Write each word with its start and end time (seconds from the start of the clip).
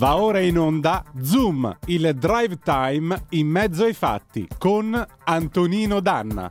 Va 0.00 0.16
ora 0.16 0.40
in 0.40 0.56
onda 0.56 1.04
Zoom, 1.20 1.76
il 1.88 2.14
drive 2.16 2.58
time 2.60 3.26
in 3.32 3.46
mezzo 3.48 3.84
ai 3.84 3.92
fatti 3.92 4.48
con 4.56 5.06
Antonino 5.24 6.00
Danna. 6.00 6.50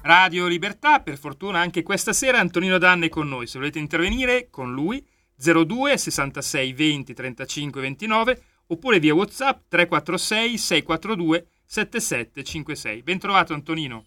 Radio 0.00 0.46
Libertà, 0.46 1.00
per 1.00 1.18
fortuna 1.18 1.58
anche 1.58 1.82
questa 1.82 2.14
sera 2.14 2.38
Antonino 2.38 2.78
Danna 2.78 3.04
è 3.04 3.10
con 3.10 3.28
noi. 3.28 3.46
Se 3.46 3.58
volete 3.58 3.78
intervenire 3.78 4.48
con 4.48 4.72
lui 4.72 5.06
02 5.36 5.98
66 5.98 6.72
20 6.72 7.12
35 7.12 7.80
29 7.82 8.42
oppure 8.68 8.98
via 8.98 9.14
WhatsApp 9.14 9.68
346 9.68 10.56
642 10.56 11.46
7756. 11.66 13.02
Bentrovato 13.02 13.52
Antonino. 13.52 14.06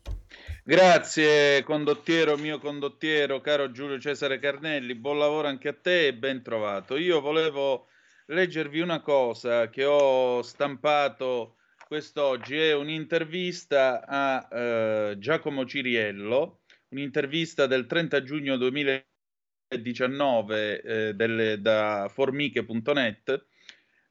Grazie 0.65 1.61
condottiero, 1.63 2.37
mio 2.37 2.57
condottiero, 2.57 3.41
caro 3.41 3.69
Giulio 3.71 3.99
Cesare 3.99 4.39
Carnelli, 4.39 4.95
buon 4.95 5.17
lavoro 5.17 5.49
anche 5.49 5.67
a 5.67 5.73
te 5.73 6.07
e 6.07 6.13
ben 6.13 6.41
trovato. 6.41 6.95
Io 6.95 7.19
volevo 7.19 7.87
leggervi 8.27 8.79
una 8.79 9.01
cosa 9.01 9.69
che 9.69 9.83
ho 9.83 10.41
stampato 10.41 11.57
quest'oggi, 11.85 12.55
è 12.55 12.73
un'intervista 12.73 14.05
a 14.07 14.47
eh, 14.49 15.15
Giacomo 15.17 15.65
Ciriello, 15.65 16.61
un'intervista 16.91 17.67
del 17.67 17.85
30 17.85 18.23
giugno 18.23 18.55
2019 18.55 20.81
eh, 20.81 21.13
delle, 21.13 21.59
da 21.59 22.09
formiche.net 22.09 23.47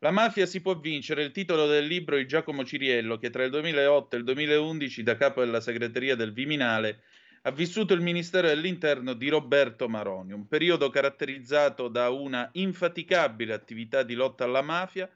la 0.02 0.10
mafia 0.10 0.46
si 0.46 0.60
può 0.60 0.76
vincere 0.76 1.22
il 1.22 1.30
titolo 1.30 1.68
del 1.68 1.86
libro 1.86 2.16
di 2.16 2.26
Giacomo 2.26 2.64
Ciriello, 2.64 3.18
che 3.18 3.30
tra 3.30 3.44
il 3.44 3.50
2008 3.50 4.16
e 4.16 4.18
il 4.18 4.24
2011, 4.24 5.04
da 5.04 5.16
capo 5.16 5.44
della 5.44 5.60
segreteria 5.60 6.16
del 6.16 6.32
Viminale, 6.32 7.02
ha 7.42 7.52
vissuto 7.52 7.94
il 7.94 8.00
Ministero 8.00 8.48
dell'Interno 8.48 9.12
di 9.12 9.28
Roberto 9.28 9.88
Maroni, 9.88 10.32
un 10.32 10.48
periodo 10.48 10.90
caratterizzato 10.90 11.86
da 11.86 12.10
una 12.10 12.48
infaticabile 12.54 13.52
attività 13.52 14.02
di 14.02 14.14
lotta 14.14 14.42
alla 14.42 14.60
mafia, 14.60 15.08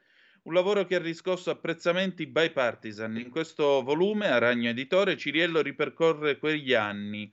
un 0.43 0.55
lavoro 0.55 0.85
che 0.85 0.95
ha 0.95 1.01
riscosso 1.01 1.51
apprezzamenti 1.51 2.29
bipartisan. 2.29 3.17
In 3.17 3.31
questo 3.31 3.83
volume, 3.83 4.29
a 4.29 4.39
Ragno 4.39 4.69
Editore, 4.69 5.17
Ciriello 5.17 5.63
ripercorre 5.63 6.39
quegli 6.39 6.75
anni. 6.75 7.29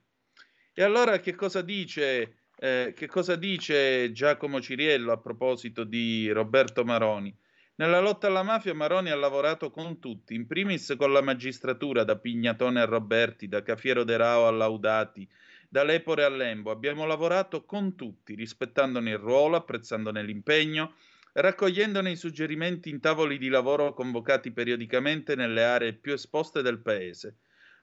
E 0.73 0.81
allora 0.81 1.19
che 1.19 1.35
cosa 1.35 1.61
dice, 1.61 2.47
eh, 2.57 2.93
che 2.95 3.05
cosa 3.05 3.35
dice 3.35 4.11
Giacomo 4.11 4.59
Ciriello 4.59 5.11
a 5.11 5.19
proposito 5.19 5.83
di 5.83 6.31
Roberto 6.31 6.83
Maroni? 6.83 7.41
Nella 7.75 7.99
lotta 7.99 8.27
alla 8.27 8.43
mafia 8.43 8.75
Maroni 8.75 9.09
ha 9.09 9.15
lavorato 9.15 9.71
con 9.71 9.97
tutti, 9.99 10.35
in 10.35 10.45
primis 10.45 10.93
con 10.95 11.11
la 11.11 11.23
magistratura, 11.23 12.03
da 12.03 12.17
Pignatone 12.17 12.79
a 12.79 12.85
Roberti, 12.85 13.47
da 13.47 13.63
Cafiero 13.63 14.03
de 14.03 14.15
Rao 14.15 14.45
a 14.45 14.51
Laudati, 14.51 15.27
da 15.67 15.83
Lepore 15.83 16.23
a 16.23 16.29
Lembo. 16.29 16.69
Abbiamo 16.69 17.07
lavorato 17.07 17.65
con 17.65 17.95
tutti, 17.95 18.35
rispettandone 18.35 19.09
il 19.09 19.17
ruolo, 19.17 19.55
apprezzandone 19.55 20.21
l'impegno, 20.21 20.93
raccogliendone 21.31 22.11
i 22.11 22.15
suggerimenti 22.15 22.91
in 22.91 22.99
tavoli 22.99 23.39
di 23.39 23.49
lavoro 23.49 23.95
convocati 23.95 24.51
periodicamente 24.51 25.33
nelle 25.33 25.63
aree 25.63 25.93
più 25.93 26.13
esposte 26.13 26.61
del 26.61 26.77
paese. 26.77 27.37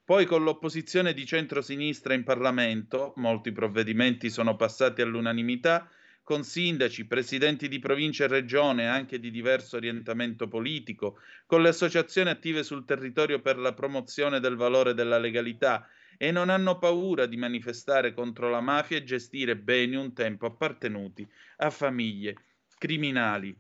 Poi 0.05 0.25
con 0.25 0.45
l'opposizione 0.45 1.13
di 1.13 1.27
centro-sinistra 1.27 2.15
in 2.15 2.23
Parlamento, 2.23 3.13
molti 3.17 3.51
provvedimenti 3.51 4.31
sono 4.31 4.55
passati 4.55 5.03
all'unanimità, 5.03 5.91
con 6.31 6.45
sindaci, 6.45 7.07
presidenti 7.07 7.67
di 7.67 7.81
provincia 7.81 8.23
e 8.23 8.29
regione 8.29 8.87
anche 8.87 9.19
di 9.19 9.33
diverso 9.33 9.79
orientamento 9.79 10.47
politico, 10.47 11.19
con 11.45 11.61
le 11.61 11.71
associazioni 11.71 12.31
attive 12.31 12.63
sul 12.63 12.85
territorio 12.85 13.41
per 13.41 13.59
la 13.59 13.75
promozione 13.75 14.39
del 14.39 14.55
valore 14.55 14.95
della 14.95 15.19
legalità 15.19 15.89
e 16.17 16.31
non 16.31 16.49
hanno 16.49 16.79
paura 16.79 17.27
di 17.27 17.37
manifestare 17.37 18.15
contro 18.15 18.49
la 18.49 18.61
mafia 18.61 18.99
e 18.99 19.03
gestire 19.03 19.57
beni 19.57 19.97
un 19.97 20.13
tempo 20.13 20.47
appartenuti 20.47 21.29
a 21.57 21.71
famiglie 21.71 22.37
criminali. 22.79 23.53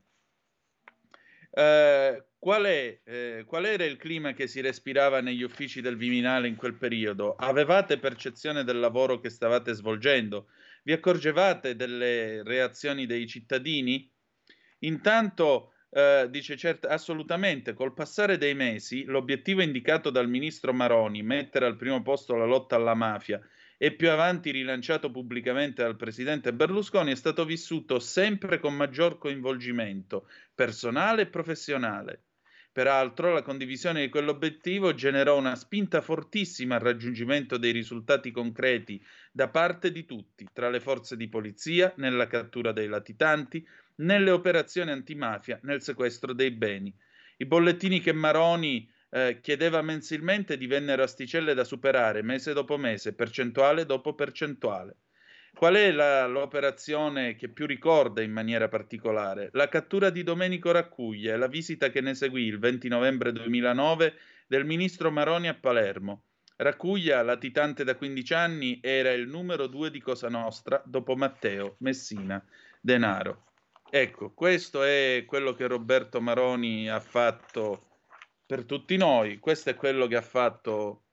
Eh, 1.50 2.24
qual, 2.38 2.62
è, 2.62 3.00
eh, 3.02 3.44
qual 3.48 3.64
era 3.64 3.84
il 3.84 3.96
clima 3.96 4.32
che 4.32 4.46
si 4.46 4.60
respirava 4.60 5.20
negli 5.20 5.42
uffici 5.42 5.80
del 5.80 5.96
Viminale 5.96 6.46
in 6.46 6.54
quel 6.54 6.74
periodo? 6.74 7.34
Avevate 7.34 7.98
percezione 7.98 8.62
del 8.62 8.78
lavoro 8.78 9.18
che 9.18 9.28
stavate 9.28 9.72
svolgendo? 9.72 10.46
Vi 10.90 10.96
accorgevate 10.96 11.76
delle 11.76 12.42
reazioni 12.42 13.06
dei 13.06 13.24
cittadini? 13.28 14.12
Intanto, 14.80 15.74
eh, 15.88 16.26
dice 16.28 16.56
certo, 16.56 16.88
assolutamente, 16.88 17.74
col 17.74 17.94
passare 17.94 18.38
dei 18.38 18.56
mesi, 18.56 19.04
l'obiettivo 19.04 19.62
indicato 19.62 20.10
dal 20.10 20.28
ministro 20.28 20.72
Maroni, 20.72 21.22
mettere 21.22 21.66
al 21.66 21.76
primo 21.76 22.02
posto 22.02 22.34
la 22.34 22.44
lotta 22.44 22.74
alla 22.74 22.94
mafia, 22.94 23.40
e 23.78 23.94
più 23.94 24.10
avanti 24.10 24.50
rilanciato 24.50 25.12
pubblicamente 25.12 25.80
dal 25.80 25.94
presidente 25.94 26.52
Berlusconi, 26.52 27.12
è 27.12 27.14
stato 27.14 27.44
vissuto 27.44 28.00
sempre 28.00 28.58
con 28.58 28.74
maggior 28.74 29.16
coinvolgimento 29.16 30.28
personale 30.52 31.22
e 31.22 31.26
professionale. 31.26 32.29
Peraltro, 32.72 33.32
la 33.32 33.42
condivisione 33.42 34.02
di 34.02 34.08
quell'obiettivo 34.08 34.94
generò 34.94 35.36
una 35.36 35.56
spinta 35.56 36.00
fortissima 36.00 36.76
al 36.76 36.82
raggiungimento 36.82 37.56
dei 37.56 37.72
risultati 37.72 38.30
concreti 38.30 39.04
da 39.32 39.48
parte 39.48 39.90
di 39.90 40.04
tutti, 40.04 40.46
tra 40.52 40.70
le 40.70 40.78
forze 40.78 41.16
di 41.16 41.28
polizia, 41.28 41.92
nella 41.96 42.28
cattura 42.28 42.70
dei 42.70 42.86
latitanti, 42.86 43.66
nelle 43.96 44.30
operazioni 44.30 44.92
antimafia, 44.92 45.58
nel 45.64 45.82
sequestro 45.82 46.32
dei 46.32 46.52
beni. 46.52 46.94
I 47.38 47.46
bollettini 47.46 48.00
che 48.00 48.12
Maroni 48.12 48.88
eh, 49.10 49.40
chiedeva 49.40 49.82
mensilmente 49.82 50.56
divennero 50.56 51.02
asticelle 51.02 51.54
da 51.54 51.64
superare 51.64 52.22
mese 52.22 52.52
dopo 52.52 52.76
mese, 52.76 53.14
percentuale 53.14 53.84
dopo 53.84 54.14
percentuale. 54.14 54.96
Qual 55.54 55.74
è 55.74 55.90
la, 55.90 56.26
l'operazione 56.26 57.36
che 57.36 57.48
più 57.48 57.66
ricorda 57.66 58.22
in 58.22 58.32
maniera 58.32 58.68
particolare? 58.68 59.50
La 59.52 59.68
cattura 59.68 60.10
di 60.10 60.22
Domenico 60.22 60.70
Raccuglia 60.70 61.34
e 61.34 61.36
la 61.36 61.48
visita 61.48 61.90
che 61.90 62.00
ne 62.00 62.14
seguì 62.14 62.44
il 62.44 62.58
20 62.58 62.88
novembre 62.88 63.32
2009 63.32 64.14
del 64.46 64.64
ministro 64.64 65.10
Maroni 65.10 65.48
a 65.48 65.54
Palermo. 65.54 66.24
Raccuglia, 66.56 67.22
latitante 67.22 67.84
da 67.84 67.94
15 67.94 68.34
anni, 68.34 68.80
era 68.82 69.12
il 69.12 69.28
numero 69.28 69.66
due 69.66 69.90
di 69.90 70.00
Cosa 70.00 70.28
Nostra 70.28 70.82
dopo 70.84 71.16
Matteo, 71.16 71.76
Messina, 71.78 72.42
Denaro. 72.80 73.44
Ecco, 73.88 74.32
questo 74.32 74.82
è 74.82 75.24
quello 75.26 75.54
che 75.54 75.66
Roberto 75.66 76.20
Maroni 76.20 76.88
ha 76.88 77.00
fatto 77.00 77.86
per 78.46 78.64
tutti 78.64 78.96
noi, 78.96 79.38
questo 79.38 79.70
è 79.70 79.74
quello 79.74 80.06
che 80.06 80.16
ha 80.16 80.22
fatto 80.22 81.04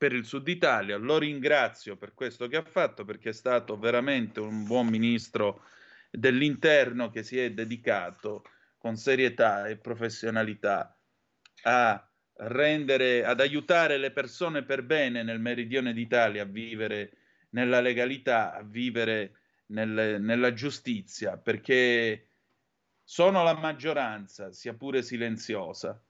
per 0.00 0.14
il 0.14 0.24
Sud 0.24 0.48
Italia. 0.48 0.96
Lo 0.96 1.18
ringrazio 1.18 1.98
per 1.98 2.14
questo 2.14 2.48
che 2.48 2.56
ha 2.56 2.62
fatto 2.62 3.04
perché 3.04 3.28
è 3.28 3.32
stato 3.34 3.78
veramente 3.78 4.40
un 4.40 4.64
buon 4.64 4.86
ministro 4.86 5.64
dell'interno 6.10 7.10
che 7.10 7.22
si 7.22 7.38
è 7.38 7.52
dedicato 7.52 8.44
con 8.78 8.96
serietà 8.96 9.68
e 9.68 9.76
professionalità 9.76 10.98
a 11.64 12.10
rendere, 12.32 13.26
ad 13.26 13.40
aiutare 13.40 13.98
le 13.98 14.10
persone 14.10 14.62
per 14.64 14.84
bene 14.84 15.22
nel 15.22 15.38
meridione 15.38 15.92
d'Italia 15.92 16.44
a 16.44 16.46
vivere 16.46 17.12
nella 17.50 17.82
legalità, 17.82 18.54
a 18.54 18.62
vivere 18.62 19.40
nel, 19.66 20.16
nella 20.18 20.54
giustizia, 20.54 21.36
perché 21.36 22.28
sono 23.04 23.42
la 23.42 23.54
maggioranza, 23.54 24.50
sia 24.50 24.72
pure 24.72 25.02
silenziosa, 25.02 26.02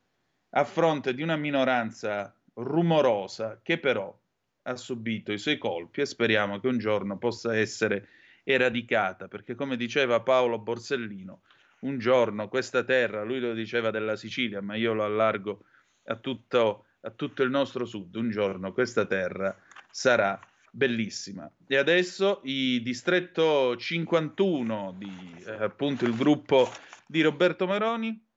a 0.50 0.64
fronte 0.64 1.12
di 1.12 1.22
una 1.22 1.36
minoranza 1.36 2.39
rumorosa 2.62 3.60
che 3.62 3.78
però 3.78 4.16
ha 4.62 4.76
subito 4.76 5.32
i 5.32 5.38
suoi 5.38 5.58
colpi 5.58 6.02
e 6.02 6.06
speriamo 6.06 6.60
che 6.60 6.68
un 6.68 6.78
giorno 6.78 7.18
possa 7.18 7.56
essere 7.56 8.08
eradicata, 8.44 9.28
perché 9.28 9.54
come 9.54 9.76
diceva 9.76 10.20
Paolo 10.20 10.58
Borsellino, 10.58 11.42
un 11.80 11.98
giorno 11.98 12.48
questa 12.48 12.84
terra, 12.84 13.24
lui 13.24 13.40
lo 13.40 13.54
diceva 13.54 13.90
della 13.90 14.16
Sicilia, 14.16 14.60
ma 14.60 14.74
io 14.74 14.92
lo 14.92 15.04
allargo 15.04 15.64
a 16.04 16.16
tutto, 16.16 16.86
a 17.00 17.10
tutto 17.10 17.42
il 17.42 17.50
nostro 17.50 17.84
sud, 17.84 18.14
un 18.16 18.30
giorno 18.30 18.72
questa 18.72 19.06
terra 19.06 19.56
sarà 19.90 20.38
bellissima. 20.70 21.50
E 21.66 21.76
adesso 21.76 22.40
i 22.44 22.80
distretto 22.82 23.76
51 23.76 24.94
di 24.98 25.42
eh, 25.46 25.50
appunto 25.52 26.04
il 26.04 26.14
gruppo 26.14 26.70
di 27.06 27.22
Roberto 27.22 27.66
Maroni 27.66 28.28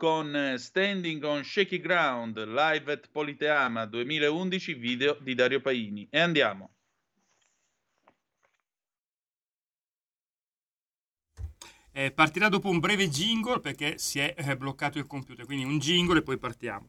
con 0.00 0.34
eh, 0.34 0.56
Standing 0.56 1.22
on 1.24 1.44
Shaky 1.44 1.78
Ground 1.78 2.42
live 2.46 2.90
at 2.90 3.10
Politeama 3.12 3.84
2011 3.84 4.72
video 4.72 5.18
di 5.20 5.34
Dario 5.34 5.60
Paini 5.60 6.08
e 6.08 6.18
andiamo. 6.18 6.70
Eh, 11.92 12.12
partirà 12.12 12.48
dopo 12.48 12.70
un 12.70 12.78
breve 12.78 13.10
jingle 13.10 13.60
perché 13.60 13.98
si 13.98 14.20
è 14.20 14.34
eh, 14.38 14.56
bloccato 14.56 14.96
il 14.96 15.06
computer, 15.06 15.44
quindi 15.44 15.66
un 15.66 15.78
jingle 15.78 16.20
e 16.20 16.22
poi 16.22 16.38
partiamo. 16.38 16.88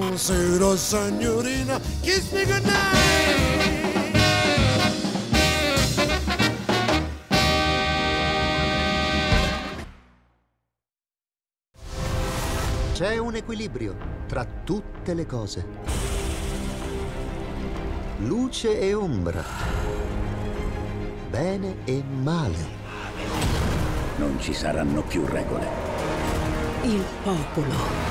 Buonasera 0.11 0.75
signorina, 0.75 1.79
kiss 2.01 2.31
me 2.33 2.43
goodnight. 2.43 3.69
C'è 12.91 13.17
un 13.19 13.35
equilibrio 13.35 13.95
tra 14.27 14.45
tutte 14.65 15.13
le 15.13 15.25
cose. 15.25 15.65
Luce 18.17 18.81
e 18.81 18.93
ombra. 18.93 19.41
Bene 21.29 21.77
e 21.85 22.03
male. 22.03 22.65
Non 24.17 24.37
ci 24.41 24.53
saranno 24.53 25.03
più 25.03 25.25
regole. 25.25 25.69
Il 26.81 27.05
popolo 27.23 28.10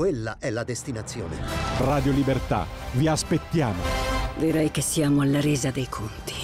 Quella 0.00 0.38
è 0.38 0.48
la 0.48 0.64
destinazione. 0.64 1.36
Radio 1.80 2.10
Libertà, 2.12 2.64
vi 2.92 3.06
aspettiamo. 3.06 3.82
Direi 4.38 4.70
che 4.70 4.80
siamo 4.80 5.20
alla 5.20 5.42
resa 5.42 5.70
dei 5.70 5.90
conti. 5.90 6.34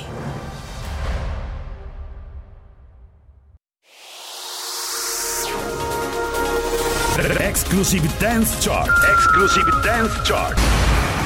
Exclusive 7.38 8.06
Dance 8.19 8.56
Chart. 8.61 8.91
Exclusive 9.17 9.70
Dance 9.82 10.20
Chart. 10.23 10.61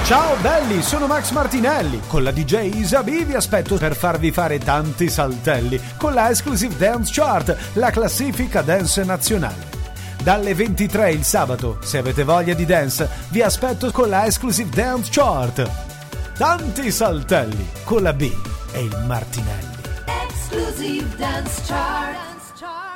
Ciao 0.05 0.37
belli, 0.41 0.83
sono 0.83 1.09
Max 1.09 1.33
Martinelli. 1.33 2.00
Con 2.06 2.23
la 2.23 2.31
DJ 2.31 2.76
Isabi 2.76 3.25
vi 3.25 3.35
aspetto 3.35 3.76
per 3.76 3.97
farvi 3.97 4.31
fare 4.31 4.61
tanti 4.61 5.09
saltelli 5.09 5.81
con 5.99 6.15
la 6.15 6.31
Exclusive 6.31 6.76
Dance 6.76 7.11
Chart, 7.12 7.56
la 7.73 7.91
classifica 7.91 8.62
dance 8.62 9.03
nazionale. 9.03 9.80
Dalle 10.23 10.55
23 10.55 11.13
il 11.13 11.25
sabato, 11.25 11.79
se 11.81 11.99
avete 11.99 12.25
voglia 12.25 12.53
di 12.53 12.67
dance, 12.67 13.09
vi 13.31 13.41
aspetto 13.41 13.91
con 13.91 14.11
la 14.11 14.27
Exclusive 14.27 14.69
Dance 14.69 15.11
Chart. 15.11 15.71
Tanti 16.37 16.91
saltelli 16.91 17.69
con 17.85 18.03
la 18.03 18.13
B 18.13 18.31
e 18.73 18.83
il 18.83 19.05
Martinelli. 19.07 19.79
Exclusive 20.05 21.07
Dance 21.17 21.63
Chart. 21.67 22.21
put 22.61 22.69
me 22.69 22.90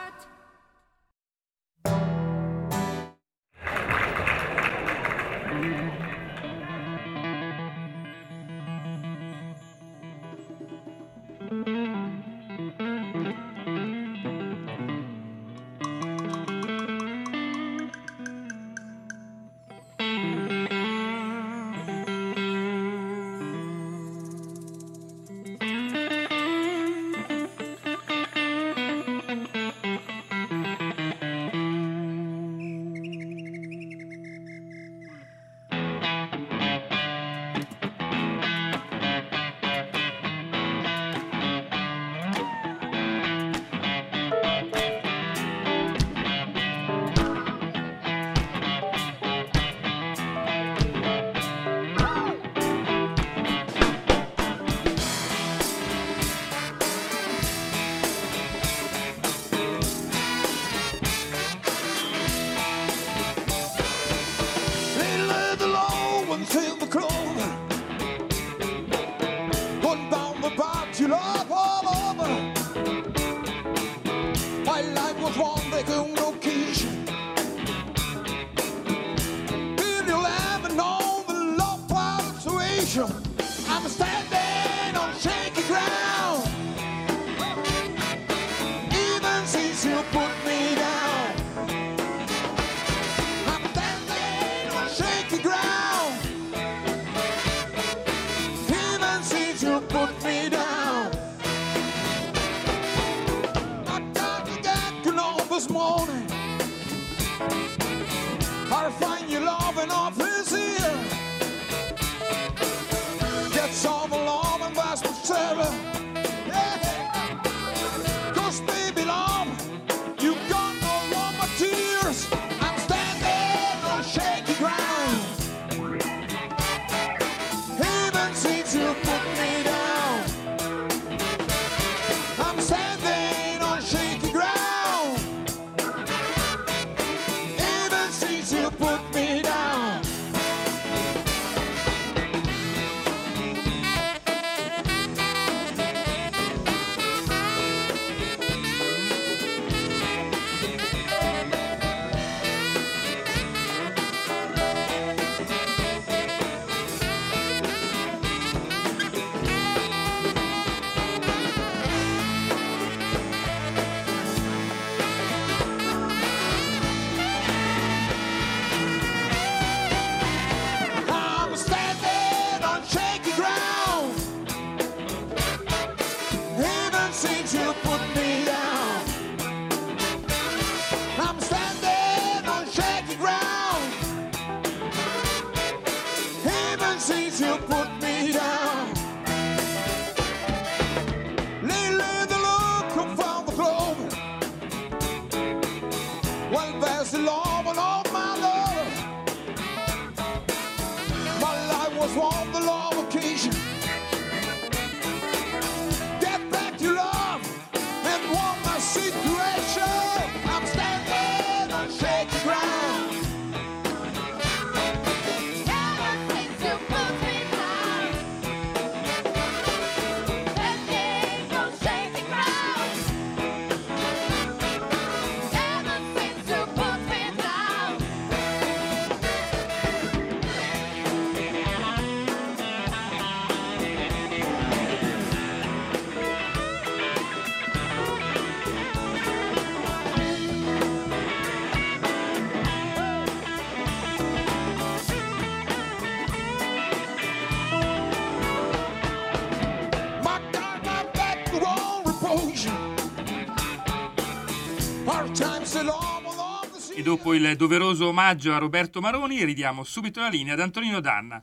dopo 257.25 257.33
il 257.33 257.57
doveroso 257.57 258.09
omaggio 258.09 258.53
a 258.53 258.59
Roberto 258.59 259.01
Maroni, 259.01 259.45
ridiamo 259.45 259.83
subito 259.83 260.21
la 260.21 260.29
linea 260.29 260.53
ad 260.53 260.61
Antonino 260.61 261.01
Danna. 261.01 261.43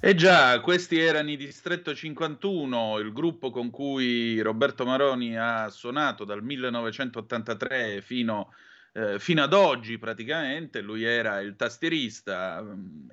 E 0.00 0.16
già, 0.16 0.58
questi 0.58 0.98
erano 0.98 1.30
i 1.30 1.36
Distretto 1.36 1.94
51, 1.94 2.98
il 2.98 3.12
gruppo 3.12 3.52
con 3.52 3.70
cui 3.70 4.40
Roberto 4.40 4.84
Maroni 4.84 5.38
ha 5.38 5.68
suonato 5.68 6.24
dal 6.24 6.42
1983 6.42 8.00
fino, 8.00 8.52
eh, 8.92 9.20
fino 9.20 9.44
ad 9.44 9.52
oggi 9.52 9.98
praticamente. 9.98 10.80
Lui 10.80 11.04
era 11.04 11.38
il 11.38 11.54
tastierista, 11.54 12.60
mm, 12.60 13.08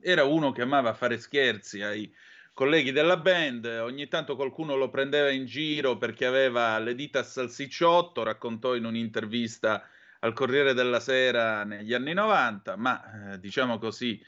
era 0.00 0.24
uno 0.24 0.50
che 0.50 0.62
amava 0.62 0.92
fare 0.92 1.18
scherzi 1.18 1.82
ai 1.82 2.12
colleghi 2.52 2.90
della 2.90 3.16
band, 3.16 3.64
ogni 3.64 4.08
tanto 4.08 4.34
qualcuno 4.34 4.74
lo 4.74 4.90
prendeva 4.90 5.30
in 5.30 5.46
giro 5.46 5.96
perché 5.98 6.26
aveva 6.26 6.80
le 6.80 6.96
dita 6.96 7.20
a 7.20 7.24
salsicciotto, 7.24 8.24
raccontò 8.24 8.74
in 8.74 8.86
un'intervista 8.86 9.86
al 10.24 10.32
Corriere 10.34 10.72
della 10.72 11.00
Sera 11.00 11.64
negli 11.64 11.94
anni 11.94 12.12
90, 12.12 12.76
ma 12.76 13.32
eh, 13.32 13.40
diciamo 13.40 13.78
così 13.78 14.20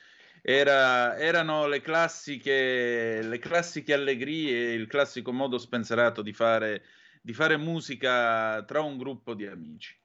era, 0.43 1.17
erano 1.17 1.67
le 1.67 1.81
classiche, 1.81 3.23
le 3.23 3.39
classiche 3.39 3.95
allegrie, 3.95 4.73
il 4.73 4.87
classico 4.89 5.33
modo 5.33 5.57
spenserato 5.57 6.21
di 6.21 6.33
fare, 6.33 6.85
di 7.23 7.33
fare 7.33 7.57
musica 7.57 8.63
tra 8.65 8.81
un 8.81 8.99
gruppo 8.99 9.35
di 9.35 9.47
amici. 9.47 9.97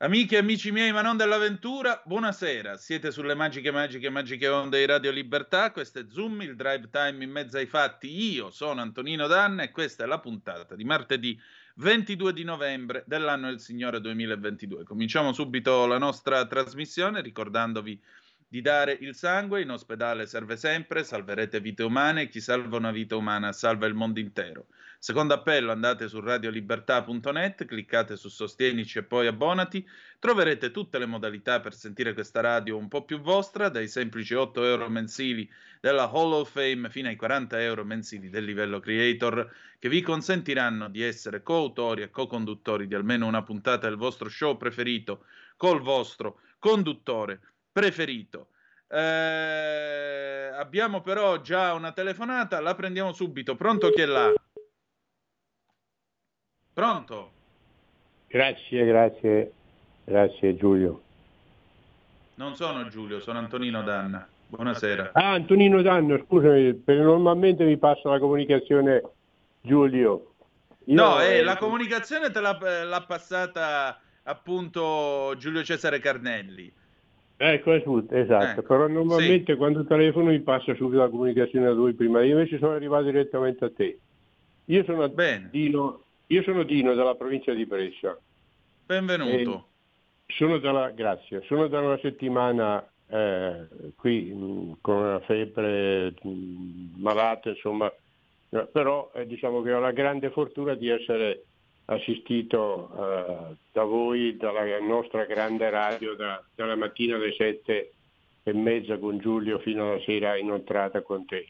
Amiche 0.00 0.36
e 0.36 0.38
amici 0.38 0.70
miei, 0.70 0.92
ma 0.92 1.02
non 1.02 1.16
dell'avventura, 1.16 2.02
buonasera. 2.04 2.76
Siete 2.76 3.10
sulle 3.10 3.34
magiche, 3.34 3.72
magiche, 3.72 4.10
magiche 4.10 4.46
onde 4.46 4.78
di 4.78 4.86
Radio 4.86 5.10
Libertà. 5.10 5.72
Questo 5.72 5.98
è 5.98 6.04
Zoom, 6.08 6.42
il 6.42 6.54
drive 6.54 6.88
time 6.90 7.24
in 7.24 7.30
mezzo 7.30 7.56
ai 7.56 7.66
fatti. 7.66 8.32
Io 8.32 8.50
sono 8.50 8.80
Antonino 8.80 9.26
Danna 9.26 9.64
e 9.64 9.72
questa 9.72 10.04
è 10.04 10.06
la 10.06 10.20
puntata 10.20 10.76
di 10.76 10.84
martedì 10.84 11.40
22 11.80 12.32
di 12.32 12.42
novembre 12.42 13.04
dell'anno 13.06 13.46
del 13.46 13.60
Signore 13.60 14.00
2022. 14.00 14.82
Cominciamo 14.82 15.32
subito 15.32 15.86
la 15.86 15.98
nostra 15.98 16.44
trasmissione 16.44 17.20
ricordandovi 17.20 18.00
di 18.48 18.60
dare 18.60 18.98
il 19.00 19.14
sangue, 19.14 19.62
in 19.62 19.70
ospedale 19.70 20.26
serve 20.26 20.56
sempre, 20.56 21.04
salverete 21.04 21.60
vite 21.60 21.84
umane, 21.84 22.28
chi 22.28 22.40
salva 22.40 22.78
una 22.78 22.90
vita 22.90 23.14
umana 23.14 23.52
salva 23.52 23.86
il 23.86 23.94
mondo 23.94 24.18
intero. 24.18 24.66
Secondo 25.00 25.32
appello, 25.32 25.70
andate 25.70 26.08
su 26.08 26.20
radiolibertà.net, 26.20 27.64
cliccate 27.66 28.16
su 28.16 28.28
Sostienici 28.28 28.98
e 28.98 29.04
poi 29.04 29.28
abbonati, 29.28 29.88
troverete 30.18 30.72
tutte 30.72 30.98
le 30.98 31.06
modalità 31.06 31.60
per 31.60 31.72
sentire 31.72 32.14
questa 32.14 32.40
radio 32.40 32.76
un 32.76 32.88
po' 32.88 33.04
più 33.04 33.20
vostra, 33.20 33.68
dai 33.68 33.86
semplici 33.86 34.34
8 34.34 34.64
euro 34.64 34.88
mensili 34.88 35.48
della 35.80 36.10
Hall 36.10 36.32
of 36.32 36.50
Fame 36.50 36.90
fino 36.90 37.06
ai 37.06 37.14
40 37.14 37.62
euro 37.62 37.84
mensili 37.84 38.28
del 38.28 38.44
livello 38.44 38.80
creator, 38.80 39.48
che 39.78 39.88
vi 39.88 40.02
consentiranno 40.02 40.88
di 40.88 41.02
essere 41.02 41.44
coautori 41.44 42.02
e 42.02 42.10
co-conduttori 42.10 42.88
di 42.88 42.96
almeno 42.96 43.28
una 43.28 43.44
puntata 43.44 43.88
del 43.88 43.96
vostro 43.96 44.28
show 44.28 44.56
preferito 44.56 45.26
col 45.56 45.80
vostro 45.80 46.40
conduttore 46.58 47.40
preferito. 47.70 48.48
Eh, 48.88 50.50
abbiamo 50.52 51.02
però 51.02 51.40
già 51.40 51.74
una 51.74 51.92
telefonata, 51.92 52.60
la 52.60 52.74
prendiamo 52.74 53.12
subito. 53.12 53.54
Pronto 53.54 53.90
chi 53.90 54.00
è 54.00 54.06
là? 54.06 54.32
Pronto? 56.78 57.30
Grazie, 58.28 58.86
grazie, 58.86 59.52
grazie 60.04 60.54
Giulio. 60.54 61.00
Non 62.36 62.54
sono 62.54 62.86
Giulio, 62.86 63.18
sono 63.18 63.40
Antonino 63.40 63.82
Danna. 63.82 64.24
Buonasera. 64.46 65.10
Ah, 65.12 65.32
Antonino 65.32 65.82
Danno, 65.82 66.22
scusami, 66.24 66.74
perché 66.74 67.02
normalmente 67.02 67.64
mi 67.64 67.76
passa 67.78 68.10
la 68.10 68.20
comunicazione 68.20 69.02
Giulio. 69.60 70.34
Io, 70.84 70.94
no, 70.94 71.20
eh, 71.20 71.38
eh, 71.38 71.42
la 71.42 71.56
comunicazione 71.56 72.30
te 72.30 72.38
l'ha, 72.38 72.56
l'ha 72.84 73.04
passata 73.04 74.00
appunto 74.22 75.34
Giulio 75.36 75.64
Cesare 75.64 75.98
Carnelli. 75.98 76.72
Ecco, 77.38 77.72
esatto, 77.72 78.14
esatto. 78.14 78.44
Ecco, 78.44 78.62
però 78.62 78.86
normalmente 78.86 79.50
sì. 79.50 79.58
quando 79.58 79.84
telefono 79.84 80.30
mi 80.30 80.40
passa 80.42 80.76
subito 80.76 81.00
la 81.00 81.08
comunicazione 81.08 81.66
a 81.66 81.72
lui 81.72 81.94
prima, 81.94 82.22
io 82.22 82.38
invece 82.38 82.58
sono 82.58 82.74
arrivato 82.74 83.06
direttamente 83.06 83.64
a 83.64 83.70
te. 83.74 83.98
Io 84.66 84.84
sono 84.84 85.08
Bene. 85.08 85.48
Dino, 85.50 86.04
io 86.28 86.42
sono 86.42 86.62
Dino 86.62 86.94
dalla 86.94 87.14
provincia 87.14 87.52
di 87.52 87.64
Brescia. 87.66 88.18
Benvenuto. 88.86 89.66
Sono 90.26 90.58
dalla, 90.58 90.90
grazie, 90.90 91.42
sono 91.46 91.68
da 91.68 91.80
una 91.80 91.98
settimana 91.98 92.86
eh, 93.08 93.66
qui 93.96 94.32
mh, 94.32 94.78
con 94.82 94.96
una 94.96 95.20
febbre 95.20 96.14
mh, 96.20 97.00
malata, 97.00 97.48
insomma, 97.48 97.90
però 98.70 99.10
eh, 99.14 99.26
diciamo 99.26 99.62
che 99.62 99.72
ho 99.72 99.80
la 99.80 99.92
grande 99.92 100.30
fortuna 100.30 100.74
di 100.74 100.88
essere 100.88 101.44
assistito 101.86 102.90
eh, 102.92 103.56
da 103.72 103.84
voi, 103.84 104.36
dalla 104.36 104.78
nostra 104.80 105.24
grande 105.24 105.70
radio, 105.70 106.14
da- 106.14 106.42
dalla 106.54 106.76
mattina 106.76 107.16
alle 107.16 107.32
sette 107.32 107.92
e 108.42 108.52
mezza 108.52 108.98
con 108.98 109.18
Giulio 109.18 109.58
fino 109.60 109.90
alla 109.90 110.00
sera 110.02 110.36
inoltrata 110.36 111.00
con 111.00 111.24
te. 111.24 111.48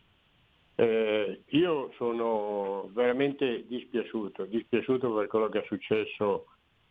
Eh, 0.80 1.40
io 1.44 1.90
sono 1.96 2.88
veramente 2.92 3.64
dispiaciuto, 3.66 4.44
dispiaciuto 4.44 5.12
per 5.12 5.26
quello 5.26 5.48
che 5.48 5.62
è 5.62 5.66
successo 5.66 6.46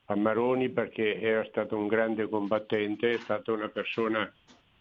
a 0.07 0.15
Maroni 0.17 0.67
perché 0.67 1.21
era 1.21 1.45
stato 1.45 1.77
un 1.77 1.87
grande 1.87 2.27
combattente, 2.27 3.13
è 3.13 3.17
stata 3.17 3.53
una 3.53 3.69
persona 3.69 4.29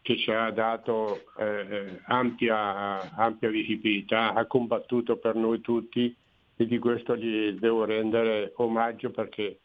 che 0.02 0.16
ci 0.16 0.32
ha 0.32 0.50
dato 0.50 1.22
eh, 1.38 2.00
ampia, 2.06 3.14
ampia 3.14 3.48
visibilità, 3.48 4.34
ha 4.34 4.44
combattuto 4.46 5.18
per 5.18 5.36
noi 5.36 5.60
tutti 5.60 6.12
e 6.56 6.66
di 6.66 6.78
questo 6.78 7.16
gli 7.16 7.52
devo 7.52 7.84
rendere 7.84 8.54
omaggio 8.56 9.10
perché 9.10 9.60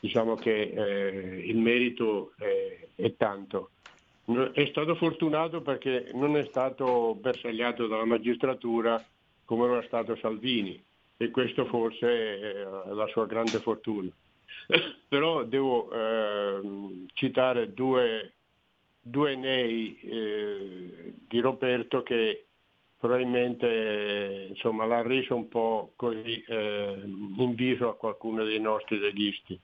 diciamo 0.00 0.34
che 0.34 0.62
eh, 0.62 1.44
il 1.46 1.58
merito 1.58 2.32
è, 2.36 2.88
è 2.96 3.14
tanto. 3.14 3.70
È 4.52 4.66
stato 4.66 4.94
fortunato 4.94 5.60
perché 5.60 6.10
non 6.14 6.36
è 6.36 6.44
stato 6.46 7.14
bersagliato 7.14 7.86
dalla 7.86 8.04
magistratura 8.04 9.02
come 9.44 9.78
è 9.78 9.86
stato 9.86 10.16
Salvini 10.16 10.80
e 11.16 11.30
questo 11.30 11.64
forse 11.66 12.40
è 12.40 12.52
la 12.92 13.06
sua 13.08 13.26
grande 13.26 13.58
fortuna. 13.58 14.10
Però 15.08 15.42
devo 15.44 15.90
ehm, 15.90 17.06
citare 17.14 17.72
due, 17.72 18.32
due 19.00 19.34
nei 19.36 19.98
eh, 20.00 21.14
di 21.28 21.40
Roberto 21.40 22.02
che 22.02 22.46
probabilmente 23.00 23.66
eh, 23.66 24.46
insomma, 24.48 24.84
l'ha 24.84 25.02
reso 25.02 25.34
un 25.34 25.48
po' 25.48 25.92
così 25.96 26.44
eh, 26.46 27.00
in 27.04 27.54
viso 27.54 27.88
a 27.88 27.96
qualcuno 27.96 28.44
dei 28.44 28.60
nostri 28.60 28.98
registi. 28.98 29.58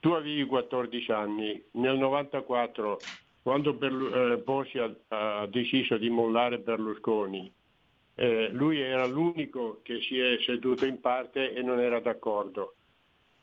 Tu 0.00 0.10
avevi 0.10 0.44
14 0.44 1.12
anni, 1.12 1.62
nel 1.72 1.96
94 1.96 2.98
quando 3.42 3.74
Berlu- 3.74 4.14
eh, 4.14 4.36
Bossi 4.38 4.78
ha, 4.78 4.94
ha 5.08 5.46
deciso 5.46 5.96
di 5.96 6.08
mollare 6.08 6.58
Berlusconi, 6.58 7.52
eh, 8.14 8.48
lui 8.52 8.80
era 8.80 9.04
l'unico 9.06 9.80
che 9.82 10.00
si 10.02 10.18
è 10.18 10.38
seduto 10.44 10.84
in 10.86 11.00
parte 11.00 11.52
e 11.52 11.62
non 11.62 11.80
era 11.80 11.98
d'accordo. 12.00 12.74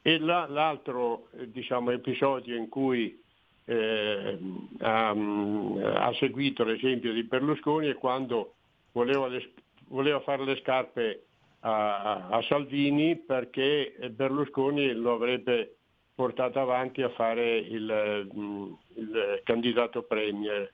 E 0.01 0.17
la- 0.19 0.47
l'altro 0.47 1.27
eh, 1.37 1.51
diciamo, 1.51 1.91
episodio 1.91 2.55
in 2.55 2.69
cui 2.69 3.21
eh, 3.65 4.37
ha, 4.79 5.09
ha 5.09 6.13
seguito 6.13 6.63
l'esempio 6.63 7.13
di 7.13 7.23
Berlusconi 7.23 7.87
è 7.87 7.95
quando 7.95 8.53
voleva, 8.93 9.27
le- 9.27 9.51
voleva 9.89 10.19
fare 10.21 10.43
le 10.45 10.55
scarpe 10.57 11.23
a, 11.59 12.29
a 12.29 12.41
Salvini 12.43 13.17
perché 13.17 13.95
Berlusconi 14.11 14.93
lo 14.93 15.13
avrebbe 15.13 15.78
portato 16.19 16.59
avanti 16.59 17.01
a 17.01 17.07
fare 17.11 17.59
il, 17.59 18.27
mm, 18.35 18.73
il 18.95 19.41
candidato 19.45 20.03
premier 20.03 20.69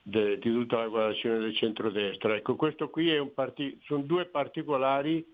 de- 0.00 0.38
di 0.38 0.52
tutta 0.52 0.84
la 0.84 0.88
coalizione 0.88 1.40
del 1.40 1.56
centrodestra. 1.56 2.36
Ecco, 2.36 2.54
questo 2.54 2.88
qui 2.88 3.10
è 3.10 3.18
un 3.18 3.34
parti- 3.34 3.76
sono 3.82 4.04
due 4.04 4.26
particolari 4.26 5.26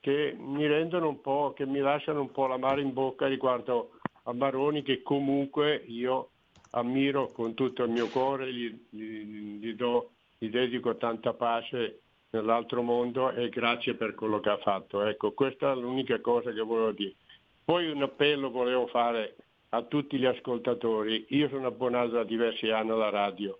che 0.00 0.34
mi 0.36 0.66
rendono 0.66 1.10
un 1.10 1.20
po', 1.20 1.52
che 1.54 1.64
mi 1.64 1.78
lasciano 1.78 2.22
un 2.22 2.32
po' 2.32 2.48
l'amaro 2.48 2.80
in 2.80 2.92
bocca 2.92 3.28
riguardo 3.28 4.00
a 4.24 4.32
Maroni 4.32 4.82
che 4.82 5.00
comunque 5.02 5.84
io 5.86 6.30
ammiro 6.70 7.28
con 7.28 7.54
tutto 7.54 7.84
il 7.84 7.90
mio 7.90 8.08
cuore, 8.08 8.52
gli, 8.52 8.86
gli- 8.90 9.60
gli 9.60 9.74
do, 9.74 10.10
gli 10.38 10.48
dedico 10.48 10.96
tanta 10.96 11.34
pace 11.34 12.00
nell'altro 12.30 12.82
mondo 12.82 13.30
e 13.30 13.48
grazie 13.48 13.94
per 13.94 14.16
quello 14.16 14.40
che 14.40 14.48
ha 14.48 14.58
fatto. 14.58 15.04
Ecco, 15.04 15.30
questa 15.34 15.70
è 15.70 15.76
l'unica 15.76 16.20
cosa 16.20 16.50
che 16.50 16.62
volevo 16.62 16.90
dire. 16.90 17.14
Poi 17.64 17.90
un 17.90 18.02
appello 18.02 18.50
volevo 18.50 18.86
fare 18.88 19.36
a 19.70 19.82
tutti 19.82 20.18
gli 20.18 20.26
ascoltatori. 20.26 21.26
Io 21.30 21.48
sono 21.48 21.68
abbonato 21.68 22.10
da 22.10 22.24
diversi 22.24 22.70
anni 22.70 22.90
alla 22.90 23.10
radio, 23.10 23.58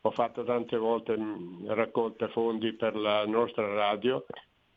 ho 0.00 0.10
fatto 0.10 0.44
tante 0.44 0.76
volte 0.76 1.16
mh, 1.16 1.72
raccolte 1.72 2.28
fondi 2.28 2.72
per 2.72 2.96
la 2.96 3.24
nostra 3.26 3.66
radio 3.72 4.26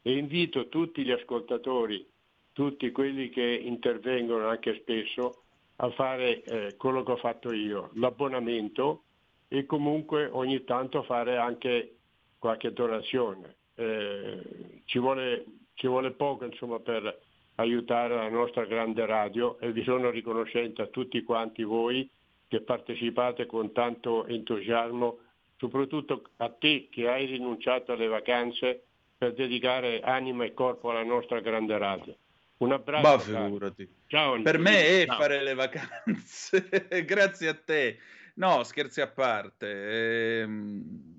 e 0.02 0.16
invito 0.18 0.70
tutti 0.70 1.04
gli 1.04 1.12
ascoltatori, 1.12 2.08
tutti 2.54 2.92
quelli 2.92 3.30
che 3.30 3.44
intervengono 3.44 4.48
anche 4.48 4.76
spesso, 4.76 5.44
a 5.78 5.90
fare 5.92 6.42
eh, 6.44 6.76
quello 6.78 7.04
che 7.04 7.12
ho 7.12 7.18
fatto 7.18 7.52
io, 7.52 7.90
l'abbonamento 7.96 9.04
e 9.48 9.66
comunque 9.66 10.30
ogni 10.32 10.64
tanto 10.64 11.04
fare 11.04 11.38
anche 11.38 11.98
qualche 12.40 12.72
donazione. 12.72 13.56
Eh, 13.76 14.82
ci, 14.86 14.98
vuole, 14.98 15.46
ci 15.74 15.88
vuole 15.88 16.12
poco 16.12 16.46
insomma, 16.46 16.80
per 16.80 17.26
aiutare 17.60 18.16
la 18.16 18.30
nostra 18.30 18.66
grande 18.66 19.06
radio 19.06 19.60
e 19.60 19.72
vi 19.72 19.84
sono 19.84 20.10
riconoscente 20.10 20.82
a 20.82 20.88
tutti 20.88 21.24
quanti 21.24 21.64
voi 21.64 22.10
che 22.48 22.62
partecipate 22.62 23.46
con 23.46 23.72
tanto 23.74 24.26
entusiasmo, 24.26 25.20
soprattutto 25.58 26.24
a 26.38 26.50
te 26.50 26.88
che 26.90 27.08
hai 27.08 27.26
rinunciato 27.26 27.92
alle 27.92 28.08
vacanze 28.08 28.84
per 29.18 29.34
dedicare 29.34 30.02
anima 30.02 30.46
e 30.46 30.54
corpo 30.54 30.92
alla 30.92 31.04
nostra 31.04 31.40
grande 31.40 31.78
radio. 31.78 32.16
Un 32.58 32.72
abbraccio. 32.72 33.08
Ma 33.08 33.20
figurati. 33.20 33.90
Ciao, 34.08 34.42
per 34.42 34.58
me 34.60 35.02
è 35.02 35.06
ciao. 35.06 35.18
fare 35.18 35.44
le 35.44 35.54
vacanze. 35.54 36.88
Grazie 37.06 37.48
a 37.50 37.54
te. 37.54 37.98
No, 38.36 38.64
scherzi 38.64 39.02
a 39.02 39.08
parte. 39.08 40.42
Ehm... 40.42 41.17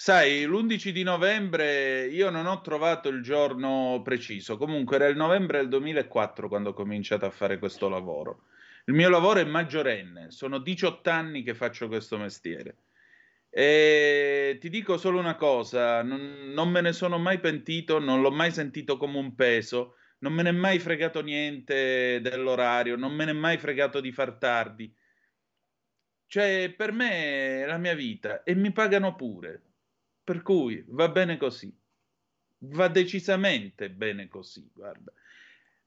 Sai, 0.00 0.44
l'11 0.44 0.90
di 0.90 1.02
novembre 1.02 2.06
io 2.06 2.30
non 2.30 2.46
ho 2.46 2.60
trovato 2.60 3.08
il 3.08 3.20
giorno 3.20 4.00
preciso, 4.04 4.56
comunque 4.56 4.94
era 4.94 5.06
il 5.08 5.16
novembre 5.16 5.58
del 5.58 5.68
2004 5.70 6.46
quando 6.46 6.70
ho 6.70 6.72
cominciato 6.72 7.26
a 7.26 7.30
fare 7.30 7.58
questo 7.58 7.88
lavoro. 7.88 8.44
Il 8.84 8.94
mio 8.94 9.08
lavoro 9.08 9.40
è 9.40 9.44
maggiorenne, 9.44 10.30
sono 10.30 10.58
18 10.58 11.10
anni 11.10 11.42
che 11.42 11.52
faccio 11.52 11.88
questo 11.88 12.16
mestiere. 12.16 12.76
E 13.50 14.56
ti 14.60 14.68
dico 14.68 14.98
solo 14.98 15.18
una 15.18 15.34
cosa, 15.34 16.00
non, 16.04 16.52
non 16.54 16.70
me 16.70 16.80
ne 16.80 16.92
sono 16.92 17.18
mai 17.18 17.40
pentito, 17.40 17.98
non 17.98 18.20
l'ho 18.20 18.30
mai 18.30 18.52
sentito 18.52 18.96
come 18.98 19.18
un 19.18 19.34
peso, 19.34 19.96
non 20.20 20.32
me 20.32 20.44
ne 20.44 20.50
è 20.50 20.52
mai 20.52 20.78
fregato 20.78 21.22
niente 21.22 22.20
dell'orario, 22.22 22.94
non 22.94 23.12
me 23.14 23.24
ne 23.24 23.32
è 23.32 23.34
mai 23.34 23.58
fregato 23.58 24.00
di 24.00 24.12
far 24.12 24.34
tardi. 24.34 24.94
Cioè, 26.26 26.72
per 26.76 26.92
me 26.92 27.62
è 27.62 27.66
la 27.66 27.78
mia 27.78 27.94
vita 27.94 28.44
e 28.44 28.54
mi 28.54 28.70
pagano 28.70 29.16
pure. 29.16 29.67
Per 30.28 30.42
cui 30.42 30.84
va 30.88 31.08
bene 31.08 31.38
così. 31.38 31.74
Va 32.58 32.88
decisamente 32.88 33.88
bene 33.88 34.28
così, 34.28 34.68
guarda. 34.74 35.10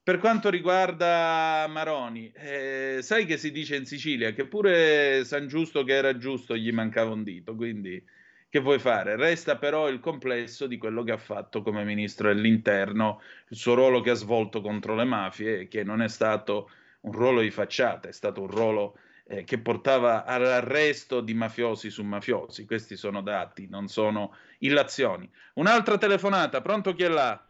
Per 0.01 0.17
quanto 0.17 0.49
riguarda 0.49 1.67
Maroni, 1.69 2.31
eh, 2.31 3.01
sai 3.03 3.27
che 3.27 3.37
si 3.37 3.51
dice 3.51 3.75
in 3.75 3.85
Sicilia 3.85 4.33
che 4.33 4.47
pure 4.47 5.23
San 5.25 5.47
Giusto 5.47 5.83
che 5.83 5.93
era 5.93 6.17
giusto 6.17 6.57
gli 6.57 6.71
mancava 6.71 7.11
un 7.11 7.21
dito, 7.21 7.53
quindi 7.53 8.03
che 8.49 8.59
vuoi 8.59 8.79
fare? 8.79 9.15
Resta 9.15 9.59
però 9.59 9.87
il 9.89 9.99
complesso 9.99 10.65
di 10.65 10.79
quello 10.79 11.03
che 11.03 11.11
ha 11.11 11.17
fatto 11.17 11.61
come 11.61 11.83
ministro 11.83 12.33
dell'interno, 12.33 13.21
il 13.49 13.57
suo 13.57 13.75
ruolo 13.75 14.01
che 14.01 14.09
ha 14.09 14.15
svolto 14.15 14.61
contro 14.61 14.95
le 14.95 15.05
mafie, 15.05 15.67
che 15.67 15.83
non 15.83 16.01
è 16.01 16.07
stato 16.07 16.67
un 17.01 17.11
ruolo 17.11 17.41
di 17.41 17.51
facciata, 17.51 18.09
è 18.09 18.11
stato 18.11 18.41
un 18.41 18.47
ruolo 18.47 18.97
eh, 19.31 19.45
che 19.45 19.59
portava 19.59 20.25
all'arresto 20.25 21.21
di 21.21 21.33
mafiosi 21.33 21.89
su 21.89 22.03
mafiosi. 22.03 22.65
Questi 22.65 22.97
sono 22.97 23.21
dati, 23.21 23.67
non 23.69 23.87
sono 23.87 24.35
illazioni. 24.59 25.29
Un'altra 25.53 25.97
telefonata, 25.97 26.59
pronto 26.59 26.93
chi 26.93 27.03
è 27.03 27.07
là? 27.07 27.41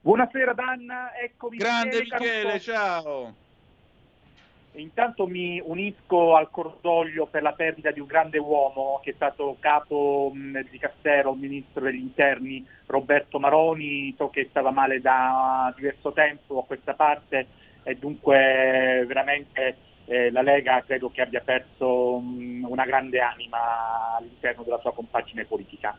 Buonasera 0.00 0.52
Danna, 0.52 1.16
eccomi. 1.16 1.58
Grande 1.58 2.00
Michele, 2.00 2.24
Michele, 2.24 2.60
ciao. 2.60 3.34
Intanto 4.72 5.26
mi 5.26 5.62
unisco 5.64 6.34
al 6.36 6.50
cordoglio 6.50 7.26
per 7.26 7.42
la 7.42 7.52
perdita 7.52 7.92
di 7.92 8.00
un 8.00 8.06
grande 8.06 8.38
uomo 8.38 9.00
che 9.02 9.12
è 9.12 9.14
stato 9.14 9.56
capo 9.60 10.30
mh, 10.34 10.68
di 10.70 10.78
Cassero, 10.78 11.34
ministro 11.34 11.82
degli 11.82 12.00
interni 12.00 12.66
Roberto 12.86 13.38
Maroni, 13.38 14.12
so 14.18 14.28
che 14.28 14.48
stava 14.50 14.72
male 14.72 15.00
da 15.00 15.72
diverso 15.74 16.12
tempo 16.12 16.58
a 16.58 16.64
questa 16.64 16.94
parte 16.94 17.46
e 17.84 17.94
dunque 17.94 19.04
veramente 19.06 19.94
eh, 20.06 20.30
la 20.30 20.42
Lega 20.42 20.82
credo 20.82 21.10
che 21.10 21.22
abbia 21.22 21.40
perso 21.40 22.18
mh, 22.18 22.66
una 22.68 22.84
grande 22.84 23.20
anima 23.20 24.16
all'interno 24.16 24.62
della 24.62 24.78
sua 24.78 24.92
compagine 24.92 25.44
politica. 25.44 25.98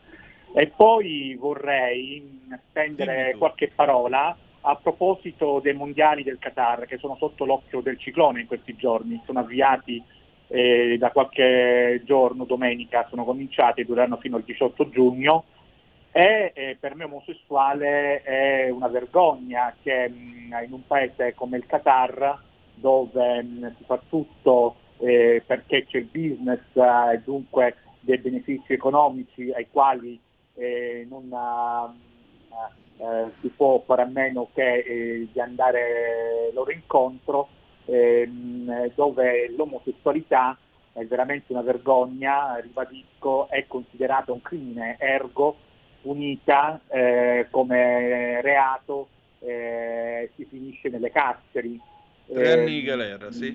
E 0.54 0.68
poi 0.68 1.36
vorrei 1.38 2.40
spendere 2.68 3.34
qualche 3.36 3.70
parola 3.74 4.34
a 4.62 4.76
proposito 4.76 5.60
dei 5.60 5.74
mondiali 5.74 6.22
del 6.22 6.38
Qatar 6.38 6.86
che 6.86 6.98
sono 6.98 7.16
sotto 7.16 7.44
l'occhio 7.44 7.80
del 7.80 7.98
ciclone 7.98 8.40
in 8.40 8.46
questi 8.46 8.74
giorni, 8.74 9.22
sono 9.24 9.40
avviati 9.40 10.02
eh, 10.48 10.96
da 10.98 11.10
qualche 11.10 12.02
giorno, 12.04 12.44
domenica, 12.44 13.06
sono 13.08 13.24
cominciati 13.24 13.82
e 13.82 13.84
dureranno 13.84 14.16
fino 14.16 14.36
al 14.36 14.42
18 14.42 14.88
giugno. 14.88 15.44
E 16.10 16.52
eh, 16.54 16.76
per 16.80 16.94
me 16.94 17.04
omosessuale 17.04 18.22
è 18.22 18.70
una 18.70 18.88
vergogna 18.88 19.76
che 19.82 20.08
mh, 20.08 20.64
in 20.64 20.72
un 20.72 20.86
paese 20.86 21.34
come 21.34 21.58
il 21.58 21.66
Qatar 21.66 22.46
dove 22.80 23.42
mh, 23.42 23.76
si 23.76 23.84
fa 23.84 24.00
tutto 24.08 24.76
eh, 24.98 25.42
perché 25.46 25.86
c'è 25.86 25.98
il 25.98 26.08
business 26.10 26.60
eh, 26.74 27.14
e 27.14 27.22
dunque 27.24 27.76
dei 28.00 28.18
benefici 28.18 28.72
economici 28.72 29.50
ai 29.52 29.68
quali 29.70 30.18
eh, 30.54 31.06
non 31.08 31.28
ha, 31.32 31.92
eh, 32.98 33.30
si 33.40 33.48
può 33.48 33.82
fare 33.86 34.02
a 34.02 34.06
meno 34.06 34.48
che 34.52 34.78
eh, 34.78 35.28
di 35.30 35.40
andare 35.40 36.50
loro 36.52 36.72
incontro, 36.72 37.48
ehm, 37.84 38.92
dove 38.94 39.54
l'omosessualità 39.56 40.56
è 40.92 41.04
veramente 41.04 41.52
una 41.52 41.62
vergogna, 41.62 42.56
ribadisco, 42.56 43.48
è 43.48 43.66
considerata 43.68 44.32
un 44.32 44.42
crimine, 44.42 44.96
ergo 44.98 45.56
punita 46.02 46.80
eh, 46.88 47.46
come 47.50 48.40
reato, 48.40 49.08
eh, 49.40 50.30
si 50.34 50.44
finisce 50.44 50.88
nelle 50.88 51.10
carceri. 51.10 51.80
Tre 52.32 52.52
anni 52.52 52.72
di 52.72 52.82
Ehm, 52.82 52.84
galera, 52.84 53.30
sì. 53.30 53.54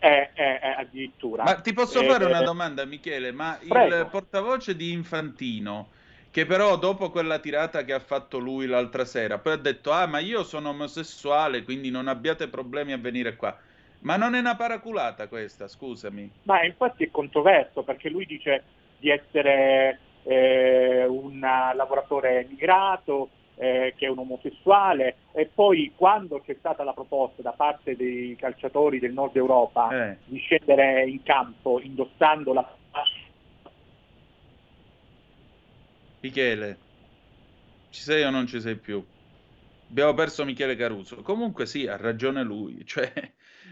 eh, 0.00 0.30
eh, 0.34 0.60
eh, 0.62 0.74
addirittura. 0.78 1.44
Ma 1.44 1.60
ti 1.60 1.72
posso 1.72 2.00
Eh, 2.00 2.06
fare 2.06 2.24
una 2.24 2.40
domanda, 2.42 2.84
Michele? 2.86 3.30
Ma 3.32 3.58
il 3.62 3.68
Prego. 3.70 4.08
portavoce 4.10 4.74
di 4.76 4.90
Infantino, 4.92 5.92
che 6.30 6.44
però 6.46 6.76
dopo 6.78 7.10
quella 7.10 7.38
tirata 7.38 7.84
che 7.84 7.92
ha 7.92 8.00
fatto 8.00 8.38
lui 8.38 8.66
l'altra 8.66 9.04
sera, 9.04 9.38
poi 9.38 9.52
ha 9.52 9.56
detto: 9.56 9.92
Ah, 9.92 10.06
ma 10.06 10.18
io 10.20 10.42
sono 10.42 10.70
omosessuale, 10.70 11.62
quindi 11.62 11.90
non 11.90 12.08
abbiate 12.08 12.48
problemi 12.48 12.92
a 12.92 12.98
venire 12.98 13.36
qua. 13.36 13.56
Ma 14.00 14.16
non 14.16 14.34
è 14.34 14.38
una 14.40 14.56
paraculata 14.56 15.28
questa, 15.28 15.68
scusami. 15.68 16.34
Ma 16.42 16.62
infatti 16.64 17.04
è 17.04 17.10
controverso 17.10 17.84
perché 17.84 18.08
lui 18.10 18.26
dice 18.26 18.64
di 18.96 19.08
essere 19.10 20.00
eh, 20.22 21.04
un 21.06 21.38
lavoratore 21.40 22.44
migrato, 22.48 23.30
eh, 23.56 23.94
che 23.96 24.06
è 24.06 24.08
un 24.08 24.18
omosessuale 24.18 25.16
e 25.32 25.46
poi 25.46 25.92
quando 25.96 26.40
c'è 26.40 26.56
stata 26.58 26.82
la 26.84 26.92
proposta 26.92 27.42
da 27.42 27.52
parte 27.52 27.96
dei 27.96 28.36
calciatori 28.36 28.98
del 28.98 29.12
nord 29.12 29.36
Europa 29.36 30.12
Eh. 30.12 30.18
di 30.24 30.38
scendere 30.38 31.04
in 31.08 31.22
campo 31.22 31.80
indossando 31.80 32.52
la 32.52 32.76
Michele, 36.24 36.78
ci 37.90 38.00
sei 38.00 38.22
o 38.24 38.30
non 38.30 38.46
ci 38.46 38.58
sei 38.58 38.78
più? 38.78 39.06
Abbiamo 39.90 40.14
perso 40.14 40.44
Michele 40.46 40.74
Caruso. 40.74 41.20
Comunque 41.20 41.66
sì, 41.66 41.86
ha 41.86 41.96
ragione 41.96 42.42
lui. 42.42 42.82
Cioè, 42.86 43.12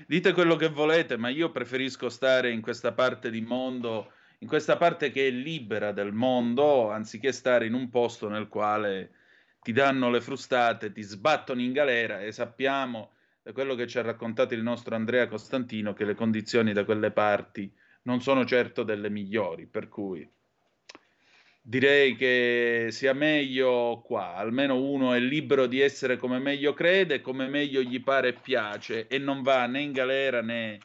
dite 0.07 0.33
quello 0.33 0.57
che 0.57 0.69
volete, 0.69 1.17
ma 1.17 1.31
io 1.31 1.51
preferisco 1.51 2.11
stare 2.11 2.51
in 2.51 2.61
questa 2.61 2.93
parte 2.93 3.31
di 3.31 3.41
mondo, 3.41 4.13
in 4.41 4.49
questa 4.49 4.77
parte 4.77 5.11
che 5.11 5.29
è 5.29 5.31
libera 5.31 5.93
del 5.93 6.13
mondo, 6.13 6.91
anziché 6.91 7.33
stare 7.33 7.67
in 7.67 7.73
un 7.73 7.89
posto 7.89 8.29
nel 8.29 8.49
quale 8.49 9.13
ti 9.63 9.73
danno 9.73 10.11
le 10.11 10.21
frustate, 10.21 10.93
ti 10.93 11.03
sbattono 11.03 11.61
in 11.61 11.73
galera 11.73 12.21
e 12.21 12.33
sappiamo 12.33 13.13
da 13.43 13.53
quello 13.53 13.75
che 13.75 13.87
ci 13.87 13.99
ha 13.99 14.03
raccontato 14.03 14.55
il 14.55 14.63
nostro 14.63 14.95
Andrea 14.97 15.29
Costantino 15.29 15.93
che 15.93 16.05
le 16.05 16.15
condizioni 16.15 16.73
da 16.73 16.85
quelle 16.85 17.13
parti 17.13 17.73
non 18.03 18.21
sono 18.21 18.45
certo 18.45 18.83
delle 18.83 19.09
migliori, 19.09 19.67
per 19.67 19.89
cui 19.89 20.29
direi 21.65 22.17
che 22.17 22.89
sia 22.91 23.13
meglio 23.13 24.03
qua, 24.05 24.35
almeno 24.35 24.81
uno 24.83 25.13
è 25.13 25.21
libero 25.21 25.67
di 25.67 25.81
essere 25.81 26.17
come 26.17 26.41
meglio 26.41 26.73
crede, 26.73 27.21
come 27.21 27.47
meglio 27.47 27.83
gli 27.83 28.03
pare 28.03 28.29
e 28.29 28.33
piace 28.33 29.07
e 29.07 29.19
non 29.19 29.43
va 29.43 29.67
né 29.67 29.81
in 29.81 29.93
galera 29.93 30.43
né 30.43 30.81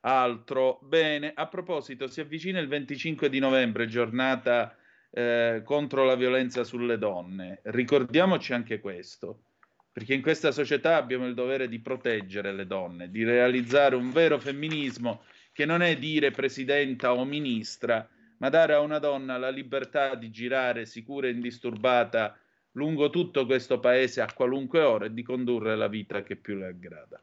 altro. 0.00 0.78
Bene, 0.82 1.32
a 1.34 1.46
proposito, 1.46 2.06
si 2.06 2.22
avvicina 2.22 2.58
il 2.58 2.68
25 2.68 3.28
di 3.28 3.38
novembre, 3.38 3.86
giornata 3.86 4.74
eh, 5.16 5.62
contro 5.64 6.04
la 6.04 6.16
violenza 6.16 6.64
sulle 6.64 6.98
donne. 6.98 7.60
Ricordiamoci 7.62 8.52
anche 8.52 8.80
questo, 8.80 9.44
perché 9.92 10.12
in 10.12 10.22
questa 10.22 10.50
società 10.50 10.96
abbiamo 10.96 11.26
il 11.26 11.34
dovere 11.34 11.68
di 11.68 11.78
proteggere 11.78 12.52
le 12.52 12.66
donne, 12.66 13.10
di 13.10 13.22
realizzare 13.22 13.94
un 13.94 14.10
vero 14.10 14.40
femminismo 14.40 15.22
che 15.52 15.64
non 15.66 15.82
è 15.82 15.96
dire 15.96 16.32
presidenta 16.32 17.14
o 17.14 17.24
ministra, 17.24 18.08
ma 18.38 18.48
dare 18.48 18.74
a 18.74 18.80
una 18.80 18.98
donna 18.98 19.38
la 19.38 19.50
libertà 19.50 20.16
di 20.16 20.30
girare 20.30 20.84
sicura 20.84 21.28
e 21.28 21.30
indisturbata 21.30 22.36
lungo 22.72 23.08
tutto 23.08 23.46
questo 23.46 23.78
paese 23.78 24.20
a 24.20 24.32
qualunque 24.34 24.80
ora 24.80 25.04
e 25.04 25.14
di 25.14 25.22
condurre 25.22 25.76
la 25.76 25.86
vita 25.86 26.24
che 26.24 26.34
più 26.34 26.56
le 26.56 26.66
aggrada, 26.66 27.22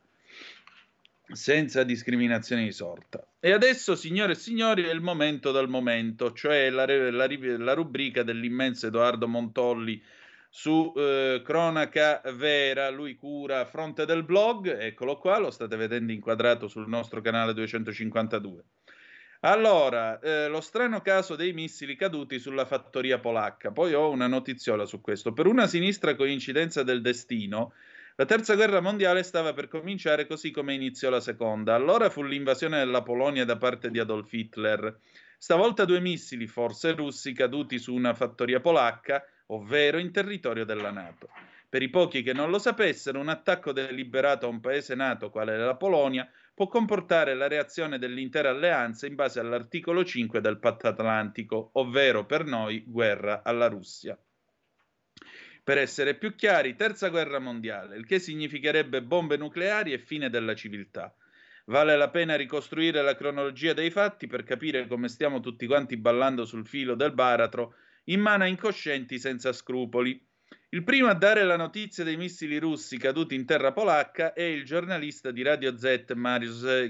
senza 1.31 1.83
discriminazione 1.83 2.63
di 2.63 2.71
sorta. 2.71 3.25
E 3.39 3.51
adesso, 3.51 3.95
signore 3.95 4.33
e 4.33 4.35
signori, 4.35 4.83
è 4.83 4.91
il 4.91 5.01
momento 5.01 5.51
del 5.51 5.67
momento, 5.67 6.33
cioè 6.33 6.69
la, 6.69 6.85
la, 6.85 7.27
la 7.57 7.73
rubrica 7.73 8.23
dell'immenso 8.23 8.87
Edoardo 8.87 9.27
Montolli 9.27 10.01
su 10.53 10.91
eh, 10.97 11.41
Cronaca 11.45 12.21
Vera, 12.35 12.89
lui 12.89 13.15
cura 13.15 13.65
Fronte 13.65 14.05
del 14.05 14.23
Blog, 14.23 14.67
eccolo 14.67 15.17
qua, 15.17 15.39
lo 15.39 15.49
state 15.49 15.77
vedendo 15.77 16.11
inquadrato 16.11 16.67
sul 16.67 16.89
nostro 16.89 17.21
canale 17.21 17.53
252. 17.53 18.63
Allora, 19.43 20.19
eh, 20.19 20.49
lo 20.49 20.61
strano 20.61 21.01
caso 21.01 21.35
dei 21.35 21.53
missili 21.53 21.95
caduti 21.95 22.37
sulla 22.37 22.65
fattoria 22.65 23.17
polacca. 23.17 23.71
Poi 23.71 23.93
ho 23.93 24.09
una 24.09 24.27
notiziola 24.27 24.85
su 24.85 25.01
questo. 25.01 25.33
Per 25.33 25.47
una 25.47 25.65
sinistra 25.65 26.15
coincidenza 26.15 26.83
del 26.83 27.01
destino, 27.01 27.73
la 28.15 28.25
terza 28.25 28.55
guerra 28.55 28.81
mondiale 28.81 29.23
stava 29.23 29.53
per 29.53 29.67
cominciare 29.67 30.27
così 30.27 30.51
come 30.51 30.73
iniziò 30.73 31.09
la 31.09 31.21
seconda. 31.21 31.75
Allora 31.75 32.09
fu 32.09 32.23
l'invasione 32.23 32.77
della 32.77 33.01
Polonia 33.01 33.45
da 33.45 33.57
parte 33.57 33.89
di 33.89 33.99
Adolf 33.99 34.31
Hitler. 34.33 34.99
Stavolta 35.37 35.85
due 35.85 35.99
missili, 35.99 36.45
forse 36.45 36.91
russi, 36.91 37.33
caduti 37.33 37.79
su 37.79 37.93
una 37.93 38.13
fattoria 38.13 38.59
polacca, 38.59 39.23
ovvero 39.47 39.97
in 39.97 40.11
territorio 40.11 40.65
della 40.65 40.91
Nato. 40.91 41.29
Per 41.71 41.81
i 41.81 41.89
pochi 41.89 42.21
che 42.21 42.33
non 42.33 42.49
lo 42.49 42.59
sapessero, 42.59 43.17
un 43.17 43.29
attacco 43.29 43.71
deliberato 43.71 44.45
a 44.45 44.49
un 44.49 44.59
paese 44.59 44.93
nato 44.93 45.29
quale 45.29 45.57
la 45.57 45.77
Polonia 45.77 46.29
può 46.53 46.67
comportare 46.67 47.33
la 47.33 47.47
reazione 47.47 47.97
dell'intera 47.97 48.49
alleanza 48.49 49.07
in 49.07 49.15
base 49.15 49.39
all'articolo 49.39 50.03
5 50.03 50.41
del 50.41 50.59
patto 50.59 50.89
atlantico, 50.89 51.69
ovvero 51.75 52.25
per 52.25 52.43
noi 52.43 52.83
guerra 52.85 53.41
alla 53.41 53.69
Russia. 53.69 54.19
Per 55.63 55.77
essere 55.77 56.15
più 56.15 56.33
chiari, 56.33 56.75
terza 56.75 57.09
guerra 57.09 57.37
mondiale, 57.37 57.95
il 57.95 58.05
che 58.05 58.17
significherebbe 58.17 59.03
bombe 59.03 59.37
nucleari 59.37 59.93
e 59.93 59.99
fine 59.99 60.29
della 60.29 60.55
civiltà. 60.55 61.15
Vale 61.65 61.95
la 61.95 62.09
pena 62.09 62.35
ricostruire 62.35 63.03
la 63.03 63.15
cronologia 63.15 63.73
dei 63.73 63.91
fatti 63.91 64.25
per 64.25 64.43
capire 64.43 64.87
come 64.87 65.07
stiamo 65.07 65.39
tutti 65.39 65.67
quanti 65.67 65.97
ballando 65.97 66.45
sul 66.45 66.65
filo 66.65 66.95
del 66.95 67.13
baratro 67.13 67.75
in 68.05 68.19
mano 68.19 68.43
a 68.43 68.47
incoscienti 68.47 69.19
senza 69.19 69.53
scrupoli. 69.53 70.19
Il 70.69 70.83
primo 70.83 71.09
a 71.09 71.13
dare 71.13 71.43
la 71.43 71.57
notizia 71.57 72.03
dei 72.03 72.17
missili 72.17 72.57
russi 72.57 72.97
caduti 72.97 73.35
in 73.35 73.45
terra 73.45 73.71
polacca 73.71 74.33
è 74.33 74.41
il 74.41 74.65
giornalista 74.65 75.29
di 75.29 75.43
Radio 75.43 75.77
Z 75.77 76.13
Mariusz 76.15 76.89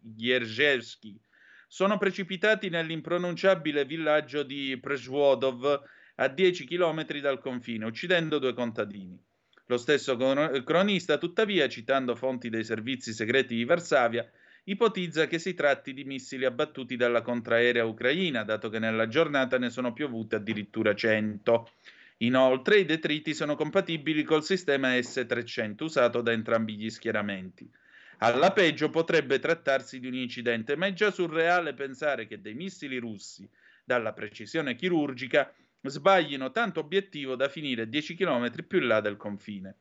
Gierżewski. 0.00 1.20
Sono 1.66 1.98
precipitati 1.98 2.70
nell'impronunciabile 2.70 3.84
villaggio 3.84 4.42
di 4.42 4.78
Przewodów 4.80 5.82
a 6.20 6.28
10 6.28 6.64
km 6.64 7.20
dal 7.20 7.38
confine, 7.38 7.84
uccidendo 7.84 8.38
due 8.38 8.52
contadini. 8.52 9.20
Lo 9.66 9.76
stesso 9.76 10.16
cronista, 10.64 11.18
tuttavia, 11.18 11.68
citando 11.68 12.16
fonti 12.16 12.48
dei 12.48 12.64
servizi 12.64 13.12
segreti 13.12 13.54
di 13.54 13.64
Varsavia, 13.64 14.28
ipotizza 14.64 15.26
che 15.26 15.38
si 15.38 15.54
tratti 15.54 15.92
di 15.92 16.04
missili 16.04 16.44
abbattuti 16.44 16.96
dalla 16.96 17.22
contraerea 17.22 17.84
ucraina, 17.84 18.44
dato 18.44 18.68
che 18.68 18.78
nella 18.78 19.06
giornata 19.08 19.58
ne 19.58 19.70
sono 19.70 19.92
piovute 19.92 20.36
addirittura 20.36 20.94
100. 20.94 21.70
Inoltre, 22.18 22.78
i 22.78 22.84
detriti 22.84 23.32
sono 23.32 23.54
compatibili 23.54 24.24
col 24.24 24.42
sistema 24.42 25.00
S-300 25.00 25.84
usato 25.84 26.20
da 26.20 26.32
entrambi 26.32 26.76
gli 26.76 26.90
schieramenti. 26.90 27.70
Alla 28.18 28.50
peggio 28.50 28.90
potrebbe 28.90 29.38
trattarsi 29.38 30.00
di 30.00 30.08
un 30.08 30.14
incidente, 30.14 30.74
ma 30.74 30.86
è 30.86 30.92
già 30.92 31.12
surreale 31.12 31.74
pensare 31.74 32.26
che 32.26 32.40
dei 32.40 32.54
missili 32.54 32.96
russi, 32.96 33.48
dalla 33.84 34.12
precisione 34.12 34.74
chirurgica, 34.74 35.52
sbaglino 35.82 36.50
tanto 36.50 36.80
obiettivo 36.80 37.36
da 37.36 37.48
finire 37.48 37.88
10 37.88 38.14
km 38.14 38.64
più 38.66 38.78
in 38.80 38.86
là 38.86 39.00
del 39.00 39.16
confine. 39.16 39.78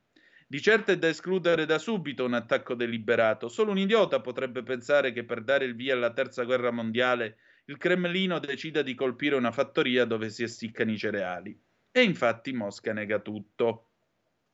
Di 0.50 0.62
certo 0.62 0.92
è 0.92 0.98
da 0.98 1.10
escludere 1.10 1.66
da 1.66 1.78
subito 1.78 2.24
un 2.24 2.34
attacco 2.34 2.74
deliberato. 2.74 3.50
Solo 3.50 3.72
un 3.72 3.80
idiota 3.80 4.22
potrebbe 4.22 4.64
pensare 4.64 5.12
che 5.12 5.26
per 5.26 5.44
dare 5.44 5.66
il 5.66 5.76
via 5.76 5.94
alla 5.94 6.14
terza 6.14 6.44
guerra 6.44 6.72
mondiale 6.72 7.38
il 7.66 7.78
Cremlino 7.78 8.40
decida 8.40 8.82
di 8.82 8.96
colpire 8.96 9.36
una 9.36 9.52
fattoria 9.52 10.06
dove 10.06 10.30
si 10.30 10.44
essiccano 10.44 10.92
i 10.92 10.98
cereali. 10.98 11.62
E 11.92 12.02
infatti 12.02 12.54
Mosca 12.54 12.94
nega 12.94 13.20
tutto. 13.20 13.90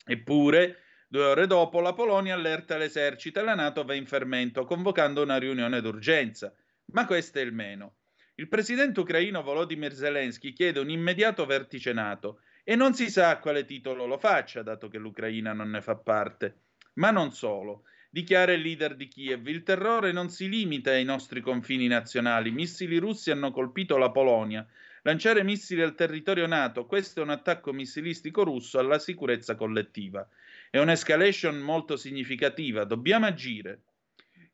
Eppure, 0.04 0.80
due 1.08 1.26
ore 1.26 1.46
dopo, 1.46 1.80
la 1.80 1.94
Polonia 1.94 2.34
allerta 2.34 2.76
l'esercito 2.76 3.40
e 3.40 3.44
la 3.44 3.54
Nato 3.54 3.84
va 3.84 3.94
in 3.94 4.08
fermento, 4.08 4.66
convocando 4.66 5.22
una 5.22 5.38
riunione 5.38 5.80
d'urgenza. 5.80 6.52
Ma 6.86 7.06
questo 7.06 7.38
è 7.38 7.42
il 7.44 7.54
meno. 7.54 7.98
Il 8.36 8.48
presidente 8.48 9.00
ucraino 9.00 9.44
Volodymyr 9.44 9.94
Zelensky 9.94 10.54
chiede 10.54 10.80
un 10.80 10.90
immediato 10.90 11.46
vertice 11.46 11.94
NATO 11.94 12.40
e 12.64 12.76
non 12.76 12.96
si 12.96 13.12
sa 13.12 13.30
a 13.30 13.38
quale 13.38 13.64
titolo 13.64 14.08
lo 14.08 14.18
faccia, 14.18 14.64
dato 14.64 14.88
che 14.88 14.98
l'Ucraina 14.98 15.54
non 15.54 15.70
ne 15.70 15.82
fa 15.82 15.96
parte. 15.96 16.62
Ma 16.96 17.12
non 17.12 17.32
solo. 17.32 17.84
Dichiara 18.10 18.54
il 18.54 18.62
leader 18.62 18.96
di 18.96 19.08
Kiev, 19.08 19.48
il 19.48 19.62
terrore 19.62 20.12
non 20.12 20.30
si 20.30 20.50
limita 20.50 20.90
ai 20.90 21.04
nostri 21.04 21.42
confini 21.42 21.86
nazionali. 21.86 22.50
Missili 22.50 22.98
russi 22.98 23.30
hanno 23.30 23.52
colpito 23.52 23.98
la 23.98 24.10
Polonia. 24.10 24.66
Lanciare 25.04 25.44
missili 25.44 25.84
al 25.84 25.94
territorio 25.94 26.48
NATO, 26.48 26.88
questo 26.88 27.20
è 27.20 27.24
un 27.24 27.30
attacco 27.30 27.72
missilistico 27.72 28.44
russo 28.44 28.80
alla 28.80 28.98
sicurezza 28.98 29.54
collettiva. 29.54 30.28
È 30.72 30.80
un'escalation 30.80 31.60
molto 31.60 31.98
significativa, 31.98 32.84
dobbiamo 32.84 33.28
agire. 33.28 33.82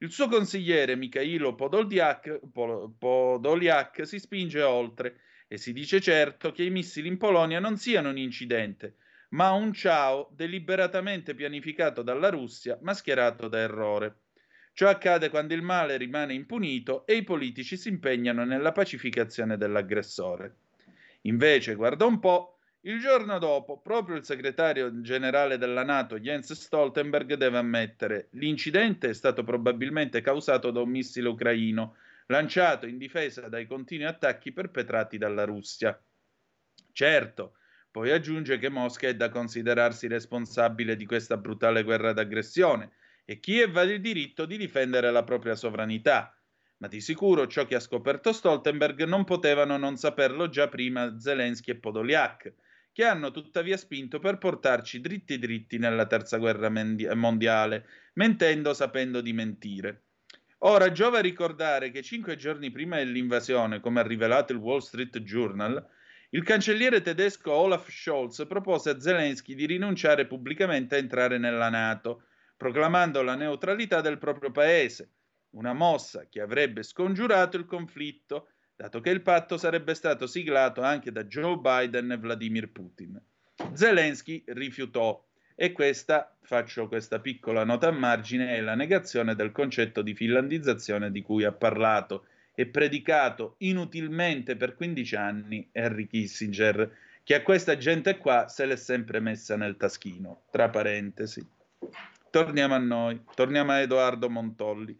Il 0.02 0.12
suo 0.12 0.30
consigliere 0.30 0.96
Mikhailo 0.96 1.56
Podolyak, 1.56 2.40
Podolyak 2.98 4.06
si 4.06 4.18
spinge 4.18 4.62
oltre 4.62 5.20
e 5.46 5.58
si 5.58 5.74
dice 5.74 6.00
certo 6.00 6.54
che 6.54 6.64
i 6.64 6.70
missili 6.70 7.10
in 7.10 7.18
Polonia 7.18 7.60
non 7.60 7.76
siano 7.76 8.10
un 8.10 8.18
incidente, 8.18 8.96
ma 9.32 9.52
un 9.52 9.74
ciao 9.74 10.30
deliberatamente 10.32 11.36
pianificato 11.36 12.02
dalla 12.02 12.30
Russia, 12.30 12.78
mascherato 12.82 13.50
da 13.50 13.60
errore. 13.60 14.20
Ciò 14.72 14.88
accade 14.88 15.30
quando 15.30 15.54
il 15.54 15.64
male 15.64 15.98
rimane 15.98 16.34
impunito 16.34 17.06
e 17.06 17.18
i 17.18 17.24
politici 17.24 17.76
si 17.76 17.90
impegnano 17.90 18.46
nella 18.46 18.72
pacificazione 18.72 19.58
dell'aggressore. 19.58 20.56
Invece, 21.24 21.76
guarda 21.76 22.06
un 22.06 22.20
po', 22.20 22.59
il 22.84 23.02
giorno 23.02 23.39
dopo, 23.39 23.82
proprio 23.82 24.15
il 24.15 24.24
segretario 24.24 25.02
generale 25.02 25.58
della 25.58 25.84
Nato, 25.84 26.18
Jens 26.18 26.54
Stoltenberg, 26.54 27.34
deve 27.34 27.58
ammettere 27.58 28.30
l'incidente 28.32 29.10
è 29.10 29.13
stato 29.13 29.44
probabilmente 29.44 30.22
causato 30.22 30.72
da 30.72 30.80
un 30.80 30.89
missile 30.89 31.28
ucraino 31.28 31.98
lanciato 32.28 32.86
in 32.86 32.98
difesa 32.98 33.50
dai 33.50 33.68
continui 33.68 34.06
attacchi 34.06 34.54
perpetrati 34.54 35.18
dalla 35.18 35.44
Russia. 35.44 36.02
Certo, 36.94 37.58
poi 37.92 38.12
aggiunge 38.12 38.58
che 38.58 38.70
Mosca 38.70 39.10
è 39.10 39.15
da 39.15 39.28
considerarsi 39.28 40.08
responsabile 40.08 40.96
di 40.96 41.06
questa 41.06 41.36
brutale 41.36 41.84
guerra 41.84 42.13
d'aggressione 42.13 42.92
e 43.26 43.42
Kiev 43.42 43.76
ha 43.76 43.82
il 43.82 44.00
diritto 44.00 44.46
di 44.46 44.58
difendere 44.58 45.12
la 45.12 45.24
propria 45.24 45.56
sovranità. 45.56 46.34
Ma 46.78 46.88
di 46.88 47.02
sicuro 47.02 47.46
ciò 47.46 47.65
che 47.65 47.76
ha 47.76 47.82
scoperto 47.82 48.32
Stoltenberg 48.32 49.04
non 49.04 49.26
potevano 49.26 49.76
non 49.76 49.98
saperlo 49.98 50.48
già 50.48 50.70
prima 50.70 51.20
Zelensky 51.20 51.72
e 51.72 51.76
Podoliak 51.76 52.54
che 52.91 53.06
hanno 53.06 53.32
tuttavia 53.32 53.78
spinto 53.78 54.19
per 54.19 54.38
portarci 54.38 54.99
dritti 54.99 55.39
dritti 55.39 55.78
nella 55.78 56.06
terza 56.06 56.38
guerra 56.38 56.69
mondiale, 56.69 57.86
mentendo 58.13 58.73
sapendo 58.73 59.21
di 59.21 59.34
mentire. 59.34 60.04
Ora 60.60 60.91
giova 60.91 61.21
ricordare 61.21 61.89
che 61.89 62.02
cinque 62.02 62.36
giorni 62.36 62.69
prima 62.69 62.97
dell'invasione, 62.97 63.80
come 63.80 64.02
ha 64.02 64.04
rivelato 64.04 64.52
il 64.52 64.60
Wall 64.60 64.80
Street 64.80 65.19
Journal, 65.19 65.88
il 66.32 66.43
cancelliere 66.43 67.02
tedesco 67.02 67.52
Olaf 67.52 67.89
Scholz 67.89 68.45
propose 68.47 68.89
a 68.89 68.99
Zelensky 68.99 69.56
di 69.56 69.65
rinunciare 69.65 70.28
pubblicamente 70.28 70.95
a 70.95 70.97
entrare 70.99 71.38
nella 71.38 71.69
Nato, 71.69 72.23
proclamando 72.58 73.21
la 73.21 73.36
neutralità 73.36 74.02
del 74.02 74.17
proprio 74.17 74.52
paese, 74.52 75.13
una 75.52 75.73
mossa 75.73 76.28
che 76.30 76.41
avrebbe 76.41 76.84
scongiurato 76.84 77.56
il 77.56 77.65
conflitto 77.65 78.49
dato 78.80 79.02
che 79.02 79.10
il 79.10 79.20
patto 79.20 79.58
sarebbe 79.58 79.94
stato 79.94 80.26
siglato 80.26 80.82
anche 80.82 81.12
da 81.12 81.26
Joe 81.26 81.58
Biden 81.58 82.13
e 82.13 82.18
Vladimir 82.18 82.70
Putin. 82.70 83.22
Zelensky 83.74 84.42
rifiutò 84.48 85.22
e 85.54 85.74
questa, 85.74 86.34
faccio 86.44 86.88
questa 86.88 87.20
piccola 87.20 87.65
nota 87.65 87.89
a 87.89 87.92
margine, 87.92 88.56
è 88.56 88.62
la 88.62 88.76
negazione 88.76 89.36
del 89.36 89.52
concetto 89.52 90.02
di 90.02 90.15
finlandizzazione 90.15 91.12
di 91.12 91.22
cui 91.22 91.44
ha 91.44 91.52
parlato 91.52 92.28
e 92.56 92.68
predicato 92.68 93.56
inutilmente 93.58 94.56
per 94.56 94.76
15 94.76 95.15
anni 95.18 95.68
Henry 95.74 96.08
Kissinger, 96.08 96.89
che 97.26 97.36
a 97.36 97.42
questa 97.42 97.76
gente 97.76 98.18
qua 98.18 98.48
se 98.48 98.65
l'è 98.65 98.78
sempre 98.78 99.20
messa 99.20 99.58
nel 99.58 99.76
taschino, 99.76 100.44
tra 100.52 100.70
parentesi. 100.70 101.46
Torniamo 102.30 102.76
a 102.76 102.80
noi, 102.80 103.22
torniamo 103.36 103.74
a 103.74 103.80
Edoardo 103.82 104.30
Montolli. 104.30 104.96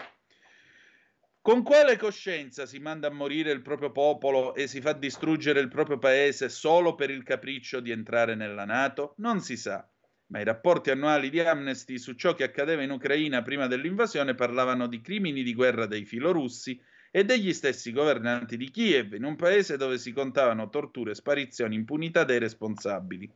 Con 1.50 1.64
quale 1.64 1.98
coscienza 1.98 2.68
si 2.68 2.78
manda 2.78 3.08
a 3.08 3.12
morire 3.12 3.52
il 3.52 3.64
proprio 3.64 3.92
popolo 3.92 4.54
e 4.54 4.68
si 4.68 4.82
fa 4.82 4.94
distruggere 4.94 5.60
il 5.60 5.68
proprio 5.68 5.98
paese 5.98 6.48
solo 6.48 6.94
per 6.94 7.10
il 7.10 7.24
capriccio 7.24 7.80
di 7.80 7.90
entrare 7.90 8.36
nella 8.36 8.66
Nato? 8.66 9.16
Non 9.18 9.42
si 9.42 9.58
sa. 9.58 9.84
Ma 10.28 10.42
i 10.42 10.44
rapporti 10.44 10.92
annuali 10.92 11.32
di 11.32 11.40
Amnesty 11.40 11.98
su 11.98 12.14
ciò 12.14 12.36
che 12.36 12.44
accadeva 12.44 12.84
in 12.84 12.92
Ucraina 12.92 13.42
prima 13.42 13.66
dell'invasione 13.66 14.36
parlavano 14.36 14.86
di 14.86 15.02
crimini 15.02 15.42
di 15.42 15.56
guerra 15.56 15.88
dei 15.88 16.06
filorussi 16.06 16.80
e 17.10 17.26
degli 17.26 17.52
stessi 17.52 17.92
governanti 17.92 18.56
di 18.56 18.70
Kiev, 18.70 19.14
in 19.14 19.24
un 19.24 19.36
paese 19.36 19.76
dove 19.76 19.98
si 19.98 20.12
contavano 20.12 20.70
torture, 20.70 21.16
sparizioni, 21.16 21.74
impunità 21.74 22.26
dei 22.26 22.38
responsabili. 22.38 23.28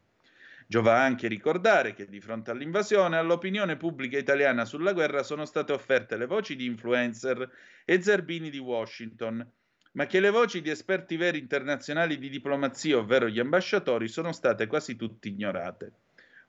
Giova 0.68 1.00
anche 1.00 1.28
ricordare 1.28 1.94
che 1.94 2.08
di 2.08 2.20
fronte 2.20 2.52
all'invasione 2.52 3.18
all'opinione 3.18 3.78
pubblica 3.78 4.18
italiana 4.18 4.66
sulla 4.66 4.94
guerra 4.94 5.24
sono 5.24 5.46
state 5.46 5.74
offerte 5.74 6.18
le 6.18 6.26
voci 6.26 6.56
di 6.56 6.66
influencer 6.66 7.50
e 7.86 8.02
zerbini 8.02 8.50
di 8.50 8.60
Washington, 8.60 9.46
ma 9.94 10.06
che 10.06 10.20
le 10.20 10.30
voci 10.30 10.62
di 10.62 10.70
esperti 10.70 11.18
veri 11.18 11.40
internazionali 11.40 12.18
di 12.18 12.30
diplomazia, 12.30 12.98
ovvero 12.98 13.28
gli 13.28 13.40
ambasciatori, 13.40 14.08
sono 14.08 14.32
state 14.32 14.68
quasi 14.68 14.96
tutte 14.96 15.28
ignorate. 15.28 15.94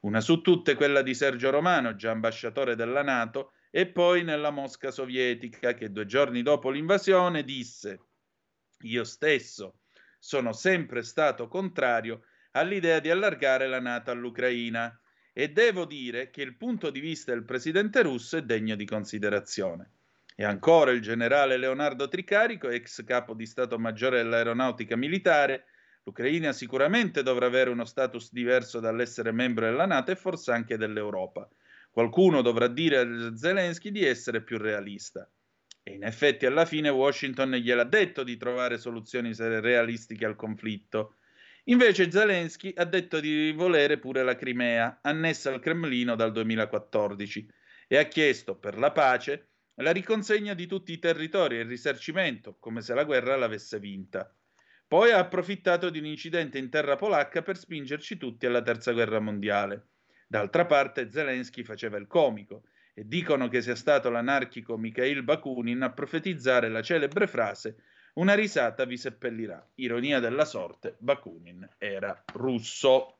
Una 0.01 0.21
su 0.21 0.41
tutte 0.41 0.75
quella 0.75 1.03
di 1.03 1.15
Sergio 1.15 1.51
Romano, 1.51 1.95
già 1.95 2.11
ambasciatore 2.11 2.77
della 2.77 3.03
Nato 3.03 3.53
e 3.71 3.87
poi 3.87 4.23
nella 4.23 4.51
Mosca 4.51 4.91
sovietica 4.91 5.75
che 5.75 5.91
due 5.91 6.07
giorni 6.07 6.43
dopo 6.43 6.71
l'invasione 6.71 7.43
disse 7.43 8.01
io 8.85 9.05
stesso 9.05 9.81
sono 10.19 10.53
sempre 10.53 11.03
stato 11.03 11.49
contrario 11.49 12.25
all'idea 12.57 13.01
di 13.01 13.11
allargare 13.11 13.69
la 13.69 13.81
Nato 13.81 14.11
all'Ucraina 14.11 14.99
e 15.33 15.51
devo 15.51 15.85
dire 15.85 16.31
che 16.31 16.43
il 16.43 16.57
punto 16.57 16.91
di 16.91 17.01
vista 17.01 17.33
del 17.33 17.45
presidente 17.45 18.03
russo 18.03 18.37
è 18.37 18.43
degno 18.43 18.77
di 18.77 18.85
considerazione. 18.85 19.91
E 20.37 20.45
ancora 20.45 20.91
il 20.91 21.01
generale 21.01 21.57
Leonardo 21.57 22.09
Tricarico, 22.09 22.69
ex 22.69 23.05
capo 23.05 23.35
di 23.35 23.47
Stato 23.47 23.79
Maggiore 23.79 24.23
dell'Aeronautica 24.23 24.97
Militare, 24.97 25.67
l'Ucraina 26.05 26.53
sicuramente 26.53 27.23
dovrà 27.23 27.47
avere 27.47 27.71
uno 27.71 27.85
status 27.85 28.33
diverso 28.33 28.79
dall'essere 28.81 29.33
membro 29.33 29.65
della 29.65 29.87
Nato 29.87 30.11
e 30.11 30.17
forse 30.17 30.53
anche 30.53 30.77
dell'Europa. 30.77 31.49
Qualcuno 31.91 32.43
dovrà 32.43 32.67
dire 32.67 32.99
a 32.99 33.37
Zelensky 33.37 33.91
di 33.91 34.05
essere 34.05 34.43
più 34.43 34.59
realista. 34.59 35.29
E 35.83 35.93
in 35.93 36.05
effetti 36.05 36.47
alla 36.47 36.65
fine 36.65 36.89
Washington 36.89 37.53
gliel'ha 37.53 37.85
detto 37.85 38.25
di 38.25 38.37
trovare 38.37 38.79
soluzioni 38.79 39.33
realistiche 39.35 40.25
al 40.25 40.35
conflitto. 40.35 41.17
Invece 41.69 42.11
Zelensky 42.11 42.75
ha 42.77 42.85
detto 42.85 43.21
di 43.21 43.51
volere 43.53 43.99
pure 43.99 44.23
la 44.23 44.37
Crimea, 44.37 44.99
annessa 45.01 45.51
al 45.51 45.61
Cremlino 45.61 46.15
dal 46.15 46.31
2014, 46.31 47.49
e 47.89 47.97
ha 47.97 48.03
chiesto 48.03 48.59
per 48.59 48.77
la 48.77 48.93
pace 48.93 49.49
la 49.77 49.91
riconsegna 49.91 50.53
di 50.53 50.67
tutti 50.67 50.93
i 50.93 50.99
territori 50.99 51.57
e 51.57 51.61
il 51.61 51.69
risarcimento, 51.69 52.59
come 52.59 52.83
se 52.83 52.93
la 52.93 53.05
guerra 53.05 53.37
l'avesse 53.37 53.79
vinta. 53.79 54.31
Poi 54.87 55.11
ha 55.11 55.19
approfittato 55.19 55.89
di 55.89 55.99
un 55.99 56.05
incidente 56.05 56.59
in 56.59 56.69
terra 56.69 56.97
polacca 56.97 57.41
per 57.41 57.57
spingerci 57.57 58.19
tutti 58.19 58.45
alla 58.45 58.61
terza 58.61 58.93
guerra 58.93 59.19
mondiale. 59.19 59.89
D'altra 60.27 60.67
parte 60.67 61.11
Zelensky 61.11 61.65
faceva 61.65 61.97
il 61.97 62.07
comico 62.07 62.65
e 62.93 63.07
dicono 63.07 63.49
che 63.49 63.63
sia 63.63 63.75
stato 63.75 64.11
l'anarchico 64.11 64.77
Mikhail 64.77 65.23
Bakunin 65.23 65.81
a 65.81 65.93
profetizzare 65.93 66.69
la 66.69 66.83
celebre 66.83 67.27
frase 67.27 67.77
una 68.15 68.35
risata 68.35 68.85
vi 68.85 68.97
seppellirà. 68.97 69.67
Ironia 69.77 70.21
della 70.21 70.45
sorte, 70.45 70.97
Bakunin 70.99 71.69
era 71.79 72.23
russo. 72.35 73.19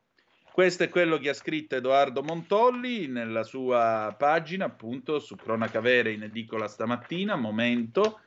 Questo 0.53 0.85
è 0.85 0.89
quello 0.89 1.19
che 1.19 1.31
ha 1.31 1.35
scritto 1.35 1.75
Edoardo 1.75 2.23
Montolli 2.23 3.09
nella 3.09 3.43
sua 3.43 4.15
pagina, 4.17 4.67
appunto, 4.67 5.19
su 5.19 5.35
Cronaca 5.35 5.81
Vera 5.81 6.11
in 6.11 6.23
edicola 6.23 6.69
stamattina, 6.69 7.35
momento. 7.35 8.21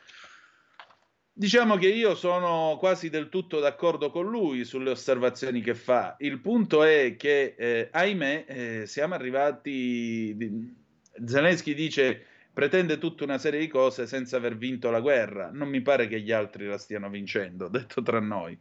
Diciamo 1.32 1.78
che 1.78 1.88
io 1.88 2.16
sono 2.16 2.76
quasi 2.80 3.10
del 3.10 3.30
tutto 3.30 3.60
d'accordo 3.60 4.10
con 4.10 4.26
lui 4.26 4.66
sulle 4.66 4.90
osservazioni 4.90 5.62
che 5.62 5.76
fa. 5.76 6.16
Il 6.20 6.40
punto 6.40 6.84
è 6.84 7.16
che, 7.16 7.56
eh, 7.58 7.90
ahimè, 7.92 8.46
eh, 8.48 8.86
siamo 8.88 9.14
arrivati. 9.14 10.76
Zelensky 11.24 11.74
dice 11.74 12.26
pretende 12.58 12.98
tutta 12.98 13.24
una 13.24 13.38
serie 13.38 13.60
di 13.60 13.68
cose 13.68 14.08
senza 14.08 14.38
aver 14.38 14.58
vinto 14.58 14.90
la 14.90 15.00
guerra. 15.00 15.52
Non 15.52 15.70
mi 15.70 15.80
pare 15.82 16.08
che 16.08 16.22
gli 16.22 16.32
altri 16.32 16.66
la 16.66 16.80
stiano 16.80 17.08
vincendo, 17.08 17.68
detto 17.70 18.02
tra 18.02 18.20
noi. 18.20 18.58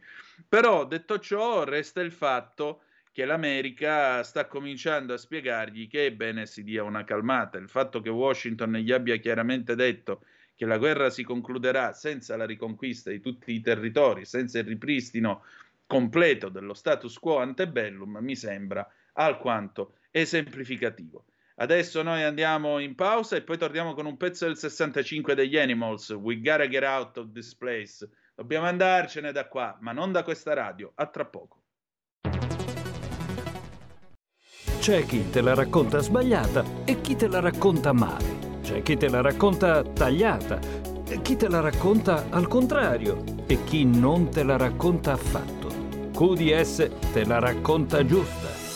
Però, 0.47 0.85
detto 0.85 1.17
ciò, 1.17 1.63
resta 1.63 2.01
il 2.01 2.11
fatto 2.11 2.81
che 3.11 3.25
l'America 3.25 4.21
sta 4.21 4.45
cominciando 4.45 5.15
a 5.15 5.17
spiegargli 5.17 5.87
che 5.87 6.05
è 6.05 6.11
bene 6.11 6.45
si 6.45 6.63
dia 6.63 6.83
una 6.83 7.03
calmata. 7.03 7.57
Il 7.57 7.69
fatto 7.69 7.99
che 7.99 8.11
Washington 8.11 8.73
gli 8.73 8.91
abbia 8.91 9.15
chiaramente 9.15 9.73
detto 9.73 10.21
che 10.53 10.67
la 10.67 10.77
guerra 10.77 11.09
si 11.09 11.23
concluderà 11.23 11.91
senza 11.93 12.37
la 12.37 12.45
riconquista 12.45 13.09
di 13.09 13.19
tutti 13.19 13.51
i 13.51 13.61
territori, 13.61 14.25
senza 14.25 14.59
il 14.59 14.65
ripristino 14.65 15.41
completo 15.87 16.49
dello 16.49 16.75
status 16.75 17.17
quo 17.17 17.39
antebellum, 17.39 18.19
mi 18.21 18.35
sembra 18.35 18.87
alquanto 19.13 19.95
esemplificativo. 20.11 21.25
Adesso 21.59 22.03
noi 22.03 22.23
andiamo 22.23 22.77
in 22.77 22.93
pausa 22.93 23.35
e 23.35 23.41
poi 23.41 23.57
torniamo 23.57 23.95
con 23.95 24.05
un 24.05 24.15
pezzo 24.15 24.45
del 24.45 24.57
65 24.57 25.33
degli 25.33 25.57
Animals, 25.57 26.11
We 26.11 26.39
Gotta 26.39 26.67
Get 26.67 26.83
Out 26.83 27.17
of 27.17 27.31
This 27.31 27.55
Place. 27.55 28.07
Dobbiamo 28.35 28.67
andarcene 28.67 29.31
da 29.31 29.47
qua, 29.47 29.75
ma 29.81 29.91
non 29.91 30.11
da 30.11 30.21
questa 30.21 30.53
radio. 30.53 30.91
A 30.93 31.07
tra 31.07 31.25
poco. 31.25 31.63
C'è 34.79 35.03
chi 35.05 35.29
te 35.31 35.41
la 35.41 35.55
racconta 35.55 35.97
sbagliata 35.97 36.63
e 36.85 37.01
chi 37.01 37.15
te 37.15 37.27
la 37.27 37.39
racconta 37.39 37.91
male. 37.91 38.59
C'è 38.61 38.83
chi 38.83 38.95
te 38.95 39.09
la 39.09 39.21
racconta 39.21 39.81
tagliata, 39.81 40.59
e 41.09 41.21
chi 41.21 41.35
te 41.37 41.47
la 41.47 41.61
racconta 41.61 42.25
al 42.29 42.47
contrario 42.47 43.23
e 43.47 43.63
chi 43.63 43.83
non 43.85 44.29
te 44.29 44.43
la 44.43 44.57
racconta 44.57 45.13
affatto. 45.13 45.69
QDS 46.11 46.89
te 47.13 47.25
la 47.25 47.39
racconta 47.39 48.05
giusta. 48.05 48.56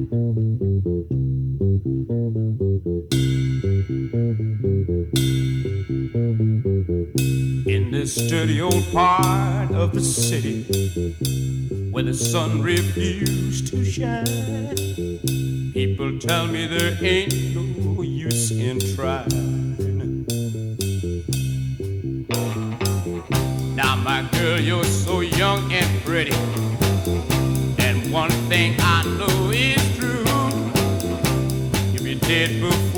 In 0.00 0.06
this 7.92 8.14
dirty 8.30 8.62
old 8.62 8.82
part 8.92 9.70
of 9.72 9.92
the 9.92 10.00
city 10.00 10.62
where 11.90 12.04
the 12.04 12.14
sun 12.14 12.62
refused 12.62 13.66
to 13.68 13.84
shine, 13.84 14.24
people 15.74 16.18
tell 16.18 16.46
me 16.46 16.66
there 16.66 16.96
ain't 17.02 17.34
no 17.54 18.00
use 18.00 18.52
in 18.52 18.80
trying. 18.96 19.76
Now, 23.76 23.96
my 23.96 24.26
girl, 24.32 24.58
you're 24.58 24.82
so 24.84 25.20
young 25.20 25.70
and 25.70 26.02
pretty, 26.06 26.32
and 27.78 28.10
one 28.10 28.30
thing 28.48 28.80
I 28.80 28.99
it 32.40 32.58
before. 32.58 32.89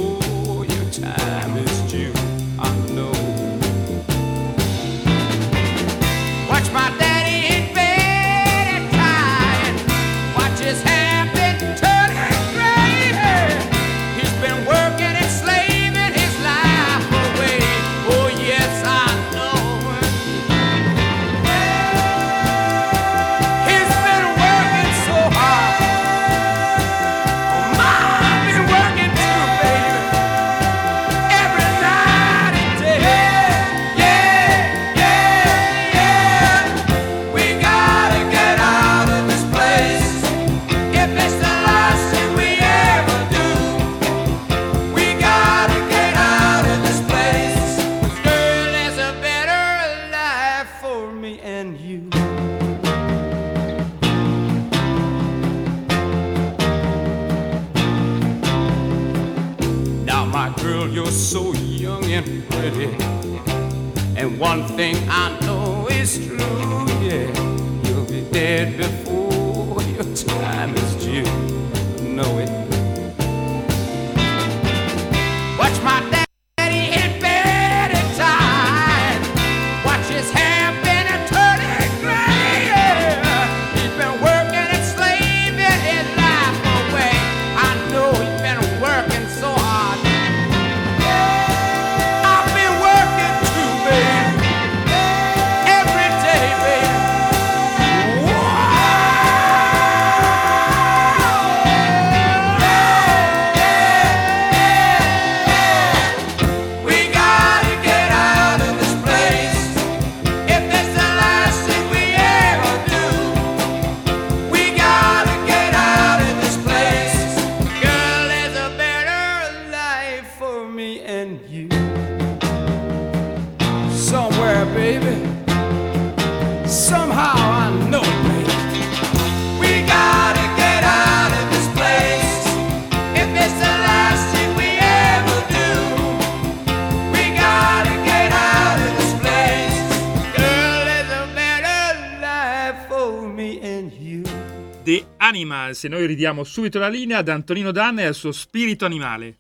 E 145.84 145.88
noi 145.88 146.06
ridiamo 146.06 146.44
subito 146.44 146.78
la 146.78 146.88
linea 146.88 147.18
ad 147.18 147.28
Antonino 147.28 147.72
Danna 147.72 148.02
e 148.02 148.06
al 148.06 148.14
suo 148.14 148.30
spirito 148.30 148.84
animale. 148.84 149.38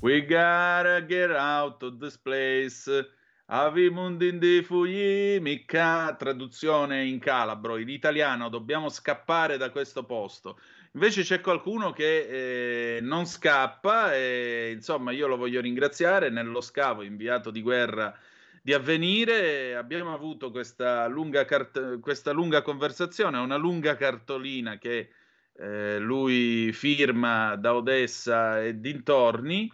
We 0.00 0.20
gotta 0.20 1.02
get 1.06 1.30
out 1.30 1.82
of 1.82 1.98
this 1.98 2.18
place. 2.18 3.08
Avimundin 3.46 4.38
di 4.38 4.62
fugli, 4.62 5.38
mica 5.40 6.14
traduzione 6.18 7.04
in 7.04 7.18
calabro, 7.18 7.78
in 7.78 7.88
italiano 7.88 8.48
dobbiamo 8.48 8.88
scappare 8.88 9.56
da 9.56 9.70
questo 9.70 10.04
posto. 10.04 10.58
Invece 10.92 11.22
c'è 11.22 11.40
qualcuno 11.40 11.92
che 11.92 12.96
eh, 12.96 13.00
non 13.00 13.26
scappa 13.26 14.14
e 14.14 14.72
insomma 14.74 15.12
io 15.12 15.26
lo 15.26 15.36
voglio 15.36 15.60
ringraziare 15.60 16.30
nello 16.30 16.60
scavo 16.60 17.02
inviato 17.02 17.50
di 17.50 17.62
guerra 17.62 18.14
di 18.62 18.72
avvenire. 18.72 19.74
Abbiamo 19.76 20.12
avuto 20.12 20.50
questa 20.50 21.06
lunga, 21.06 21.44
cart- 21.44 22.00
questa 22.00 22.32
lunga 22.32 22.62
conversazione, 22.62 23.38
una 23.38 23.56
lunga 23.56 23.96
cartolina 23.96 24.78
che 24.78 25.10
eh, 25.56 25.98
lui 25.98 26.72
firma 26.72 27.56
da 27.56 27.74
Odessa 27.74 28.62
e 28.62 28.80
dintorni 28.80 29.70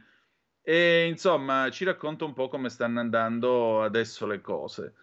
e 0.63 1.07
insomma 1.09 1.71
ci 1.71 1.85
racconta 1.85 2.25
un 2.25 2.33
po' 2.33 2.49
come 2.49 2.69
stanno 2.69 3.01
andando 3.01 3.83
adesso 3.83 4.27
le 4.27 4.41
cose. 4.41 4.95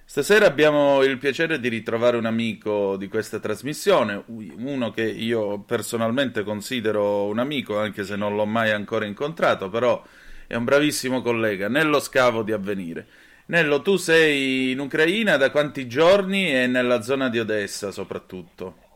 Stasera 0.05 0.45
abbiamo 0.45 1.03
il 1.03 1.19
piacere 1.19 1.61
di 1.61 1.69
ritrovare 1.69 2.17
un 2.17 2.27
amico 2.27 2.97
di 2.97 3.09
questa 3.09 3.39
trasmissione, 3.39 4.25
uno 4.27 4.91
che 4.91 5.05
io 5.05 5.61
personalmente 5.61 6.43
considero 6.43 7.27
un 7.27 7.39
amico, 7.39 7.79
anche 7.79 8.05
se 8.05 8.17
non 8.17 8.35
l'ho 8.35 8.45
mai 8.45 8.73
ancora 8.73 9.07
incontrato, 9.07 9.71
però 9.71 10.05
è 10.47 10.57
un 10.57 10.65
bravissimo 10.65 11.23
collega, 11.23 11.69
Nello 11.69 12.01
Scavo 12.01 12.43
di 12.43 12.51
Avvenire. 12.51 13.07
Nello, 13.47 13.83
tu 13.83 13.97
sei 13.97 14.73
in 14.73 14.81
Ucraina 14.81 15.37
da 15.37 15.51
quanti 15.51 15.87
giorni 15.87 16.53
e 16.55 16.67
nella 16.67 17.03
zona 17.03 17.29
di 17.29 17.39
Odessa 17.39 17.93
soprattutto? 17.93 18.90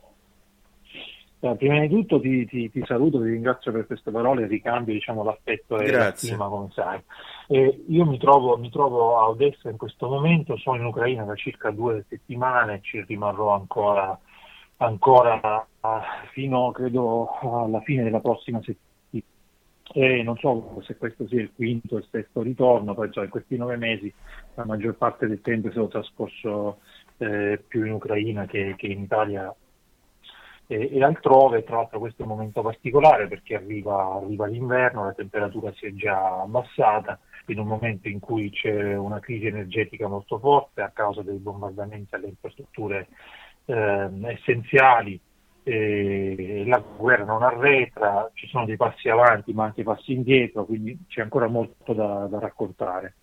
Eh, 1.45 1.57
Prima 1.57 1.79
di 1.81 1.89
tutto 1.89 2.19
ti, 2.21 2.47
ti- 2.47 2.71
ti 2.71 2.83
saluto, 2.87 3.21
ti 3.21 3.29
ringrazio 3.29 3.71
per 3.71 3.85
queste 3.85 4.11
parole, 4.11 4.47
ricambio 4.47 4.95
diciamo, 4.95 5.23
l'affetto 5.23 5.77
e 5.77 5.91
la 5.91 6.15
stima, 6.15 6.49
come 6.49 6.71
sai. 6.73 7.03
E 7.49 7.85
io 7.87 8.07
mi 8.07 8.17
trovo, 8.17 8.57
mi 8.57 8.71
trovo 8.71 9.19
a 9.19 9.29
Odessa 9.29 9.69
in 9.69 9.77
questo 9.77 10.09
momento, 10.09 10.57
sono 10.57 10.79
in 10.79 10.87
Ucraina 10.87 11.25
da 11.25 11.35
circa 11.35 11.71
due 11.71 12.07
settimane, 12.09 12.81
ci 12.81 13.05
rimarrò 13.07 13.53
ancora, 13.53 14.19
ancora 14.79 15.67
ah, 15.81 16.03
fino 16.33 16.71
credo 16.71 17.29
alla 17.43 17.81
fine 17.83 18.05
della 18.05 18.21
prossima 18.21 18.61
settimana. 18.61 18.83
E 19.93 20.23
non 20.23 20.39
so 20.39 20.81
se 20.83 20.97
questo 20.97 21.29
sia 21.29 21.43
il 21.43 21.53
quinto 21.55 21.97
o 21.97 21.99
il 21.99 22.07
sesto 22.11 22.41
ritorno, 22.41 22.97
insomma, 23.05 23.27
in 23.27 23.31
questi 23.31 23.59
nove 23.59 23.77
mesi 23.77 24.13
la 24.55 24.65
maggior 24.65 24.97
parte 24.97 25.27
del 25.27 25.43
tempo 25.43 25.71
stato 25.71 25.89
trascorso 25.89 26.79
eh, 27.19 27.63
più 27.69 27.85
in 27.85 27.93
Ucraina 27.93 28.47
che, 28.47 28.75
che 28.79 28.87
in 28.87 29.03
Italia 29.03 29.55
e, 30.67 30.91
e 30.93 31.03
altrove, 31.03 31.65
tra 31.65 31.77
l'altro 31.77 31.99
questo 31.99 32.23
è 32.23 32.25
un 32.25 32.33
momento 32.33 32.63
particolare 32.63 33.29
perché 33.29 33.55
arriva, 33.55 34.15
arriva 34.15 34.47
l'inverno, 34.47 35.05
la 35.05 35.13
temperatura 35.13 35.73
si 35.75 35.87
è 35.87 35.93
già 35.93 36.41
abbassata, 36.43 37.19
in 37.47 37.59
un 37.59 37.67
momento 37.67 38.09
in 38.09 38.21
cui 38.21 38.51
c'è 38.51 38.95
una 38.97 39.21
crisi 39.21 39.47
energetica 39.47 40.09
molto 40.09 40.39
forte 40.39 40.81
a 40.81 40.91
causa 40.91 41.23
dei 41.23 41.37
bombardamenti 41.37 42.15
alle 42.15 42.29
infrastrutture 42.29 43.09
ehm, 43.67 44.27
essenziali, 44.27 45.21
e 45.67 46.63
la 46.67 46.79
guerra 46.79 47.25
non 47.25 47.43
arretra, 47.43 48.31
ci 48.35 48.47
sono 48.49 48.67
dei 48.67 48.77
passi 48.77 49.09
avanti 49.09 49.55
ma 49.55 49.65
anche 49.65 49.83
passi 49.83 50.13
indietro, 50.13 50.67
quindi 50.67 50.99
c'è 51.09 51.23
ancora 51.23 51.47
molto 51.47 51.95
da, 51.95 52.27
da 52.27 52.39
raccontare. 52.39 53.15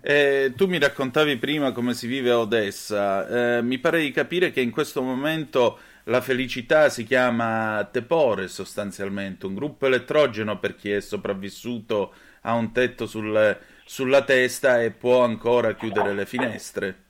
Eh, 0.00 0.52
tu 0.56 0.66
mi 0.66 0.80
raccontavi 0.80 1.36
prima 1.36 1.70
come 1.70 1.94
si 1.94 2.08
vive 2.08 2.30
a 2.30 2.40
Odessa, 2.40 3.56
Eh, 3.56 3.62
mi 3.62 3.78
pare 3.78 4.00
di 4.00 4.10
capire 4.10 4.50
che 4.50 4.60
in 4.60 4.72
questo 4.72 5.00
momento 5.00 5.78
la 6.04 6.20
felicità 6.20 6.88
si 6.88 7.04
chiama 7.04 7.88
Tepore 7.90 8.48
sostanzialmente, 8.48 9.46
un 9.46 9.54
gruppo 9.54 9.86
elettrogeno 9.86 10.58
per 10.58 10.74
chi 10.76 10.90
è 10.90 11.00
sopravvissuto 11.00 12.14
ha 12.42 12.54
un 12.54 12.72
tetto 12.72 13.06
sul- 13.06 13.58
sulla 13.84 14.22
testa 14.24 14.82
e 14.82 14.90
può 14.90 15.24
ancora 15.24 15.74
chiudere 15.74 16.12
le 16.14 16.26
finestre. 16.26 17.02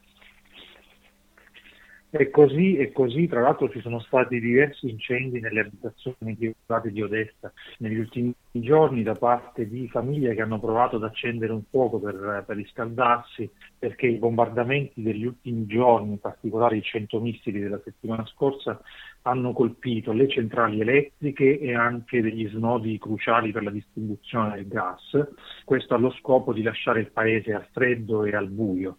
E 2.16 2.30
così, 2.30 2.76
e 2.76 2.92
così, 2.92 3.26
tra 3.26 3.40
l'altro 3.40 3.68
ci 3.68 3.80
sono 3.80 3.98
stati 3.98 4.38
diversi 4.38 4.88
incendi 4.88 5.40
nelle 5.40 5.62
abitazioni 5.62 6.36
private 6.36 6.92
di 6.92 7.02
Odessa 7.02 7.52
negli 7.78 7.98
ultimi 7.98 8.32
giorni 8.52 9.02
da 9.02 9.16
parte 9.16 9.68
di 9.68 9.88
famiglie 9.88 10.32
che 10.32 10.40
hanno 10.40 10.60
provato 10.60 10.94
ad 10.94 11.02
accendere 11.02 11.52
un 11.52 11.64
fuoco 11.68 11.98
per, 11.98 12.44
per 12.46 12.54
riscaldarsi 12.54 13.50
perché 13.76 14.06
i 14.06 14.18
bombardamenti 14.18 15.02
degli 15.02 15.24
ultimi 15.24 15.66
giorni, 15.66 16.12
in 16.12 16.20
particolare 16.20 16.76
i 16.76 16.82
100 16.82 17.18
missili 17.18 17.58
della 17.58 17.80
settimana 17.82 18.24
scorsa, 18.26 18.80
hanno 19.22 19.52
colpito 19.52 20.12
le 20.12 20.28
centrali 20.28 20.80
elettriche 20.80 21.58
e 21.58 21.74
anche 21.74 22.22
degli 22.22 22.48
snodi 22.48 22.96
cruciali 22.96 23.50
per 23.50 23.64
la 23.64 23.72
distribuzione 23.72 24.54
del 24.54 24.68
gas, 24.68 25.18
questo 25.64 25.96
allo 25.96 26.12
scopo 26.12 26.52
di 26.52 26.62
lasciare 26.62 27.00
il 27.00 27.10
paese 27.10 27.52
al 27.52 27.66
freddo 27.72 28.24
e 28.24 28.36
al 28.36 28.50
buio. 28.50 28.98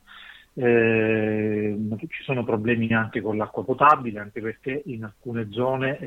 Eh, 0.58 1.78
ci 2.08 2.24
sono 2.24 2.45
problemi 2.45 2.93
anche 2.93 3.20
con 3.20 3.36
l'acqua 3.36 3.66
potabile, 3.66 4.20
anche 4.20 4.39
perché 4.39 4.84
in 4.86 5.03
alcune 5.03 5.49
zone 5.51 5.99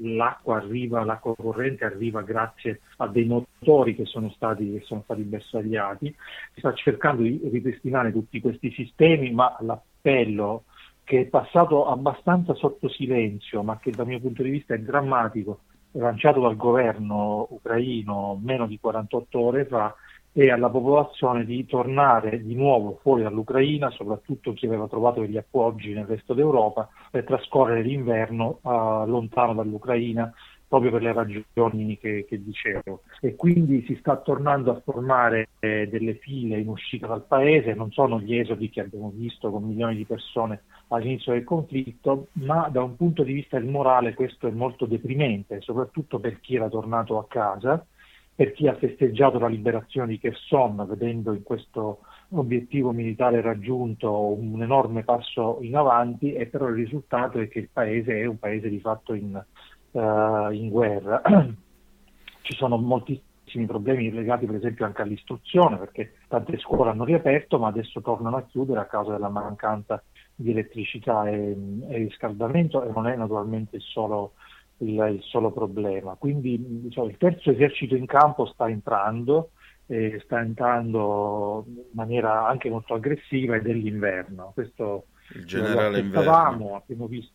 l'acqua 0.00 0.56
arriva, 0.56 1.02
l'acqua 1.02 1.34
corrente 1.34 1.86
arriva 1.86 2.20
grazie 2.20 2.80
a 2.98 3.08
dei 3.08 3.24
motori 3.24 3.94
che 3.94 4.04
sono 4.04 4.28
stati, 4.30 4.70
che 4.70 4.82
sono 4.84 5.00
stati 5.04 5.22
bersagliati. 5.22 6.14
Si 6.52 6.60
sta 6.60 6.74
cercando 6.74 7.22
di 7.22 7.40
ripristinare 7.50 8.12
tutti 8.12 8.38
questi 8.38 8.70
sistemi, 8.70 9.32
ma 9.32 9.56
l'appello 9.60 10.64
che 11.02 11.22
è 11.22 11.24
passato 11.26 11.86
abbastanza 11.86 12.52
sotto 12.54 12.88
silenzio, 12.90 13.62
ma 13.62 13.78
che 13.78 13.92
dal 13.92 14.06
mio 14.06 14.20
punto 14.20 14.42
di 14.42 14.50
vista 14.50 14.74
è 14.74 14.78
drammatico, 14.78 15.60
lanciato 15.92 16.40
dal 16.40 16.56
governo 16.56 17.46
ucraino 17.50 18.38
meno 18.42 18.66
di 18.66 18.78
48 18.78 19.38
ore 19.38 19.64
fa, 19.64 19.94
e 20.36 20.50
alla 20.50 20.68
popolazione 20.68 21.44
di 21.44 21.64
tornare 21.64 22.42
di 22.42 22.56
nuovo 22.56 22.98
fuori 23.00 23.22
dall'Ucraina, 23.22 23.88
soprattutto 23.90 24.52
chi 24.52 24.66
aveva 24.66 24.88
trovato 24.88 25.20
degli 25.20 25.36
appoggi 25.36 25.92
nel 25.92 26.06
resto 26.06 26.34
d'Europa, 26.34 26.88
per 27.08 27.22
trascorrere 27.22 27.82
l'inverno 27.82 28.58
eh, 28.64 28.68
lontano 29.06 29.54
dall'Ucraina, 29.54 30.34
proprio 30.66 30.90
per 30.90 31.02
le 31.02 31.12
ragioni 31.12 31.96
che, 31.98 32.24
che 32.28 32.42
dicevo. 32.42 33.02
E 33.20 33.36
quindi 33.36 33.84
si 33.86 33.94
sta 34.00 34.16
tornando 34.16 34.72
a 34.72 34.80
formare 34.84 35.50
eh, 35.60 35.86
delle 35.86 36.14
file 36.14 36.58
in 36.58 36.66
uscita 36.66 37.06
dal 37.06 37.24
paese, 37.24 37.74
non 37.74 37.92
sono 37.92 38.18
gli 38.18 38.36
esodi 38.36 38.70
che 38.70 38.80
abbiamo 38.80 39.12
visto 39.14 39.52
con 39.52 39.62
milioni 39.62 39.94
di 39.94 40.04
persone 40.04 40.62
all'inizio 40.88 41.32
del 41.32 41.44
conflitto, 41.44 42.26
ma 42.32 42.68
da 42.72 42.82
un 42.82 42.96
punto 42.96 43.22
di 43.22 43.34
vista 43.34 43.56
del 43.56 43.68
morale 43.68 44.14
questo 44.14 44.48
è 44.48 44.50
molto 44.50 44.84
deprimente, 44.86 45.60
soprattutto 45.60 46.18
per 46.18 46.40
chi 46.40 46.56
era 46.56 46.68
tornato 46.68 47.18
a 47.18 47.26
casa 47.28 47.86
per 48.34 48.52
chi 48.52 48.66
ha 48.66 48.74
festeggiato 48.74 49.38
la 49.38 49.46
liberazione 49.46 50.08
di 50.08 50.18
Kherson, 50.18 50.84
vedendo 50.88 51.32
in 51.32 51.42
questo 51.42 52.00
obiettivo 52.30 52.90
militare 52.90 53.40
raggiunto 53.40 54.32
un 54.32 54.60
enorme 54.60 55.04
passo 55.04 55.58
in 55.60 55.76
avanti, 55.76 56.32
e 56.32 56.46
però 56.46 56.68
il 56.68 56.74
risultato 56.74 57.38
è 57.38 57.48
che 57.48 57.60
il 57.60 57.68
paese 57.72 58.20
è 58.20 58.24
un 58.26 58.38
paese 58.38 58.68
di 58.68 58.80
fatto 58.80 59.14
in, 59.14 59.36
eh, 59.36 60.48
in 60.52 60.68
guerra. 60.68 61.22
Ci 62.42 62.54
sono 62.54 62.76
moltissimi 62.76 63.66
problemi 63.66 64.10
legati 64.10 64.46
per 64.46 64.56
esempio 64.56 64.84
anche 64.84 65.02
all'istruzione, 65.02 65.76
perché 65.76 66.14
tante 66.26 66.58
scuole 66.58 66.90
hanno 66.90 67.04
riaperto, 67.04 67.60
ma 67.60 67.68
adesso 67.68 68.00
tornano 68.00 68.36
a 68.36 68.42
chiudere 68.42 68.80
a 68.80 68.86
causa 68.86 69.12
della 69.12 69.28
mancanza 69.28 70.02
di 70.34 70.50
elettricità 70.50 71.28
e, 71.28 71.56
e 71.88 71.96
riscaldamento 71.98 72.82
e 72.82 72.90
non 72.92 73.06
è 73.06 73.14
naturalmente 73.14 73.78
solo 73.78 74.32
il, 74.78 74.90
il 75.14 75.20
solo 75.22 75.50
problema. 75.52 76.14
Quindi 76.14 76.58
diciamo, 76.60 77.08
il 77.08 77.16
terzo 77.16 77.50
esercito 77.50 77.94
in 77.94 78.06
campo 78.06 78.46
sta 78.46 78.68
entrando, 78.68 79.50
e 79.86 80.20
sta 80.24 80.40
entrando 80.40 81.64
in 81.66 81.82
maniera 81.92 82.46
anche 82.46 82.70
molto 82.70 82.94
aggressiva 82.94 83.56
ed 83.56 83.66
è 83.66 83.72
l'inverno. 83.72 84.52
Questo 84.54 85.06
Il 85.34 85.44
generale 85.44 85.98
aspettavamo, 85.98 86.76
abbiamo 86.76 87.06
visto, 87.06 87.32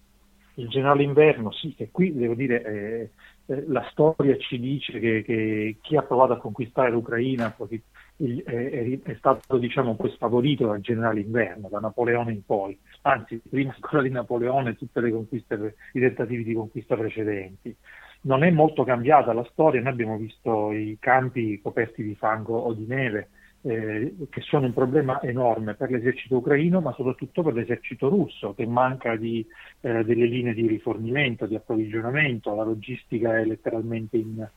il 0.55 0.67
generale 0.67 1.03
Inverno, 1.03 1.51
sì, 1.51 1.73
che 1.73 1.89
qui 1.91 2.13
devo 2.13 2.33
dire 2.33 2.63
eh, 2.63 3.09
eh, 3.45 3.63
la 3.67 3.85
storia 3.91 4.37
ci 4.37 4.59
dice 4.59 4.99
che, 4.99 5.23
che 5.23 5.77
chi 5.81 5.95
ha 5.95 6.01
provato 6.01 6.33
a 6.33 6.37
conquistare 6.37 6.91
l'Ucraina 6.91 7.51
poi, 7.51 7.81
il- 8.19 8.43
è, 8.43 8.99
è 9.01 9.15
stato 9.17 9.57
diciamo, 9.57 9.95
poi 9.95 10.09
sfavorito 10.11 10.67
dal 10.67 10.81
generale 10.81 11.21
Inverno, 11.21 11.69
da 11.69 11.79
Napoleone 11.79 12.31
in 12.31 12.45
poi, 12.45 12.77
anzi 13.03 13.41
prima 13.49 13.73
ancora 13.73 14.01
di 14.01 14.09
Napoleone 14.09 14.75
tutte 14.75 15.01
le 15.01 15.11
conquiste, 15.11 15.75
i 15.93 15.99
tentativi 15.99 16.43
di 16.43 16.53
conquista 16.53 16.95
precedenti. 16.95 17.75
Non 18.21 18.43
è 18.43 18.49
molto 18.51 18.83
cambiata 18.83 19.31
la 19.31 19.47
storia, 19.51 19.81
noi 19.81 19.93
abbiamo 19.93 20.17
visto 20.17 20.71
i 20.73 20.97
campi 20.99 21.61
coperti 21.61 22.03
di 22.03 22.15
fango 22.15 22.57
o 22.57 22.73
di 22.73 22.85
neve, 22.85 23.29
eh, 23.61 24.13
che 24.29 24.41
sono 24.41 24.65
un 24.65 24.73
problema 24.73 25.21
enorme 25.21 25.75
per 25.75 25.89
l'esercito 25.89 26.37
ucraino, 26.37 26.81
ma 26.81 26.93
soprattutto 26.93 27.43
per 27.43 27.53
l'esercito 27.53 28.09
russo, 28.09 28.53
che 28.53 28.65
manca 28.65 29.15
di, 29.15 29.45
eh, 29.81 30.03
delle 30.03 30.25
linee 30.25 30.53
di 30.53 30.67
rifornimento, 30.67 31.45
di 31.45 31.55
approvvigionamento, 31.55 32.53
la 32.55 32.63
logistica 32.63 33.37
è 33.37 33.45
letteralmente 33.45 34.17
in, 34.17 34.47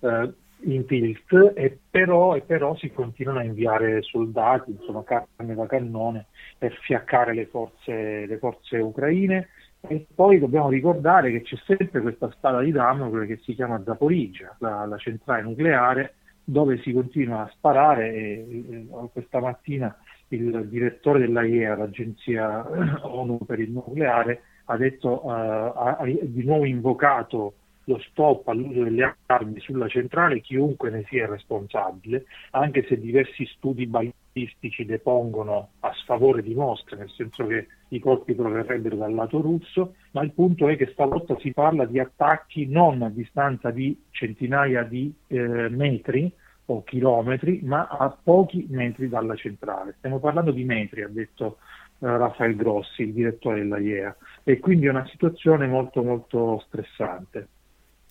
eh, 0.00 0.32
in 0.64 0.86
tilt, 0.86 1.52
e 1.54 1.78
però, 1.90 2.34
e 2.36 2.42
però 2.42 2.76
si 2.76 2.90
continuano 2.90 3.40
a 3.40 3.44
inviare 3.44 4.02
soldati, 4.02 4.70
insomma 4.70 5.02
carne 5.04 5.54
da 5.54 5.66
cannone, 5.66 6.26
per 6.58 6.72
fiaccare 6.82 7.34
le 7.34 7.46
forze, 7.46 8.26
le 8.26 8.38
forze 8.38 8.78
ucraine. 8.78 9.48
E 9.80 10.06
poi 10.14 10.38
dobbiamo 10.38 10.68
ricordare 10.68 11.32
che 11.32 11.42
c'è 11.42 11.56
sempre 11.66 12.00
questa 12.00 12.30
spada 12.30 12.60
di 12.60 12.70
Damocle 12.70 13.26
che 13.26 13.40
si 13.42 13.54
chiama 13.54 13.82
Zaporizhia, 13.84 14.56
la, 14.58 14.86
la 14.86 14.96
centrale 14.96 15.42
nucleare, 15.42 16.14
dove 16.44 16.78
si 16.82 16.92
continua 16.92 17.42
a 17.42 17.50
sparare 17.52 18.12
e, 18.12 18.64
e 18.70 18.86
questa 19.12 19.40
mattina 19.40 19.96
il 20.28 20.68
direttore 20.68 21.20
dell'AIEA, 21.20 21.76
l'agenzia 21.76 22.64
ONU 23.06 23.38
per 23.44 23.60
il 23.60 23.70
nucleare, 23.70 24.42
ha 24.66 24.76
detto, 24.76 25.22
eh, 25.24 25.30
ha, 25.30 25.96
ha 25.98 26.04
di 26.04 26.44
nuovo 26.44 26.64
invocato 26.64 27.54
lo 27.84 27.98
stop 28.00 28.48
all'uso 28.48 28.84
delle 28.84 29.16
armi 29.26 29.60
sulla 29.60 29.88
centrale, 29.88 30.40
chiunque 30.40 30.90
ne 30.90 31.04
sia 31.08 31.26
responsabile, 31.26 32.26
anche 32.50 32.84
se 32.86 32.98
diversi 32.98 33.44
studi 33.46 33.86
balistici 33.86 34.84
depongono 34.84 35.70
a 35.80 35.92
sfavore 35.94 36.42
di 36.42 36.54
Mosca, 36.54 36.96
nel 36.96 37.10
senso 37.10 37.46
che 37.46 37.66
i 37.88 37.98
colpi 37.98 38.34
proverrebbero 38.34 38.96
dal 38.96 39.14
lato 39.14 39.40
russo, 39.40 39.94
ma 40.12 40.22
il 40.22 40.32
punto 40.32 40.68
è 40.68 40.76
che 40.76 40.90
stavolta 40.92 41.36
si 41.38 41.52
parla 41.52 41.84
di 41.84 41.98
attacchi 41.98 42.66
non 42.66 43.02
a 43.02 43.10
distanza 43.10 43.70
di 43.70 44.00
centinaia 44.10 44.82
di 44.84 45.12
eh, 45.26 45.68
metri 45.68 46.32
o 46.66 46.84
chilometri, 46.84 47.60
ma 47.62 47.88
a 47.88 48.16
pochi 48.22 48.66
metri 48.70 49.08
dalla 49.08 49.34
centrale. 49.34 49.94
Stiamo 49.98 50.20
parlando 50.20 50.52
di 50.52 50.64
metri, 50.64 51.02
ha 51.02 51.08
detto 51.08 51.58
eh, 51.98 52.06
Rafael 52.06 52.54
Grossi, 52.54 53.02
il 53.02 53.12
direttore 53.12 53.58
dell'AIEA, 53.58 54.16
e 54.44 54.58
quindi 54.60 54.86
è 54.86 54.90
una 54.90 55.06
situazione 55.08 55.66
molto 55.66 56.02
molto 56.02 56.62
stressante. 56.66 57.48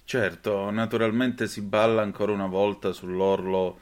Certo, 0.04 0.70
naturalmente 0.72 1.48
si 1.48 1.62
balla 1.62 2.02
ancora 2.02 2.34
una 2.34 2.48
volta 2.48 2.92
sull'orlo 2.92 3.80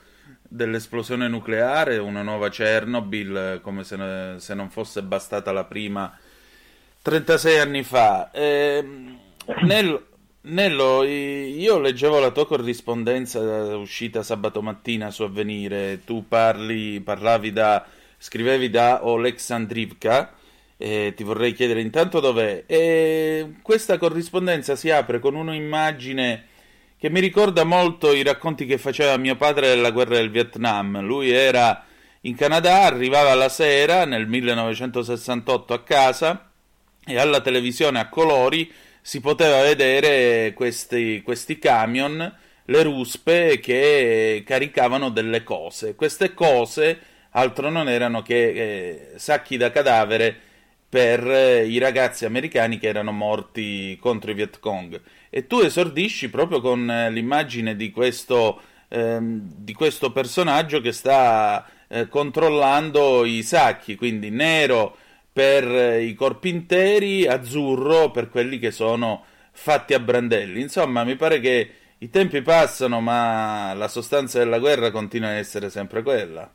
dell'esplosione 0.47 1.27
nucleare, 1.27 1.97
una 1.97 2.21
nuova 2.21 2.49
Chernobyl, 2.49 3.59
come 3.63 3.83
se, 3.83 3.95
ne- 3.95 4.35
se 4.39 4.53
non 4.53 4.69
fosse 4.69 5.01
bastata 5.01 5.51
la 5.51 5.63
prima 5.65 6.15
36 7.01 7.59
anni 7.59 7.83
fa. 7.83 8.29
Ehm, 8.31 9.17
Nello, 9.61 10.07
Nello, 10.41 11.03
io 11.03 11.79
leggevo 11.79 12.19
la 12.19 12.29
tua 12.31 12.45
corrispondenza 12.45 13.39
eh, 13.39 13.73
uscita 13.73 14.21
sabato 14.23 14.61
mattina 14.61 15.09
su 15.11 15.23
Avvenire, 15.23 16.03
tu 16.05 16.27
parli, 16.27 16.99
parlavi 17.01 17.51
da, 17.51 17.83
scrivevi 18.17 18.69
da 18.69 19.05
Oleksandrivka, 19.07 20.33
e 20.81 21.11
ti 21.13 21.25
vorrei 21.25 21.51
chiedere 21.51 21.81
intanto 21.81 22.21
dov'è. 22.21 22.63
E 22.65 23.55
questa 23.61 23.97
corrispondenza 23.97 24.77
si 24.77 24.89
apre 24.89 25.19
con 25.19 25.35
un'immagine 25.35 26.45
che 26.97 27.09
mi 27.09 27.19
ricorda 27.19 27.65
molto 27.65 28.13
i 28.13 28.23
racconti 28.23 28.65
che 28.65 28.77
faceva 28.77 29.17
mio 29.17 29.35
padre 29.35 29.67
della 29.67 29.91
guerra 29.91 30.15
del 30.15 30.31
Vietnam. 30.31 31.01
Lui 31.01 31.31
era 31.31 31.83
in 32.21 32.33
Canada, 32.33 32.83
arrivava 32.83 33.33
la 33.33 33.49
sera 33.49 34.05
nel 34.05 34.25
1968 34.27 35.73
a 35.73 35.83
casa 35.83 36.49
e 37.05 37.17
alla 37.17 37.41
televisione 37.41 37.99
a 37.99 38.07
colori 38.07 38.71
si 39.01 39.19
poteva 39.19 39.61
vedere 39.61 40.53
questi, 40.53 41.21
questi 41.23 41.59
camion, 41.59 42.35
le 42.63 42.83
ruspe 42.83 43.59
che 43.59 44.43
caricavano 44.45 45.09
delle 45.09 45.43
cose. 45.43 45.95
Queste 45.95 46.33
cose 46.33 46.99
altro 47.31 47.69
non 47.69 47.89
erano 47.89 48.21
che 48.21 48.47
eh, 48.47 49.11
sacchi 49.17 49.57
da 49.57 49.71
cadavere 49.71 50.47
per 50.89 51.29
eh, 51.29 51.65
i 51.67 51.77
ragazzi 51.77 52.25
americani 52.25 52.79
che 52.79 52.87
erano 52.87 53.11
morti 53.11 53.97
contro 54.01 54.31
i 54.31 54.33
Viet 54.33 54.59
Cong. 54.59 54.99
E 55.29 55.45
tu 55.45 55.59
esordisci 55.59 56.29
proprio 56.29 56.61
con 56.61 56.89
eh, 56.89 57.11
l'immagine 57.11 57.75
di 57.75 57.91
questo, 57.91 58.59
ehm, 58.87 59.39
di 59.55 59.73
questo 59.73 60.11
personaggio 60.11 60.81
che 60.81 60.91
sta 60.91 61.63
eh, 61.87 62.07
controllando 62.07 63.23
i 63.25 63.43
sacchi, 63.43 63.95
quindi 63.95 64.31
nero 64.31 64.97
per 65.31 65.63
eh, 65.63 66.03
i 66.03 66.15
corpi 66.15 66.49
interi, 66.49 67.27
azzurro 67.27 68.09
per 68.11 68.29
quelli 68.29 68.57
che 68.57 68.71
sono 68.71 69.23
fatti 69.51 69.93
a 69.93 69.99
brandelli. 69.99 70.59
Insomma, 70.61 71.03
mi 71.03 71.15
pare 71.15 71.39
che 71.39 71.71
i 71.99 72.09
tempi 72.09 72.41
passano, 72.41 72.99
ma 73.01 73.73
la 73.73 73.87
sostanza 73.87 74.39
della 74.39 74.59
guerra 74.59 74.89
continua 74.89 75.29
a 75.29 75.33
essere 75.33 75.69
sempre 75.69 76.01
quella. 76.01 76.51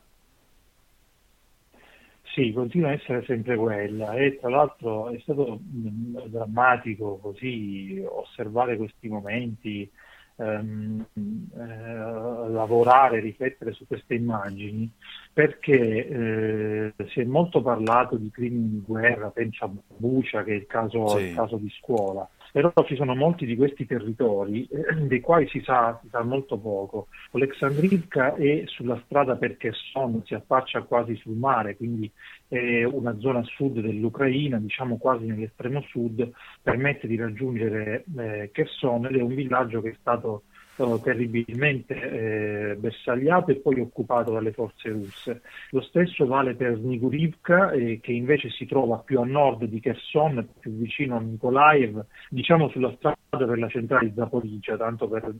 Sì, 2.35 2.51
continua 2.51 2.89
a 2.89 2.91
essere 2.91 3.23
sempre 3.23 3.55
quella 3.55 4.11
e 4.15 4.37
tra 4.37 4.49
l'altro 4.49 5.07
è 5.09 5.17
stato 5.19 5.57
mh, 5.71 6.25
drammatico 6.25 7.17
così 7.19 8.03
osservare 8.05 8.75
questi 8.75 9.07
momenti, 9.07 9.89
ehm, 10.35 11.05
eh, 11.13 12.49
lavorare, 12.49 13.21
riflettere 13.21 13.71
su 13.71 13.87
queste 13.87 14.15
immagini, 14.15 14.91
perché 15.31 16.07
eh, 16.07 16.93
si 17.07 17.21
è 17.21 17.23
molto 17.23 17.61
parlato 17.61 18.17
di 18.17 18.29
crimini 18.29 18.69
di 18.69 18.83
guerra, 18.85 19.29
penso 19.29 19.63
a 19.63 19.71
Bucia 19.95 20.43
che 20.43 20.51
è 20.51 20.55
il 20.55 20.65
caso, 20.65 21.17
Sì. 21.17 21.27
il 21.27 21.35
caso 21.35 21.55
di 21.55 21.69
scuola, 21.69 22.29
però 22.55 22.71
ci 22.85 22.95
sono 22.95 23.15
molti 23.15 23.45
di 23.45 23.57
questi 23.57 23.85
territori 23.85 24.65
eh, 24.67 24.95
dei 25.07 25.19
quali 25.19 25.45
si 25.49 25.59
sa, 25.59 25.99
si 26.01 26.07
sa 26.07 26.23
molto 26.23 26.57
poco. 26.57 27.07
Oleksandrivka 27.31 28.35
è 28.35 28.63
sulla 28.67 28.97
strada 29.03 29.35
per 29.35 29.57
Kherson, 29.57 30.21
si 30.23 30.35
affaccia 30.35 30.83
quasi 30.83 31.17
sul 31.17 31.35
mare, 31.35 31.75
quindi 31.75 32.09
è 32.47 32.85
una 32.85 33.19
zona 33.19 33.43
sud 33.43 33.81
dell'Ucraina, 33.81 34.57
diciamo 34.57 34.95
quasi 34.95 35.25
nell'estremo 35.25 35.81
sud, 35.81 36.31
permette 36.61 37.07
di 37.07 37.17
raggiungere 37.17 38.05
eh, 38.17 38.49
Kherson 38.53 39.07
ed 39.07 39.17
è 39.17 39.21
un 39.21 39.35
villaggio 39.35 39.81
che 39.81 39.89
è 39.89 39.95
stato 39.99 40.43
eh, 40.77 40.99
terribilmente 41.03 41.93
eh, 41.95 42.75
bersagliato 42.75 43.51
e 43.51 43.55
poi 43.55 43.79
occupato 43.79 44.31
dalle 44.31 44.51
forze 44.51 44.89
russe. 44.89 45.41
Lo 45.71 45.81
stesso 45.81 46.25
vale 46.25 46.55
per 46.55 46.77
Snigurivka, 46.77 47.71
eh, 47.71 47.99
che 48.01 48.11
invece 48.11 48.49
si 48.49 48.65
trova 48.65 48.97
più 48.97 49.19
a 49.19 49.25
nord 49.25 49.65
di 49.65 49.79
Kherson, 49.79 50.47
più 50.59 50.71
vicino 50.71 51.17
a 51.17 51.21
Mykolaiv, 51.21 52.05
diciamo 52.29 52.69
sulla 52.69 52.93
strada 52.97 53.15
per 53.29 53.57
la 53.57 53.67
centrale 53.67 54.07
di 54.07 54.13
Zaporizhia, 54.15 54.77
tanto 54.77 55.07
per 55.07 55.33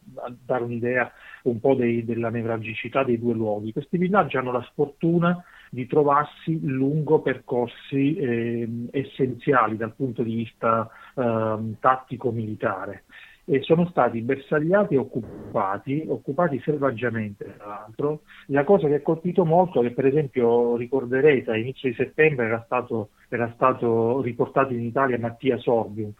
dare 0.45 0.63
un'idea 0.63 1.11
un 1.43 1.59
po' 1.59 1.75
dei- 1.75 2.03
della 2.03 2.29
nevralgicità 2.29 3.03
dei 3.03 3.19
due 3.19 3.33
luoghi. 3.33 3.71
Questi 3.71 3.97
villaggi 3.97 4.37
hanno 4.37 4.51
la 4.51 4.65
sfortuna 4.71 5.43
di 5.69 5.87
trovarsi 5.87 6.59
lungo 6.65 7.19
percorsi 7.19 8.15
ehm, 8.17 8.87
essenziali 8.91 9.77
dal 9.77 9.93
punto 9.93 10.23
di 10.23 10.35
vista 10.35 10.89
ehm, 11.15 11.77
tattico-militare 11.79 13.03
e 13.45 13.61
sono 13.61 13.87
stati 13.89 14.21
bersagliati 14.21 14.95
e 14.95 14.97
occupati, 14.97 16.03
occupati 16.07 16.59
selvaggiamente 16.61 17.55
tra 17.57 17.67
l'altro. 17.67 18.21
La 18.47 18.63
cosa 18.63 18.87
che 18.87 18.95
ha 18.95 19.01
colpito 19.01 19.45
molto 19.45 19.81
è 19.81 19.87
che 19.87 19.93
per 19.93 20.07
esempio 20.07 20.75
ricorderete 20.75 21.51
a 21.51 21.57
inizio 21.57 21.89
di 21.89 21.95
settembre 21.95 22.47
era 22.47 22.63
stato, 22.65 23.09
era 23.29 23.51
stato 23.53 24.21
riportato 24.21 24.73
in 24.73 24.81
Italia 24.81 25.19
Mattia 25.19 25.57
Sorbi, 25.57 26.01
un 26.01 26.13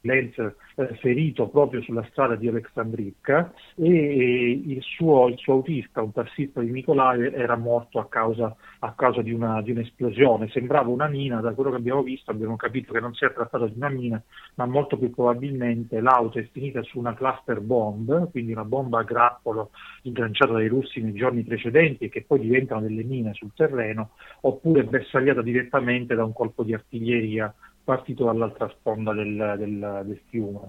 freelancer 0.00 0.56
eh, 0.76 0.94
ferito 0.96 1.48
proprio 1.48 1.82
sulla 1.82 2.06
strada 2.10 2.34
di 2.34 2.48
Alexandrivka 2.48 3.52
e, 3.76 4.50
il, 4.50 4.82
suo, 4.82 5.28
il 5.28 5.38
suo 5.38 5.54
autista, 5.54 6.02
un 6.02 6.12
tassista 6.12 6.60
di 6.60 6.70
Nicolai, 6.70 7.32
era 7.32 7.56
morto 7.56 7.98
a 7.98 8.08
causa, 8.08 8.54
a 8.80 8.92
causa 8.94 9.22
di, 9.22 9.32
una, 9.32 9.60
di 9.62 9.70
un'esplosione. 9.70 10.48
Sembrava 10.48 10.88
una 10.88 11.08
mina, 11.08 11.40
da 11.40 11.52
quello 11.52 11.70
che 11.70 11.76
abbiamo 11.76 12.02
visto 12.02 12.30
abbiamo 12.30 12.56
capito 12.56 12.92
che 12.92 13.00
non 13.00 13.14
si 13.14 13.24
è 13.24 13.32
trattato 13.32 13.66
di 13.66 13.76
una 13.76 13.88
mina, 13.88 14.22
ma 14.54 14.66
molto 14.66 14.96
più 14.96 15.10
probabilmente 15.10 16.00
l'auto 16.00 16.38
è 16.38 16.48
finita 16.50 16.82
su 16.82 16.98
una 16.98 17.14
cluster 17.14 17.60
bomb, 17.60 18.30
quindi 18.30 18.52
una 18.52 18.64
bomba 18.64 19.00
a 19.00 19.04
grappolo 19.04 19.70
agganciata 20.04 20.52
dai 20.52 20.68
russi 20.68 21.00
nei 21.00 21.12
giorni 21.12 21.42
precedenti 21.42 22.04
e 22.04 22.08
che 22.08 22.24
poi 22.26 22.40
diventano 22.40 22.80
delle 22.80 23.04
mine 23.04 23.34
sul 23.34 23.50
terreno, 23.54 24.10
oppure 24.42 24.84
bersagliata 24.84 25.42
direttamente 25.42 26.14
da 26.14 26.24
un 26.24 26.32
colpo 26.32 26.62
di 26.62 26.74
artiglieria 26.74 27.52
partito 27.84 28.24
dall'altra 28.24 28.68
sponda 28.68 29.12
del, 29.12 29.54
del- 29.58 30.02
del 30.04 30.20
fiume. 30.28 30.60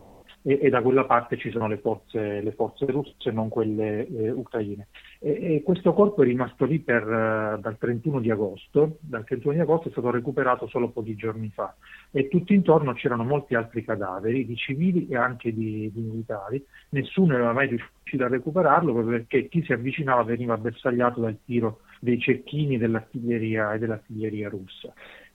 e, 0.44 0.60
e 0.62 0.70
da 0.70 0.82
quella 0.82 1.06
parte 1.06 1.38
ci 1.38 1.52
sono 1.52 1.68
le 1.68 1.78
forze, 1.78 2.42
le 2.42 2.52
forze 2.54 2.86
russe, 2.86 3.32
non 3.32 3.50
quelle 3.50 4.08
eh, 4.08 4.32
ucraine. 4.32 4.88
E, 5.20 5.56
e 5.56 5.64
questo 5.64 5.94
corpo 5.94 6.22
è 6.24 6.26
rimasto 6.26 6.66
lì 6.66 6.80
per, 6.80 7.04
eh, 7.04 7.60
dal 7.60 7.78
31 7.78 8.20
di 8.20 8.32
agosto, 8.32 8.98
dal 9.02 9.24
31 9.24 9.54
di 9.54 9.60
agosto 9.60 9.88
è 9.88 9.92
stato 9.92 10.10
recuperato 10.10 10.68
solo 10.68 10.90
pochi 10.90 11.16
giorni 11.16 11.50
fa 11.54 11.76
e 12.12 12.28
tutto 12.28 12.54
intorno 12.54 12.94
c'erano 12.94 13.24
molti 13.24 13.56
altri 13.56 13.84
cadaveri 13.84 14.46
di 14.46 14.56
civili 14.56 15.08
e 15.08 15.16
anche 15.16 15.54
di, 15.54 15.92
di 15.94 16.02
militari, 16.02 16.64
nessuno 16.90 17.36
era 17.36 17.54
mai 17.54 17.68
riuscito 17.68 18.24
a 18.24 18.28
recuperarlo 18.28 18.94
perché 19.06 19.48
chi 19.48 19.64
si 19.64 19.72
avvicinava 19.74 20.24
veniva 20.24 20.58
bersagliato 20.58 21.22
dal 21.22 21.38
tiro 21.46 21.82
dei 22.00 22.20
cecchini 22.20 22.78
dell'artiglieria 22.78 23.74
e 23.74 23.80
dell'artiglieria 23.80 24.50
russa. 24.50 24.92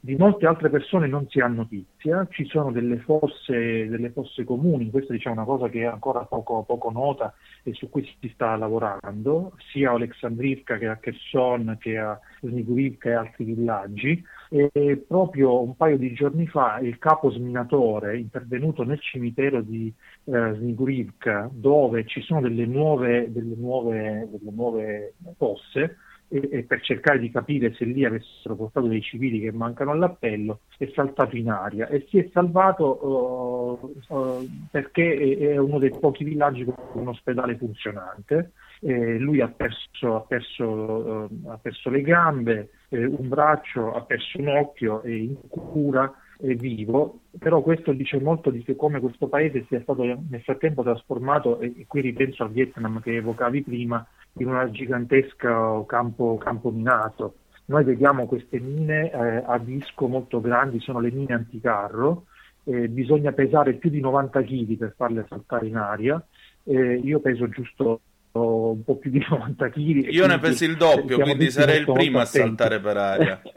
Di 0.07 0.15
molte 0.15 0.47
altre 0.47 0.71
persone 0.71 1.09
non 1.09 1.29
si 1.29 1.41
ha 1.41 1.49
notizia, 1.49 2.29
ci 2.31 2.45
sono 2.45 2.71
delle 2.71 2.99
fosse, 2.99 3.89
delle 3.89 4.13
fosse 4.13 4.45
comuni, 4.45 4.89
questa 4.89 5.13
diciamo, 5.13 5.35
è 5.35 5.39
una 5.39 5.47
cosa 5.47 5.69
che 5.69 5.81
è 5.81 5.87
ancora 5.87 6.21
poco, 6.21 6.63
poco, 6.63 6.93
nota 6.93 7.35
e 7.65 7.75
su 7.75 7.89
cui 7.89 8.09
si 8.21 8.31
sta 8.33 8.55
lavorando, 8.55 9.55
sia 9.73 9.91
a 9.91 9.95
Alexandrivka 9.95 10.79
che 10.79 10.87
a 10.87 10.95
Kherson 10.95 11.77
che 11.81 11.99
a 11.99 12.17
Snigurivka 12.41 13.09
e 13.09 13.15
altri 13.15 13.47
villaggi. 13.47 14.25
E 14.49 15.05
proprio 15.09 15.61
un 15.61 15.75
paio 15.75 15.99
di 15.99 16.13
giorni 16.13 16.47
fa 16.47 16.79
il 16.79 16.99
capo 16.99 17.33
sminatore 17.33 18.17
intervenuto 18.17 18.85
nel 18.85 19.01
cimitero 19.01 19.61
di 19.61 19.93
eh, 20.27 20.53
Snigurivka 20.55 21.51
dove 21.53 22.07
ci 22.07 22.21
sono 22.21 22.41
delle 22.43 22.65
nuove, 22.65 23.33
delle 23.33 23.57
nuove, 23.57 24.29
delle 24.31 24.53
nuove 24.53 25.15
fosse, 25.37 25.97
e, 26.29 26.49
e, 26.51 26.63
per 26.65 26.81
cercare 26.83 27.19
di 27.19 27.31
capire 27.31 27.73
se 27.75 27.85
lì 27.85 28.05
avessero 28.05 28.57
portato 28.57 28.87
dei 28.87 29.01
civili 29.01 29.41
che 29.41 29.53
mancano 29.53 29.93
all'appello, 29.93 30.61
è 30.77 30.91
saltato 30.95 31.37
in 31.37 31.51
aria 31.51 31.89
e 31.89 32.07
si 32.09 32.19
è 32.19 32.29
salvato 32.33 33.89
uh, 34.09 34.15
uh, 34.15 34.49
perché 34.71 35.17
è, 35.17 35.53
è, 35.53 35.57
uno 35.57 35.79
dei 35.79 35.91
pochi 35.91 36.25
villaggi 36.25 36.65
con 36.65 36.75
un 36.93 37.09
ospedale 37.09 37.57
funzionante. 37.57 38.53
Eh, 38.81 39.19
lui 39.19 39.41
ha 39.41 39.49
perso, 39.49 40.17
ha, 40.17 40.21
perso, 40.21 40.65
uh, 40.65 41.49
ha 41.49 41.59
perso, 41.59 41.89
le 41.89 42.03
gambe, 42.03 42.71
eh, 42.89 43.05
un 43.05 43.29
braccio, 43.29 43.95
ha 43.95 44.03
perso 44.03 44.39
un 44.39 44.49
occhio, 44.49 45.03
è 45.03 45.11
in 45.11 45.37
cura, 45.49 46.13
vivo, 46.39 47.21
però 47.39 47.63
questo 47.63 47.93
dice 47.93 48.21
molto 48.21 48.51
di 48.51 48.65
come 48.77 49.01
questo 49.01 49.29
paese 49.29 49.65
sia 49.69 49.81
stato 49.83 50.03
nel 50.05 50.43
frattempo 50.43 50.83
trasformato, 50.83 51.61
e, 51.61 51.85
qui 51.87 52.01
ripenso 52.01 52.43
al 52.43 52.51
Vietnam 52.51 53.01
che 53.01 53.17
evocavi 53.17 53.63
prima, 53.63 54.07
in 54.39 54.49
un 54.49 54.69
gigantesco 54.71 55.85
campo, 55.87 56.37
campo 56.37 56.71
minato. 56.71 57.37
Noi 57.67 57.85
vediamo 57.85 58.27
queste 58.27 58.61
mine 58.61 59.11
eh, 59.11 59.43
a 59.45 59.59
disco 59.59 60.07
molto 60.07 60.41
grandi, 60.41 60.81
sono 60.81 61.01
le 61.01 61.11
mine 61.11 61.35
anticarro, 61.35 62.27
eh, 62.65 62.89
bisogna 62.89 63.33
pesare 63.33 63.75
più 63.75 63.91
di 63.91 64.01
90 64.01 64.43
kg 64.43 64.77
per 64.77 64.95
farle 64.97 65.27
saltare 65.29 65.67
in 65.67 65.77
aria, 65.77 66.25
eh, 66.65 66.95
io 66.97 67.21
peso 67.21 67.49
giusto 67.49 68.01
un 68.33 68.85
po' 68.85 68.97
più 68.97 69.11
di 69.11 69.25
90 69.29 69.69
kg. 69.71 70.13
Io 70.13 70.27
ne 70.27 70.39
peso 70.39 70.65
il 70.65 70.77
doppio, 70.77 71.19
quindi 71.19 71.51
sarei 71.51 71.81
il 71.81 71.91
primo 71.91 72.19
a 72.19 72.25
saltare 72.25 72.81
per 72.81 72.97
aria. 72.97 73.41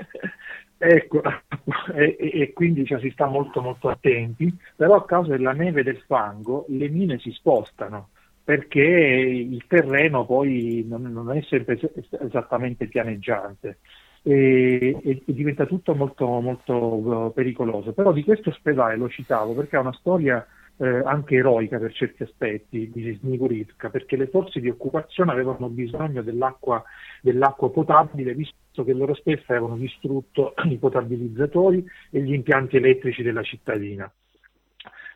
ecco, 0.80 1.21
e, 1.93 2.17
e, 2.19 2.53
quindi 2.53 2.86
cioè, 2.86 2.99
si 2.99 3.11
sta 3.11 3.27
molto 3.27 3.61
molto 3.61 3.89
attenti, 3.89 4.51
però 4.75 4.95
a 4.95 5.05
causa 5.05 5.36
della 5.36 5.53
neve 5.53 5.82
e 5.82 5.84
del 5.84 6.01
fango 6.07 6.65
le 6.69 6.89
mine 6.89 7.19
si 7.19 7.32
spostano 7.32 8.09
perché 8.43 8.82
il 8.82 9.63
terreno 9.67 10.25
poi 10.25 10.84
non, 10.89 11.03
non 11.03 11.32
è 11.38 11.41
sempre 11.43 11.80
esattamente 12.19 12.88
pianeggiante 12.88 13.77
e, 14.23 14.99
e, 15.03 15.21
diventa 15.25 15.67
tutto 15.67 15.93
molto, 15.93 16.25
molto 16.39 17.27
eh, 17.27 17.32
pericoloso. 17.32 17.93
Però 17.93 18.11
di 18.11 18.23
questo 18.23 18.49
ospedale 18.49 18.95
lo 18.95 19.07
citavo 19.07 19.53
perché 19.53 19.75
ha 19.75 19.82
una 19.82 19.93
storia 19.93 20.43
eh, 20.80 21.01
anche 21.05 21.36
eroica 21.36 21.77
per 21.77 21.93
certi 21.93 22.23
aspetti 22.23 22.89
di 22.89 23.17
Snigurivka, 23.19 23.89
perché 23.89 24.15
le 24.15 24.27
forze 24.27 24.59
di 24.59 24.69
occupazione 24.69 25.32
avevano 25.32 25.67
bisogno 25.69 26.21
dell'acqua, 26.21 26.84
dell'acqua 27.21 27.69
potabile, 27.69 28.34
visto 28.34 28.84
che 28.84 28.93
loro 28.93 29.13
stesse 29.13 29.45
avevano 29.47 29.77
distrutto 29.77 30.53
i 30.69 30.77
potabilizzatori 30.77 31.86
e 32.09 32.21
gli 32.21 32.34
impianti 32.34 32.77
elettrici 32.77 33.21
della 33.23 33.43
cittadina 33.43 34.11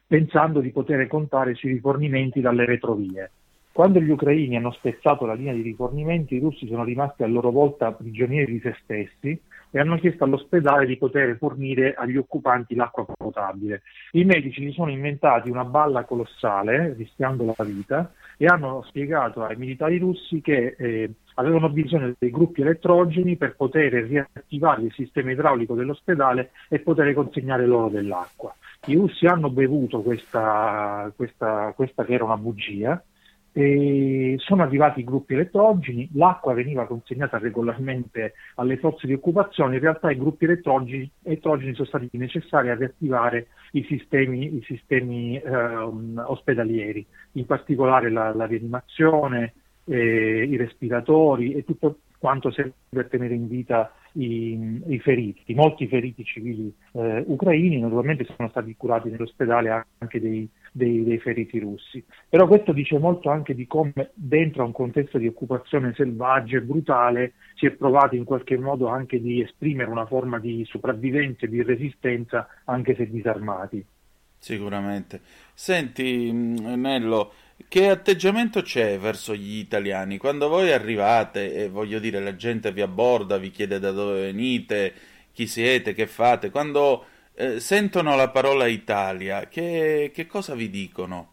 pensando 0.05 0.59
di 0.59 0.69
poter 0.69 1.07
contare 1.07 1.55
sui 1.55 1.71
rifornimenti 1.71 2.39
dalle 2.39 2.65
retrovie. 2.65 3.31
Quando 3.71 3.99
gli 3.99 4.11
ucraini 4.11 4.55
hanno 4.55 4.71
spezzato 4.71 5.25
la 5.25 5.33
linea 5.33 5.53
di 5.53 5.63
rifornimenti, 5.63 6.35
i 6.35 6.39
russi 6.39 6.67
sono 6.67 6.83
rimasti 6.83 7.23
a 7.23 7.27
loro 7.27 7.49
volta 7.49 7.91
prigionieri 7.91 8.51
di 8.51 8.59
se 8.59 8.75
stessi 8.83 9.41
e 9.75 9.79
hanno 9.79 9.97
chiesto 9.97 10.23
all'ospedale 10.23 10.85
di 10.85 10.97
poter 10.97 11.35
fornire 11.37 11.95
agli 11.95 12.15
occupanti 12.15 12.75
l'acqua 12.75 13.05
potabile. 13.05 13.81
I 14.11 14.23
medici 14.23 14.63
si 14.67 14.71
sono 14.71 14.91
inventati 14.91 15.49
una 15.49 15.65
balla 15.65 16.03
colossale, 16.03 16.93
rischiando 16.93 17.55
la 17.57 17.63
vita, 17.63 18.13
e 18.37 18.45
hanno 18.45 18.83
spiegato 18.85 19.43
ai 19.43 19.55
militari 19.55 19.97
russi 19.97 20.41
che 20.41 20.75
eh, 20.77 21.11
avevano 21.35 21.69
bisogno 21.69 22.13
dei 22.19 22.29
gruppi 22.29 22.61
elettrogeni 22.61 23.35
per 23.35 23.55
poter 23.55 23.93
riattivare 23.93 24.83
il 24.83 24.93
sistema 24.93 25.31
idraulico 25.31 25.73
dell'ospedale 25.73 26.51
e 26.69 26.77
poter 26.77 27.11
consegnare 27.15 27.65
loro 27.65 27.89
dell'acqua. 27.89 28.53
I 28.85 28.93
russi 28.93 29.25
hanno 29.25 29.49
bevuto 29.49 30.01
questa, 30.03 31.11
questa, 31.15 31.73
questa 31.75 32.05
che 32.05 32.13
era 32.13 32.25
una 32.25 32.37
bugia, 32.37 33.03
e 33.55 34.35
sono 34.39 34.63
arrivati 34.63 35.01
i 35.01 35.03
gruppi 35.03 35.35
elettrogeni, 35.35 36.09
l'acqua 36.13 36.53
veniva 36.53 36.87
consegnata 36.87 37.37
regolarmente 37.37 38.33
alle 38.55 38.77
forze 38.77 39.05
di 39.05 39.13
occupazione, 39.13 39.75
in 39.75 39.81
realtà 39.81 40.09
i 40.09 40.17
gruppi 40.17 40.45
elettrogeni, 40.45 41.09
elettrogeni 41.21 41.75
sono 41.75 41.87
stati 41.87 42.09
necessari 42.13 42.69
a 42.69 42.75
riattivare 42.75 43.47
i 43.73 43.83
sistemi, 43.83 44.55
i 44.55 44.63
sistemi 44.65 45.37
eh, 45.37 45.55
ospedalieri, 45.55 47.05
in 47.33 47.45
particolare 47.45 48.09
la, 48.09 48.33
la 48.33 48.45
rianimazione, 48.45 49.53
eh, 49.85 50.43
i 50.43 50.57
respiratori 50.57 51.53
e 51.53 51.63
tutto 51.63 51.97
quanto 52.23 52.51
serve 52.51 52.71
per 52.87 53.09
tenere 53.09 53.33
in 53.33 53.49
vita 53.49 53.91
i, 54.13 54.81
i 54.87 54.99
feriti. 54.99 55.53
Molti 55.53 55.89
feriti 55.89 56.23
civili 56.23 56.73
eh, 56.93 57.21
ucraini 57.27 57.81
naturalmente 57.81 58.25
sono 58.33 58.47
stati 58.47 58.73
curati 58.77 59.09
nell'ospedale 59.09 59.87
anche 59.97 60.21
dei, 60.21 60.49
dei, 60.71 61.03
dei, 61.03 61.19
feriti 61.19 61.59
russi. 61.59 62.01
Però 62.29 62.47
questo 62.47 62.71
dice 62.71 62.97
molto 62.97 63.29
anche 63.29 63.53
di 63.53 63.67
come 63.67 64.11
dentro 64.13 64.63
a 64.63 64.67
un 64.67 64.71
contesto 64.71 65.17
di 65.17 65.27
occupazione 65.27 65.91
selvaggia 65.97 66.55
e 66.55 66.61
brutale 66.61 67.33
si 67.55 67.65
è 67.65 67.71
provato 67.71 68.15
in 68.15 68.23
qualche 68.23 68.57
modo 68.57 68.87
anche 68.87 69.19
di 69.19 69.41
esprimere 69.41 69.89
una 69.89 70.05
forma 70.05 70.39
di 70.39 70.63
sopravvivenza 70.65 71.45
e 71.45 71.49
di 71.49 71.61
resistenza 71.61 72.47
anche 72.63 72.95
se 72.95 73.09
disarmati. 73.09 73.85
Sicuramente. 74.37 75.19
Senti, 75.53 76.31
Nello, 76.31 77.33
che 77.67 77.89
atteggiamento 77.89 78.61
c'è 78.61 78.99
verso 78.99 79.35
gli 79.35 79.57
italiani? 79.57 80.17
Quando 80.17 80.47
voi 80.47 80.71
arrivate 80.71 81.55
e 81.55 81.69
voglio 81.69 81.99
dire 81.99 82.19
la 82.19 82.35
gente 82.35 82.71
vi 82.71 82.81
abborda, 82.81 83.37
vi 83.37 83.51
chiede 83.51 83.79
da 83.79 83.91
dove 83.91 84.21
venite, 84.21 84.93
chi 85.33 85.47
siete, 85.47 85.93
che 85.93 86.05
fate, 86.05 86.51
quando 86.51 87.05
eh, 87.35 87.59
sentono 87.59 88.15
la 88.15 88.29
parola 88.29 88.67
Italia, 88.67 89.47
che, 89.47 90.11
che, 90.13 90.27
cosa 90.27 90.53
vi 90.53 90.69
dicono? 90.69 91.31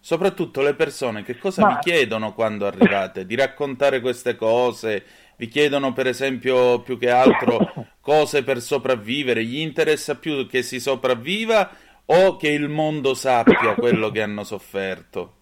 Soprattutto 0.00 0.62
le 0.62 0.74
persone, 0.74 1.22
che 1.22 1.38
cosa 1.38 1.62
Ma... 1.62 1.68
vi 1.74 1.78
chiedono 1.80 2.34
quando 2.34 2.66
arrivate? 2.66 3.26
Di 3.26 3.36
raccontare 3.36 4.00
queste 4.00 4.34
cose? 4.34 5.04
Vi 5.36 5.46
chiedono 5.46 5.92
per 5.92 6.08
esempio 6.08 6.80
più 6.80 6.98
che 6.98 7.10
altro 7.10 7.72
cose 8.00 8.42
per 8.42 8.60
sopravvivere? 8.60 9.44
Gli 9.44 9.58
interessa 9.58 10.16
più 10.16 10.46
che 10.48 10.62
si 10.62 10.80
sopravviva 10.80 11.70
o 12.06 12.36
che 12.36 12.48
il 12.48 12.68
mondo 12.68 13.14
sappia 13.14 13.74
quello 13.74 14.10
che 14.10 14.22
hanno 14.22 14.42
sofferto? 14.42 15.37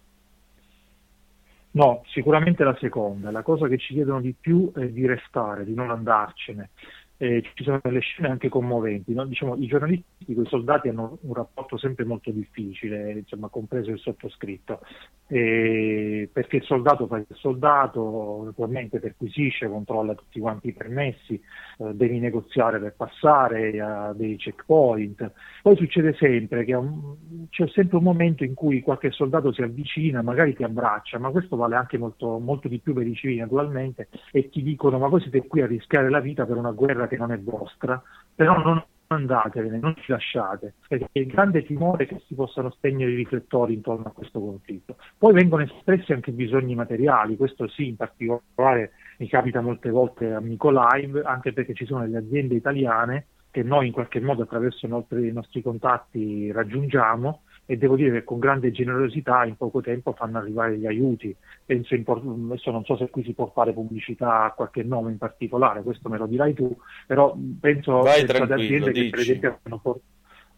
No, 1.77 2.01
sicuramente 2.07 2.63
la 2.63 2.75
seconda. 2.79 3.29
La 3.29 3.43
cosa 3.43 3.67
che 3.67 3.77
ci 3.77 3.93
chiedono 3.93 4.19
di 4.19 4.33
più 4.33 4.71
è 4.73 4.87
di 4.87 5.05
restare, 5.05 5.63
di 5.63 5.75
non 5.75 5.91
andarcene 5.91 6.71
eh, 7.17 7.41
ci 7.53 7.63
sono 7.63 7.79
delle 7.81 7.99
scene 7.99 8.29
anche 8.29 8.49
commoventi. 8.49 9.13
No? 9.13 9.25
Diciamo, 9.25 9.55
I 9.55 9.67
giornalisti 9.67 10.33
con 10.33 10.43
i 10.43 10.47
soldati 10.47 10.89
hanno 10.89 11.17
un 11.21 11.33
rapporto 11.33 11.77
sempre 11.77 12.05
molto 12.05 12.31
difficile, 12.31 13.11
insomma, 13.11 13.47
compreso 13.49 13.91
il 13.91 13.99
sottoscritto, 13.99 14.81
eh, 15.27 16.29
perché 16.31 16.57
il 16.57 16.63
soldato 16.63 17.07
fa 17.07 17.17
il 17.17 17.25
soldato, 17.33 18.43
naturalmente 18.45 18.99
perquisisce, 18.99 19.67
controlla 19.67 20.15
tutti 20.15 20.39
quanti 20.39 20.69
i 20.69 20.73
permessi, 20.73 21.41
eh, 21.79 21.93
devi 21.93 22.19
negoziare 22.19 22.79
per 22.79 22.93
passare 22.95 23.79
a 23.79 24.13
dei 24.13 24.35
checkpoint. 24.35 25.31
Poi 25.63 25.75
succede 25.75 26.13
sempre 26.13 26.63
che 26.63 26.73
un, 26.73 27.15
c'è 27.49 27.67
sempre 27.69 27.97
un 27.97 28.03
momento 28.03 28.43
in 28.43 28.53
cui 28.53 28.81
qualche 28.81 29.11
soldato 29.11 29.51
si 29.51 29.61
avvicina, 29.61 30.21
magari 30.21 30.55
ti 30.55 30.63
abbraccia, 30.63 31.17
ma 31.17 31.31
questo 31.31 31.55
vale 31.55 31.75
anche 31.75 31.97
molto, 31.97 32.37
molto 32.37 32.67
di 32.67 32.79
più 32.79 32.93
per 32.93 33.07
i 33.07 33.15
civili 33.15 33.39
naturalmente, 33.39 34.09
e 34.31 34.49
ti 34.49 34.61
dicono 34.61 34.99
ma 34.99 35.07
voi 35.07 35.21
siete 35.21 35.45
qui 35.47 35.61
a 35.61 35.67
rischiare 35.67 36.09
la 36.09 36.19
vita 36.19 36.45
per 36.45 36.57
una 36.57 36.71
guerra 36.71 37.06
che 37.07 37.17
non 37.17 37.31
è 37.31 37.39
vostra, 37.39 38.01
però 38.35 38.57
non 38.61 38.83
andatevene, 39.07 39.79
non 39.79 39.95
ci 39.97 40.11
lasciate, 40.11 40.73
perché 40.87 41.07
il 41.13 41.27
grande 41.27 41.63
timore 41.63 42.03
è 42.03 42.07
che 42.07 42.21
si 42.27 42.35
possano 42.35 42.69
spegnere 42.71 43.11
i 43.11 43.15
riflettori 43.15 43.73
intorno 43.73 44.07
a 44.07 44.11
questo 44.11 44.39
conflitto. 44.39 44.97
Poi 45.17 45.33
vengono 45.33 45.63
espressi 45.63 46.11
anche 46.13 46.31
bisogni 46.31 46.75
materiali, 46.75 47.37
questo 47.37 47.67
sì, 47.67 47.87
in 47.87 47.95
particolare 47.95 48.91
mi 49.19 49.27
capita 49.27 49.61
molte 49.61 49.89
volte 49.89 50.33
a 50.33 50.41
Mykolaiv, 50.41 51.21
anche 51.23 51.53
perché 51.53 51.73
ci 51.73 51.85
sono 51.85 52.01
delle 52.01 52.17
aziende 52.17 52.55
italiane 52.55 53.27
che 53.49 53.63
noi 53.63 53.87
in 53.87 53.93
qualche 53.93 54.19
modo 54.19 54.43
attraverso 54.43 54.85
i 54.85 55.31
nostri 55.31 55.61
contatti 55.61 56.51
raggiungiamo 56.51 57.41
e 57.69 57.77
devo 57.77 57.97
dire 57.97 58.11
che 58.11 58.23
con 58.23 58.39
grande 58.39 58.71
generosità 58.71 59.43
in 59.43 59.57
poco 59.57 59.81
tempo 59.81 60.13
fanno 60.13 60.37
arrivare 60.37 60.77
gli 60.77 60.87
aiuti. 60.87 61.35
Penso 61.65 61.95
in 61.95 62.03
por- 62.03 62.23
adesso 62.25 62.71
non 62.71 62.85
so 62.85 62.95
se 62.95 63.09
qui 63.09 63.23
si 63.23 63.33
può 63.33 63.51
fare 63.53 63.73
pubblicità 63.73 64.45
a 64.45 64.51
qualche 64.53 64.83
nome 64.83 65.11
in 65.11 65.17
particolare, 65.17 65.83
questo 65.83 66.07
me 66.07 66.17
lo 66.17 66.25
dirai 66.25 66.53
tu, 66.53 66.75
però 67.05 67.35
penso 67.59 68.01
Vai 68.01 68.21
ad 68.21 68.51
aziende 68.51 68.91
che 68.91 69.09
per 69.09 69.19
esempio 69.19 69.59
hanno 69.63 69.79
por- 69.79 69.99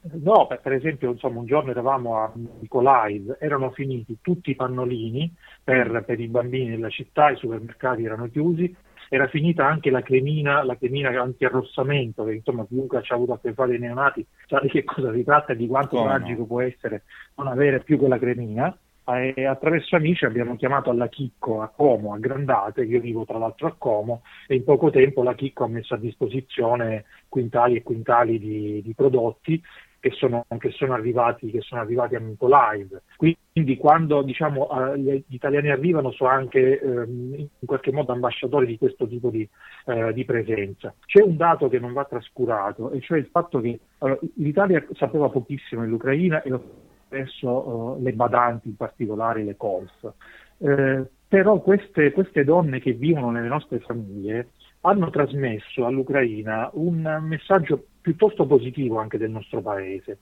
No, 0.02 0.48
per, 0.48 0.72
esempio, 0.72 1.12
insomma, 1.12 1.40
un 1.40 1.46
giorno 1.46 1.72
eravamo 1.72 2.20
a 2.20 2.32
Nicolaiv, 2.34 3.36
erano 3.38 3.72
finiti 3.72 4.20
tutti 4.22 4.52
i 4.52 4.56
pannolini 4.56 5.34
per, 5.62 6.06
per 6.06 6.22
i 6.22 6.30
bambini 6.30 6.70
nella 6.70 6.88
città, 6.88 7.32
i 7.32 7.36
supermercati 7.36 8.06
erano 8.06 8.30
chiusi, 8.30 8.74
era 9.10 9.28
finita 9.28 9.66
anche 9.66 9.90
la 9.90 10.02
cremina, 10.02 10.64
la 10.64 10.78
cremina 10.78 11.10
anti-arrossamento, 11.10 12.24
che 12.24 12.34
insomma 12.34 12.66
chiunque 12.66 13.02
ci 13.02 13.12
ha 13.12 13.16
avuto 13.16 13.34
a 13.34 13.40
che 13.40 13.54
fare 13.54 13.76
i 13.76 13.80
neonati 13.80 14.26
sa 14.48 14.60
di 14.62 14.70
che 14.70 14.84
cosa 14.84 15.12
si 15.12 15.24
tratta 15.24 15.54
e 15.54 15.56
di 15.56 15.68
quanto 15.68 15.98
Come 15.98 16.04
no? 16.04 16.18
tragico 16.18 16.46
può 16.46 16.62
essere 16.62 17.04
non 17.36 17.48
avere 17.48 17.82
più 17.82 17.98
quella 17.98 18.20
cremina. 18.20 18.76
E 19.10 19.44
attraverso 19.44 19.96
amici 19.96 20.26
abbiamo 20.26 20.56
chiamato 20.56 20.92
alla 20.92 21.08
Chicco 21.08 21.64
a 21.64 21.70
Como, 21.70 22.14
a 22.14 22.20
Grandate, 22.20 22.84
io 22.84 23.00
vivo 23.00 23.26
tra 23.26 23.40
l'altro 23.40 23.66
a 23.66 23.74
Como, 23.76 24.22
e 24.48 24.54
in 24.54 24.64
poco 24.64 24.92
tempo 24.92 25.24
la 25.24 25.34
Chicco 25.34 25.64
ha 25.64 25.68
messo 25.68 25.96
a 25.96 25.98
disposizione 25.98 27.06
quintali 27.28 27.76
e 27.76 27.82
quintali 27.82 28.38
di, 28.38 28.84
di 28.84 28.94
prodotti 28.94 29.60
che 30.00 30.12
sono, 30.12 30.46
che 30.58 30.72
sono 30.72 30.94
arrivati, 30.94 31.52
che 31.52 31.62
sono 31.62 31.82
arrivati 31.82 32.16
a 32.16 32.20
Mykolaiv. 32.20 33.02
Quindi 33.16 33.78
quando 33.78 34.22
diciamo, 34.22 34.70
gli 34.96 35.24
italiani 35.28 35.70
arrivano 35.70 36.12
sono 36.12 36.30
anche 36.30 36.80
ehm, 36.80 37.34
in 37.36 37.66
qualche 37.66 37.92
modo 37.92 38.12
ambasciatori 38.14 38.66
di 38.66 38.78
questo 38.78 39.08
tipo 39.08 39.30
di, 39.30 39.48
eh, 39.86 40.14
di 40.14 40.26
presenza. 40.26 40.94
C'è 41.06 41.22
un 41.22 41.36
dato 41.36 41.68
che 41.68 41.80
non 41.80 41.94
va 41.94 42.06
trascurato, 42.06 42.92
e 42.92 43.02
cioè 43.02 43.18
il 43.18 43.28
fatto 43.28 43.60
che 43.60 43.80
allora, 44.00 44.20
l'Italia 44.36 44.86
sapeva 44.94 45.30
pochissimo 45.30 45.82
dell'Ucraina 45.82 46.42
e 46.42 46.50
lo 46.50 46.64
stesso 47.08 47.98
eh, 47.98 48.02
le 48.02 48.14
badanti, 48.14 48.70
in 48.70 48.76
particolare 48.76 49.44
le 49.44 49.58
COLF. 49.58 50.14
Eh, 50.60 51.06
però 51.28 51.60
queste, 51.60 52.12
queste 52.12 52.44
donne 52.44 52.80
che 52.80 52.94
vivono 52.94 53.30
nelle 53.30 53.48
nostre 53.48 53.80
famiglie 53.80 54.50
hanno 54.82 55.10
trasmesso 55.10 55.86
all'Ucraina 55.86 56.70
un 56.74 57.20
messaggio 57.22 57.86
piuttosto 58.02 58.46
positivo 58.46 59.00
anche 59.00 59.18
del 59.18 59.32
nostro 59.32 59.62
paese. 59.62 60.20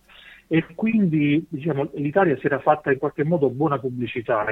E 0.48 0.66
quindi 0.76 1.46
diciamo, 1.50 1.90
l'Italia 1.96 2.38
si 2.38 2.46
era 2.46 2.60
fatta 2.60 2.92
in 2.92 2.98
qualche 2.98 3.24
modo 3.24 3.50
buona 3.50 3.80
pubblicità 3.80 4.46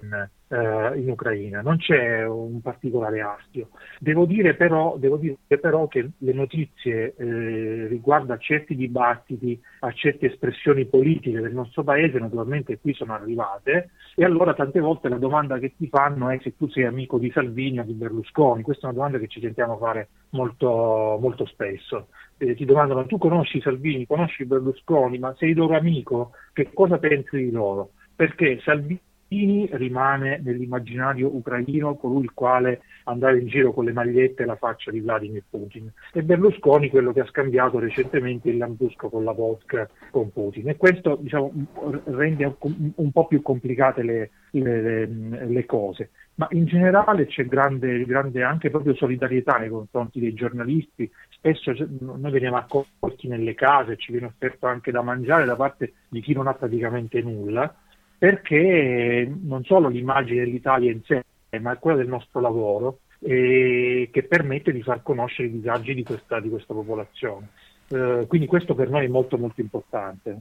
in, 0.00 0.28
eh, 0.48 0.98
in 0.98 1.10
Ucraina, 1.10 1.60
non 1.60 1.78
c'è 1.78 2.24
un 2.24 2.60
particolare 2.60 3.20
astio. 3.20 3.70
Devo 3.98 4.24
dire 4.26 4.54
però, 4.54 4.96
devo 4.98 5.16
dire 5.16 5.36
però 5.60 5.86
che 5.88 6.10
le 6.16 6.32
notizie 6.32 7.14
eh, 7.16 7.86
riguardo 7.88 8.32
a 8.32 8.38
certi 8.38 8.74
dibattiti, 8.76 9.60
a 9.80 9.92
certe 9.92 10.26
espressioni 10.26 10.86
politiche 10.86 11.40
del 11.40 11.52
nostro 11.52 11.82
paese, 11.82 12.18
naturalmente 12.18 12.78
qui 12.78 12.94
sono 12.94 13.14
arrivate 13.14 13.90
e 14.14 14.24
allora 14.24 14.54
tante 14.54 14.80
volte 14.80 15.08
la 15.08 15.18
domanda 15.18 15.58
che 15.58 15.74
ti 15.76 15.88
fanno 15.88 16.28
è 16.30 16.38
se 16.42 16.56
tu 16.56 16.68
sei 16.68 16.84
amico 16.84 17.18
di 17.18 17.30
Salvini 17.30 17.80
o 17.80 17.84
di 17.84 17.92
Berlusconi, 17.92 18.62
questa 18.62 18.86
è 18.86 18.90
una 18.90 18.98
domanda 18.98 19.18
che 19.18 19.28
ci 19.28 19.40
sentiamo 19.40 19.76
fare 19.78 20.08
molto, 20.30 21.18
molto 21.20 21.46
spesso. 21.46 22.08
Eh, 22.38 22.54
ti 22.54 22.64
domandano 22.64 23.06
tu 23.06 23.18
conosci 23.18 23.60
Salvini, 23.60 24.06
conosci 24.06 24.44
Berlusconi, 24.44 25.18
ma 25.18 25.34
sei 25.36 25.54
loro 25.54 25.76
amico, 25.76 26.32
che 26.52 26.70
cosa 26.72 26.98
pensi 26.98 27.36
di 27.36 27.50
loro? 27.50 27.92
Perché 28.14 28.60
Salvini 28.62 29.00
rimane 29.28 30.40
nell'immaginario 30.42 31.34
ucraino 31.34 31.96
colui 31.96 32.24
il 32.24 32.32
quale 32.32 32.82
andava 33.04 33.36
in 33.36 33.46
giro 33.46 33.72
con 33.72 33.84
le 33.84 33.92
magliette 33.92 34.42
e 34.42 34.46
la 34.46 34.56
faccia 34.56 34.90
di 34.90 35.00
Vladimir 35.00 35.42
Putin. 35.48 35.90
E 36.12 36.22
Berlusconi 36.22 36.90
quello 36.90 37.12
che 37.12 37.20
ha 37.20 37.26
scambiato 37.26 37.78
recentemente 37.78 38.48
il 38.48 38.58
lambrusco 38.58 39.08
con 39.08 39.24
la 39.24 39.32
vodka 39.32 39.88
con 40.10 40.32
Putin. 40.32 40.68
E 40.68 40.76
questo 40.76 41.16
diciamo, 41.20 41.52
rende 42.04 42.56
un, 42.94 43.12
po' 43.12 43.26
più 43.26 43.42
complicate 43.42 44.02
le, 44.02 44.30
le, 44.50 45.06
le 45.06 45.64
cose. 45.66 46.10
Ma 46.36 46.46
in 46.50 46.66
generale 46.66 47.26
c'è 47.26 47.46
grande, 47.46 48.04
grande 48.04 48.42
anche 48.42 48.70
proprio 48.70 48.94
solidarietà 48.94 49.56
nei 49.56 49.70
confronti 49.70 50.20
dei 50.20 50.34
giornalisti, 50.34 51.10
spesso 51.30 51.72
noi 52.00 52.30
veniamo 52.30 52.56
accolti 52.56 53.26
nelle 53.26 53.54
case, 53.54 53.96
ci 53.96 54.12
viene 54.12 54.26
offerto 54.26 54.66
anche 54.66 54.90
da 54.90 55.00
mangiare 55.00 55.46
da 55.46 55.56
parte 55.56 55.94
di 56.08 56.20
chi 56.20 56.34
non 56.34 56.46
ha 56.46 56.52
praticamente 56.52 57.22
nulla, 57.22 57.74
perché 58.18 59.30
non 59.42 59.64
solo 59.64 59.88
l'immagine 59.88 60.44
dell'Italia 60.44 60.90
in 60.90 61.02
sé, 61.04 61.24
ma 61.60 61.76
quella 61.76 61.98
del 61.98 62.08
nostro 62.08 62.40
lavoro, 62.40 63.00
eh, 63.20 64.08
che 64.12 64.22
permette 64.24 64.72
di 64.72 64.82
far 64.82 65.02
conoscere 65.02 65.48
i 65.48 65.52
disagi 65.52 65.94
di 65.94 66.02
questa, 66.02 66.40
di 66.40 66.48
questa 66.48 66.74
popolazione. 66.74 67.48
Eh, 67.88 68.24
quindi 68.26 68.46
questo 68.46 68.74
per 68.74 68.88
noi 68.88 69.04
è 69.04 69.08
molto 69.08 69.38
molto 69.38 69.60
importante. 69.60 70.40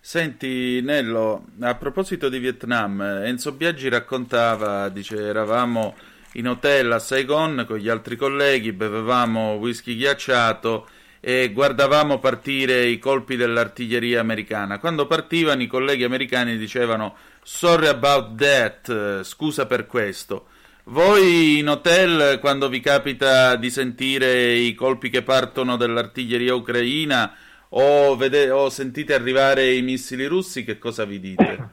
Senti 0.00 0.80
Nello, 0.82 1.44
a 1.60 1.74
proposito 1.76 2.28
di 2.28 2.38
Vietnam, 2.38 3.00
Enzo 3.00 3.52
Biaggi 3.52 3.88
raccontava, 3.88 4.88
dice, 4.88 5.16
eravamo 5.16 5.94
in 6.34 6.48
hotel 6.48 6.90
a 6.90 6.98
Saigon 6.98 7.64
con 7.68 7.76
gli 7.78 7.88
altri 7.88 8.16
colleghi, 8.16 8.72
bevevamo 8.72 9.54
whisky 9.54 9.94
ghiacciato 9.94 10.88
e 11.24 11.52
guardavamo 11.52 12.18
partire 12.18 12.86
i 12.86 12.98
colpi 12.98 13.36
dell'artiglieria 13.36 14.18
americana. 14.18 14.80
Quando 14.80 15.06
partivano 15.06 15.62
i 15.62 15.68
colleghi 15.68 16.02
americani 16.02 16.56
dicevano 16.56 17.14
sorry 17.44 17.86
about 17.86 18.34
that, 18.34 19.22
scusa 19.22 19.66
per 19.66 19.86
questo. 19.86 20.46
Voi 20.86 21.58
in 21.60 21.68
hotel, 21.68 22.40
quando 22.40 22.68
vi 22.68 22.80
capita 22.80 23.54
di 23.54 23.70
sentire 23.70 24.54
i 24.54 24.74
colpi 24.74 25.10
che 25.10 25.22
partono 25.22 25.76
dell'artiglieria 25.76 26.56
ucraina, 26.56 27.32
o, 27.68 28.16
vede- 28.16 28.50
o 28.50 28.68
sentite 28.68 29.14
arrivare 29.14 29.74
i 29.74 29.82
missili 29.82 30.26
russi, 30.26 30.64
che 30.64 30.78
cosa 30.78 31.04
vi 31.04 31.20
dite? 31.20 31.68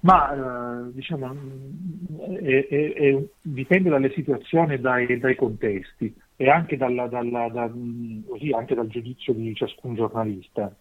Ma 0.00 0.32
eh, 0.32 0.92
diciamo, 0.94 1.36
è- 2.40 2.66
è- 2.68 2.92
è- 2.94 3.22
dipende 3.42 3.90
dalle 3.90 4.12
situazioni 4.14 4.74
e 4.74 4.78
dai, 4.78 5.18
dai 5.18 5.34
contesti 5.36 6.14
e 6.40 6.48
anche, 6.48 6.76
dalla- 6.76 7.08
dalla- 7.08 7.48
da- 7.48 7.68
così, 8.28 8.52
anche 8.52 8.76
dal 8.76 8.86
giudizio 8.86 9.32
di 9.32 9.52
ciascun 9.56 9.96
giornalista. 9.96 10.72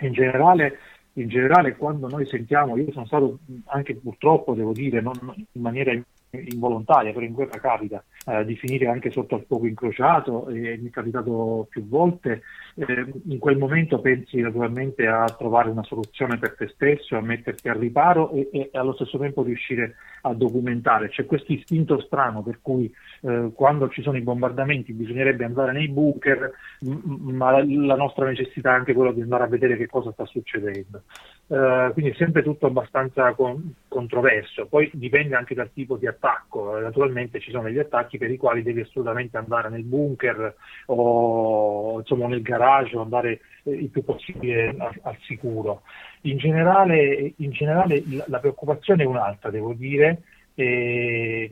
In 0.00 0.12
generale, 0.12 0.78
in 1.14 1.28
generale, 1.28 1.76
quando 1.76 2.08
noi 2.08 2.26
sentiamo, 2.26 2.76
io 2.76 2.90
sono 2.90 3.06
stato 3.06 3.38
anche 3.66 3.94
purtroppo, 3.94 4.54
devo 4.54 4.72
dire, 4.72 5.00
non 5.00 5.12
in 5.52 5.62
maniera 5.62 5.92
involontaria, 6.30 7.12
però 7.12 7.24
in 7.24 7.32
guerra 7.32 7.60
capita, 7.60 8.02
eh, 8.26 8.44
di 8.44 8.56
finire 8.56 8.86
anche 8.86 9.10
sotto 9.10 9.34
al 9.34 9.44
fuoco 9.46 9.66
incrociato 9.66 10.48
e 10.48 10.78
mi 10.78 10.88
è 10.88 10.90
capitato 10.90 11.66
più 11.68 11.86
volte. 11.86 12.42
Eh, 12.74 13.06
in 13.28 13.38
quel 13.38 13.58
momento 13.58 14.00
pensi 14.00 14.40
naturalmente 14.40 15.06
a 15.06 15.24
trovare 15.36 15.70
una 15.70 15.82
soluzione 15.82 16.38
per 16.38 16.54
te 16.54 16.68
stesso, 16.68 17.16
a 17.16 17.20
metterti 17.20 17.68
al 17.68 17.76
riparo 17.76 18.30
e, 18.32 18.48
e 18.52 18.70
allo 18.72 18.94
stesso 18.94 19.18
tempo 19.18 19.42
riuscire 19.42 19.96
a 20.22 20.34
documentare. 20.34 21.08
C'è 21.08 21.26
questo 21.26 21.52
istinto 21.52 22.00
strano 22.00 22.42
per 22.42 22.58
cui 22.62 22.92
eh, 23.22 23.50
quando 23.54 23.88
ci 23.88 24.02
sono 24.02 24.16
i 24.16 24.22
bombardamenti 24.22 24.92
bisognerebbe 24.92 25.44
andare 25.44 25.72
nei 25.72 25.88
bunker, 25.88 26.52
m- 26.80 27.30
ma 27.32 27.62
la, 27.62 27.96
nostra 27.96 28.26
necessità 28.26 28.70
è 28.70 28.78
anche 28.78 28.92
quella 28.94 29.12
di 29.12 29.20
andare 29.20 29.44
a 29.44 29.48
vedere 29.48 29.76
che 29.76 29.86
cosa 29.86 30.12
sta 30.12 30.24
succedendo. 30.26 31.02
Eh, 31.48 31.90
quindi 31.92 32.12
è 32.12 32.14
sempre 32.14 32.42
tutto 32.42 32.66
abbastanza 32.66 33.32
con- 33.34 33.74
controverso, 33.88 34.66
poi 34.66 34.90
dipende 34.94 35.34
anche 35.34 35.54
dal 35.54 35.72
tipo 35.72 35.96
di 35.96 36.06
attacco, 36.06 36.78
Eh, 36.78 36.82
naturalmente 36.82 37.40
ci 37.40 37.50
sono 37.50 37.64
degli 37.64 37.78
attacchi 37.78 38.11
per 38.18 38.30
i 38.30 38.36
quali 38.36 38.62
devi 38.62 38.80
assolutamente 38.80 39.36
andare 39.36 39.68
nel 39.68 39.84
bunker 39.84 40.54
o 40.86 41.98
insomma, 41.98 42.26
nel 42.28 42.42
garage 42.42 42.96
o 42.96 43.02
andare 43.02 43.40
eh, 43.64 43.70
il 43.72 43.90
più 43.90 44.04
possibile 44.04 44.74
al, 45.02 45.16
sicuro. 45.22 45.82
In 46.22 46.38
generale, 46.38 47.34
in 47.36 47.50
generale 47.50 48.02
la, 48.26 48.38
preoccupazione 48.38 49.02
è 49.02 49.06
un'altra, 49.06 49.50
devo 49.50 49.72
dire, 49.72 50.22
e, 50.54 51.50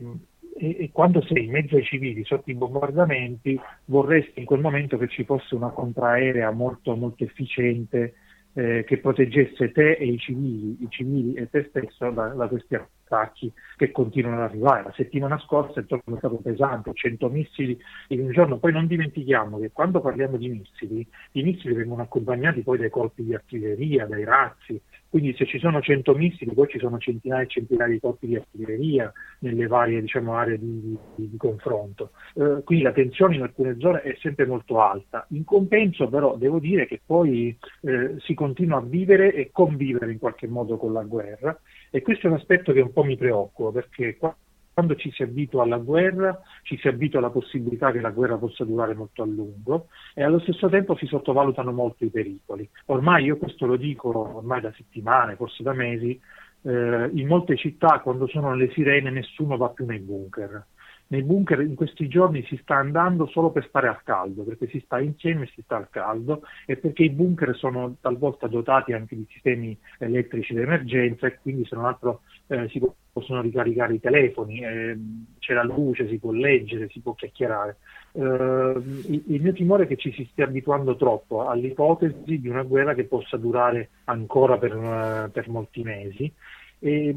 e- 0.57 0.77
e 0.79 0.89
quando 0.91 1.21
sei 1.23 1.45
in 1.45 1.51
mezzo 1.51 1.75
ai 1.75 1.83
civili 1.83 2.23
sotto 2.25 2.49
i 2.49 2.55
bombardamenti 2.55 3.59
vorresti 3.85 4.39
in 4.39 4.45
quel 4.45 4.59
momento 4.59 4.97
che 4.97 5.07
ci 5.07 5.23
fosse 5.23 5.55
una 5.55 5.69
contraerea 5.69 6.51
molto, 6.51 6.95
molto 6.95 7.23
efficiente 7.23 8.13
eh, 8.53 8.83
che 8.85 8.97
proteggesse 8.97 9.71
te 9.71 9.93
e 9.93 10.05
i 10.05 10.17
civili, 10.17 10.77
i 10.81 10.87
civili 10.89 11.33
e 11.35 11.49
te 11.49 11.67
stesso 11.69 12.09
da, 12.09 12.27
da 12.29 12.47
questi 12.47 12.75
attacchi 12.75 13.00
che 13.75 13.91
continuano 13.91 14.37
ad 14.37 14.49
arrivare. 14.49 14.83
La 14.83 14.93
settimana 14.95 15.37
scorsa 15.39 15.79
il 15.79 15.85
giorno 15.85 16.15
è 16.15 16.17
stato 16.17 16.35
pesante, 16.37 16.91
100 16.93 17.29
missili 17.29 17.77
in 18.09 18.21
un 18.21 18.31
giorno. 18.31 18.57
Poi 18.57 18.71
non 18.71 18.87
dimentichiamo 18.87 19.59
che 19.59 19.71
quando 19.71 19.99
parliamo 19.99 20.37
di 20.37 20.49
missili, 20.49 21.05
i 21.33 21.43
missili 21.43 21.73
vengono 21.73 22.03
accompagnati 22.03 22.61
poi 22.61 22.77
dai 22.77 22.89
colpi 22.89 23.23
di 23.23 23.33
artiglieria, 23.33 24.05
dai 24.05 24.23
razzi. 24.23 24.79
Quindi 25.11 25.35
se 25.35 25.45
ci 25.45 25.59
sono 25.59 25.81
100 25.81 26.15
missili, 26.15 26.53
poi 26.53 26.69
ci 26.69 26.79
sono 26.79 26.97
centinaia 26.97 27.43
e 27.43 27.47
centinaia 27.47 27.91
di 27.91 27.99
colpi 27.99 28.27
di 28.27 28.37
artiglieria 28.37 29.11
nelle 29.39 29.67
varie 29.67 29.99
diciamo, 29.99 30.35
aree 30.35 30.57
di, 30.57 30.97
di- 31.15 31.29
di 31.29 31.35
confronto. 31.35 32.11
Eh, 32.33 32.63
quindi 32.63 32.85
la 32.85 32.93
tensione 32.93 33.35
in 33.35 33.41
alcune 33.41 33.75
zone 33.77 34.03
è 34.03 34.15
sempre 34.21 34.45
molto 34.45 34.79
alta. 34.79 35.25
In 35.31 35.43
compenso 35.43 36.07
però 36.07 36.37
devo 36.37 36.59
dire 36.59 36.87
che 36.87 37.01
poi 37.05 37.53
eh, 37.81 38.15
si 38.19 38.33
continua 38.33 38.77
a 38.77 38.81
vivere 38.81 39.33
e 39.33 39.49
convivere 39.51 40.13
in 40.13 40.17
qualche 40.17 40.47
modo 40.47 40.77
con 40.77 40.93
la 40.93 41.03
guerra 41.03 41.59
e 41.89 42.01
questo 42.01 42.27
è 42.27 42.29
un 42.29 42.37
aspetto 42.37 42.71
che 42.71 42.79
un 42.79 42.93
po' 42.93 43.03
mi 43.03 43.17
preoccupa 43.17 43.71
perché 43.71 44.15
quando 44.73 44.95
ci 44.95 45.11
si 45.11 45.23
abitua 45.23 45.63
alla 45.63 45.77
guerra, 45.77 46.39
ci 46.63 46.77
si 46.77 46.87
abitua 46.87 47.19
alla 47.19 47.29
possibilità 47.29 47.91
che 47.91 47.99
la 47.99 48.11
guerra 48.11 48.37
possa 48.37 48.63
durare 48.63 48.93
molto 48.93 49.21
a 49.21 49.25
lungo 49.25 49.87
e 50.13 50.23
allo 50.23 50.39
stesso 50.39 50.69
tempo 50.69 50.95
si 50.95 51.05
sottovalutano 51.05 51.71
molto 51.71 52.05
i 52.05 52.09
pericoli. 52.09 52.67
Ormai 52.85 53.25
io 53.25 53.37
questo 53.37 53.65
lo 53.65 53.75
dico 53.75 54.35
ormai 54.35 54.61
da 54.61 54.71
settimane, 54.75 55.35
forse 55.35 55.63
da 55.63 55.73
mesi, 55.73 56.19
eh, 56.63 57.09
in 57.13 57.27
molte 57.27 57.57
città 57.57 57.99
quando 57.99 58.27
sono 58.27 58.55
le 58.55 58.71
sirene 58.71 59.09
nessuno 59.09 59.57
va 59.57 59.69
più 59.69 59.85
nei 59.85 59.99
bunker. 59.99 60.65
Nei 61.07 61.23
bunker 61.23 61.59
in 61.59 61.75
questi 61.75 62.07
giorni 62.07 62.41
si 62.45 62.57
sta 62.61 62.75
andando 62.75 63.27
solo 63.27 63.51
per 63.51 63.67
stare 63.67 63.89
al 63.89 64.01
caldo, 64.01 64.43
perché 64.43 64.67
si 64.67 64.79
sta 64.85 65.01
insieme 65.01 65.43
e 65.43 65.51
si 65.53 65.61
sta 65.61 65.75
al 65.75 65.89
caldo 65.89 66.43
e 66.65 66.77
perché 66.77 67.03
i 67.03 67.09
bunker 67.09 67.53
sono 67.57 67.97
talvolta 67.99 68.47
dotati 68.47 68.93
anche 68.93 69.17
di 69.17 69.27
sistemi 69.29 69.77
elettrici 69.99 70.53
d'emergenza 70.53 71.27
e 71.27 71.37
quindi 71.41 71.65
se 71.65 71.75
non 71.75 71.83
altro 71.83 72.21
eh, 72.51 72.67
si 72.67 72.81
possono 73.13 73.41
ricaricare 73.41 73.93
i 73.93 73.99
telefoni, 74.01 74.59
eh, 74.59 74.97
c'è 75.39 75.53
la 75.53 75.63
luce, 75.63 76.07
si 76.09 76.19
può 76.19 76.31
leggere, 76.31 76.89
si 76.89 76.99
può 76.99 77.13
chiacchierare. 77.13 77.77
Eh, 78.11 78.21
il, 78.21 79.23
il 79.27 79.41
mio 79.41 79.53
timore 79.53 79.85
è 79.85 79.87
che 79.87 79.95
ci 79.95 80.11
si 80.11 80.27
stia 80.31 80.45
abituando 80.45 80.97
troppo 80.97 81.47
all'ipotesi 81.47 82.39
di 82.41 82.49
una 82.49 82.63
guerra 82.63 82.93
che 82.93 83.05
possa 83.05 83.37
durare 83.37 83.89
ancora 84.05 84.57
per, 84.57 85.29
per 85.31 85.49
molti 85.49 85.81
mesi 85.81 86.33
e, 86.83 87.15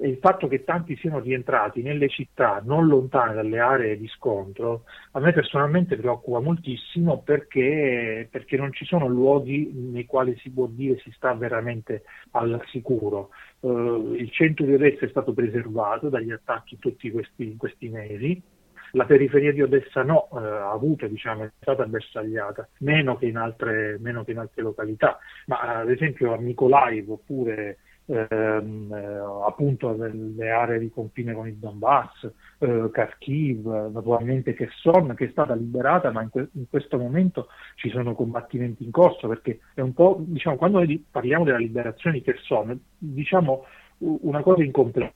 e, 0.00 0.08
il 0.08 0.16
fatto 0.18 0.48
che 0.48 0.64
tanti 0.64 0.96
siano 0.96 1.18
rientrati 1.20 1.82
nelle 1.82 2.08
città 2.08 2.62
non 2.64 2.86
lontane 2.86 3.34
dalle 3.34 3.58
aree 3.58 3.98
di 3.98 4.08
scontro 4.08 4.84
a 5.10 5.20
me 5.20 5.30
personalmente 5.34 5.96
preoccupa 5.96 6.40
moltissimo 6.40 7.20
perché, 7.20 8.26
perché 8.30 8.56
non 8.56 8.72
ci 8.72 8.86
sono 8.86 9.06
luoghi 9.06 9.70
nei 9.74 10.06
quali 10.06 10.34
si 10.38 10.48
può 10.48 10.66
dire 10.66 10.98
si 11.00 11.12
sta 11.14 11.34
veramente 11.34 12.04
al 12.30 12.58
sicuro. 12.70 13.28
Uh, 13.64 14.12
il 14.12 14.30
centro 14.30 14.66
di 14.66 14.74
Odessa 14.74 15.06
è 15.06 15.08
stato 15.08 15.32
preservato 15.32 16.10
dagli 16.10 16.30
attacchi 16.30 16.78
tutti 16.78 17.10
questi, 17.10 17.56
questi 17.56 17.88
mesi, 17.88 18.42
la 18.90 19.06
periferia 19.06 19.52
di 19.52 19.62
Odessa 19.62 20.02
no, 20.02 20.28
eh, 20.34 20.36
ha 20.38 20.72
diciamo, 21.06 21.44
è 21.44 21.50
stata 21.60 21.86
bersagliata, 21.86 22.68
meno 22.80 23.16
che 23.16 23.24
in 23.24 23.38
altre, 23.38 23.96
che 24.22 24.32
in 24.32 24.38
altre 24.38 24.62
località, 24.62 25.18
ma 25.46 25.80
ad 25.80 25.90
esempio 25.90 26.34
a 26.34 26.38
Mykolaiv 26.38 27.10
oppure 27.10 27.78
ehm, 28.06 28.92
eh, 28.92 29.46
appunto 29.46 29.96
le 29.96 30.50
aree 30.50 30.78
di 30.78 30.90
confine 30.90 31.32
con 31.32 31.48
il 31.48 31.56
Donbass, 31.56 32.30
eh, 32.58 32.88
Kharkiv, 32.92 33.66
naturalmente 33.92 34.54
Kherson 34.54 35.14
che 35.14 35.26
è 35.26 35.30
stata 35.30 35.54
liberata, 35.54 36.10
ma 36.10 36.22
in, 36.22 36.30
que- 36.30 36.48
in, 36.52 36.68
questo 36.68 36.98
momento 36.98 37.48
ci 37.76 37.90
sono 37.90 38.14
combattimenti 38.14 38.84
in 38.84 38.90
corso 38.90 39.28
perché 39.28 39.60
è 39.74 39.80
un 39.80 39.94
po', 39.94 40.16
diciamo, 40.20 40.56
quando 40.56 40.78
noi 40.78 41.04
parliamo 41.10 41.44
della 41.44 41.58
liberazione 41.58 42.18
di 42.18 42.22
Kherson, 42.22 42.78
diciamo 42.98 43.64
una 43.98 44.42
cosa 44.42 44.62
incompleta 44.62 45.12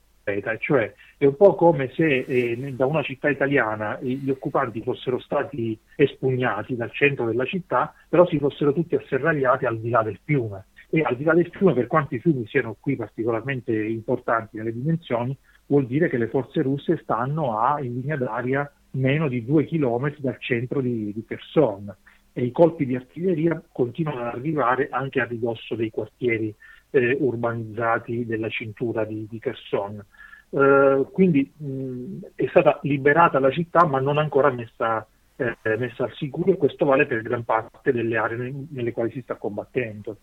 cioè 0.58 0.92
è 1.16 1.24
un 1.24 1.36
po' 1.36 1.54
come 1.54 1.90
se 1.94 2.18
eh, 2.18 2.56
da 2.74 2.84
una 2.84 3.02
città 3.02 3.30
italiana 3.30 3.98
gli 4.00 4.28
occupanti 4.28 4.82
fossero 4.82 5.18
stati 5.18 5.78
espugnati 5.96 6.76
dal 6.76 6.92
centro 6.92 7.24
della 7.24 7.46
città, 7.46 7.94
però 8.08 8.26
si 8.26 8.38
fossero 8.38 8.72
tutti 8.72 8.94
asserragliati 8.94 9.64
al 9.64 9.78
di 9.80 9.88
là 9.88 10.02
del 10.02 10.18
fiume 10.22 10.66
e 10.90 11.02
al 11.02 11.16
di 11.16 11.24
là 11.24 11.34
del 11.34 11.50
fiume, 11.50 11.74
per 11.74 11.86
quanto 11.86 12.14
i 12.14 12.18
fiumi 12.18 12.46
siano 12.46 12.76
qui 12.80 12.96
particolarmente 12.96 13.76
importanti 13.76 14.56
nelle 14.56 14.72
dimensioni, 14.72 15.36
vuol 15.66 15.86
dire 15.86 16.08
che 16.08 16.16
le 16.16 16.28
forze 16.28 16.62
russe 16.62 16.98
stanno 17.02 17.58
a, 17.58 17.80
in 17.80 18.00
linea 18.00 18.16
d'aria 18.16 18.70
meno 18.92 19.28
di 19.28 19.44
due 19.44 19.64
chilometri 19.64 20.22
dal 20.22 20.38
centro 20.38 20.80
di, 20.80 21.12
di 21.12 21.24
Kherson 21.24 21.94
e 22.32 22.42
i 22.42 22.50
colpi 22.52 22.86
di 22.86 22.96
artiglieria 22.96 23.62
continuano 23.70 24.20
ad 24.20 24.34
arrivare 24.34 24.88
anche 24.90 25.20
a 25.20 25.24
ridosso 25.26 25.74
dei 25.74 25.90
quartieri 25.90 26.54
eh, 26.90 27.16
urbanizzati 27.20 28.24
della 28.24 28.48
cintura 28.48 29.04
di, 29.04 29.26
di 29.28 29.38
Kherson. 29.38 30.02
Eh, 30.50 31.06
quindi 31.12 31.52
mh, 31.54 32.28
è 32.34 32.46
stata 32.46 32.78
liberata 32.82 33.38
la 33.38 33.50
città 33.50 33.84
ma 33.84 34.00
non 34.00 34.16
ancora 34.16 34.50
messa, 34.50 35.06
eh, 35.36 35.54
messa 35.76 36.04
al 36.04 36.14
sicuro 36.14 36.52
e 36.52 36.56
questo 36.56 36.86
vale 36.86 37.04
per 37.04 37.20
gran 37.20 37.44
parte 37.44 37.92
delle 37.92 38.16
aree 38.16 38.54
nelle 38.70 38.92
quali 38.92 39.10
si 39.10 39.20
sta 39.20 39.34
combattendo. 39.34 40.16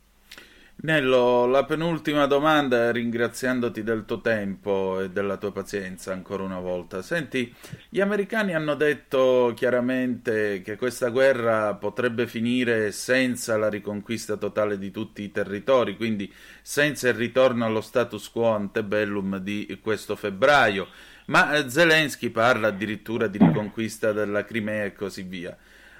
Nello, 0.77 1.47
la 1.47 1.63
penultima 1.63 2.27
domanda, 2.27 2.91
ringraziandoti 2.91 3.81
del 3.81 4.05
tuo 4.05 4.21
tempo 4.21 4.99
e 4.99 5.09
della 5.09 5.37
tua 5.37 5.51
pazienza 5.51 6.11
ancora 6.11 6.43
una 6.43 6.59
volta. 6.59 7.01
Senti, 7.01 7.51
gli 7.89 8.01
americani 8.01 8.53
hanno 8.53 8.75
detto 8.75 9.53
chiaramente 9.55 10.61
che 10.61 10.75
questa 10.75 11.09
guerra 11.09 11.73
potrebbe 11.75 12.27
finire 12.27 12.91
senza 12.91 13.57
la 13.57 13.69
riconquista 13.69 14.35
totale 14.35 14.77
di 14.77 14.91
tutti 14.91 15.23
i 15.23 15.31
territori, 15.31 15.95
quindi 15.95 16.31
senza 16.61 17.07
il 17.07 17.15
ritorno 17.15 17.65
allo 17.65 17.81
status 17.81 18.29
quo 18.29 18.49
antebellum 18.49 19.37
di 19.37 19.79
questo 19.81 20.15
febbraio, 20.15 20.87
ma 21.27 21.67
Zelensky 21.67 22.29
parla 22.29 22.67
addirittura 22.67 23.27
di 23.27 23.39
riconquista 23.39 24.11
della 24.11 24.43
Crimea 24.43 24.83
e 24.83 24.93
così 24.93 25.23
via. 25.23 25.57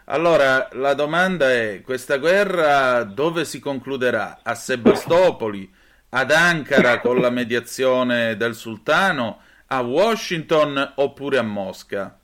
Allora, 0.08 0.68
la 0.74 0.93
domanda 0.93 1.51
è, 1.51 1.82
questa 1.82 2.18
guerra 2.18 3.03
dove 3.03 3.43
si 3.43 3.60
concluderà? 3.60 4.41
A 4.43 4.53
Sebastopoli? 4.53 5.68
Ad 6.10 6.30
Ankara 6.30 6.99
con 6.99 7.18
la 7.18 7.32
mediazione 7.32 8.38
del 8.38 8.53
sultano? 8.53 9.39
A 9.66 9.82
Washington 9.82 10.93
oppure 10.97 11.39
a 11.39 11.41
Mosca? 11.41 12.20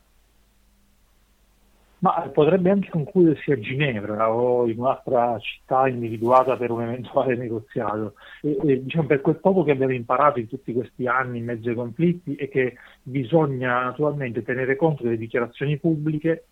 Ma 1.98 2.30
potrebbe 2.32 2.70
anche 2.70 2.92
concludersi 2.92 3.52
a 3.52 3.60
Ginevra 3.60 4.32
o 4.32 4.68
in 4.68 4.78
un'altra 4.78 5.40
città 5.40 5.88
individuata 5.88 6.58
per 6.58 6.70
un 6.70 6.84
eventuale 6.84 7.36
negoziato. 7.36 8.14
E, 8.44 8.58
e, 8.64 8.84
diciamo, 8.84 9.08
per 9.08 9.22
quel 9.22 9.38
poco 9.38 9.64
che 9.64 9.72
abbiamo 9.72 9.94
imparato 9.94 10.38
in 10.38 10.48
tutti 10.48 10.72
questi 10.72 11.08
anni 11.08 11.40
in 11.40 11.46
mezzo 11.46 11.70
ai 11.70 11.76
conflitti 11.76 12.36
è 12.36 12.48
che 12.48 12.76
bisogna 13.02 13.86
naturalmente 13.86 14.44
tenere 14.44 14.76
conto 14.76 15.02
delle 15.02 15.18
dichiarazioni 15.18 15.78
pubbliche 15.78 16.46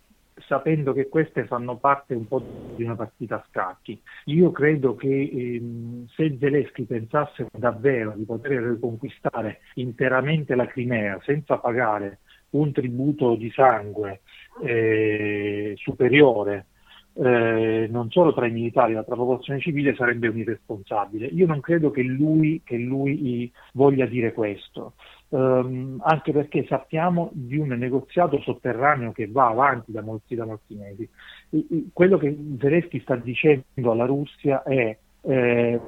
sapendo 0.46 0.92
che 0.92 1.08
queste 1.08 1.46
fanno 1.46 1.76
parte 1.76 2.14
un 2.14 2.26
po' 2.26 2.42
di 2.74 2.82
una 2.82 2.96
partita 2.96 3.36
a 3.36 3.44
scacchi. 3.48 4.00
Io 4.26 4.50
credo 4.50 4.94
che 4.94 5.30
ehm, 5.32 6.06
se 6.08 6.36
Zelensky 6.38 6.84
pensasse 6.84 7.46
davvero 7.52 8.12
di 8.16 8.24
poter 8.24 8.62
riconquistare 8.62 9.60
interamente 9.74 10.54
la 10.54 10.66
Crimea 10.66 11.18
senza 11.22 11.58
pagare 11.58 12.20
un 12.50 12.72
tributo 12.72 13.36
di 13.36 13.50
sangue 13.50 14.22
eh, 14.62 15.74
superiore 15.76 16.66
eh, 17.14 17.88
non 17.90 18.10
solo 18.10 18.32
tra 18.32 18.46
i 18.46 18.52
militari 18.52 18.94
ma 18.94 19.02
tra 19.02 19.14
la 19.14 19.22
popolazione 19.22 19.60
civile 19.60 19.94
sarebbe 19.94 20.28
un 20.28 20.38
irresponsabile. 20.38 21.26
Io 21.26 21.46
non 21.46 21.60
credo 21.60 21.90
che 21.90 22.02
lui, 22.02 22.62
che 22.64 22.76
lui 22.76 23.52
voglia 23.72 24.06
dire 24.06 24.32
questo 24.32 24.94
ehm, 25.30 26.00
anche 26.02 26.32
perché 26.32 26.64
sappiamo 26.68 27.30
di 27.32 27.56
un 27.56 27.68
negoziato 27.68 28.40
sotterraneo 28.40 29.12
che 29.12 29.28
va 29.28 29.48
avanti 29.48 29.92
da 29.92 30.02
molti, 30.02 30.34
da 30.34 30.44
molti 30.44 30.74
mesi. 30.74 31.08
E, 31.50 31.66
e, 31.70 31.84
quello 31.92 32.18
che 32.18 32.36
Zelensky 32.58 33.00
sta 33.00 33.16
dicendo 33.16 33.90
alla 33.90 34.06
Russia 34.06 34.62
è 34.62 34.96
eh, 35.22 35.80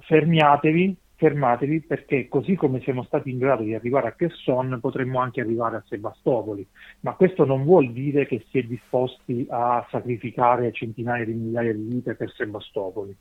fermiatevi, 0.00 0.96
fermatevi 1.16 1.82
perché 1.82 2.28
così 2.28 2.54
come 2.54 2.80
siamo 2.80 3.02
stati 3.02 3.30
in 3.30 3.36
grado 3.36 3.62
di 3.62 3.74
arrivare 3.74 4.08
a 4.08 4.12
Kherson 4.12 4.78
potremmo 4.80 5.20
anche 5.20 5.42
arrivare 5.42 5.76
a 5.76 5.84
Sebastopoli, 5.86 6.66
ma 7.00 7.12
questo 7.12 7.44
non 7.44 7.64
vuol 7.64 7.92
dire 7.92 8.26
che 8.26 8.44
si 8.48 8.58
è 8.58 8.62
disposti 8.62 9.46
a 9.50 9.86
sacrificare 9.90 10.72
centinaia 10.72 11.26
di 11.26 11.34
migliaia 11.34 11.74
di 11.74 11.82
vite 11.82 12.14
per 12.14 12.32
Sebastopoli 12.32 13.14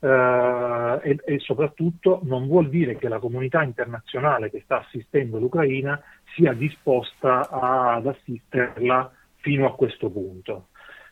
eh, 0.00 1.00
e, 1.02 1.18
e, 1.24 1.38
soprattutto 1.40 2.20
non 2.22 2.46
vuol 2.46 2.68
dire 2.68 2.96
che 2.96 3.08
la 3.08 3.18
comunità 3.18 3.62
internazionale 3.62 4.50
che 4.50 4.60
sta 4.64 4.78
assistendo 4.78 5.38
l'Ucraina 5.38 6.00
sia 6.34 6.52
disposta 6.52 7.48
ad 7.50 8.06
assisterla 8.06 9.10
fino 9.36 9.66
a 9.66 9.74
questo 9.74 10.10
punto. 10.10 10.68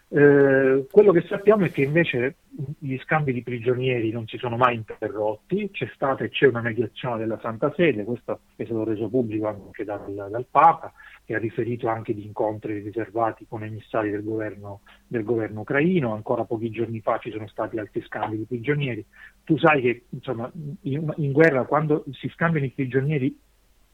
Eh, 0.08 0.86
quello 0.88 1.10
che 1.10 1.22
sappiamo 1.22 1.64
è 1.64 1.70
che 1.72 1.82
invece 1.82 2.36
gli 2.78 2.96
scambi 2.98 3.32
di 3.32 3.42
prigionieri 3.42 4.12
non 4.12 4.26
si 4.28 4.38
sono 4.38 4.56
mai 4.56 4.76
interrotti, 4.76 5.68
c'è 5.72 5.90
stata 5.94 6.22
e 6.22 6.28
c'è 6.28 6.46
una 6.46 6.60
mediazione 6.60 7.18
della 7.18 7.40
Santa 7.40 7.72
Sede, 7.74 8.04
questo 8.04 8.40
è 8.54 8.64
stato 8.64 8.84
reso 8.84 9.08
pubblico 9.08 9.48
anche 9.48 9.82
dal, 9.82 10.04
dal 10.30 10.46
Papa, 10.48 10.92
che 11.24 11.34
ha 11.34 11.38
riferito 11.38 11.88
anche 11.88 12.14
di 12.14 12.24
incontri 12.24 12.78
riservati 12.78 13.46
con 13.48 13.64
emissari 13.64 14.10
del 14.10 14.22
governo, 14.22 14.82
del 15.08 15.24
governo, 15.24 15.62
ucraino, 15.62 16.14
ancora 16.14 16.44
pochi 16.44 16.70
giorni 16.70 17.00
fa 17.00 17.18
ci 17.18 17.32
sono 17.32 17.48
stati 17.48 17.76
altri 17.76 18.00
scambi 18.02 18.36
di 18.36 18.44
prigionieri. 18.44 19.04
Tu 19.42 19.58
sai 19.58 19.82
che 19.82 20.04
insomma, 20.10 20.50
in, 20.82 21.12
in 21.16 21.32
guerra 21.32 21.64
quando 21.64 22.04
si 22.12 22.28
scambiano 22.28 22.66
i 22.66 22.70
prigionieri 22.70 23.36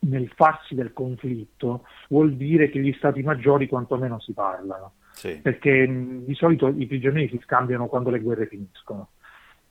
nel 0.02 0.30
farsi 0.34 0.74
del 0.74 0.92
conflitto 0.92 1.84
vuol 2.08 2.34
dire 2.34 2.70
che 2.70 2.80
gli 2.80 2.92
stati 2.94 3.22
maggiori 3.22 3.68
quantomeno 3.68 4.18
si 4.20 4.32
parlano, 4.32 4.94
sì. 5.12 5.38
perché 5.42 5.86
di 6.24 6.34
solito 6.34 6.68
i 6.68 6.86
prigionieri 6.86 7.28
si 7.28 7.40
scambiano 7.42 7.86
quando 7.86 8.10
le 8.10 8.20
guerre 8.20 8.46
finiscono. 8.46 9.10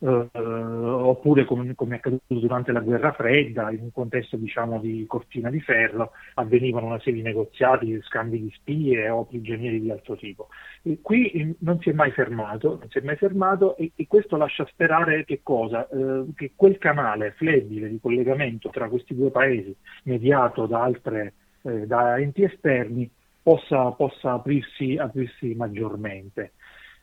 Eh, 0.03 0.29
oppure 0.33 1.45
come, 1.45 1.75
come, 1.75 1.95
è 1.95 1.97
accaduto 1.97 2.23
durante 2.27 2.71
la 2.71 2.79
guerra 2.79 3.11
fredda, 3.11 3.69
in 3.71 3.81
un 3.81 3.91
contesto 3.91 4.35
diciamo 4.35 4.79
di 4.79 5.05
cortina 5.07 5.49
di 5.49 5.61
ferro, 5.61 6.11
avvenivano 6.35 6.87
una 6.87 6.99
serie 6.99 7.21
di 7.21 7.21
negoziati, 7.21 8.01
scambi 8.01 8.41
di 8.41 8.51
spie 8.55 9.09
o 9.09 9.25
prigionieri 9.25 9.79
di 9.79 9.91
altro 9.91 10.15
tipo. 10.15 10.47
E 10.81 10.99
qui 11.01 11.29
eh, 11.29 11.55
non 11.59 11.79
si 11.81 11.89
è 11.89 11.93
mai 11.93 12.11
fermato, 12.11 12.81
è 12.97 13.01
mai 13.03 13.15
fermato 13.15 13.77
e, 13.77 13.91
e 13.95 14.07
questo 14.07 14.37
lascia 14.37 14.65
sperare 14.65 15.23
che? 15.25 15.39
Eh, 15.43 16.25
che 16.35 16.53
quel 16.55 16.77
canale 16.79 17.33
flebile 17.37 17.89
di 17.89 17.99
collegamento 17.99 18.69
tra 18.69 18.89
questi 18.89 19.15
due 19.15 19.29
paesi, 19.29 19.75
mediato 20.03 20.65
da 20.65 20.81
altre 20.81 21.33
eh, 21.63 21.85
da 21.85 22.19
enti 22.19 22.43
esterni, 22.43 23.09
possa, 23.41 23.91
possa 23.91 24.33
aprirsi, 24.33 24.97
aprirsi 24.97 25.53
maggiormente. 25.55 26.53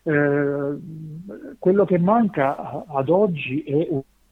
Eh, 0.08 0.78
quello 1.58 1.84
che 1.84 1.98
manca 1.98 2.84
ad 2.86 3.10
oggi 3.10 3.62
è 3.62 3.86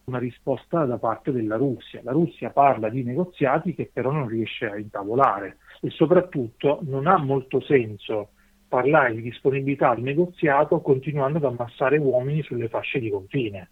una 0.05 0.19
risposta 0.19 0.87
da 0.87 0.97
parte 0.97 1.33
della 1.33 1.57
Russia. 1.57 2.01
La 2.03 2.13
Russia 2.13 2.49
parla 2.49 2.89
di 2.89 3.03
negoziati 3.03 3.75
che 3.75 3.91
però 3.93 4.11
non 4.11 4.27
riesce 4.27 4.71
a 4.71 4.79
intavolare 4.79 5.59
e 5.83 5.91
soprattutto 5.91 6.79
non 6.85 7.07
ha 7.07 7.19
molto 7.19 7.61
senso 7.61 8.31
parlare 8.67 9.15
di 9.17 9.21
disponibilità 9.21 9.91
al 9.91 10.01
negoziato 10.01 10.81
continuando 10.81 11.37
ad 11.37 11.45
ammassare 11.45 11.99
uomini 11.99 12.43
sulle 12.43 12.69
fasce 12.69 12.99
di 12.99 13.11
confine, 13.11 13.69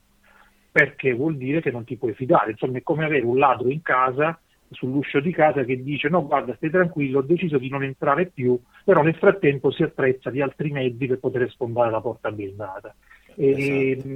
perché 0.70 1.14
vuol 1.14 1.38
dire 1.38 1.62
che 1.62 1.70
non 1.70 1.84
ti 1.84 1.96
puoi 1.96 2.12
fidare. 2.12 2.50
Insomma, 2.50 2.76
è 2.76 2.82
come 2.82 3.06
avere 3.06 3.24
un 3.24 3.38
ladro 3.38 3.70
in 3.70 3.80
casa 3.80 4.38
sull'uscio 4.74 5.20
di 5.20 5.32
casa 5.32 5.64
che 5.64 5.82
dice 5.82 6.08
no 6.08 6.26
guarda 6.26 6.54
stai 6.56 6.70
tranquillo 6.70 7.20
ho 7.20 7.22
deciso 7.22 7.58
di 7.58 7.68
non 7.68 7.82
entrare 7.82 8.26
più 8.26 8.58
però 8.84 9.02
nel 9.02 9.16
frattempo 9.16 9.70
si 9.70 9.82
attrezza 9.82 10.30
di 10.30 10.42
altri 10.42 10.70
mezzi 10.70 11.06
per 11.06 11.18
poter 11.18 11.50
sfondare 11.50 11.90
la 11.90 12.00
porta 12.00 12.30
blindata 12.30 12.94
e, 13.36 13.90
esatto. 13.90 14.08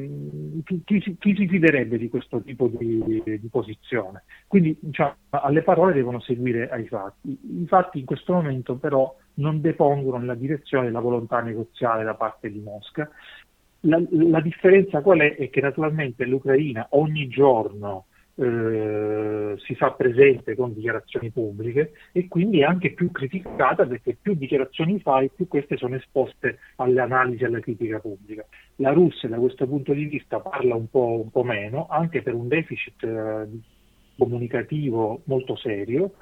chi, 0.64 0.82
chi, 0.84 1.16
chi, 1.18 1.34
si 1.34 1.48
fiderebbe 1.48 1.98
di 1.98 2.09
questo 2.09 2.40
tipo 2.40 2.68
di, 2.68 3.02
di, 3.04 3.40
di 3.40 3.48
posizione 3.48 4.24
quindi 4.46 4.76
diciamo, 4.78 5.14
alle 5.30 5.62
parole 5.62 5.94
devono 5.94 6.20
seguire 6.20 6.68
ai 6.68 6.86
fatti 6.86 7.30
i 7.30 7.66
fatti 7.66 7.98
in 8.00 8.04
questo 8.04 8.34
momento 8.34 8.76
però 8.76 9.14
non 9.34 9.61
depongono 9.61 10.18
nella 10.18 10.34
direzione 10.34 10.86
della 10.86 11.00
volontà 11.00 11.40
negoziale 11.40 12.04
da 12.04 12.14
parte 12.14 12.50
di 12.50 12.61
Mosca 12.61 13.11
la, 13.82 14.02
la 14.11 14.40
differenza 14.40 15.00
qual 15.02 15.20
è? 15.20 15.36
È 15.36 15.50
che 15.50 15.61
naturalmente 15.61 16.24
l'Ucraina 16.24 16.86
ogni 16.90 17.28
giorno 17.28 18.06
eh, 18.41 19.55
si 19.59 19.74
fa 19.74 19.91
presente 19.93 20.55
con 20.55 20.72
dichiarazioni 20.72 21.30
pubbliche 21.30 21.93
e 22.12 22.28
quindi 22.28 22.61
è 22.61 22.64
anche 22.64 22.93
più 22.93 23.11
criticata 23.11 23.84
perché 23.84 24.16
più 24.20 24.34
dichiarazioni 24.34 25.01
fa 25.01 25.20
e 25.20 25.30
più 25.34 25.49
queste 25.49 25.76
sono 25.76 25.97
esposte 25.97 26.59
alle 26.76 27.01
analisi 27.01 27.43
e 27.43 27.47
alla 27.47 27.61
critica 27.61 27.99
pubblica. 27.99 28.47
La 28.76 28.93
Russia 28.93 29.28
da 29.28 29.39
questo 29.39 29.66
punto 29.66 29.93
di 29.93 30.05
vista 30.05 30.39
parla 30.39 30.76
un 30.76 30.89
po', 30.89 31.20
un 31.20 31.30
po 31.30 31.43
meno, 31.43 31.89
anche 31.91 32.22
per 32.22 32.34
un 32.34 32.47
deficit 32.47 33.03
eh, 33.03 33.49
comunicativo 34.16 35.22
molto 35.24 35.57
serio, 35.57 36.12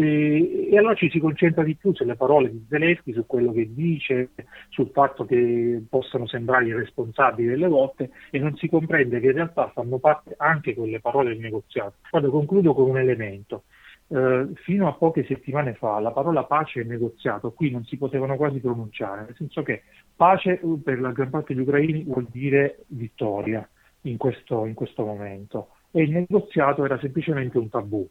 e, 0.00 0.78
allora 0.78 0.94
ci 0.94 1.10
si 1.10 1.18
concentra 1.18 1.64
di 1.64 1.74
più 1.74 1.92
sulle 1.92 2.14
parole 2.14 2.52
di 2.52 2.64
Zelensky, 2.68 3.12
su 3.12 3.26
quello 3.26 3.50
che 3.50 3.74
dice, 3.74 4.30
sul 4.68 4.90
fatto 4.92 5.24
che 5.24 5.82
possano 5.88 6.28
sembrare 6.28 6.66
irresponsabili 6.66 7.48
delle 7.48 7.66
volte 7.66 8.10
e 8.30 8.38
non 8.38 8.54
si 8.56 8.68
comprende 8.68 9.18
che 9.18 9.26
in 9.26 9.32
realtà 9.32 9.72
fanno 9.74 9.98
parte 9.98 10.34
anche 10.36 10.74
quelle 10.74 11.00
parole 11.00 11.30
del 11.30 11.40
negoziato. 11.40 11.94
Guarda, 12.10 12.28
concludo 12.28 12.74
con 12.74 12.90
un 12.90 12.98
elemento. 12.98 13.64
Eh, 14.06 14.46
fino 14.62 14.86
a 14.86 14.92
poche 14.92 15.24
settimane 15.24 15.74
fa 15.74 15.98
la 15.98 16.12
parola 16.12 16.44
pace 16.44 16.80
e 16.80 16.84
negoziato 16.84 17.50
qui 17.50 17.70
non 17.72 17.84
si 17.84 17.96
potevano 17.98 18.36
quasi 18.36 18.60
pronunciare, 18.60 19.22
nel 19.22 19.34
senso 19.36 19.64
che 19.64 19.82
pace 20.14 20.60
per 20.82 21.00
la 21.00 21.10
gran 21.10 21.28
parte 21.28 21.54
degli 21.54 21.64
ucraini 21.64 22.04
vuol 22.04 22.28
dire 22.30 22.84
vittoria 22.86 23.68
in 24.02 24.16
questo, 24.16 24.64
in 24.64 24.74
questo 24.74 25.04
momento 25.04 25.70
e 25.90 26.02
il 26.02 26.10
negoziato 26.10 26.84
era 26.84 26.98
semplicemente 27.00 27.58
un 27.58 27.68
tabù. 27.68 28.08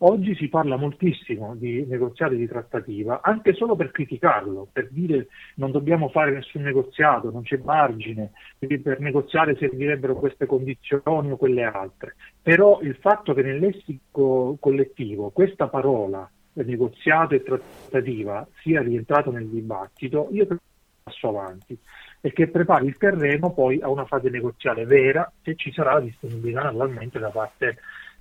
Oggi 0.00 0.36
si 0.36 0.48
parla 0.48 0.76
moltissimo 0.76 1.56
di 1.56 1.84
negoziati 1.84 2.36
di 2.36 2.46
trattativa, 2.46 3.20
anche 3.20 3.52
solo 3.54 3.74
per 3.74 3.90
criticarlo, 3.90 4.68
per 4.70 4.88
dire 4.90 5.26
non 5.56 5.72
dobbiamo 5.72 6.08
fare 6.08 6.30
nessun 6.30 6.62
negoziato, 6.62 7.32
non 7.32 7.42
c'è 7.42 7.58
margine, 7.64 8.30
per 8.58 9.00
negoziare 9.00 9.56
servirebbero 9.56 10.14
queste 10.14 10.46
condizioni 10.46 11.32
o 11.32 11.36
quelle 11.36 11.64
altre. 11.64 12.14
Però 12.40 12.80
il 12.80 12.94
fatto 13.00 13.34
che 13.34 13.42
nel 13.42 13.58
lessico 13.58 14.56
collettivo 14.60 15.30
questa 15.30 15.66
parola, 15.66 16.30
negoziato 16.52 17.34
e 17.34 17.42
trattativa, 17.42 18.46
sia 18.62 18.80
rientrata 18.82 19.30
nel 19.30 19.48
dibattito, 19.48 20.28
io 20.30 20.46
penso 20.46 20.62
passo 21.02 21.28
avanti 21.28 21.76
e 22.20 22.32
che 22.32 22.48
prepari 22.48 22.86
il 22.86 22.96
terreno 22.98 23.52
poi 23.52 23.80
a 23.80 23.88
una 23.88 24.04
fase 24.04 24.28
negoziale 24.28 24.84
vera 24.84 25.30
se 25.42 25.54
ci 25.54 25.72
sarà 25.72 26.00
disponibilità 26.00 26.62
naturalmente 26.62 27.18
da 27.18 27.30
parte 27.30 27.78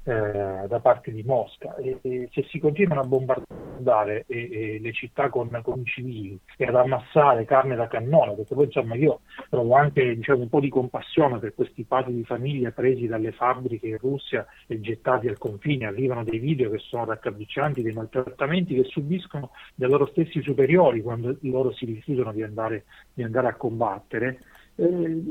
eh, 0.08 0.68
da 0.68 0.80
parte 0.80 1.12
di 1.12 1.22
Mosca. 1.24 1.76
E, 1.76 2.00
e, 2.02 2.30
se 2.32 2.46
si 2.50 2.60
continuano 2.60 3.02
a 3.02 3.06
bombardare 3.06 4.24
e, 4.26 4.80
le 4.82 4.94
città 4.94 5.28
con, 5.30 5.50
con, 5.62 5.82
i 5.82 5.86
civili 5.86 6.40
e 6.56 6.66
ad 6.66 6.76
ammassare 6.76 7.44
carne 7.44 7.76
da 7.76 7.88
cannone, 7.88 8.34
perché 8.36 8.56
poi 8.56 8.66
insomma 8.66 8.96
io 8.96 9.20
trovo 9.50 9.76
anche 9.76 10.16
diciamo, 10.16 10.44
un 10.44 10.50
po' 10.50 10.62
di 10.62 10.70
compassione 10.70 11.40
per 11.40 11.54
questi 11.54 11.84
padri 11.84 12.14
di 12.14 12.24
famiglia 12.24 12.72
presi 12.72 13.06
dalle 13.06 13.34
fabbriche 13.34 13.88
in 13.88 13.98
Russia 13.98 14.46
e 14.66 14.80
gettati 14.80 15.28
al 15.28 15.38
confine, 15.38 15.88
arrivano 15.88 16.24
dei 16.24 16.40
video 16.40 16.70
che 16.70 16.78
sono 16.78 17.04
raccapriccianti, 17.04 17.82
dei 17.82 17.94
maltrattamenti 17.94 18.76
che 18.76 18.86
subiscono 18.86 19.52
dai 19.76 19.90
loro 19.90 20.06
stessi 20.08 20.42
superiori 20.42 21.02
quando 21.02 21.36
loro 21.42 21.74
si 21.74 21.84
rifiutano 21.84 22.32
di 22.32 22.44
andare, 22.44 22.86
di 23.14 23.24
andare 23.24 23.48
a 23.48 23.56
combattere 23.56 24.40
eh, 24.80 25.24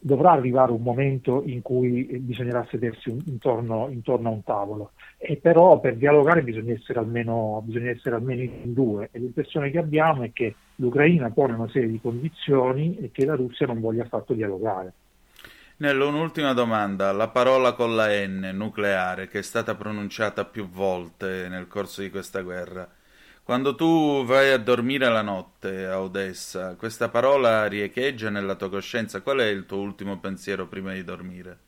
dovrà 0.00 0.32
arrivare 0.32 0.72
un 0.72 0.80
momento 0.80 1.42
in 1.44 1.60
cui 1.60 2.04
bisognerà 2.20 2.66
sedersi 2.70 3.10
un, 3.10 3.20
intorno, 3.26 3.88
intorno, 3.90 4.28
a 4.30 4.32
un 4.32 4.42
tavolo 4.42 4.92
e 5.18 5.36
però 5.36 5.78
per 5.78 5.96
dialogare 5.96 6.42
bisogna 6.42 6.72
essere, 6.72 6.98
almeno, 6.98 7.62
bisogna 7.64 7.90
essere 7.90 8.16
almeno 8.16 8.42
in 8.42 8.72
due 8.72 9.10
e 9.12 9.18
l'impressione 9.18 9.70
che 9.70 9.78
abbiamo 9.78 10.22
è 10.22 10.32
che 10.32 10.54
l'Ucraina 10.76 11.30
pone 11.30 11.52
una 11.52 11.68
serie 11.68 11.90
di 11.90 12.00
condizioni 12.00 12.96
e 12.96 13.10
che 13.12 13.26
la 13.26 13.34
Russia 13.34 13.66
non 13.66 13.80
voglia 13.80 14.04
affatto 14.04 14.32
dialogare. 14.32 14.92
Nello, 15.76 16.08
un'ultima 16.08 16.54
domanda. 16.54 17.12
La 17.12 17.28
parola 17.28 17.72
con 17.72 17.96
la 17.96 18.06
N, 18.08 18.52
nucleare, 18.54 19.28
che 19.28 19.40
è 19.40 19.42
stata 19.42 19.74
pronunciata 19.74 20.44
più 20.44 20.68
volte 20.68 21.48
nel 21.48 21.66
corso 21.66 22.00
di 22.00 22.10
questa 22.10 22.42
guerra, 22.42 22.88
quando 23.44 23.74
tu 23.74 24.24
vai 24.24 24.50
a 24.52 24.56
dormire 24.56 25.06
la 25.10 25.20
notte 25.20 25.84
a 25.84 26.00
Odessa, 26.00 26.76
questa 26.76 27.10
parola 27.10 27.66
riecheggia 27.66 28.30
nella 28.30 28.54
tua 28.54 28.70
coscienza. 28.70 29.20
Qual 29.20 29.38
è 29.38 29.46
il 29.46 29.66
tuo 29.66 29.80
ultimo 29.80 30.18
pensiero 30.18 30.66
prima 30.66 30.94
di 30.94 31.04
dormire? 31.04 31.58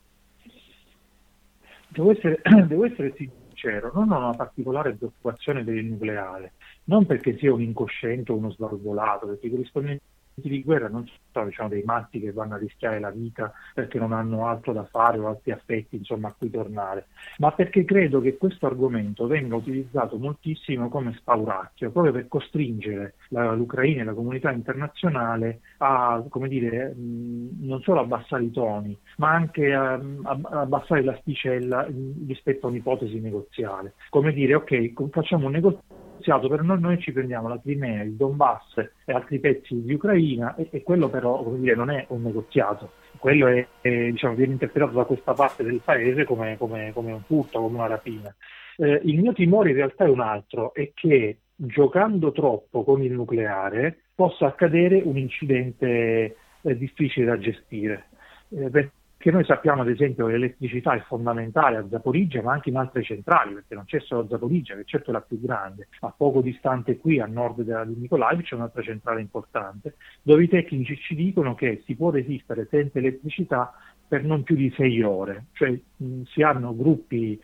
Devo 1.87 2.11
essere, 2.11 2.41
devo 2.65 2.85
essere 2.85 3.13
sincero, 3.15 3.91
non 3.93 4.11
ho 4.11 4.17
una 4.17 4.35
particolare 4.35 4.95
preoccupazione 4.95 5.63
per 5.63 5.75
il 5.75 5.85
nucleare, 5.85 6.53
non 6.85 7.05
perché 7.05 7.37
sia 7.37 7.53
un 7.53 7.61
incosciente 7.61 8.31
o 8.31 8.37
uno 8.37 8.49
svalvolato, 8.49 9.27
perché 9.27 9.45
i 9.45 9.51
corrispondenti 9.51 10.03
di 10.39 10.61
guerra 10.61 10.87
non 10.87 11.09
sono 11.31 11.45
diciamo, 11.45 11.69
dei 11.69 11.81
matti 11.83 12.19
che 12.19 12.31
vanno 12.31 12.55
a 12.55 12.57
rischiare 12.57 12.99
la 12.99 13.09
vita 13.09 13.51
perché 13.73 13.97
non 13.97 14.13
hanno 14.13 14.45
altro 14.45 14.71
da 14.71 14.85
fare 14.85 15.17
o 15.17 15.27
altri 15.27 15.51
affetti 15.51 15.95
insomma, 15.95 16.29
a 16.29 16.35
cui 16.37 16.51
tornare, 16.51 17.07
ma 17.39 17.51
perché 17.51 17.83
credo 17.85 18.21
che 18.21 18.37
questo 18.37 18.67
argomento 18.67 19.25
venga 19.25 19.55
utilizzato 19.55 20.17
moltissimo 20.17 20.89
come 20.89 21.13
spauracchio, 21.17 21.91
proprio 21.91 22.13
per 22.13 22.27
costringere 22.27 23.15
la, 23.29 23.51
l'Ucraina 23.53 24.01
e 24.01 24.05
la 24.05 24.13
comunità 24.13 24.51
internazionale 24.51 25.61
a, 25.77 26.23
come 26.29 26.47
dire, 26.47 26.93
non 26.95 27.81
solo 27.81 28.01
abbassare 28.01 28.43
i 28.43 28.51
toni, 28.51 28.97
ma 29.17 29.31
anche 29.31 29.73
a, 29.73 29.93
a, 29.93 30.39
abbassare 30.51 31.03
l'asticella 31.03 31.87
rispetto 32.27 32.67
a 32.67 32.69
un'ipotesi 32.69 33.19
negoziale. 33.19 33.93
Come 34.09 34.33
dire, 34.33 34.53
ok, 34.55 35.09
facciamo 35.09 35.47
un 35.47 35.53
negoziato 35.53 36.06
negoziato, 36.27 36.47
per 36.49 36.61
noi, 36.63 36.79
noi 36.79 36.99
ci 36.99 37.11
prendiamo 37.11 37.47
la 37.47 37.59
Crimea, 37.59 38.03
il 38.03 38.15
Donbass 38.15 38.77
e 39.05 39.13
altri 39.13 39.39
pezzi 39.39 39.81
di 39.81 39.93
Ucraina 39.93 40.55
e, 40.55 40.67
e 40.71 40.83
quello 40.83 41.09
però 41.09 41.43
dire, 41.55 41.75
non 41.75 41.89
è 41.89 42.05
un 42.09 42.21
negoziato, 42.21 42.91
quello 43.17 43.47
è, 43.47 43.65
è, 43.81 44.09
diciamo, 44.11 44.35
viene 44.35 44.53
interpretato 44.53 44.93
da 44.93 45.05
questa 45.05 45.33
parte 45.33 45.63
del 45.63 45.81
paese 45.83 46.25
come, 46.25 46.57
come, 46.57 46.91
come 46.93 47.13
un 47.13 47.21
furto, 47.21 47.61
come 47.61 47.77
una 47.77 47.87
rapina. 47.87 48.33
Eh, 48.77 49.01
il 49.05 49.19
mio 49.19 49.33
timore 49.33 49.69
in 49.69 49.77
realtà 49.77 50.05
è 50.05 50.09
un 50.09 50.19
altro, 50.19 50.73
è 50.73 50.91
che 50.93 51.37
giocando 51.55 52.31
troppo 52.31 52.83
con 52.83 53.01
il 53.01 53.13
nucleare 53.13 53.97
possa 54.13 54.47
accadere 54.47 55.01
un 55.03 55.17
incidente 55.17 56.35
eh, 56.61 56.77
difficile 56.77 57.25
da 57.25 57.39
gestire. 57.39 58.09
Eh, 58.49 58.69
che 59.17 59.31
noi 59.31 59.43
sappiamo 59.45 59.81
ad 59.81 59.89
esempio 59.89 60.27
che 60.27 60.33
l'elettricità 60.33 60.93
è 60.93 61.01
fondamentale 61.01 61.77
a 61.77 61.87
Zaporizia 61.89 62.41
ma 62.43 62.53
anche 62.53 62.69
in 62.69 62.77
altre 62.77 63.03
centrali 63.03 63.53
perché 63.53 63.73
non 63.73 63.85
c'è 63.85 63.99
solo 63.99 64.27
Zaporizia 64.29 64.75
che 64.75 64.83
certo 64.85 65.09
è 65.09 65.13
la 65.13 65.21
più 65.21 65.41
grande. 65.41 65.87
Ma 66.01 66.13
poco 66.15 66.41
distante 66.41 66.97
qui 66.97 67.19
a 67.19 67.25
nord 67.25 67.61
della, 67.61 67.83
di 67.83 67.95
Nikolaev 67.95 68.41
c'è 68.41 68.55
un'altra 68.55 68.83
centrale 68.83 69.21
importante 69.21 69.95
dove 70.21 70.43
i 70.43 70.47
tecnici 70.47 70.95
ci 70.97 71.15
dicono 71.15 71.55
che 71.55 71.81
si 71.85 71.95
può 71.95 72.11
resistere 72.11 72.67
senza 72.69 72.99
elettricità 72.99 73.73
per 74.07 74.23
non 74.23 74.43
più 74.43 74.55
di 74.55 74.71
sei 74.75 75.01
ore, 75.01 75.47
cioè 75.51 75.77
mh, 75.97 76.21
si 76.23 76.41
hanno 76.41 76.73
gruppi 76.75 77.37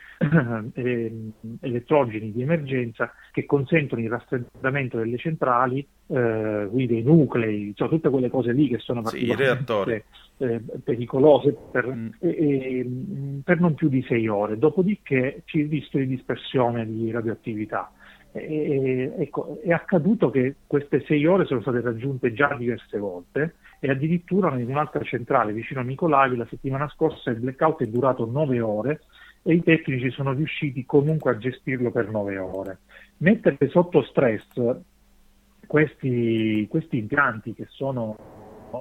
eh, 0.74 1.32
elettrogeni 1.60 2.32
di 2.32 2.42
emergenza 2.42 3.12
che 3.32 3.46
consentono 3.46 4.02
il 4.02 4.10
raffreddamento 4.10 4.98
delle 4.98 5.18
centrali, 5.18 5.86
eh, 6.08 6.68
quindi 6.70 6.88
dei 6.88 7.04
nuclei, 7.04 7.68
insomma, 7.68 7.90
tutte 7.90 8.10
quelle 8.10 8.30
cose 8.30 8.54
lì 8.54 8.70
che 8.70 8.78
sono 8.78 9.06
Sì, 9.08 9.26
particolarmente 9.26 10.06
eh, 10.38 10.62
pericolose 10.84 11.56
per, 11.70 11.86
e- 12.20 12.30
e, 12.30 12.84
mh, 12.86 13.42
per 13.44 13.60
non 13.60 13.74
più 13.76 13.90
di 13.90 14.02
sei 14.08 14.28
ore, 14.28 14.58
dopodiché 14.58 15.42
c'è 15.46 15.58
il 15.58 15.70
rischio 15.70 16.00
di 16.00 16.08
dispersione 16.08 16.86
di 16.86 17.12
radioattività. 17.12 17.92
E- 18.32 19.14
ecco, 19.18 19.60
è 19.62 19.72
accaduto 19.72 20.30
che 20.30 20.56
queste 20.66 21.04
sei 21.06 21.26
ore 21.26 21.46
sono 21.46 21.62
state 21.62 21.82
raggiunte 21.82 22.34
già 22.34 22.56
diverse 22.56 22.98
volte 22.98 23.56
e 23.84 23.90
addirittura 23.90 24.58
in 24.58 24.70
un'altra 24.70 25.04
centrale 25.04 25.52
vicino 25.52 25.82
a 25.82 25.84
Nicolavi 25.84 26.38
la 26.38 26.48
settimana 26.50 26.88
scorsa 26.88 27.32
il 27.32 27.42
blackout 27.42 27.84
è 27.84 27.88
durato 27.88 28.26
nove 28.26 28.62
ore 28.62 29.02
e 29.44 29.56
i 29.56 29.62
tecnici 29.62 30.10
sono 30.10 30.32
riusciti 30.32 30.86
comunque 30.86 31.32
a 31.32 31.38
gestirlo 31.38 31.92
per 31.92 32.10
nove 32.10 32.38
ore. 32.38 32.80
Mettere 33.18 33.58
sotto 33.68 34.02
stress 34.04 34.46
questi, 35.68 36.66
questi 36.70 36.98
impianti 36.98 37.54
che 37.54 37.66
sono 37.68 38.16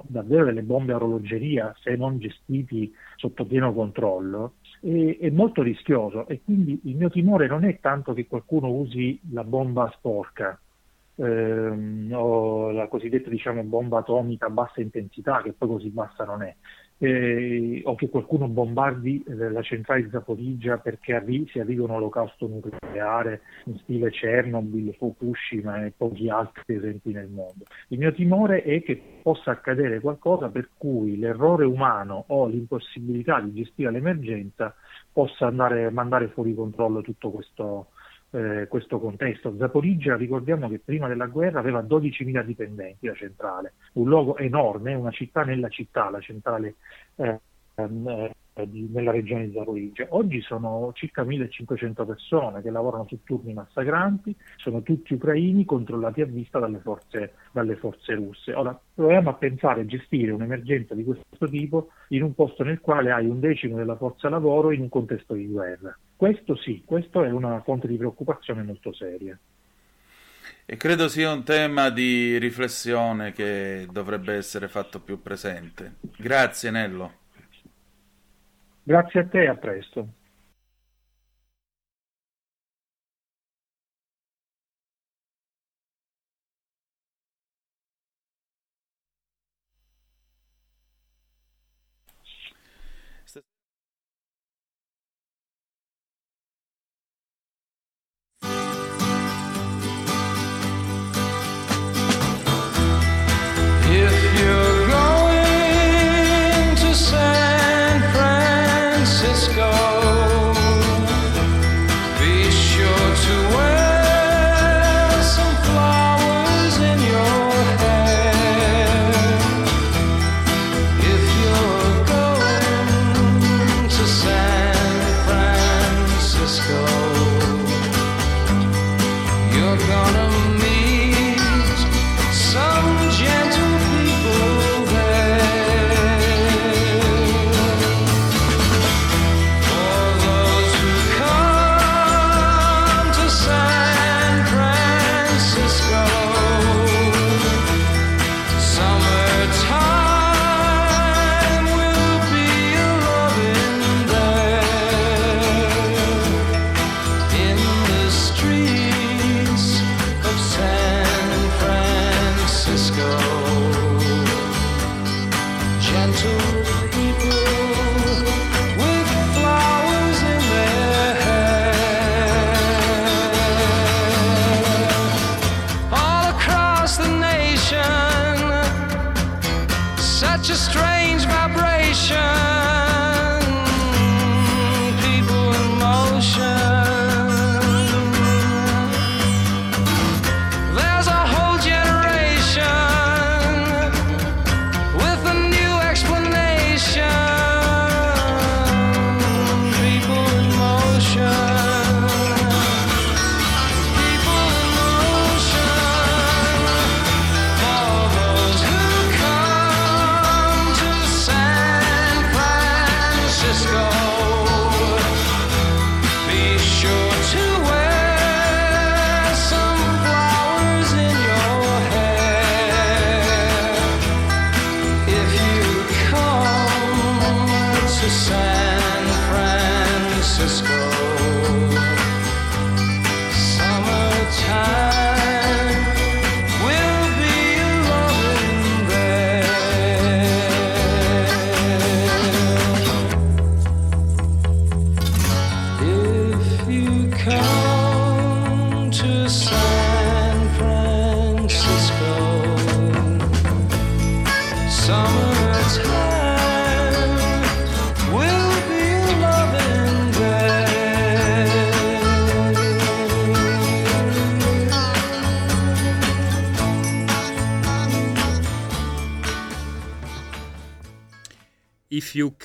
davvero 0.07 0.45
delle 0.45 0.63
bombe 0.63 0.93
a 0.93 0.95
orologeria 0.95 1.75
se 1.81 1.97
non 1.97 2.17
gestiti 2.17 2.89
sotto 3.17 3.45
pieno 3.45 3.73
controllo 3.73 4.53
è, 4.79 5.17
è 5.19 5.29
molto 5.31 5.61
rischioso 5.63 6.27
e 6.29 6.39
quindi 6.45 6.79
il 6.85 6.95
mio 6.95 7.09
timore 7.09 7.47
non 7.47 7.65
è 7.65 7.77
tanto 7.81 8.13
che 8.13 8.25
qualcuno 8.25 8.69
usi 8.69 9.19
la 9.31 9.43
bomba 9.43 9.91
sporca 9.97 10.57
ehm, 11.15 12.11
o 12.13 12.71
la 12.71 12.87
cosiddetta 12.87 13.29
diciamo, 13.29 13.63
bomba 13.63 13.99
atomica 13.99 14.47
a 14.47 14.49
bassa 14.49 14.81
intensità 14.81 15.41
che 15.41 15.53
poi 15.53 15.69
così 15.69 15.89
bassa 15.89 16.25
non 16.25 16.43
è 16.43 16.55
eh, 17.03 17.81
o 17.83 17.95
che 17.95 18.09
qualcuno 18.09 18.47
bombardi 18.47 19.23
eh, 19.27 19.49
la 19.49 19.61
centrale 19.61 20.03
di 20.03 20.09
Zaporizia 20.09 20.77
perché 20.77 21.13
arri- 21.13 21.47
si 21.49 21.59
arriva 21.59 21.83
un 21.83 21.91
olocausto 21.91 22.47
nucleare 22.47 23.41
in 23.65 23.77
stile 23.79 24.09
Chernobyl, 24.09 24.95
Fukushima 24.95 25.83
e 25.83 25.93
pochi 25.95 26.29
altri 26.29 26.75
esempi 26.75 27.11
nel 27.11 27.27
mondo. 27.27 27.65
Il 27.89 27.99
mio 27.99 28.13
timore 28.13 28.63
è 28.63 28.81
che 28.83 29.01
possa 29.21 29.51
accadere 29.51 29.99
qualcosa 29.99 30.47
per 30.47 30.69
cui 30.77 31.17
l'errore 31.17 31.65
umano 31.65 32.23
o 32.27 32.47
l'impossibilità 32.47 33.41
di 33.41 33.53
gestire 33.53 33.91
l'emergenza 33.91 34.73
possa 35.11 35.47
andare, 35.47 35.89
mandare 35.91 36.29
fuori 36.29 36.55
controllo 36.55 37.01
tutto 37.01 37.31
questo, 37.31 37.87
eh, 38.33 38.67
questo 38.67 38.99
contesto. 38.99 39.55
Zaporizia, 39.57 40.15
ricordiamo 40.15 40.67
che 40.67 40.79
prima 40.79 41.07
della 41.07 41.27
guerra 41.27 41.59
aveva 41.59 41.81
12.000 41.81 42.43
dipendenti 42.43 43.07
la 43.07 43.13
centrale, 43.13 43.73
un 43.93 44.07
luogo 44.07 44.37
enorme, 44.37 44.95
una 44.95 45.11
città 45.11 45.43
nella 45.43 45.69
città, 45.69 46.09
la 46.09 46.19
centrale 46.19 46.75
eh, 47.15 47.39
ehm, 47.75 48.31
eh, 48.55 48.69
di- 48.69 48.87
nella 48.91 49.11
regione 49.11 49.47
di 49.47 49.53
Zaporizia. 49.53 50.07
Oggi 50.09 50.41
sono 50.41 50.91
circa 50.93 51.23
1.500 51.23 52.05
persone 52.05 52.61
che 52.61 52.69
lavorano 52.69 53.05
su 53.07 53.19
turni 53.23 53.53
massacranti, 53.53 54.35
sono 54.57 54.81
tutti 54.81 55.13
ucraini 55.13 55.65
controllati 55.65 56.21
a 56.21 56.25
vista 56.25 56.59
dalle 56.59 56.79
forze, 56.79 57.33
dalle 57.51 57.75
forze 57.75 58.13
russe. 58.13 58.53
Ora 58.53 58.79
proviamo 58.93 59.29
a 59.29 59.33
pensare 59.33 59.81
a 59.81 59.85
gestire 59.85 60.31
un'emergenza 60.31 60.93
di 60.93 61.03
questo 61.03 61.47
tipo 61.47 61.89
in 62.09 62.23
un 62.23 62.33
posto 62.33 62.63
nel 62.63 62.79
quale 62.79 63.11
hai 63.11 63.27
un 63.27 63.39
decimo 63.39 63.77
della 63.77 63.95
forza 63.95 64.29
lavoro 64.29 64.71
in 64.71 64.81
un 64.81 64.89
contesto 64.89 65.33
di 65.33 65.47
guerra. 65.47 65.95
Questo 66.23 66.55
sì, 66.55 66.83
questo 66.85 67.25
è 67.25 67.29
una 67.29 67.59
fonte 67.63 67.85
di 67.85 67.97
preoccupazione 67.97 68.63
molto 68.63 68.93
seria. 68.93 69.37
E 70.65 70.77
credo 70.77 71.09
sia 71.09 71.33
un 71.33 71.43
tema 71.43 71.89
di 71.89 72.37
riflessione 72.37 73.33
che 73.33 73.89
dovrebbe 73.91 74.35
essere 74.35 74.69
fatto 74.69 75.01
più 75.01 75.21
presente. 75.21 75.95
Grazie 76.15 76.71
Nello. 76.71 77.11
Grazie 78.83 79.19
a 79.19 79.25
te 79.25 79.47
a 79.47 79.55
presto. 79.55 80.07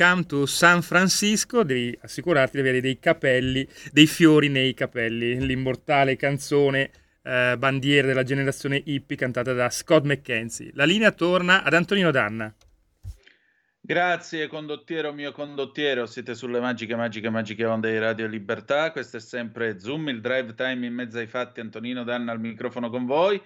Come 0.09 0.25
to 0.25 0.47
San 0.47 0.81
Francisco 0.81 1.63
devi 1.63 1.97
assicurarti 2.01 2.57
di 2.57 2.61
avere 2.61 2.81
dei 2.81 2.99
capelli, 2.99 3.67
dei 3.93 4.07
fiori 4.07 4.49
nei 4.49 4.73
capelli, 4.73 5.45
l'immortale 5.45 6.17
canzone 6.17 6.91
eh, 7.23 7.57
bandiera 7.59 8.07
della 8.07 8.23
generazione 8.23 8.81
hippie 8.83 9.17
cantata 9.17 9.53
da 9.53 9.69
Scott 9.69 10.05
McKenzie. 10.05 10.71
La 10.75 10.85
linea 10.85 11.13
torna 11.13 11.63
ad 11.63 11.75
Antonino 11.75 12.11
Danna. 12.11 12.55
Grazie 13.81 14.49
condottiero 14.49 15.13
mio 15.13 15.33
condottiero, 15.33 16.07
siete 16.07 16.35
sulle 16.35 16.61
magiche, 16.61 16.95
magiche, 16.95 17.31
magiche 17.31 17.65
onde 17.65 17.91
di 17.91 17.99
Radio 17.99 18.27
Libertà, 18.27 18.93
questo 18.93 19.17
è 19.19 19.21
sempre 19.21 19.79
Zoom, 19.79 20.09
il 20.09 20.21
drive 20.21 20.55
time 20.55 20.87
in 20.87 20.95
mezzo 20.95 21.19
ai 21.19 21.27
fatti, 21.27 21.61
Antonino 21.61 22.05
Danna 22.05 22.33
al 22.33 22.41
microfono 22.41 22.91
con 22.91 23.07
voi. 23.07 23.41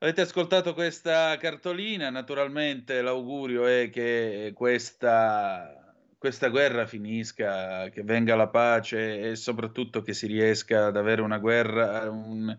Avete 0.00 0.20
ascoltato 0.20 0.74
questa 0.74 1.36
cartolina, 1.38 2.08
naturalmente 2.08 3.02
l'augurio 3.02 3.66
è 3.66 3.90
che 3.90 4.52
questa, 4.54 5.92
questa 6.16 6.48
guerra 6.50 6.86
finisca, 6.86 7.88
che 7.88 8.04
venga 8.04 8.36
la 8.36 8.46
pace 8.46 9.30
e 9.30 9.34
soprattutto 9.34 10.00
che 10.02 10.14
si 10.14 10.28
riesca 10.28 10.86
ad 10.86 10.96
avere 10.96 11.20
una 11.20 11.38
guerra, 11.38 12.08
un, 12.10 12.56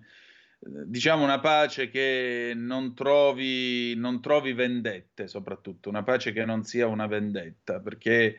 diciamo 0.60 1.24
una 1.24 1.40
pace 1.40 1.90
che 1.90 2.52
non 2.58 2.94
trovi, 2.94 3.96
non 3.96 4.20
trovi 4.20 4.52
vendette, 4.52 5.30
soprattutto 5.30 5.88
una 5.88 6.04
pace 6.04 6.34
che 6.34 6.44
non 6.44 6.64
sia 6.66 6.88
una 6.88 7.08
vendetta, 7.08 7.80
perché 7.80 8.38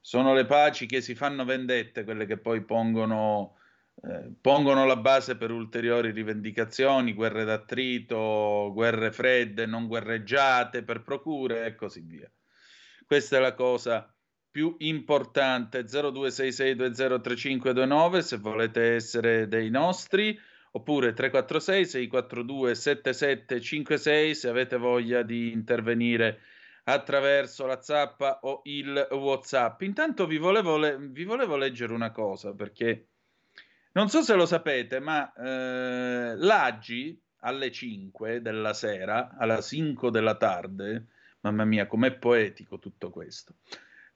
sono 0.00 0.34
le 0.34 0.44
paci 0.46 0.86
che 0.86 1.00
si 1.00 1.14
fanno 1.14 1.44
vendette 1.44 2.02
quelle 2.02 2.26
che 2.26 2.36
poi 2.36 2.64
pongono, 2.64 3.58
eh, 4.02 4.32
pongono 4.40 4.86
la 4.86 4.96
base 4.96 5.36
per 5.36 5.50
ulteriori 5.50 6.10
rivendicazioni, 6.10 7.12
guerre 7.12 7.44
d'attrito, 7.44 8.70
guerre 8.72 9.12
fredde, 9.12 9.66
non 9.66 9.86
guerreggiate, 9.86 10.82
per 10.82 11.02
procure 11.02 11.66
e 11.66 11.74
così 11.74 12.00
via. 12.00 12.32
Questa 13.06 13.36
è 13.36 13.40
la 13.40 13.54
cosa 13.54 14.10
più 14.50 14.74
importante 14.78 15.84
0266203529 15.84 18.18
se 18.18 18.38
volete 18.38 18.94
essere 18.94 19.46
dei 19.46 19.70
nostri 19.70 20.36
oppure 20.72 21.12
346 21.12 21.86
642 21.86 22.74
7756 22.74 24.34
se 24.34 24.48
avete 24.48 24.76
voglia 24.76 25.22
di 25.22 25.52
intervenire 25.52 26.40
attraverso 26.84 27.66
la 27.66 27.80
zappa 27.80 28.40
o 28.42 28.62
il 28.64 29.06
whatsapp 29.10 29.82
intanto 29.82 30.26
vi 30.26 30.38
volevo, 30.38 30.78
le- 30.78 30.96
vi 30.98 31.24
volevo 31.24 31.56
leggere 31.56 31.92
una 31.92 32.10
cosa 32.10 32.54
perché 32.54 33.09
non 33.92 34.08
so 34.08 34.22
se 34.22 34.34
lo 34.34 34.46
sapete 34.46 35.00
ma 35.00 35.32
eh, 35.32 36.36
l'Agi 36.36 37.20
alle 37.40 37.70
5 37.70 38.42
della 38.42 38.72
sera 38.72 39.36
alla 39.38 39.60
5 39.60 40.10
della 40.10 40.36
tarde 40.36 41.06
mamma 41.40 41.64
mia 41.64 41.86
com'è 41.86 42.12
poetico 42.12 42.78
tutto 42.78 43.10
questo 43.10 43.54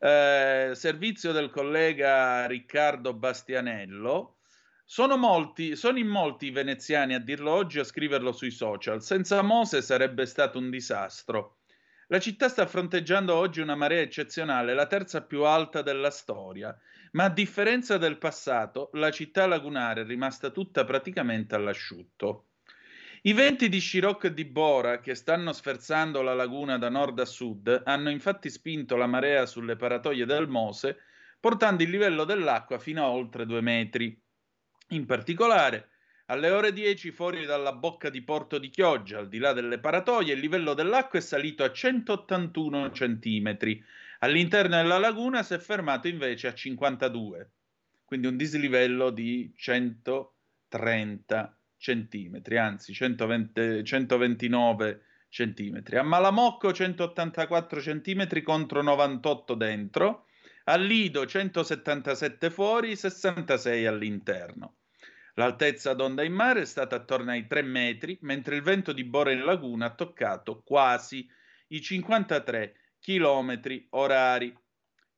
eh, 0.05 0.73
servizio 0.75 1.33
del 1.33 1.49
collega 1.49 2.47
Riccardo 2.47 3.15
Bastianello. 3.15 4.37
Sono, 4.85 5.17
molti, 5.17 5.77
sono 5.77 5.97
in 5.97 6.09
molti 6.09 6.49
i 6.49 6.51
veneziani 6.51 7.15
a 7.15 7.19
dirlo 7.19 7.53
oggi 7.53 7.79
a 7.79 7.85
scriverlo 7.85 8.31
sui 8.31 8.51
social. 8.51 9.03
Senza 9.03 9.41
Mose 9.41 9.81
sarebbe 9.81 10.27
stato 10.27 10.59
un 10.59 10.69
disastro. 10.69 11.61
La 12.09 12.21
città 12.21 12.51
sta 12.51 12.67
fronteggiando 12.67 13.35
oggi 13.35 13.63
una 13.63 13.77
marea 13.77 14.03
eccezionale, 14.03 14.75
la 14.75 14.87
terza 14.87 15.23
più 15.23 15.45
alta 15.45 15.81
della 15.81 16.11
storia, 16.11 16.79
ma 17.15 17.25
a 17.25 17.31
differenza 17.31 17.97
del 17.97 18.19
passato, 18.19 18.91
la 18.95 19.11
città 19.11 19.47
lagunare 19.47 20.03
è 20.03 20.05
rimasta 20.05 20.51
tutta 20.51 20.85
praticamente 20.85 21.55
all'asciutto. 21.55 22.49
I 23.23 23.33
venti 23.33 23.69
di 23.69 23.79
Scirocco 23.79 24.27
e 24.27 24.35
di 24.35 24.45
Bora, 24.45 25.01
che 25.01 25.15
stanno 25.15 25.53
sferzando 25.53 26.23
la 26.23 26.35
laguna 26.35 26.77
da 26.77 26.91
nord 26.91 27.19
a 27.21 27.25
sud, 27.25 27.83
hanno 27.85 28.11
infatti 28.11 28.51
spinto 28.51 28.97
la 28.97 29.07
marea 29.07 29.47
sulle 29.47 29.77
paratoie 29.77 30.27
del 30.27 30.49
Mose, 30.49 30.99
portando 31.41 31.83
il 31.83 31.91
livello 31.91 32.25
dell'acqua 32.25 32.79
fino 32.79 33.05
a 33.05 33.11
oltre 33.11 33.47
due 33.47 33.61
metri. 33.61 34.21
In 34.89 35.07
particolare, 35.07 35.91
alle 36.27 36.51
ore 36.51 36.73
10 36.73 37.13
fuori 37.13 37.47
dalla 37.47 37.73
bocca 37.73 38.11
di 38.11 38.23
Porto 38.23 38.59
di 38.59 38.69
Chioggia, 38.71 39.19
al 39.19 39.29
di 39.29 39.39
là 39.39 39.53
delle 39.53 39.79
paratoie, 39.79 40.35
il 40.35 40.41
livello 40.41 40.75
dell'acqua 40.75 41.19
è 41.19 41.23
salito 41.23 41.63
a 41.63 41.71
181 41.71 42.91
centimetri. 42.91 43.83
All'interno 44.25 44.77
della 44.77 44.97
laguna 44.97 45.43
si 45.43 45.53
è 45.53 45.59
fermato 45.59 46.09
invece 46.09 46.49
a 46.49 46.55
52, 46.55 47.51
quindi 48.07 48.27
un 48.27 48.39
dislivello 48.39 49.11
di 49.11 49.53
130 49.55 51.59
centimetri, 51.77 52.57
anzi 52.57 52.95
120 52.95 53.85
129 53.85 55.03
centimetri. 55.29 55.99
A 55.99 56.03
Malamocco 56.03 56.73
184 56.73 57.83
centimetri 57.83 58.41
contro 58.41 58.81
98 58.81 59.55
dentro, 59.57 60.25
a 60.65 60.77
Lido 60.77 61.27
177 61.27 62.49
fuori, 62.49 62.97
66 62.97 63.85
all'interno. 63.85 64.77
L'altezza 65.35 65.93
d'onda 65.93 66.23
in 66.23 66.33
mare 66.33 66.63
è 66.63 66.65
stata 66.65 66.97
attorno 66.97 67.33
ai 67.33 67.47
3 67.47 67.61
metri, 67.61 68.17
mentre 68.23 68.57
il 68.57 68.63
vento 68.63 68.95
di 68.95 69.05
Bora 69.05 69.33
in 69.33 69.45
laguna 69.45 69.85
ha 69.85 69.95
toccato 69.95 70.63
quasi 70.63 71.29
i 71.69 71.83
53 71.83 72.77
chilometri 73.05 73.87
orari. 73.91 74.57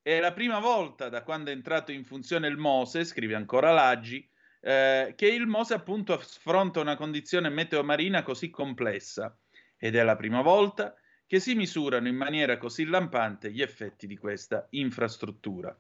È 0.03 0.19
la 0.19 0.33
prima 0.33 0.59
volta 0.59 1.09
da 1.09 1.23
quando 1.23 1.51
è 1.51 1.53
entrato 1.53 1.93
in 1.93 2.05
funzione 2.05 2.49
il 2.49 2.57
Mose, 2.57 3.05
scrive 3.05 3.37
ancora 3.37 3.71
Laggi, 3.71 4.29
eh, 4.61 5.15
che 5.17 5.29
il 5.29 5.47
Mose 5.47 5.75
appunto 5.75 6.13
affronta 6.13 6.81
una 6.81 6.97
condizione 6.97 7.49
meteomarina 7.49 8.25
così 8.25 8.51
complessa 8.51 9.39
ed 9.77 9.95
è 9.95 10.03
la 10.03 10.17
prima 10.17 10.43
volta 10.43 10.97
che 11.29 11.39
si 11.39 11.55
misurano 11.55 12.09
in 12.09 12.17
maniera 12.17 12.59
così 12.59 12.87
lampante 12.87 13.53
gli 13.53 13.63
effetti 13.63 14.09
di 14.09 14.17
questa 14.17 14.67
infrastruttura. 14.71 15.77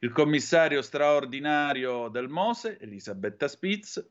Il 0.00 0.12
commissario 0.12 0.82
straordinario 0.82 2.08
del 2.08 2.28
Mose, 2.28 2.78
Elisabetta 2.78 3.48
Spitz, 3.48 4.06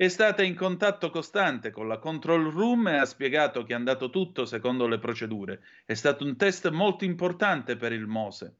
è 0.00 0.08
stata 0.08 0.42
in 0.42 0.54
contatto 0.54 1.10
costante 1.10 1.70
con 1.70 1.86
la 1.86 1.98
control 1.98 2.50
room 2.50 2.88
e 2.88 2.96
ha 2.96 3.04
spiegato 3.04 3.64
che 3.64 3.74
è 3.74 3.76
andato 3.76 4.08
tutto 4.08 4.46
secondo 4.46 4.86
le 4.86 4.98
procedure. 4.98 5.60
È 5.84 5.92
stato 5.92 6.24
un 6.24 6.38
test 6.38 6.70
molto 6.70 7.04
importante 7.04 7.76
per 7.76 7.92
il 7.92 8.06
Mose. 8.06 8.54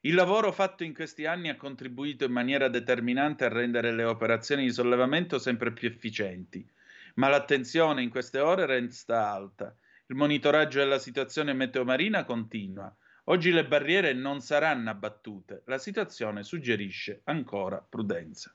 Il 0.00 0.14
lavoro 0.14 0.50
fatto 0.50 0.82
in 0.82 0.92
questi 0.92 1.24
anni 1.24 1.50
ha 1.50 1.56
contribuito 1.56 2.24
in 2.24 2.32
maniera 2.32 2.66
determinante 2.66 3.44
a 3.44 3.48
rendere 3.48 3.92
le 3.92 4.02
operazioni 4.02 4.64
di 4.64 4.72
sollevamento 4.72 5.38
sempre 5.38 5.72
più 5.72 5.86
efficienti, 5.86 6.68
ma 7.14 7.28
l'attenzione 7.28 8.02
in 8.02 8.10
queste 8.10 8.40
ore 8.40 8.66
resta 8.66 9.30
alta. 9.30 9.72
Il 10.06 10.16
monitoraggio 10.16 10.80
della 10.80 10.98
situazione 10.98 11.52
meteomarina 11.52 12.24
continua. 12.24 12.92
Oggi 13.26 13.52
le 13.52 13.68
barriere 13.68 14.14
non 14.14 14.40
saranno 14.40 14.90
abbattute. 14.90 15.62
La 15.66 15.78
situazione 15.78 16.42
suggerisce 16.42 17.20
ancora 17.26 17.80
prudenza. 17.88 18.52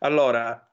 Allora, 0.00 0.67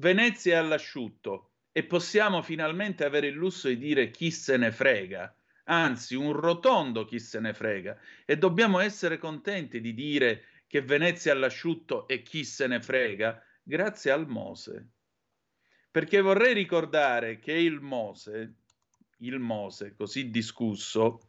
Venezia 0.00 0.54
è 0.54 0.56
all'asciutto 0.56 1.50
e 1.72 1.84
possiamo 1.84 2.40
finalmente 2.40 3.04
avere 3.04 3.26
il 3.26 3.34
lusso 3.34 3.68
di 3.68 3.76
dire 3.76 4.10
chi 4.10 4.30
se 4.30 4.56
ne 4.56 4.72
frega 4.72 5.32
anzi 5.64 6.14
un 6.14 6.32
rotondo 6.32 7.04
chi 7.04 7.20
se 7.20 7.38
ne 7.38 7.52
frega 7.52 7.96
e 8.24 8.38
dobbiamo 8.38 8.80
essere 8.80 9.18
contenti 9.18 9.80
di 9.80 9.92
dire 9.92 10.44
che 10.66 10.80
Venezia 10.80 11.32
all'asciutto 11.32 12.08
e 12.08 12.22
chi 12.22 12.44
se 12.44 12.66
ne 12.66 12.80
frega 12.80 13.42
grazie 13.62 14.10
al 14.10 14.26
Mose. 14.26 14.88
Perché 15.90 16.20
vorrei 16.22 16.54
ricordare 16.54 17.38
che 17.38 17.52
il 17.52 17.80
Mose, 17.80 18.54
il 19.18 19.38
Mose 19.38 19.94
così 19.94 20.30
discusso, 20.30 21.20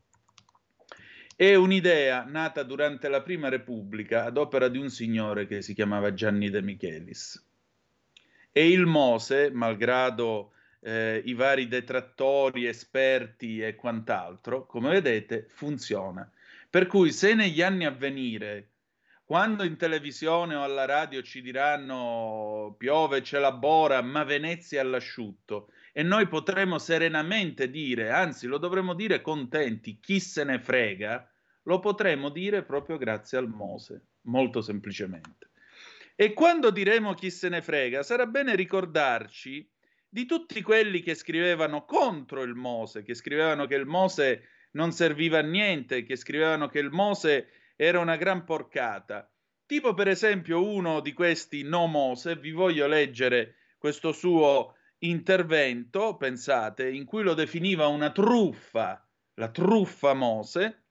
è 1.35 1.55
un'idea 1.55 2.23
nata 2.23 2.63
durante 2.63 3.09
la 3.09 3.21
Prima 3.21 3.49
Repubblica 3.49 4.23
ad 4.23 4.37
opera 4.37 4.69
di 4.69 4.77
un 4.77 4.89
signore 4.89 5.45
che 5.45 5.61
si 5.61 5.73
chiamava 5.73 6.13
Gianni 6.13 6.49
De 6.49 6.61
Michelis. 6.61 7.50
E 8.51 8.69
il 8.69 8.85
Mose, 8.85 9.49
malgrado 9.51 10.51
eh, 10.81 11.21
i 11.25 11.33
vari 11.33 11.67
detrattori, 11.67 12.65
esperti 12.65 13.61
e 13.61 13.75
quant'altro, 13.75 14.65
come 14.65 14.89
vedete, 14.89 15.45
funziona. 15.47 16.29
Per 16.69 16.87
cui 16.87 17.11
se 17.11 17.33
negli 17.33 17.61
anni 17.61 17.85
a 17.85 17.91
venire, 17.91 18.69
quando 19.23 19.63
in 19.63 19.77
televisione 19.77 20.55
o 20.55 20.63
alla 20.63 20.85
radio 20.85 21.21
ci 21.21 21.41
diranno 21.41 22.75
piove, 22.77 23.21
c'è 23.21 23.39
la 23.39 23.53
bora, 23.53 24.01
ma 24.01 24.25
Venezia 24.25 24.81
è 24.81 24.83
all'asciutto, 24.83 25.69
e 25.93 26.03
noi 26.03 26.27
potremo 26.27 26.77
serenamente 26.77 27.69
dire, 27.69 28.09
anzi 28.09 28.47
lo 28.47 28.57
dovremo 28.57 28.93
dire 28.93 29.21
contenti, 29.21 29.99
chi 30.01 30.19
se 30.19 30.43
ne 30.43 30.59
frega, 30.59 31.29
lo 31.63 31.79
potremo 31.79 32.29
dire 32.29 32.63
proprio 32.63 32.97
grazie 32.97 33.37
al 33.37 33.47
Mose, 33.47 34.07
molto 34.23 34.59
semplicemente. 34.61 35.50
E 36.15 36.33
quando 36.33 36.69
diremo 36.69 37.13
chi 37.13 37.31
se 37.31 37.49
ne 37.49 37.61
frega, 37.61 38.03
sarà 38.03 38.25
bene 38.25 38.55
ricordarci 38.55 39.69
di 40.07 40.25
tutti 40.25 40.61
quelli 40.61 41.01
che 41.01 41.15
scrivevano 41.15 41.85
contro 41.85 42.43
il 42.43 42.53
Mose, 42.53 43.01
che 43.01 43.13
scrivevano 43.13 43.65
che 43.65 43.75
il 43.75 43.85
Mose 43.85 44.49
non 44.71 44.91
serviva 44.91 45.39
a 45.39 45.43
niente, 45.43 46.03
che 46.03 46.15
scrivevano 46.15 46.67
che 46.67 46.79
il 46.79 46.91
Mose 46.91 47.47
era 47.75 47.99
una 47.99 48.17
gran 48.17 48.43
porcata. 48.43 49.31
Tipo 49.65 49.93
per 49.93 50.09
esempio 50.09 50.63
uno 50.63 50.99
di 50.99 51.13
questi 51.13 51.63
no 51.63 51.87
Mose, 51.87 52.35
vi 52.35 52.51
voglio 52.51 52.87
leggere 52.87 53.55
questo 53.77 54.11
suo 54.11 54.75
intervento, 54.99 56.17
pensate, 56.17 56.89
in 56.89 57.05
cui 57.05 57.23
lo 57.23 57.33
definiva 57.33 57.87
una 57.87 58.11
truffa, 58.11 59.07
la 59.35 59.49
truffa 59.49 60.13
Mose, 60.13 60.83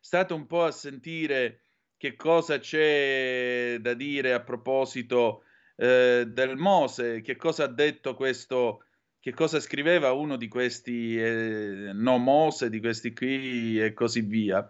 state 0.00 0.32
un 0.32 0.46
po' 0.46 0.64
a 0.64 0.72
sentire 0.72 1.60
che 2.02 2.16
cosa 2.16 2.58
c'è 2.58 3.76
da 3.78 3.94
dire 3.94 4.32
a 4.32 4.40
proposito 4.40 5.44
eh, 5.76 6.24
del 6.26 6.56
Mose, 6.56 7.20
che 7.20 7.36
cosa 7.36 7.62
ha 7.62 7.68
detto 7.68 8.16
questo, 8.16 8.86
che 9.20 9.32
cosa 9.32 9.60
scriveva 9.60 10.10
uno 10.10 10.34
di 10.36 10.48
questi 10.48 11.16
eh, 11.16 11.92
no 11.92 12.18
Mose, 12.18 12.70
di 12.70 12.80
questi 12.80 13.12
qui 13.12 13.80
e 13.80 13.92
così 13.92 14.22
via. 14.22 14.68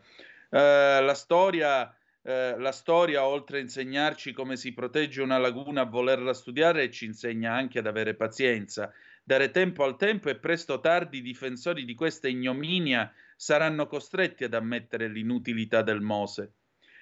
Eh, 0.51 1.01
la 1.01 1.15
storia 1.15 1.97
eh, 2.21 2.55
la 2.59 2.71
storia, 2.71 3.27
oltre 3.27 3.57
a 3.59 3.61
insegnarci 3.63 4.35
come 4.35 4.57
si 4.57 4.75
protegge 4.75 5.23
una 5.23 5.39
laguna 5.39 5.81
a 5.81 5.87
volerla 5.87 6.35
studiare, 6.35 6.91
ci 6.91 7.07
insegna 7.07 7.55
anche 7.55 7.79
ad 7.79 7.87
avere 7.87 8.15
pazienza, 8.15 8.93
dare 9.25 9.51
tempo 9.51 9.85
al 9.85 9.97
tempo 9.97 10.29
e 10.29 10.37
presto 10.37 10.75
o 10.75 10.81
tardi 10.81 11.19
i 11.19 11.23
difensori 11.23 11.87
di 11.87 11.95
questa 11.95 12.29
ignominia 12.29 13.11
saranno 13.35 13.87
costretti 13.87 14.45
ad 14.45 14.53
ammettere 14.53 15.09
l'inutilità 15.09 15.81
del 15.81 16.03
Mose. 16.03 16.57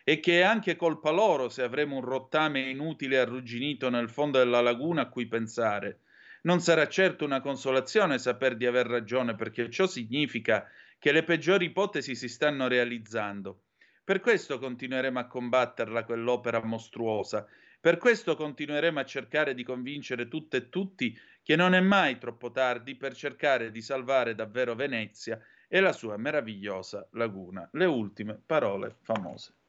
E 0.05 0.21
che 0.21 0.41
è 0.41 0.43
anche 0.43 0.77
colpa 0.77 1.11
loro 1.11 1.49
se 1.49 1.63
avremo 1.63 1.97
un 1.97 2.05
rottame 2.05 2.61
inutile 2.61 3.19
arrugginito 3.19 3.91
nel 3.91 4.11
fondo 4.11 4.39
della 4.39 4.61
laguna 4.61 5.03
a 5.03 5.09
cui 5.09 5.27
pensare. 5.27 6.01
Non 6.43 6.61
sarà 6.61 6.89
certo 6.89 7.25
una 7.25 7.41
consolazione 7.41 8.19
saper 8.19 8.57
di 8.57 8.67
aver 8.67 8.87
ragione, 8.87 9.35
perché 9.35 9.71
ciò 9.71 9.87
significa 9.87 10.67
che 10.99 11.13
le 11.13 11.23
peggiori 11.23 11.67
ipotesi 11.67 12.15
si 12.15 12.29
stanno 12.29 12.67
realizzando. 12.67 13.65
Per 14.03 14.21
questo 14.21 14.59
continueremo 14.59 15.19
a 15.19 15.27
combatterla 15.27 16.05
quell'opera 16.05 16.63
mostruosa. 16.65 17.47
Per 17.81 17.97
questo 17.97 18.37
continueremo 18.37 18.99
a 18.99 19.05
cercare 19.05 19.55
di 19.55 19.63
convincere 19.63 20.29
tutte 20.29 20.57
e 20.57 20.69
tutti 20.69 21.19
che 21.43 21.57
non 21.57 21.75
è 21.75 21.81
mai 21.81 22.19
troppo 22.19 22.51
tardi 22.51 22.97
per 22.97 23.15
cercare 23.15 23.71
di 23.71 23.81
salvare 23.81 24.35
davvero 24.35 24.75
Venezia 24.75 25.41
e 25.69 25.81
la 25.81 25.93
sua 25.93 26.17
meravigliosa 26.17 27.07
laguna. 27.13 27.69
Le 27.73 27.85
ultime 27.85 28.41
parole 28.45 28.97
famose. 29.03 29.60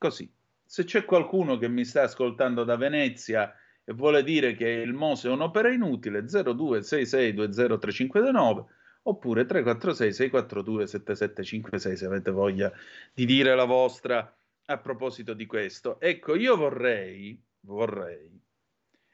Così, 0.00 0.32
se 0.64 0.84
c'è 0.84 1.04
qualcuno 1.04 1.58
che 1.58 1.68
mi 1.68 1.84
sta 1.84 2.04
ascoltando 2.04 2.64
da 2.64 2.76
Venezia 2.76 3.54
e 3.84 3.92
vuole 3.92 4.22
dire 4.22 4.54
che 4.54 4.66
il 4.66 4.94
Mose 4.94 5.28
è 5.28 5.30
un'opera 5.30 5.70
inutile, 5.70 6.22
0266203529 6.22 8.64
oppure 9.02 9.44
346 9.44 10.12
642 10.14 10.86
7756 10.86 11.96
se 11.98 12.06
avete 12.06 12.30
voglia 12.30 12.72
di 13.12 13.26
dire 13.26 13.54
la 13.54 13.66
vostra 13.66 14.34
a 14.64 14.78
proposito 14.78 15.34
di 15.34 15.44
questo. 15.44 16.00
Ecco, 16.00 16.34
io 16.34 16.56
vorrei, 16.56 17.38
vorrei, 17.60 18.40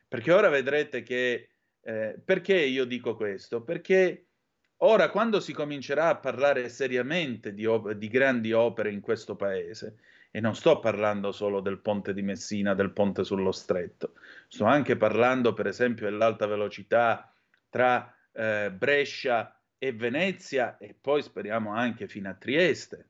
perché 0.07 0.33
ora 0.33 0.49
vedrete 0.51 1.03
che, 1.03 1.49
eh, 1.81 2.17
perché 2.25 2.55
io 2.55 2.85
dico 2.85 3.17
questo? 3.17 3.63
Perché 3.63 4.27
ora 4.77 5.11
quando 5.11 5.41
si 5.41 5.53
comincerà 5.53 6.11
a 6.11 6.17
parlare 6.17 6.69
seriamente 6.69 7.55
di, 7.55 7.67
op- 7.67 7.91
di 7.91 8.07
grandi 8.07 8.53
opere 8.53 8.93
in 8.93 9.01
questo 9.01 9.35
paese, 9.35 9.97
e 10.31 10.41
non 10.41 10.55
sto 10.55 10.79
parlando 10.81 11.33
solo 11.33 11.61
del 11.61 11.79
ponte 11.79 12.13
di 12.13 12.23
Messina, 12.23 12.75
del 12.75 12.93
ponte 12.93 13.25
sullo 13.25 13.53
stretto, 13.53 14.15
sto 14.49 14.65
anche 14.65 14.97
parlando 14.97 15.53
per 15.53 15.67
esempio 15.67 16.07
dell'alta 16.07 16.47
velocità 16.47 17.33
tra 17.69 18.15
eh, 18.33 18.71
Brescia 18.73 19.61
e 19.79 19.93
Venezia 19.93 20.77
e 20.79 20.97
poi 20.99 21.23
speriamo 21.23 21.73
anche 21.73 22.09
fino 22.09 22.29
a 22.29 22.35
Trieste. 22.35 23.09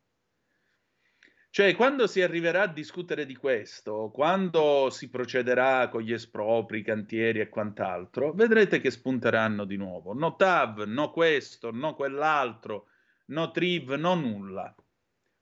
Cioè, 1.57 1.75
quando 1.75 2.07
si 2.07 2.21
arriverà 2.21 2.65
a 2.65 2.67
discutere 2.67 3.25
di 3.25 3.35
questo, 3.35 4.11
quando 4.13 4.91
si 4.91 5.09
procederà 5.09 5.89
con 5.89 6.03
gli 6.03 6.13
espropri, 6.13 6.81
i 6.81 6.83
cantieri 6.83 7.41
e 7.41 7.49
quant'altro, 7.49 8.33
vedrete 8.35 8.79
che 8.79 8.91
spunteranno 8.91 9.65
di 9.65 9.77
nuovo. 9.77 10.13
No 10.13 10.37
TAV, 10.37 10.83
no 10.83 11.11
questo, 11.11 11.71
no 11.73 11.95
quell'altro, 11.95 12.89
no 13.29 13.51
TRIV, 13.51 13.93
no 13.93 14.15
nulla. 14.17 14.75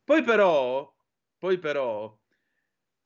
Poi 0.04 0.22
però, 0.22 0.93
poi 1.44 1.58
però, 1.58 2.18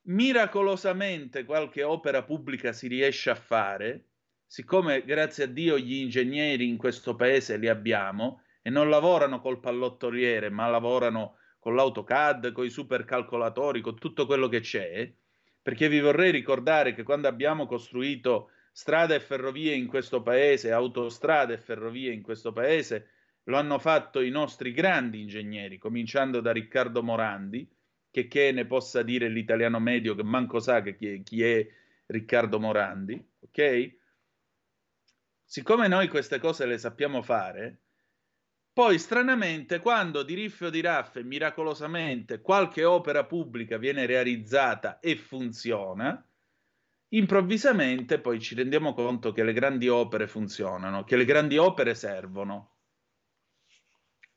miracolosamente 0.02 1.44
qualche 1.44 1.82
opera 1.82 2.23
pubblica 2.23 2.73
si 2.73 2.86
riesce 2.86 3.31
a 3.31 3.35
fare, 3.35 4.10
siccome 4.47 5.05
grazie 5.05 5.43
a 5.43 5.47
Dio 5.48 5.77
gli 5.77 5.94
ingegneri 5.94 6.69
in 6.69 6.77
questo 6.77 7.16
paese 7.16 7.56
li 7.56 7.66
abbiamo 7.66 8.43
e 8.62 8.70
non 8.70 8.90
lavorano 8.90 9.40
col 9.40 9.59
pallottoliere, 9.59 10.51
ma 10.51 10.69
lavorano 10.69 11.39
con 11.59 11.74
l'AutoCAD, 11.74 12.52
con 12.52 12.65
i 12.65 12.70
supercalcolatori, 12.70 13.81
con 13.81 13.98
tutto 13.98 14.24
quello 14.24 14.47
che 14.47 14.60
c'è, 14.60 15.12
perché 15.60 15.89
vi 15.89 15.98
vorrei 15.98 16.31
ricordare 16.31 16.94
che 16.94 17.02
quando 17.02 17.27
abbiamo 17.27 17.66
costruito 17.66 18.51
strade 18.70 19.16
e 19.16 19.20
ferrovie 19.20 19.74
in 19.74 19.89
questo 19.89 20.23
paese, 20.23 20.70
autostrade 20.70 21.55
e 21.55 21.59
ferrovie 21.59 22.12
in 22.12 22.23
questo 22.23 22.52
paese, 22.52 23.09
lo 23.47 23.56
hanno 23.56 23.81
fatto 23.81 24.20
i 24.20 24.31
nostri 24.31 24.70
grandi 24.70 25.23
ingegneri, 25.23 25.77
cominciando 25.77 26.40
da 26.40 26.52
Riccardo 26.52 27.02
Morandi, 27.02 27.69
che, 28.10 28.28
che 28.28 28.52
ne 28.52 28.66
possa 28.66 29.02
dire 29.02 29.28
l'italiano 29.28 29.78
medio 29.78 30.14
che 30.14 30.22
manco 30.22 30.60
sa 30.60 30.80
che 30.82 30.97
chi 30.97 31.22
chi 31.22 31.43
è 31.43 31.66
Riccardo 32.06 32.59
Morandi, 32.59 33.22
ok? 33.40 33.97
Siccome 35.44 35.89
noi 35.89 36.09
queste 36.09 36.39
cose 36.39 36.66
le 36.66 36.78
sappiamo 36.78 37.22
fare, 37.22 37.80
poi 38.72 38.98
stranamente 38.98 39.80
quando 39.80 40.22
di 40.22 40.35
riffio 40.35 40.70
di 40.70 40.80
raffe 40.80 41.24
miracolosamente 41.24 42.40
qualche 42.40 42.85
opera 42.85 43.24
pubblica 43.24 43.76
viene 43.76 44.06
realizzata 44.06 45.01
e 45.01 45.16
funziona, 45.16 46.24
improvvisamente 47.09 48.20
poi 48.20 48.40
ci 48.40 48.55
rendiamo 48.55 48.94
conto 48.94 49.32
che 49.32 49.43
le 49.43 49.52
grandi 49.52 49.89
opere 49.89 50.28
funzionano, 50.28 51.05
che 51.05 51.16
le 51.16 51.24
grandi 51.24 51.56
opere 51.56 51.94
servono. 51.94 52.77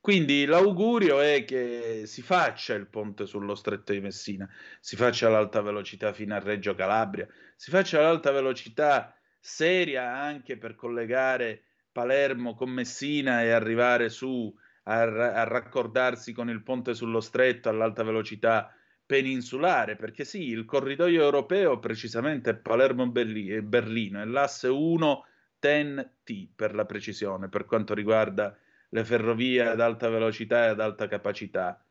Quindi 0.02 0.45
l'augurio 0.45 1.19
è 1.22 1.45
che 1.45 2.07
si 2.07 2.23
faccia 2.23 2.73
il 2.73 2.88
ponte 2.88 3.28
sullo 3.28 3.53
stretto 3.53 3.94
di 3.94 4.02
Messina, 4.02 4.49
si 4.80 4.95
faccia 4.95 5.30
l'alta 5.30 5.61
velocità 5.61 6.11
fino 6.11 6.34
a 6.34 6.40
Reggio 6.40 6.73
Calabria, 6.73 7.28
si 7.56 7.69
faccia 7.69 8.02
l'alta 8.02 8.32
velocità 8.32 9.15
seria 9.40 10.11
anche 10.18 10.57
per 10.57 10.73
collegare 10.73 11.65
Palermo 11.91 12.56
con 12.56 12.72
Messina 12.72 13.44
e 13.44 13.52
arrivare 13.52 14.10
su 14.10 14.52
a, 14.86 15.02
a 15.02 15.44
raccordarsi 15.44 16.34
con 16.34 16.49
il 16.49 16.64
ponte 16.64 16.95
sullo 16.95 17.19
stretto 17.19 17.69
all'alta 17.69 18.02
velocità 18.02 18.73
peninsulare, 19.06 19.98
perché 19.98 20.23
sì, 20.26 20.48
il 20.48 20.65
corridoio 20.65 21.22
europeo 21.22 21.78
precisamente 21.78 22.49
è 22.49 22.56
Palermo-Berlino, 22.56 24.19
è 24.19 24.26
l'asse 24.26 24.68
1 24.68 25.26
TEN-T 25.60 26.49
per 26.56 26.73
la 26.73 26.86
precisione, 26.86 27.49
per 27.49 27.65
quanto 27.65 27.94
riguarda 27.94 28.57
le 28.93 29.05
ferrovie 29.05 29.65
ad 29.65 29.80
alta 29.80 30.09
velocità 30.09 30.65
e 30.65 30.69
ad 30.69 30.80
alta 30.80 31.07
capacità. 31.07 31.84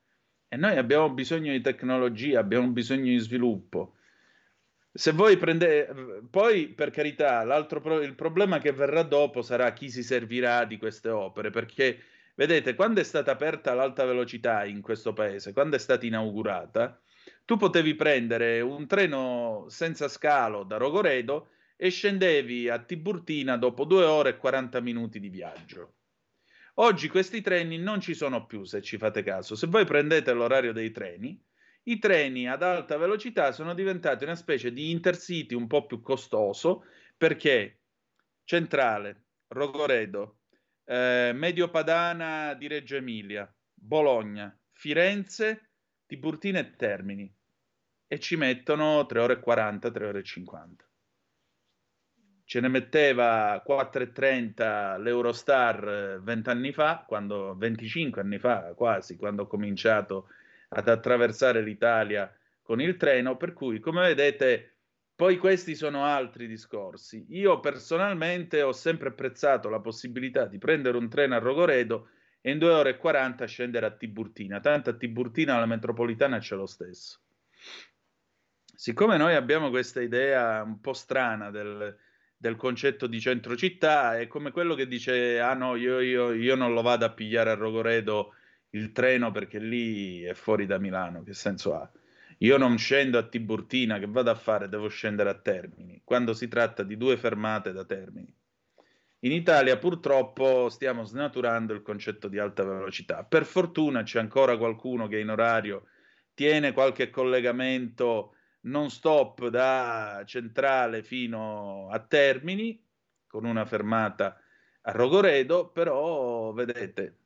E 0.48 0.56
noi 0.56 0.76
abbiamo 0.76 1.10
bisogno 1.10 1.52
di 1.52 1.60
tecnologia, 1.60 2.40
abbiamo 2.40 2.68
bisogno 2.68 3.04
di 3.04 3.18
sviluppo. 3.18 3.94
Se 4.92 5.12
voi 5.12 5.36
prendete, 5.36 5.94
poi 6.28 6.68
per 6.68 6.90
carità, 6.90 7.42
l'altro 7.44 7.80
pro... 7.80 8.00
il 8.02 8.14
problema 8.14 8.58
che 8.58 8.72
verrà 8.72 9.02
dopo 9.02 9.42
sarà 9.42 9.72
chi 9.72 9.88
si 9.88 10.02
servirà 10.02 10.64
di 10.64 10.76
queste 10.76 11.08
opere, 11.08 11.50
perché 11.50 12.00
vedete, 12.34 12.74
quando 12.74 13.00
è 13.00 13.04
stata 13.04 13.30
aperta 13.30 13.72
l'alta 13.72 14.04
velocità 14.04 14.64
in 14.64 14.80
questo 14.80 15.12
paese, 15.12 15.52
quando 15.52 15.76
è 15.76 15.78
stata 15.78 16.04
inaugurata, 16.04 17.00
tu 17.44 17.56
potevi 17.56 17.94
prendere 17.94 18.60
un 18.60 18.86
treno 18.86 19.66
senza 19.68 20.08
scalo 20.08 20.64
da 20.64 20.76
Rogoredo 20.76 21.50
e 21.76 21.88
scendevi 21.90 22.68
a 22.68 22.78
Tiburtina 22.78 23.56
dopo 23.56 23.84
due 23.84 24.04
ore 24.04 24.30
e 24.30 24.36
40 24.36 24.80
minuti 24.80 25.20
di 25.20 25.28
viaggio. 25.28 25.94
Oggi 26.82 27.08
questi 27.08 27.42
treni 27.42 27.76
non 27.76 28.00
ci 28.00 28.14
sono 28.14 28.46
più, 28.46 28.64
se 28.64 28.80
ci 28.80 28.96
fate 28.96 29.22
caso. 29.22 29.54
Se 29.54 29.66
voi 29.66 29.84
prendete 29.84 30.32
l'orario 30.32 30.72
dei 30.72 30.90
treni, 30.90 31.38
i 31.84 31.98
treni 31.98 32.48
ad 32.48 32.62
alta 32.62 32.96
velocità 32.96 33.52
sono 33.52 33.74
diventati 33.74 34.24
una 34.24 34.34
specie 34.34 34.72
di 34.72 34.90
intercity 34.90 35.54
un 35.54 35.66
po' 35.66 35.84
più 35.84 36.00
costoso 36.00 36.84
perché 37.18 37.80
Centrale, 38.44 39.24
Rogoredo, 39.48 40.38
eh, 40.86 41.32
Mediopadana 41.34 42.54
di 42.54 42.66
Reggio 42.66 42.96
Emilia, 42.96 43.52
Bologna, 43.74 44.58
Firenze, 44.72 45.72
Tiburtina 46.06 46.60
e 46.60 46.76
Termini 46.76 47.30
e 48.06 48.18
ci 48.18 48.36
mettono 48.36 49.04
3 49.04 49.20
ore 49.20 49.32
e 49.34 49.40
40, 49.40 49.90
3 49.90 50.06
ore 50.06 50.18
e 50.20 50.24
50 50.24 50.89
ce 52.50 52.58
ne 52.58 52.66
metteva 52.66 53.62
4,30 53.64 55.00
l'Eurostar 55.00 56.20
20 56.20 56.48
eh, 56.48 56.52
anni 56.52 56.72
fa, 56.72 57.04
quando, 57.06 57.54
25 57.56 58.20
anni 58.20 58.40
fa 58.40 58.74
quasi, 58.74 59.16
quando 59.16 59.42
ho 59.42 59.46
cominciato 59.46 60.26
ad 60.70 60.88
attraversare 60.88 61.62
l'Italia 61.62 62.28
con 62.60 62.80
il 62.80 62.96
treno, 62.96 63.36
per 63.36 63.52
cui 63.52 63.78
come 63.78 64.00
vedete 64.00 64.78
poi 65.14 65.38
questi 65.38 65.76
sono 65.76 66.04
altri 66.04 66.48
discorsi. 66.48 67.24
Io 67.28 67.60
personalmente 67.60 68.62
ho 68.62 68.72
sempre 68.72 69.10
apprezzato 69.10 69.68
la 69.68 69.78
possibilità 69.78 70.46
di 70.46 70.58
prendere 70.58 70.96
un 70.96 71.08
treno 71.08 71.36
a 71.36 71.38
Rogoredo 71.38 72.08
e 72.40 72.50
in 72.50 72.58
2 72.58 72.68
ore 72.68 72.90
e 72.90 72.96
40 72.96 73.44
scendere 73.46 73.86
a 73.86 73.92
Tiburtina, 73.92 74.58
tanto 74.58 74.90
a 74.90 74.94
Tiburtina 74.94 75.56
la 75.56 75.66
metropolitana 75.66 76.40
c'è 76.40 76.56
lo 76.56 76.66
stesso. 76.66 77.20
Siccome 78.74 79.16
noi 79.18 79.36
abbiamo 79.36 79.70
questa 79.70 80.00
idea 80.00 80.64
un 80.64 80.80
po' 80.80 80.94
strana 80.94 81.52
del, 81.52 81.96
del 82.40 82.56
concetto 82.56 83.06
di 83.06 83.20
centro 83.20 83.54
città, 83.54 84.18
è 84.18 84.26
come 84.26 84.50
quello 84.50 84.74
che 84.74 84.86
dice, 84.86 85.38
ah 85.40 85.52
no, 85.52 85.76
io, 85.76 86.00
io, 86.00 86.32
io 86.32 86.54
non 86.54 86.72
lo 86.72 86.80
vado 86.80 87.04
a 87.04 87.10
pigliare 87.10 87.50
a 87.50 87.54
Rogoredo 87.54 88.32
il 88.70 88.92
treno 88.92 89.30
perché 89.30 89.58
lì 89.58 90.22
è 90.22 90.32
fuori 90.32 90.64
da 90.64 90.78
Milano, 90.78 91.22
che 91.22 91.34
senso 91.34 91.74
ha? 91.74 91.90
Io 92.38 92.56
non 92.56 92.78
scendo 92.78 93.18
a 93.18 93.24
Tiburtina, 93.24 93.98
che 93.98 94.06
vado 94.08 94.30
a 94.30 94.34
fare? 94.34 94.70
Devo 94.70 94.88
scendere 94.88 95.28
a 95.28 95.34
Termini, 95.34 96.00
quando 96.02 96.32
si 96.32 96.48
tratta 96.48 96.82
di 96.82 96.96
due 96.96 97.18
fermate 97.18 97.72
da 97.72 97.84
Termini. 97.84 98.34
In 99.18 99.32
Italia 99.32 99.76
purtroppo 99.76 100.70
stiamo 100.70 101.04
snaturando 101.04 101.74
il 101.74 101.82
concetto 101.82 102.26
di 102.26 102.38
alta 102.38 102.64
velocità. 102.64 103.22
Per 103.22 103.44
fortuna 103.44 104.02
c'è 104.02 104.18
ancora 104.18 104.56
qualcuno 104.56 105.08
che 105.08 105.18
in 105.18 105.28
orario 105.28 105.88
tiene 106.32 106.72
qualche 106.72 107.10
collegamento 107.10 108.36
non 108.62 108.90
stop 108.90 109.48
da 109.48 110.22
centrale 110.26 111.02
fino 111.02 111.88
a 111.90 111.98
Termini, 112.00 112.82
con 113.26 113.44
una 113.44 113.64
fermata 113.64 114.40
a 114.82 114.92
Rogoredo, 114.92 115.70
però 115.70 116.52
vedete, 116.52 117.18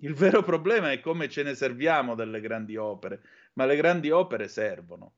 il 0.00 0.14
vero 0.14 0.42
problema 0.42 0.92
è 0.92 1.00
come 1.00 1.28
ce 1.28 1.42
ne 1.42 1.54
serviamo 1.54 2.14
delle 2.14 2.40
grandi 2.40 2.76
opere, 2.76 3.22
ma 3.54 3.64
le 3.64 3.76
grandi 3.76 4.10
opere 4.10 4.48
servono. 4.48 5.14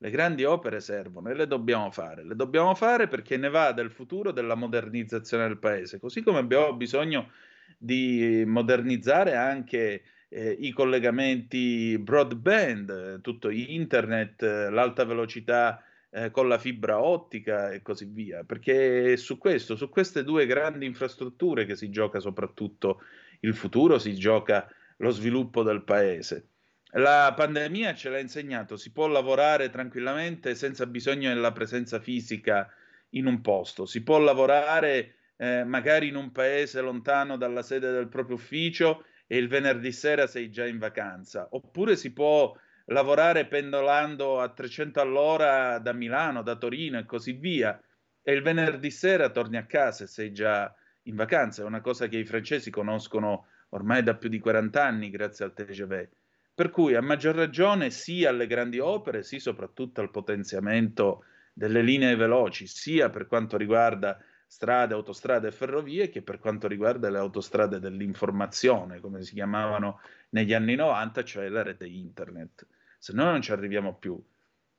Le 0.00 0.10
grandi 0.10 0.44
opere 0.44 0.80
servono 0.80 1.28
e 1.28 1.34
le 1.34 1.48
dobbiamo 1.48 1.90
fare. 1.90 2.24
Le 2.24 2.36
dobbiamo 2.36 2.74
fare 2.74 3.08
perché 3.08 3.36
ne 3.36 3.50
va 3.50 3.72
del 3.72 3.90
futuro 3.90 4.30
della 4.30 4.54
modernizzazione 4.54 5.48
del 5.48 5.58
paese, 5.58 5.98
così 5.98 6.22
come 6.22 6.38
abbiamo 6.38 6.72
bisogno 6.74 7.32
di 7.76 8.44
modernizzare 8.46 9.34
anche 9.34 10.02
eh, 10.28 10.50
i 10.50 10.72
collegamenti 10.72 11.98
broadband, 11.98 13.20
tutto 13.20 13.50
internet, 13.50 14.42
l'alta 14.42 15.04
velocità 15.04 15.82
eh, 16.10 16.30
con 16.30 16.48
la 16.48 16.58
fibra 16.58 17.02
ottica 17.02 17.70
e 17.70 17.82
così 17.82 18.06
via, 18.06 18.44
perché 18.44 19.16
su 19.16 19.38
questo, 19.38 19.76
su 19.76 19.88
queste 19.88 20.24
due 20.24 20.46
grandi 20.46 20.86
infrastrutture 20.86 21.64
che 21.64 21.76
si 21.76 21.90
gioca 21.90 22.20
soprattutto 22.20 23.02
il 23.40 23.54
futuro, 23.54 23.98
si 23.98 24.14
gioca 24.14 24.68
lo 24.98 25.10
sviluppo 25.10 25.62
del 25.62 25.82
paese. 25.82 26.48
La 26.92 27.32
pandemia 27.36 27.94
ce 27.94 28.08
l'ha 28.08 28.18
insegnato, 28.18 28.76
si 28.76 28.92
può 28.92 29.06
lavorare 29.06 29.68
tranquillamente 29.68 30.54
senza 30.54 30.86
bisogno 30.86 31.28
della 31.28 31.52
presenza 31.52 32.00
fisica 32.00 32.72
in 33.10 33.26
un 33.26 33.42
posto, 33.42 33.84
si 33.84 34.02
può 34.02 34.18
lavorare 34.18 35.14
eh, 35.36 35.64
magari 35.64 36.08
in 36.08 36.16
un 36.16 36.32
paese 36.32 36.80
lontano 36.80 37.36
dalla 37.36 37.62
sede 37.62 37.92
del 37.92 38.08
proprio 38.08 38.36
ufficio 38.36 39.04
e 39.28 39.36
il 39.36 39.46
venerdì 39.46 39.92
sera 39.92 40.26
sei 40.26 40.50
già 40.50 40.66
in 40.66 40.78
vacanza, 40.78 41.46
oppure 41.50 41.94
si 41.94 42.12
può 42.12 42.56
lavorare 42.86 43.46
pendolando 43.46 44.40
a 44.40 44.48
300 44.48 45.00
all'ora 45.00 45.78
da 45.78 45.92
Milano, 45.92 46.42
da 46.42 46.56
Torino 46.56 46.98
e 46.98 47.04
così 47.04 47.32
via, 47.32 47.80
e 48.22 48.32
il 48.32 48.42
venerdì 48.42 48.90
sera 48.90 49.28
torni 49.28 49.58
a 49.58 49.66
casa 49.66 50.04
e 50.04 50.06
sei 50.06 50.32
già 50.32 50.74
in 51.02 51.14
vacanza, 51.14 51.62
è 51.62 51.66
una 51.66 51.82
cosa 51.82 52.08
che 52.08 52.16
i 52.16 52.24
francesi 52.24 52.70
conoscono 52.70 53.46
ormai 53.70 54.02
da 54.02 54.14
più 54.14 54.30
di 54.30 54.38
40 54.38 54.82
anni 54.82 55.10
grazie 55.10 55.44
al 55.44 55.52
TGV. 55.52 56.08
Per 56.54 56.70
cui 56.70 56.94
a 56.94 57.02
maggior 57.02 57.34
ragione 57.34 57.90
sì 57.90 58.24
alle 58.24 58.46
grandi 58.46 58.78
opere, 58.78 59.22
sì 59.22 59.38
soprattutto 59.38 60.00
al 60.00 60.10
potenziamento 60.10 61.24
delle 61.52 61.82
linee 61.82 62.16
veloci, 62.16 62.66
sia 62.66 63.10
per 63.10 63.26
quanto 63.26 63.56
riguarda 63.56 64.18
strade, 64.48 64.94
autostrade 64.94 65.48
e 65.48 65.52
ferrovie, 65.52 66.08
che 66.08 66.22
per 66.22 66.38
quanto 66.38 66.66
riguarda 66.66 67.10
le 67.10 67.18
autostrade 67.18 67.78
dell'informazione, 67.78 68.98
come 68.98 69.22
si 69.22 69.34
chiamavano 69.34 70.00
negli 70.30 70.54
anni 70.54 70.74
90, 70.74 71.22
cioè 71.22 71.48
la 71.48 71.62
rete 71.62 71.86
internet. 71.86 72.66
Se 72.98 73.12
no 73.12 73.24
non 73.24 73.42
ci 73.42 73.52
arriviamo 73.52 73.94
più. 73.94 74.20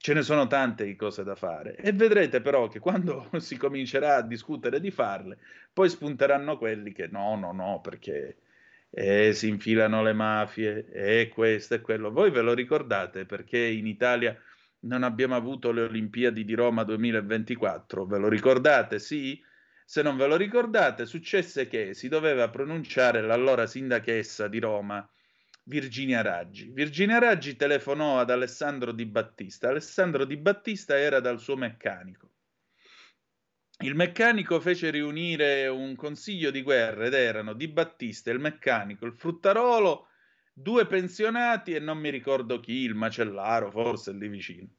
Ce 0.02 0.14
ne 0.14 0.22
sono 0.24 0.48
tante 0.48 0.86
di 0.86 0.96
cose 0.96 1.24
da 1.24 1.36
fare 1.36 1.76
e 1.76 1.92
vedrete 1.92 2.42
però 2.42 2.68
che 2.70 2.80
quando 2.80 3.30
si 3.40 3.58
comincerà 3.58 4.16
a 4.16 4.22
discutere 4.22 4.80
di 4.80 4.92
farle, 4.92 5.38
poi 5.72 5.90
spunteranno 5.90 6.58
quelli 6.58 6.94
che 6.94 7.08
no, 7.08 7.36
no, 7.36 7.52
no, 7.52 7.82
perché 7.82 8.38
e 8.92 9.34
si 9.34 9.48
infilano 9.50 10.02
le 10.02 10.14
mafie 10.14 10.90
e 10.92 11.30
questo 11.30 11.76
e 11.76 11.82
quello. 11.82 12.12
Voi 12.12 12.32
ve 12.32 12.42
lo 12.42 12.54
ricordate 12.54 13.26
perché 13.26 13.60
in 13.60 13.86
Italia 13.86 14.36
non 14.82 15.04
abbiamo 15.04 15.36
avuto 15.36 15.72
le 15.72 15.82
Olimpiadi 15.82 16.44
di 16.44 16.54
Roma 16.56 16.84
2024? 16.84 18.06
Ve 18.06 18.18
lo 18.18 18.30
ricordate? 18.30 19.00
Sì? 19.00 19.40
Se 19.90 20.04
non 20.04 20.18
ve 20.18 20.28
lo 20.28 20.36
ricordate, 20.36 21.08
successe 21.08 21.68
che 21.68 21.96
si 21.96 22.10
doveva 22.10 22.48
pronunciare 22.52 23.24
l'allora 23.24 23.66
sindachessa 23.66 24.48
di 24.48 24.60
Roma, 24.60 25.04
Virginia 25.64 26.22
Raggi. 26.22 26.70
Virginia 26.72 27.18
Raggi 27.18 27.56
telefonò 27.56 28.20
ad 28.20 28.30
Alessandro 28.30 28.92
Di 28.92 29.08
Battista. 29.08 29.70
Alessandro 29.70 30.26
Di 30.26 30.38
Battista 30.38 30.96
era 30.96 31.20
dal 31.20 31.40
suo 31.40 31.56
meccanico. 31.56 32.30
Il 33.80 33.96
meccanico 33.96 34.60
fece 34.60 34.92
riunire 34.92 35.66
un 35.66 35.96
consiglio 35.96 36.52
di 36.52 36.62
guerra 36.62 37.08
ed 37.08 37.16
erano 37.16 37.54
Di 37.54 37.68
Battista, 37.68 38.30
il 38.30 38.38
meccanico, 38.38 39.08
il 39.08 39.16
fruttarolo, 39.16 40.10
due 40.54 40.86
pensionati 40.86 41.74
e 41.74 41.80
non 41.80 41.98
mi 41.98 42.12
ricordo 42.12 42.60
chi, 42.60 42.74
il 42.74 42.94
macellaro, 42.94 43.72
forse 43.72 44.14
lì 44.14 44.28
vicino. 44.28 44.70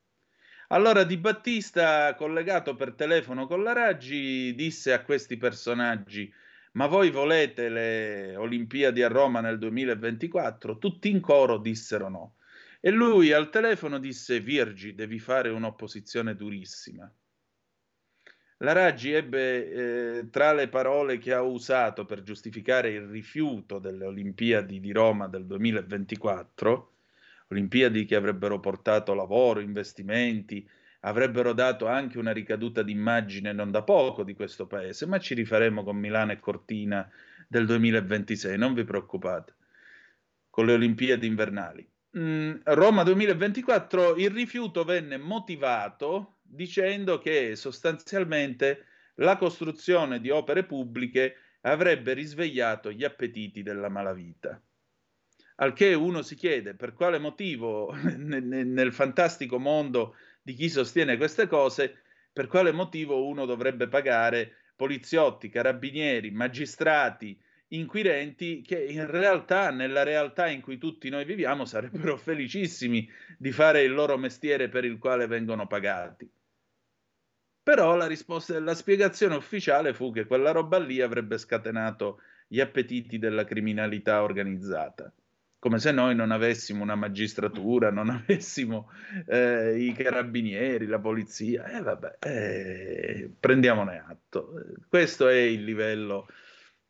Allora 0.73 1.03
Di 1.03 1.17
Battista, 1.17 2.15
collegato 2.15 2.77
per 2.77 2.93
telefono 2.93 3.49
con 3.49 3.65
la 3.65 3.73
Raggi, 3.73 4.55
disse 4.55 4.93
a 4.93 5.03
questi 5.03 5.37
personaggi: 5.37 6.33
Ma 6.75 6.87
voi 6.87 7.11
volete 7.11 7.69
le 7.69 8.37
Olimpiadi 8.37 9.03
a 9.03 9.09
Roma 9.09 9.41
nel 9.41 9.59
2024? 9.59 10.79
Tutti 10.79 11.11
in 11.11 11.21
coro 11.21 11.59
dissero 11.59 12.09
no. 12.09 12.37
E 12.79 12.93
lui 12.93 13.33
al 13.33 13.51
telefono 13.51 13.99
disse: 13.99 14.39
Virgi, 14.39 14.95
devi 14.95 15.19
fare 15.19 15.49
un'opposizione 15.49 16.37
durissima. 16.37 17.13
La 18.59 18.73
Raggi 18.73 19.11
ebbe 19.11 19.73
eh, 20.19 20.31
tra 20.31 20.53
le 20.53 20.69
parole 20.69 21.19
che 21.19 21.33
ha 21.33 21.43
usato 21.43 22.05
per 22.05 22.23
giustificare 22.23 22.91
il 22.91 23.09
rifiuto 23.09 23.81
delle 23.81 24.05
Olimpiadi 24.05 24.79
di 24.79 24.93
Roma 24.93 25.27
del 25.27 25.47
2024, 25.47 26.93
Olimpiadi 27.51 28.05
che 28.05 28.15
avrebbero 28.15 28.61
portato 28.61 29.13
lavoro, 29.13 29.61
investimenti, 29.61 30.69
avrebbero 31.01 31.53
dato 31.53 31.87
anche 31.87 32.19
una 32.19 32.33
ricaduta 32.33 32.83
d'immagine 32.83 33.53
non 33.53 33.71
da 33.71 33.83
poco 33.83 34.23
di 34.23 34.35
questo 34.35 34.67
paese, 34.67 35.07
ma 35.07 35.19
ci 35.19 35.35
rifaremo 35.35 35.83
con 35.83 35.97
Milano 35.97 36.33
e 36.33 36.39
Cortina 36.39 37.11
del 37.49 37.67
2026, 37.67 38.57
non 38.57 38.75
vi 38.75 38.85
preoccupate, 38.85 39.55
con 40.49 40.67
le 40.67 40.75
Olimpiadi 40.75 41.27
invernali. 41.27 41.89
Mm, 42.17 42.61
Roma 42.65 43.03
2024 43.03 44.17
il 44.17 44.31
rifiuto 44.31 44.85
venne 44.85 45.17
motivato 45.17 46.39
dicendo 46.43 47.19
che 47.19 47.55
sostanzialmente 47.57 48.87
la 49.17 49.37
costruzione 49.37 50.21
di 50.21 50.31
opere 50.31 50.65
pubbliche 50.65 51.37
avrebbe 51.63 52.13
risvegliato 52.15 52.91
gli 52.91 53.05
appetiti 53.05 53.63
della 53.63 53.89
malavita. 53.89 54.61
Al 55.61 55.75
che 55.75 55.93
uno 55.93 56.23
si 56.23 56.37
chiede 56.37 56.75
per 56.75 56.95
quale 56.95 57.19
motivo 57.19 57.93
nel, 58.17 58.43
nel 58.45 58.93
fantastico 58.93 59.59
mondo 59.59 60.17
di 60.43 60.55
chi 60.55 60.69
sostiene 60.71 61.17
queste 61.17 61.47
cose, 61.47 62.03
per 62.33 62.47
quale 62.47 62.73
motivo 62.73 63.27
uno 63.27 63.45
dovrebbe 63.45 63.89
pagare 63.89 64.55
poliziotti, 64.75 65.51
carabinieri, 65.51 66.31
magistrati, 66.31 67.39
inquirenti 67.69 68.63
che 68.63 68.83
in 68.83 69.07
realtà, 69.07 69.71
nella 69.71 70.03
realtà 70.03 70.49
in 70.49 70.63
cui 70.63 70.79
tutti 70.79 71.11
noi 71.11 71.27
viviamo, 71.27 71.67
sarebbero 71.67 72.17
felicissimi 72.19 73.07
di 73.37 73.53
fare 73.53 73.83
il 73.83 73.93
loro 73.93 74.17
mestiere 74.17 74.71
per 74.71 74.85
il 74.87 74.97
quale 74.99 75.27
vengono 75.27 75.67
pagati. 75.67 76.31
Però 77.63 77.95
la 77.95 78.07
risposta 78.07 78.59
la 78.59 78.75
spiegazione 78.75 79.35
ufficiale 79.37 79.93
fu 79.93 80.11
che 80.11 80.25
quella 80.25 80.51
roba 80.51 80.79
lì 80.79 81.03
avrebbe 81.03 81.37
scatenato 81.37 82.21
gli 82.49 82.59
appetiti 82.61 83.19
della 83.19 83.45
criminalità 83.45 84.23
organizzata. 84.23 85.13
Come 85.61 85.79
se 85.79 85.93
noi 85.93 86.15
non 86.15 86.31
avessimo 86.31 86.83
una 86.83 86.95
magistratura, 86.95 87.91
non 87.91 88.09
avessimo 88.09 88.91
eh, 89.27 89.79
i 89.79 89.93
carabinieri, 89.93 90.87
la 90.87 90.99
polizia. 90.99 91.67
E 91.67 91.77
eh, 91.77 91.83
vabbè, 91.83 92.17
eh, 92.19 93.31
prendiamone 93.39 94.03
atto. 94.05 94.55
Questo 94.89 95.29
è 95.29 95.37
il 95.37 95.63
livello, 95.63 96.27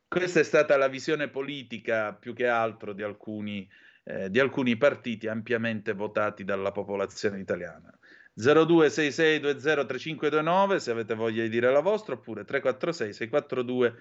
questa 0.07 0.39
è 0.39 0.43
stata 0.43 0.77
la 0.77 0.87
visione 0.87 1.27
politica 1.27 2.13
più 2.13 2.33
che 2.33 2.47
altro 2.47 2.93
di 2.93 3.03
alcuni, 3.03 3.69
eh, 4.05 4.29
di 4.29 4.39
alcuni 4.39 4.77
partiti 4.77 5.27
ampiamente 5.27 5.91
votati 5.91 6.45
dalla 6.45 6.71
popolazione 6.71 7.39
italiana. 7.39 7.93
0266203529 8.37 10.77
se 10.77 10.91
avete 10.91 11.15
voglia 11.15 11.43
di 11.43 11.49
dire 11.49 11.69
la 11.69 11.81
vostra 11.81 12.13
oppure 12.13 12.45
346 12.45 13.13
642 13.13 13.95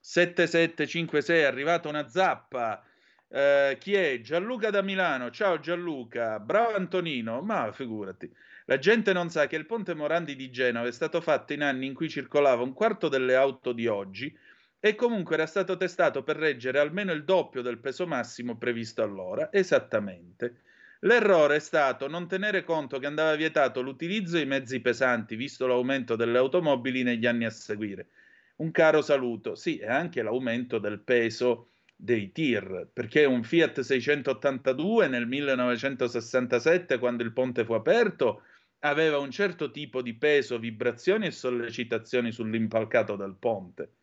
7756 0.00 1.38
è 1.38 1.44
arrivata 1.44 1.88
una 1.88 2.08
zappa 2.08 2.82
eh, 3.30 3.76
chi 3.78 3.94
è? 3.94 4.20
Gianluca 4.20 4.70
da 4.70 4.82
Milano. 4.82 5.30
Ciao 5.30 5.60
Gianluca. 5.60 6.38
Bravo 6.40 6.74
Antonino. 6.74 7.42
Ma 7.42 7.70
figurati. 7.72 8.30
La 8.64 8.78
gente 8.78 9.12
non 9.12 9.30
sa 9.30 9.46
che 9.46 9.56
il 9.56 9.66
ponte 9.66 9.94
Morandi 9.94 10.36
di 10.36 10.50
Genova 10.50 10.88
è 10.88 10.92
stato 10.92 11.20
fatto 11.20 11.52
in 11.52 11.62
anni 11.62 11.86
in 11.86 11.94
cui 11.94 12.08
circolava 12.08 12.62
un 12.62 12.72
quarto 12.72 13.08
delle 13.08 13.34
auto 13.34 13.72
di 13.72 13.86
oggi 13.86 14.36
e 14.80 14.94
comunque 14.94 15.34
era 15.34 15.46
stato 15.46 15.76
testato 15.76 16.22
per 16.22 16.36
reggere 16.36 16.78
almeno 16.78 17.12
il 17.12 17.24
doppio 17.24 17.62
del 17.62 17.78
peso 17.78 18.06
massimo 18.06 18.56
previsto 18.56 19.02
allora. 19.02 19.50
Esattamente. 19.52 20.62
L'errore 21.00 21.56
è 21.56 21.60
stato 21.60 22.08
non 22.08 22.26
tenere 22.26 22.64
conto 22.64 22.98
che 22.98 23.06
andava 23.06 23.34
vietato 23.36 23.80
l'utilizzo 23.80 24.36
dei 24.36 24.46
mezzi 24.46 24.80
pesanti, 24.80 25.36
visto 25.36 25.66
l'aumento 25.66 26.16
delle 26.16 26.38
automobili 26.38 27.02
negli 27.02 27.26
anni 27.26 27.44
a 27.44 27.50
seguire. 27.50 28.08
Un 28.56 28.72
caro 28.72 29.00
saluto, 29.00 29.54
sì, 29.54 29.78
e 29.78 29.86
anche 29.86 30.22
l'aumento 30.22 30.78
del 30.78 30.98
peso 30.98 31.68
dei 32.00 32.30
tir, 32.30 32.90
perché 32.92 33.24
un 33.24 33.42
Fiat 33.42 33.80
682 33.80 35.08
nel 35.08 35.26
1967, 35.26 36.96
quando 36.98 37.24
il 37.24 37.32
ponte 37.32 37.64
fu 37.64 37.72
aperto, 37.72 38.42
aveva 38.80 39.18
un 39.18 39.32
certo 39.32 39.72
tipo 39.72 40.00
di 40.00 40.14
peso, 40.14 40.60
vibrazioni 40.60 41.26
e 41.26 41.32
sollecitazioni 41.32 42.30
sull'impalcato 42.30 43.16
del 43.16 43.34
ponte. 43.36 43.94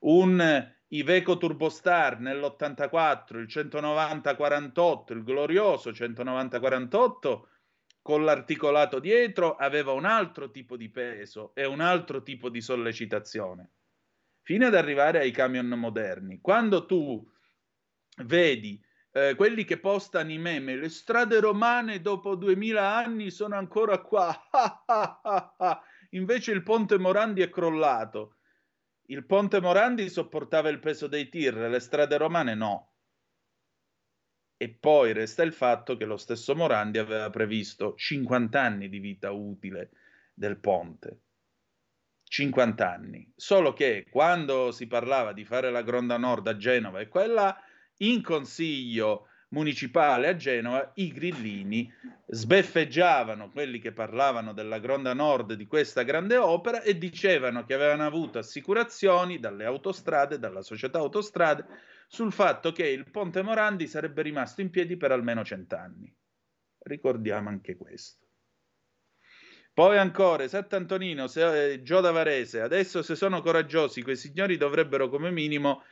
Un 0.00 0.70
Iveco 0.88 1.38
Turbostar 1.38 2.20
nell'84, 2.20 3.38
il 3.38 3.46
190-48, 3.46 5.14
il 5.14 5.24
glorioso 5.24 5.90
190-48 5.90 7.42
con 8.02 8.24
l'articolato 8.24 8.98
dietro 8.98 9.56
aveva 9.56 9.92
un 9.92 10.04
altro 10.04 10.50
tipo 10.50 10.76
di 10.76 10.90
peso 10.90 11.54
e 11.54 11.64
un 11.64 11.80
altro 11.80 12.22
tipo 12.22 12.50
di 12.50 12.60
sollecitazione, 12.60 13.70
fino 14.50 14.66
ad 14.66 14.74
arrivare 14.74 15.20
ai 15.20 15.30
camion 15.30 15.68
moderni. 15.68 16.40
Quando 16.40 16.84
tu 16.84 17.24
vedi 18.24 18.82
eh, 19.12 19.36
quelli 19.36 19.62
che 19.62 19.78
postano 19.78 20.32
i 20.32 20.38
meme, 20.38 20.74
le 20.74 20.88
strade 20.88 21.38
romane 21.38 22.00
dopo 22.00 22.34
2000 22.34 22.96
anni 22.96 23.30
sono 23.30 23.54
ancora 23.54 24.00
qua, 24.00 24.36
invece 26.10 26.50
il 26.50 26.64
ponte 26.64 26.98
Morandi 26.98 27.42
è 27.42 27.48
crollato 27.48 28.38
il 29.10 29.24
ponte 29.24 29.60
Morandi 29.60 30.08
sopportava 30.08 30.68
il 30.68 30.80
peso 30.80 31.06
dei 31.06 31.28
tir, 31.28 31.54
le 31.54 31.80
strade 31.80 32.16
romane 32.16 32.54
no. 32.54 32.94
E 34.56 34.68
poi 34.68 35.12
resta 35.12 35.44
il 35.44 35.52
fatto 35.52 35.96
che 35.96 36.06
lo 36.06 36.16
stesso 36.16 36.56
Morandi 36.56 36.98
aveva 36.98 37.30
previsto 37.30 37.94
50 37.96 38.60
anni 38.60 38.88
di 38.88 38.98
vita 38.98 39.30
utile 39.30 39.90
del 40.34 40.58
ponte. 40.58 41.22
50 42.30 42.88
anni. 42.88 43.28
Solo 43.34 43.72
che 43.72 44.06
quando 44.08 44.70
si 44.70 44.86
parlava 44.86 45.32
di 45.32 45.44
fare 45.44 45.68
la 45.72 45.82
Gronda 45.82 46.16
Nord 46.16 46.46
a 46.46 46.56
Genova 46.56 47.00
e 47.00 47.08
quella 47.08 47.60
in 47.98 48.22
consiglio 48.22 49.26
municipale 49.48 50.28
a 50.28 50.36
Genova, 50.36 50.92
i 50.94 51.10
grillini 51.12 51.92
sbeffeggiavano 52.28 53.50
quelli 53.50 53.80
che 53.80 53.90
parlavano 53.90 54.52
della 54.52 54.78
Gronda 54.78 55.12
Nord 55.12 55.54
di 55.54 55.66
questa 55.66 56.04
grande 56.04 56.36
opera 56.36 56.82
e 56.82 56.96
dicevano 56.96 57.64
che 57.64 57.74
avevano 57.74 58.06
avuto 58.06 58.38
assicurazioni 58.38 59.40
dalle 59.40 59.64
autostrade, 59.64 60.38
dalla 60.38 60.62
società 60.62 60.98
autostrade, 60.98 61.66
sul 62.06 62.32
fatto 62.32 62.70
che 62.70 62.86
il 62.86 63.10
ponte 63.10 63.42
Morandi 63.42 63.88
sarebbe 63.88 64.22
rimasto 64.22 64.60
in 64.60 64.70
piedi 64.70 64.96
per 64.96 65.10
almeno 65.10 65.44
cent'anni. 65.44 66.14
Ricordiamo 66.78 67.48
anche 67.48 67.76
questo. 67.76 68.29
Poi 69.80 69.96
ancora, 69.96 70.46
Sant'Antonino, 70.46 71.26
se, 71.26 71.72
eh, 71.72 71.82
Gio 71.82 72.02
da 72.02 72.10
Varese, 72.10 72.60
adesso 72.60 73.00
se 73.00 73.16
sono 73.16 73.40
coraggiosi, 73.40 74.02
quei 74.02 74.14
signori 74.14 74.58
dovrebbero 74.58 75.08
come 75.08 75.30
minimo 75.30 75.82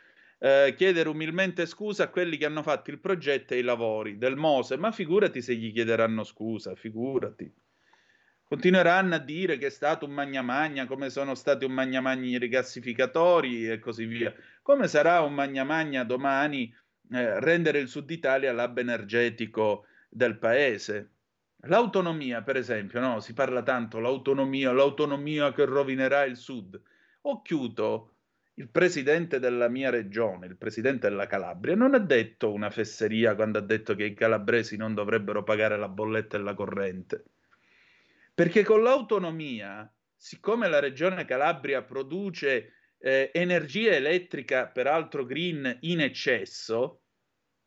eh, 0.40 0.74
chiedere 0.76 1.08
umilmente 1.08 1.64
scusa 1.64 2.04
a 2.04 2.08
quelli 2.08 2.36
che 2.36 2.44
hanno 2.44 2.62
fatto 2.62 2.90
il 2.90 2.98
progetto 2.98 3.54
e 3.54 3.60
i 3.60 3.62
lavori 3.62 4.18
del 4.18 4.36
Mose, 4.36 4.76
ma 4.76 4.92
figurati 4.92 5.40
se 5.40 5.54
gli 5.54 5.72
chiederanno 5.72 6.22
scusa, 6.22 6.74
figurati. 6.74 7.50
Continueranno 8.44 9.14
a 9.14 9.18
dire 9.20 9.56
che 9.56 9.68
è 9.68 9.70
stato 9.70 10.04
un 10.04 10.12
magna 10.12 10.42
magna, 10.42 10.84
come 10.84 11.08
sono 11.08 11.34
stati 11.34 11.64
un 11.64 11.72
magna 11.72 12.02
magna 12.02 12.28
i 12.28 12.38
rigassificatori 12.38 13.70
e 13.70 13.78
così 13.78 14.04
via. 14.04 14.34
Come 14.60 14.86
sarà 14.86 15.22
un 15.22 15.32
magna 15.32 15.64
magna 15.64 16.04
domani 16.04 16.70
eh, 17.10 17.40
rendere 17.40 17.78
il 17.78 17.88
Sud 17.88 18.10
Italia 18.10 18.52
l'hub 18.52 18.76
energetico 18.76 19.86
del 20.10 20.36
paese? 20.36 21.12
L'autonomia, 21.62 22.42
per 22.42 22.56
esempio, 22.56 23.00
no? 23.00 23.18
si 23.20 23.34
parla 23.34 23.62
tanto 23.62 23.98
l'autonomia, 23.98 24.72
l'autonomia 24.72 25.52
che 25.52 25.64
rovinerà 25.64 26.24
il 26.24 26.36
Sud. 26.36 26.80
Occhiuto, 27.22 28.12
il 28.54 28.68
presidente 28.68 29.40
della 29.40 29.68
mia 29.68 29.90
regione, 29.90 30.46
il 30.46 30.56
presidente 30.56 31.08
della 31.08 31.26
Calabria, 31.26 31.74
non 31.74 31.94
ha 31.94 31.98
detto 31.98 32.52
una 32.52 32.70
fesseria 32.70 33.34
quando 33.34 33.58
ha 33.58 33.62
detto 33.62 33.96
che 33.96 34.04
i 34.04 34.14
calabresi 34.14 34.76
non 34.76 34.94
dovrebbero 34.94 35.42
pagare 35.42 35.76
la 35.76 35.88
bolletta 35.88 36.36
e 36.36 36.40
la 36.40 36.54
corrente. 36.54 37.24
Perché 38.34 38.62
con 38.62 38.82
l'autonomia, 38.82 39.92
siccome 40.14 40.68
la 40.68 40.78
regione 40.78 41.24
Calabria 41.24 41.82
produce 41.82 42.72
eh, 42.98 43.30
energia 43.32 43.92
elettrica, 43.92 44.66
peraltro 44.66 45.24
green, 45.24 45.78
in 45.80 46.00
eccesso, 46.00 47.00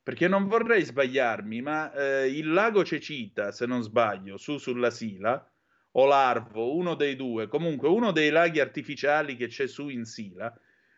perché 0.03 0.27
non 0.27 0.47
vorrei 0.47 0.83
sbagliarmi, 0.83 1.61
ma 1.61 1.91
eh, 1.93 2.27
il 2.27 2.51
lago 2.51 2.83
Cecita, 2.83 3.51
se 3.51 3.65
non 3.65 3.81
sbaglio, 3.81 4.37
su 4.37 4.57
sulla 4.57 4.89
Sila, 4.89 5.45
o 5.93 6.05
l'Arvo, 6.05 6.75
uno 6.75 6.95
dei 6.95 7.15
due, 7.15 7.47
comunque 7.47 7.87
uno 7.89 8.11
dei 8.11 8.29
laghi 8.29 8.59
artificiali 8.59 9.35
che 9.35 9.47
c'è 9.47 9.67
su 9.67 9.89
in 9.89 10.05
Sila, 10.05 10.53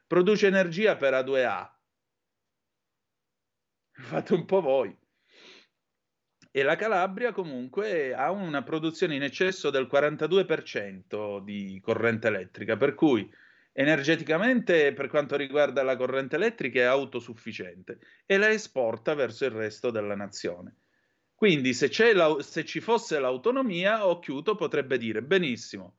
produce 0.08 0.48
energia 0.48 0.96
per 0.96 1.14
A2A. 1.14 1.72
Fate 3.94 4.34
un 4.34 4.46
po' 4.46 4.62
voi. 4.62 4.98
E 6.56 6.62
la 6.62 6.76
Calabria 6.76 7.32
comunque 7.32 8.14
ha 8.14 8.30
una 8.30 8.62
produzione 8.62 9.16
in 9.16 9.24
eccesso 9.24 9.72
del 9.72 9.88
42% 9.92 11.44
di 11.44 11.80
corrente 11.82 12.28
elettrica, 12.28 12.78
per 12.78 12.94
cui 12.94 13.28
energeticamente 13.74 14.94
per 14.94 15.08
quanto 15.08 15.36
riguarda 15.36 15.84
la 15.84 15.98
corrente 15.98 16.36
elettrica 16.36 16.80
è 16.80 16.84
autosufficiente 16.84 18.00
e 18.26 18.38
la 18.38 18.50
esporta 18.50 19.16
verso 19.16 19.46
il 19.46 19.52
resto 19.52 19.90
della 19.90 20.16
nazione. 20.16 20.78
Quindi 21.34 21.74
se, 21.74 21.90
se 21.92 22.66
ci 22.66 22.80
fosse 22.80 23.20
l'autonomia, 23.20 24.08
Occhiuto 24.08 24.56
potrebbe 24.56 24.98
dire 24.98 25.24
benissimo, 25.24 25.98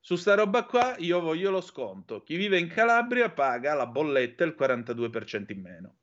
su 0.00 0.16
sta 0.16 0.34
roba 0.34 0.64
qua 0.64 0.96
io 0.98 1.20
voglio 1.20 1.50
lo 1.50 1.60
sconto. 1.60 2.22
Chi 2.22 2.36
vive 2.36 2.58
in 2.58 2.68
Calabria 2.68 3.30
paga 3.30 3.74
la 3.74 3.86
bolletta 3.86 4.44
il 4.44 4.54
42% 4.58 5.52
in 5.52 5.60
meno. 5.60 5.96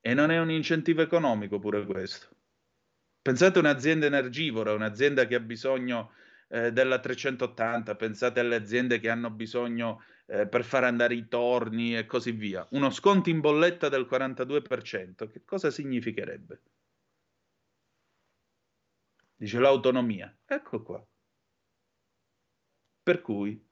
E 0.00 0.14
non 0.14 0.30
è 0.30 0.40
un 0.40 0.50
incentivo 0.50 1.02
economico 1.02 1.58
pure 1.58 1.84
questo. 1.84 2.28
Pensate 3.20 3.58
a 3.58 3.60
un'azienda 3.60 4.06
energivora, 4.06 4.72
un'azienda 4.72 5.26
che 5.26 5.36
ha 5.36 5.40
bisogno 5.40 6.12
eh, 6.52 6.70
della 6.70 6.98
380, 7.00 7.96
pensate 7.96 8.40
alle 8.40 8.56
aziende 8.56 9.00
che 9.00 9.08
hanno 9.08 9.30
bisogno 9.30 10.02
eh, 10.26 10.46
per 10.46 10.64
far 10.64 10.84
andare 10.84 11.14
i 11.14 11.26
torni 11.26 11.96
e 11.96 12.04
così 12.04 12.32
via. 12.32 12.66
Uno 12.72 12.90
sconto 12.90 13.30
in 13.30 13.40
bolletta 13.40 13.88
del 13.88 14.06
42%, 14.08 15.30
che 15.30 15.44
cosa 15.46 15.70
significherebbe? 15.70 16.60
Dice 19.34 19.58
l'autonomia. 19.58 20.36
Ecco 20.44 20.82
qua. 20.82 21.02
Per 23.02 23.20
cui, 23.22 23.66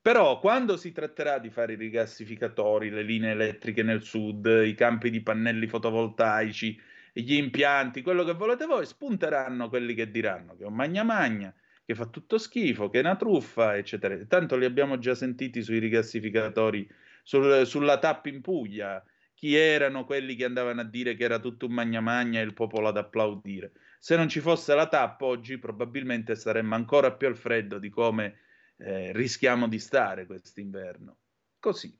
però, 0.00 0.38
quando 0.38 0.76
si 0.76 0.92
tratterà 0.92 1.38
di 1.38 1.50
fare 1.50 1.72
i 1.72 1.76
rigassificatori, 1.76 2.90
le 2.90 3.02
linee 3.02 3.32
elettriche 3.32 3.82
nel 3.82 4.02
sud, 4.02 4.46
i 4.64 4.74
campi 4.74 5.10
di 5.10 5.22
pannelli 5.22 5.66
fotovoltaici, 5.66 6.78
gli 7.12 7.34
impianti, 7.34 8.02
quello 8.02 8.22
che 8.22 8.34
volete 8.34 8.66
voi, 8.66 8.84
spunteranno 8.84 9.68
quelli 9.70 9.94
che 9.94 10.10
diranno 10.10 10.56
che 10.56 10.64
è 10.64 10.66
un 10.66 10.74
magna 10.74 11.02
magna, 11.02 11.52
che 11.88 11.94
fa 11.94 12.04
tutto 12.04 12.36
schifo, 12.36 12.90
che 12.90 12.98
è 12.98 13.00
una 13.00 13.16
truffa, 13.16 13.74
eccetera. 13.78 14.14
Tanto 14.26 14.58
li 14.58 14.66
abbiamo 14.66 14.98
già 14.98 15.14
sentiti 15.14 15.62
sui 15.62 15.78
rigassificatori, 15.78 16.86
sul, 17.22 17.64
sulla 17.64 17.98
TAP 17.98 18.26
in 18.26 18.42
Puglia, 18.42 19.02
chi 19.32 19.54
erano 19.54 20.04
quelli 20.04 20.34
che 20.34 20.44
andavano 20.44 20.82
a 20.82 20.84
dire 20.84 21.14
che 21.14 21.24
era 21.24 21.38
tutto 21.38 21.64
un 21.64 21.72
magna 21.72 22.00
magna 22.00 22.40
e 22.40 22.44
il 22.44 22.52
popolo 22.52 22.88
ad 22.88 22.98
applaudire. 22.98 23.72
Se 23.98 24.16
non 24.16 24.28
ci 24.28 24.40
fosse 24.40 24.74
la 24.74 24.86
TAP 24.86 25.22
oggi 25.22 25.56
probabilmente 25.56 26.34
saremmo 26.34 26.74
ancora 26.74 27.14
più 27.14 27.26
al 27.26 27.38
freddo 27.38 27.78
di 27.78 27.88
come 27.88 28.40
eh, 28.76 29.10
rischiamo 29.14 29.66
di 29.66 29.78
stare 29.78 30.26
quest'inverno. 30.26 31.16
Così, 31.58 31.98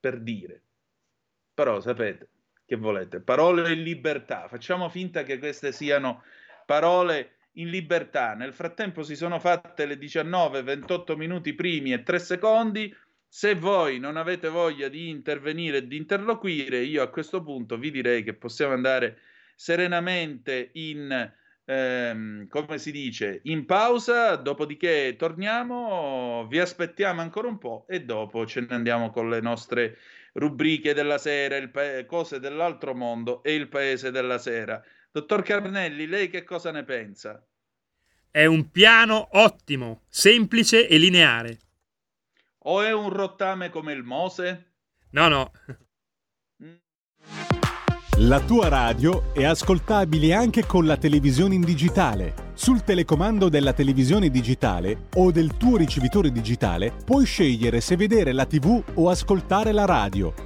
per 0.00 0.20
dire. 0.20 0.62
Però 1.54 1.80
sapete, 1.80 2.28
che 2.64 2.74
volete? 2.74 3.20
Parole 3.20 3.72
in 3.72 3.84
libertà. 3.84 4.48
Facciamo 4.48 4.88
finta 4.88 5.22
che 5.22 5.38
queste 5.38 5.70
siano 5.70 6.24
parole 6.66 7.35
in 7.56 7.70
libertà. 7.70 8.34
Nel 8.34 8.52
frattempo 8.52 9.02
si 9.02 9.16
sono 9.16 9.38
fatte 9.38 9.86
le 9.86 9.98
19, 9.98 10.62
28 10.62 11.16
minuti 11.16 11.54
primi 11.54 11.92
e 11.92 12.02
3 12.02 12.18
secondi. 12.18 12.94
Se 13.28 13.54
voi 13.54 13.98
non 13.98 14.16
avete 14.16 14.48
voglia 14.48 14.88
di 14.88 15.08
intervenire 15.08 15.78
e 15.78 15.86
di 15.86 15.96
interloquire, 15.96 16.82
io 16.82 17.02
a 17.02 17.10
questo 17.10 17.42
punto 17.42 17.76
vi 17.76 17.90
direi 17.90 18.22
che 18.22 18.34
possiamo 18.34 18.72
andare 18.72 19.18
serenamente 19.54 20.70
in 20.74 21.32
ehm, 21.66 22.46
come 22.48 22.78
si 22.78 22.92
dice, 22.92 23.40
in 23.44 23.66
pausa, 23.66 24.36
dopodiché 24.36 25.16
torniamo, 25.18 26.46
vi 26.48 26.58
aspettiamo 26.58 27.20
ancora 27.20 27.48
un 27.48 27.58
po' 27.58 27.84
e 27.88 28.04
dopo 28.04 28.46
ce 28.46 28.60
ne 28.60 28.74
andiamo 28.74 29.10
con 29.10 29.28
le 29.28 29.40
nostre 29.40 29.98
rubriche 30.34 30.94
della 30.94 31.18
sera, 31.18 31.66
pa- 31.68 32.04
cose 32.06 32.38
dell'altro 32.38 32.94
mondo 32.94 33.42
e 33.42 33.54
il 33.54 33.68
paese 33.68 34.10
della 34.10 34.38
sera. 34.38 34.82
Dottor 35.16 35.42
Carnelli, 35.42 36.06
lei 36.06 36.28
che 36.28 36.44
cosa 36.44 36.70
ne 36.70 36.84
pensa? 36.84 37.42
È 38.30 38.44
un 38.44 38.70
piano 38.70 39.28
ottimo, 39.32 40.02
semplice 40.10 40.86
e 40.86 40.98
lineare. 40.98 41.58
O 42.64 42.82
è 42.82 42.92
un 42.92 43.08
rottame 43.08 43.70
come 43.70 43.94
il 43.94 44.02
Mose? 44.02 44.72
No, 45.12 45.28
no. 45.28 45.52
La 48.18 48.40
tua 48.40 48.68
radio 48.68 49.32
è 49.32 49.44
ascoltabile 49.44 50.34
anche 50.34 50.66
con 50.66 50.84
la 50.84 50.98
televisione 50.98 51.54
in 51.54 51.62
digitale. 51.62 52.52
Sul 52.52 52.84
telecomando 52.84 53.48
della 53.48 53.72
televisione 53.72 54.28
digitale 54.28 55.08
o 55.14 55.30
del 55.30 55.56
tuo 55.56 55.78
ricevitore 55.78 56.30
digitale 56.30 56.92
puoi 56.92 57.24
scegliere 57.24 57.80
se 57.80 57.96
vedere 57.96 58.32
la 58.32 58.44
TV 58.44 58.84
o 58.96 59.08
ascoltare 59.08 59.72
la 59.72 59.86
radio. 59.86 60.45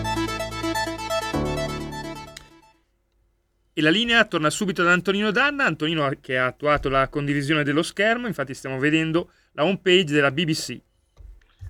E 3.73 3.81
la 3.81 3.89
linea 3.89 4.25
torna 4.25 4.49
subito 4.49 4.83
da 4.83 4.91
Antonino 4.91 5.31
Danna, 5.31 5.63
Antonino 5.63 6.11
che 6.19 6.37
ha 6.37 6.47
attuato 6.47 6.89
la 6.89 7.07
condivisione 7.07 7.63
dello 7.63 7.83
schermo, 7.83 8.27
infatti 8.27 8.53
stiamo 8.53 8.77
vedendo 8.77 9.31
la 9.53 9.63
home 9.63 9.79
page 9.81 10.13
della 10.13 10.31
BBC. 10.31 10.77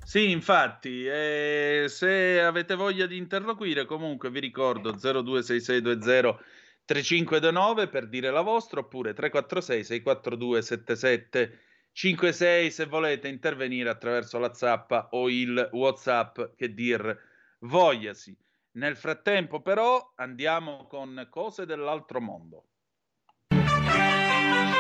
Sì, 0.04 0.32
infatti, 0.32 1.06
eh, 1.06 1.86
se 1.88 2.42
avete 2.42 2.74
voglia 2.74 3.06
di 3.06 3.18
interloquire, 3.18 3.86
comunque 3.86 4.32
vi 4.32 4.40
ricordo 4.40 4.98
026620 4.98 6.40
3529 6.86 7.88
per 7.88 8.10
dire 8.10 8.32
la 8.32 8.42
vostra, 8.42 8.80
oppure 8.80 9.14
346 9.14 9.84
642 9.84 10.62
7756 10.64 12.72
se 12.72 12.86
volete 12.88 13.28
intervenire 13.28 13.90
attraverso 13.90 14.40
la 14.40 14.52
zappa 14.54 15.10
o 15.12 15.30
il 15.30 15.70
WhatsApp 15.72 16.56
che 16.58 16.74
dir 16.74 17.16
vogliasi. 17.60 18.36
Nel 18.74 18.96
frattempo, 18.96 19.62
però, 19.62 20.14
andiamo 20.16 20.88
con 20.88 21.28
cose 21.30 21.66
dell'altro 21.66 22.22
mondo. 22.22 22.66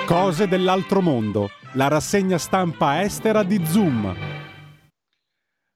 Cose 0.05 0.47
dell'altro 0.47 1.01
mondo, 1.01 1.49
la 1.73 1.89
rassegna 1.89 2.38
stampa 2.38 3.01
estera 3.01 3.43
di 3.43 3.65
Zoom. 3.65 4.15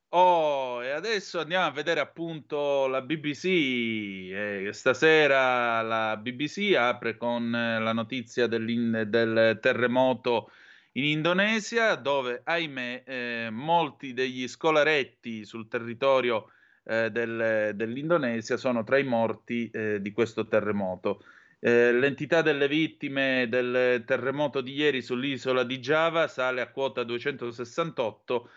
Oh, 0.09 0.81
e 0.81 0.91
adesso 0.91 1.41
andiamo 1.41 1.65
a 1.65 1.71
vedere 1.71 1.99
appunto 1.99 2.87
la 2.87 3.01
BBC. 3.01 3.45
Eh, 3.45 4.69
stasera 4.71 5.81
la 5.81 6.15
BBC 6.15 6.73
apre 6.77 7.17
con 7.17 7.53
eh, 7.53 7.79
la 7.81 7.91
notizia 7.91 8.47
del 8.47 9.59
terremoto 9.61 10.51
in 10.93 11.03
Indonesia, 11.03 11.95
dove, 11.95 12.39
ahimè, 12.45 13.03
eh, 13.05 13.49
molti 13.51 14.13
degli 14.13 14.47
scolaretti 14.47 15.43
sul 15.43 15.67
territorio 15.67 16.51
eh, 16.85 17.09
del- 17.11 17.71
dell'Indonesia 17.75 18.57
sono 18.57 18.83
tra 18.83 18.97
i 18.97 19.03
morti 19.03 19.69
eh, 19.71 20.01
di 20.01 20.11
questo 20.11 20.47
terremoto. 20.47 21.23
Eh, 21.59 21.91
l'entità 21.93 22.41
delle 22.41 22.67
vittime 22.67 23.47
del 23.49 24.03
terremoto 24.05 24.61
di 24.61 24.73
ieri 24.73 25.01
sull'isola 25.01 25.63
di 25.63 25.79
Java 25.79 26.27
sale 26.27 26.61
a 26.61 26.69
quota 26.69 27.03
268 27.03 28.49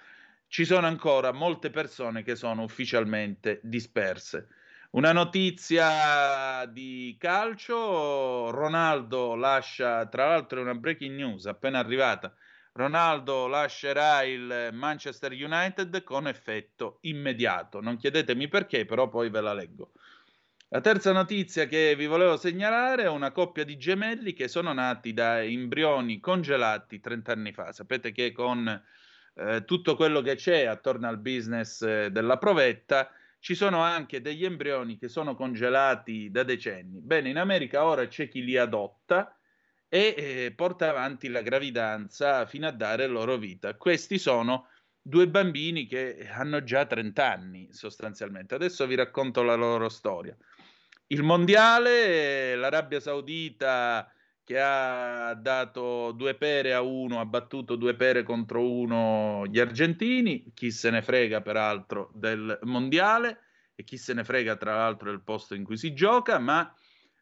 ci 0.49 0.65
sono 0.65 0.87
ancora 0.87 1.33
molte 1.33 1.71
persone 1.71 2.23
che 2.23 2.35
sono 2.35 2.63
ufficialmente 2.63 3.61
disperse. 3.63 4.49
Una 4.91 5.13
notizia 5.13 6.65
di 6.67 7.15
calcio, 7.19 8.51
Ronaldo 8.51 9.35
lascia, 9.35 10.07
tra 10.07 10.29
l'altro 10.29 10.59
è 10.59 10.63
una 10.63 10.75
breaking 10.75 11.15
news 11.15 11.47
appena 11.47 11.79
arrivata, 11.79 12.35
Ronaldo 12.79 13.49
lascerà 13.49 14.23
il 14.23 14.69
Manchester 14.73 15.33
United 15.33 16.05
con 16.05 16.29
effetto 16.29 16.99
immediato. 17.01 17.81
Non 17.81 17.97
chiedetemi 17.97 18.47
perché, 18.47 18.85
però 18.85 19.09
poi 19.09 19.31
ve 19.31 19.41
la 19.41 19.53
leggo. 19.53 19.91
La 20.69 20.81
terza 20.81 21.11
notizia 21.11 21.67
che 21.67 21.97
vi 21.97 22.07
volevo 22.07 22.37
segnalare 22.37 23.03
è 23.03 23.09
una 23.09 23.33
coppia 23.33 23.65
di 23.65 23.79
gemelli 23.79 24.33
che 24.33 24.47
sono 24.47 24.73
nati 24.73 25.13
da 25.13 25.43
embrioni 25.43 26.21
congelati 26.21 27.01
30 27.01 27.33
anni 27.33 27.53
fa. 27.53 27.73
Sapete 27.73 28.13
che 28.13 28.31
con 28.31 28.69
eh, 29.35 29.65
tutto 29.65 29.97
quello 29.97 30.21
che 30.21 30.37
c'è 30.37 30.67
attorno 30.67 31.09
al 31.09 31.19
business 31.19 31.83
eh, 31.83 32.11
della 32.13 32.39
provetta, 32.39 33.11
ci 33.41 33.57
sono 33.57 33.81
anche 33.81 34.21
degli 34.21 34.45
embrioni 34.45 34.99
che 34.99 35.09
sono 35.09 35.35
congelati 35.35 36.31
da 36.31 36.45
decenni. 36.45 37.01
Bene, 37.01 37.29
in 37.29 37.39
America 37.39 37.85
ora 37.85 38.07
c'è 38.07 38.29
chi 38.29 38.45
li 38.45 38.57
adotta 38.57 39.37
e 39.89 40.15
eh, 40.17 40.53
porta 40.55 40.91
avanti 40.91 41.29
la 41.29 41.43
gravidanza 41.43 42.47
fino 42.47 42.67
a 42.67 42.73
dare 42.73 43.07
loro 43.07 43.37
vita. 43.37 43.75
Questi 43.75 44.19
sono 44.19 44.69
due 45.01 45.29
bambini 45.29 45.87
che 45.87 46.29
hanno 46.31 46.63
già 46.63 46.85
30 46.85 47.31
anni 47.31 47.69
sostanzialmente. 47.73 48.55
Adesso 48.55 48.87
vi 48.87 48.95
racconto 48.95 49.43
la 49.43 49.55
loro 49.55 49.89
storia. 49.89 50.37
Il 51.07 51.23
mondiale, 51.23 52.55
l'Arabia 52.55 53.01
Saudita 53.01 54.13
che 54.45 54.59
ha 54.59 55.35
dato 55.35 56.13
due 56.13 56.35
pere 56.35 56.73
a 56.73 56.81
uno, 56.81 57.21
ha 57.21 57.27
battuto 57.27 57.77
due 57.77 57.95
pere 57.95 58.23
contro 58.23 58.67
uno 58.67 59.45
gli 59.47 59.59
argentini, 59.59 60.53
chi 60.55 60.71
se 60.71 60.89
ne 60.89 61.03
frega 61.03 61.43
peraltro 61.43 62.11
del 62.15 62.59
mondiale 62.63 63.41
e 63.75 63.85
chi 63.85 63.99
se 63.99 64.15
ne 64.15 64.25
frega 64.25 64.57
tra 64.57 64.75
l'altro 64.75 65.11
del 65.11 65.23
posto 65.23 65.55
in 65.55 65.65
cui 65.65 65.77
si 65.77 65.93
gioca, 65.93 66.39
ma 66.39 66.75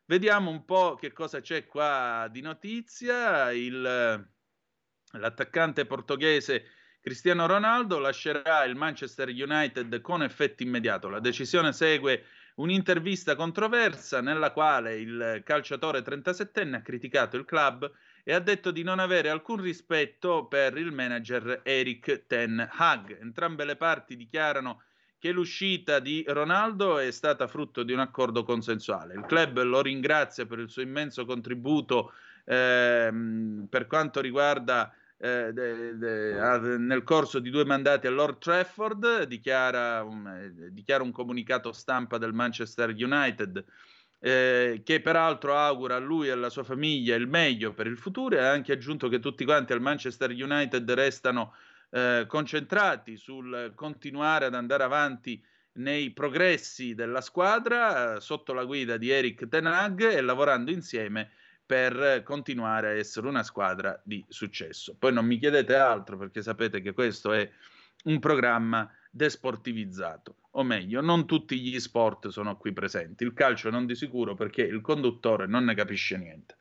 vediamo 0.07 0.51
un 0.51 0.65
po' 0.65 0.97
che 0.97 1.13
cosa 1.13 1.41
c'è 1.41 1.67
qua 1.67 2.29
di 2.31 2.41
notizia. 2.41 3.53
Il, 3.53 3.81
l'attaccante 5.13 5.87
portoghese 5.87 6.65
Cristiano 7.07 7.47
Ronaldo 7.47 8.01
lascerà 8.01 8.65
il 8.65 8.75
Manchester 8.75 9.29
United 9.29 10.01
con 10.01 10.25
effetto 10.25 10.65
immediato. 10.65 11.09
La 11.09 11.21
decisione 11.21 11.73
segue 11.73 12.25
un'intervista 12.57 13.37
controversa 13.37 14.21
nella 14.21 14.51
quale 14.51 14.97
il 14.97 15.43
calciatore 15.45 16.01
37enne 16.01 16.75
ha 16.75 16.83
criticato 16.83 17.37
il 17.37 17.45
club 17.45 17.89
e 18.25 18.33
ha 18.33 18.41
detto 18.41 18.73
di 18.73 18.83
non 18.83 18.99
avere 18.99 19.29
alcun 19.29 19.61
rispetto 19.61 20.49
per 20.49 20.77
il 20.77 20.91
manager 20.91 21.61
Eric 21.63 22.27
Ten 22.27 22.69
Hag. 22.73 23.21
Entrambe 23.21 23.65
le 23.65 23.77
parti 23.77 24.17
dichiarano 24.17 24.83
che 25.19 25.31
l'uscita 25.31 25.99
di 25.99 26.25
Ronaldo 26.27 26.99
è 26.99 27.11
stata 27.11 27.47
frutto 27.47 27.83
di 27.83 27.93
un 27.93 28.01
accordo 28.01 28.43
consensuale. 28.45 29.15
Il 29.15 29.25
club 29.27 29.63
lo 29.63 29.81
ringrazia 29.81 30.47
per 30.47 30.59
il 30.59 30.69
suo 30.69 30.83
immenso 30.83 31.25
contributo 31.25 32.13
ehm, 32.45 33.67
per 33.69 33.87
quanto 33.87 34.21
riguarda 34.21 34.93
eh, 35.19 35.53
de, 35.53 35.97
de, 35.97 36.39
a, 36.39 36.59
nel 36.59 37.03
corso 37.03 37.39
di 37.39 37.51
due 37.51 37.65
mandati 37.65 38.07
a 38.07 38.11
Lord 38.11 38.39
Trafford, 38.39 39.23
dichiara 39.25 40.03
un, 40.03 40.27
eh, 40.27 40.73
dichiara 40.73 41.03
un 41.03 41.13
comunicato 41.13 41.73
stampa 41.73 42.19
del 42.19 42.35
Manchester 42.35 42.91
United 42.91 43.65
eh, 44.19 44.81
che 44.85 45.01
peraltro 45.01 45.57
augura 45.57 45.97
a 45.97 45.99
lui 45.99 46.29
e 46.29 46.31
alla 46.31 46.51
sua 46.51 46.65
famiglia 46.65 47.15
il 47.15 47.29
meglio 47.29 47.73
per 47.73 47.87
il 47.87 47.99
futuro 47.99 48.37
e 48.37 48.39
ha 48.39 48.51
anche 48.51 48.73
aggiunto 48.73 49.09
che 49.09 49.21
tutti 49.21 49.45
quanti 49.45 49.73
al 49.73 49.81
Manchester 49.81 50.31
United 50.31 50.91
restano 50.93 51.55
eh, 51.97 52.27
concentrati 52.27 53.17
sul 53.17 53.73
continuare 53.75 54.45
ad 54.45 54.55
andare 54.55 54.83
avanti 54.83 55.43
nei 55.77 56.11
progressi 56.11 56.95
della 56.95 57.23
squadra 57.23 58.17
eh, 58.17 58.21
sotto 58.21 58.53
la 58.53 58.65
guida 58.65 58.99
di 58.99 59.09
Eric 59.09 59.49
Ten 59.49 59.67
Hag 59.67 60.03
e 60.03 60.21
lavorando 60.21 60.71
insieme 60.71 61.31
per 61.65 62.23
continuare 62.23 62.89
a 62.89 62.93
essere 62.93 63.27
una 63.29 63.43
squadra 63.43 63.99
di 64.05 64.23
successo. 64.29 64.95
Poi 64.99 65.11
non 65.11 65.25
mi 65.25 65.39
chiedete 65.39 65.75
altro 65.75 66.19
perché 66.19 66.43
sapete 66.43 66.83
che 66.83 66.93
questo 66.93 67.33
è 67.33 67.51
un 68.05 68.19
programma 68.19 68.89
desportivizzato, 69.11 70.37
o 70.51 70.63
meglio, 70.63 71.01
non 71.01 71.27
tutti 71.27 71.59
gli 71.59 71.81
sport 71.81 72.29
sono 72.29 72.59
qui 72.59 72.75
presenti. 72.75 73.25
Il 73.25 73.33
calcio 73.33 73.71
non 73.71 73.87
di 73.87 73.95
sicuro 73.95 74.35
perché 74.35 74.61
il 74.63 74.83
conduttore 74.83 75.47
non 75.47 75.65
ne 75.65 75.75
capisce 75.75 76.19
niente. 76.19 76.57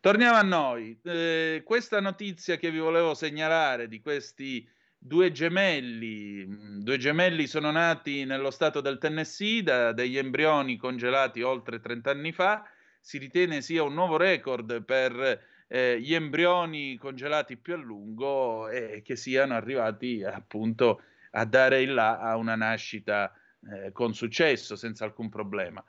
Torniamo 0.00 0.36
a 0.36 0.42
noi. 0.42 0.98
Eh, 1.02 1.62
questa 1.64 2.00
notizia 2.00 2.56
che 2.56 2.70
vi 2.70 2.78
volevo 2.78 3.14
segnalare 3.14 3.88
di 3.88 4.00
questi 4.00 4.68
due 4.96 5.32
gemelli, 5.32 6.46
due 6.80 6.96
gemelli 6.96 7.46
sono 7.46 7.70
nati 7.70 8.24
nello 8.24 8.50
stato 8.50 8.80
del 8.80 8.98
Tennessee 8.98 9.62
da 9.62 9.92
degli 9.92 10.16
embrioni 10.16 10.76
congelati 10.76 11.42
oltre 11.42 11.80
30 11.80 12.10
anni 12.10 12.30
fa 12.30 12.64
si 13.00 13.18
ritiene 13.18 13.62
sia 13.62 13.82
un 13.82 13.94
nuovo 13.94 14.16
record 14.16 14.84
per 14.84 15.44
eh, 15.66 16.00
gli 16.00 16.14
embrioni 16.14 16.96
congelati 16.96 17.56
più 17.56 17.74
a 17.74 17.78
lungo 17.78 18.68
e 18.68 19.02
che 19.04 19.16
siano 19.16 19.54
arrivati 19.54 20.22
appunto 20.22 21.02
a 21.32 21.44
dare 21.44 21.82
il 21.82 21.94
là 21.94 22.20
a 22.20 22.36
una 22.36 22.54
nascita 22.54 23.34
eh, 23.72 23.90
con 23.90 24.14
successo, 24.14 24.76
senza 24.76 25.04
alcun 25.04 25.28
problema. 25.28 25.82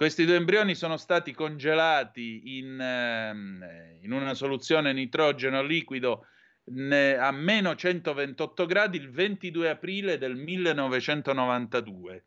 Questi 0.00 0.24
due 0.24 0.36
embrioni 0.36 0.74
sono 0.74 0.96
stati 0.96 1.34
congelati 1.34 2.56
in, 2.56 2.80
ehm, 2.80 3.98
in 4.00 4.12
una 4.12 4.32
soluzione 4.32 4.94
nitrogeno 4.94 5.60
liquido 5.60 6.24
ne, 6.72 7.18
a 7.18 7.30
meno 7.32 7.74
128 7.74 8.64
gradi 8.64 8.96
il 8.96 9.10
22 9.10 9.68
aprile 9.68 10.16
del 10.16 10.36
1992 10.36 12.24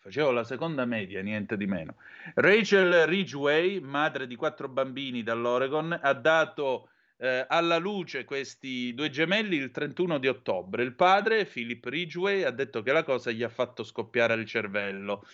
facevo 0.00 0.32
la 0.32 0.42
seconda 0.42 0.84
media, 0.84 1.22
niente 1.22 1.56
di 1.56 1.66
meno. 1.66 1.94
Rachel 2.34 3.06
Ridgway, 3.06 3.78
madre 3.78 4.26
di 4.26 4.34
quattro 4.34 4.68
bambini 4.68 5.22
dall'Oregon, 5.22 5.96
ha 6.02 6.12
dato 6.12 6.88
eh, 7.18 7.46
alla 7.48 7.78
luce 7.78 8.24
questi 8.24 8.92
due 8.94 9.10
gemelli 9.10 9.54
il 9.54 9.70
31 9.70 10.18
di 10.18 10.26
ottobre. 10.26 10.82
Il 10.82 10.96
padre, 10.96 11.44
Philip 11.44 11.84
Ridgway, 11.84 12.42
ha 12.42 12.50
detto 12.50 12.82
che 12.82 12.90
la 12.90 13.04
cosa 13.04 13.30
gli 13.30 13.44
ha 13.44 13.48
fatto 13.48 13.84
scoppiare 13.84 14.34
il 14.34 14.44
cervello. 14.44 15.24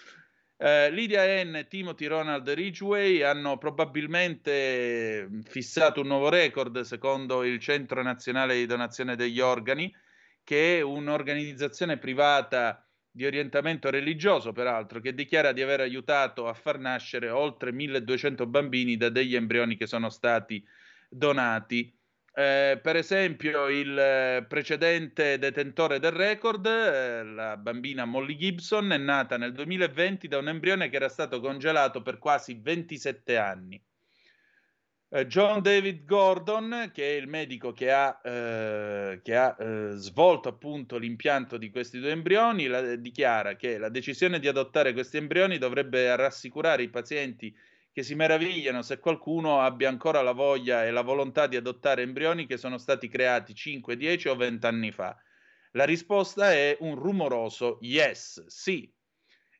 Eh, 0.65 0.91
Lydia 0.93 1.45
N 1.45 1.57
e 1.57 1.69
Timothy 1.69 2.07
Ronald 2.07 2.49
Ridgway 2.49 3.21
hanno 3.21 3.59
probabilmente 3.59 5.29
fissato 5.45 6.01
un 6.01 6.07
nuovo 6.07 6.31
record 6.31 6.81
secondo 6.81 7.45
il 7.45 7.61
Centro 7.61 8.03
Nazionale 8.03 8.55
di 8.55 8.65
Donazione 8.65 9.15
degli 9.15 9.41
Organi, 9.41 9.95
che 10.43 10.79
è 10.79 10.81
un'organizzazione 10.81 11.99
privata 11.99 12.83
di 13.11 13.27
orientamento 13.27 13.91
religioso, 13.91 14.53
peraltro, 14.53 15.01
che 15.01 15.13
dichiara 15.13 15.53
di 15.53 15.61
aver 15.61 15.81
aiutato 15.81 16.49
a 16.49 16.55
far 16.55 16.79
nascere 16.79 17.29
oltre 17.29 17.71
1200 17.71 18.47
bambini 18.47 18.97
da 18.97 19.11
degli 19.11 19.37
embrioni 19.37 19.77
che 19.77 19.87
sono 19.87 20.09
stati 20.09 20.65
donati. 21.11 21.95
Eh, 22.37 22.81
per 22.83 22.97
esempio, 22.97 23.69
il 23.69 23.97
eh, 23.97 24.45
precedente 24.49 25.39
detentore 25.39 26.01
del 26.01 26.11
record, 26.11 26.67
eh, 26.67 27.23
la 27.23 27.57
bambina 27.57 28.05
Molly 28.05 28.35
Gibson, 28.35 28.91
è 28.91 28.97
nata 28.97 29.37
nel 29.37 29.53
2020 29.53 30.27
da 30.27 30.39
un 30.39 30.49
embrione 30.49 30.89
che 30.89 30.97
era 30.97 31.09
stato 31.09 31.39
congelato 31.39 32.03
per 32.03 32.19
quasi 32.19 32.59
27 32.61 33.37
anni. 33.37 33.81
Eh, 35.11 35.29
John 35.29 35.63
David 35.63 36.05
Gordon, 36.05 36.91
che 36.93 37.13
è 37.13 37.15
il 37.15 37.29
medico 37.29 37.73
che 37.73 37.93
ha, 37.93 38.19
che 38.21 39.37
ha 39.37 39.93
svolto 39.95 40.49
appunto 40.49 40.99
l'impianto 40.99 41.57
di 41.57 41.71
questi 41.71 42.01
due 42.01 42.11
embrioni, 42.11 42.67
la, 42.67 42.97
dichiara 42.97 43.55
che 43.55 43.79
la 43.79 43.91
decisione 43.91 44.41
di 44.41 44.49
adottare 44.49 44.93
questi 44.93 45.19
embrioni 45.19 45.57
dovrebbe 45.59 46.17
rassicurare 46.17 46.83
i 46.83 46.89
pazienti 46.89 47.57
che 47.95 48.03
si 48.03 48.17
meravigliano 48.17 48.83
se 48.83 48.99
qualcuno 48.99 49.61
abbia 49.61 49.89
ancora 49.89 50.21
la 50.21 50.33
voglia 50.33 50.85
e 50.85 50.91
la 50.91 51.03
volontà 51.03 51.47
di 51.47 51.55
adottare 51.55 52.03
embrioni 52.03 52.45
che 52.45 52.57
sono 52.57 52.77
stati 52.77 53.07
creati 53.07 53.55
5, 53.55 53.97
10 53.97 54.29
o 54.31 54.35
20 54.35 54.67
anni 54.67 54.91
fa. 54.91 55.17
La 55.71 55.85
risposta 55.85 56.53
è 56.53 56.77
un 56.81 56.97
rumoroso 56.97 57.79
yes, 57.83 58.47
sì. 58.47 58.93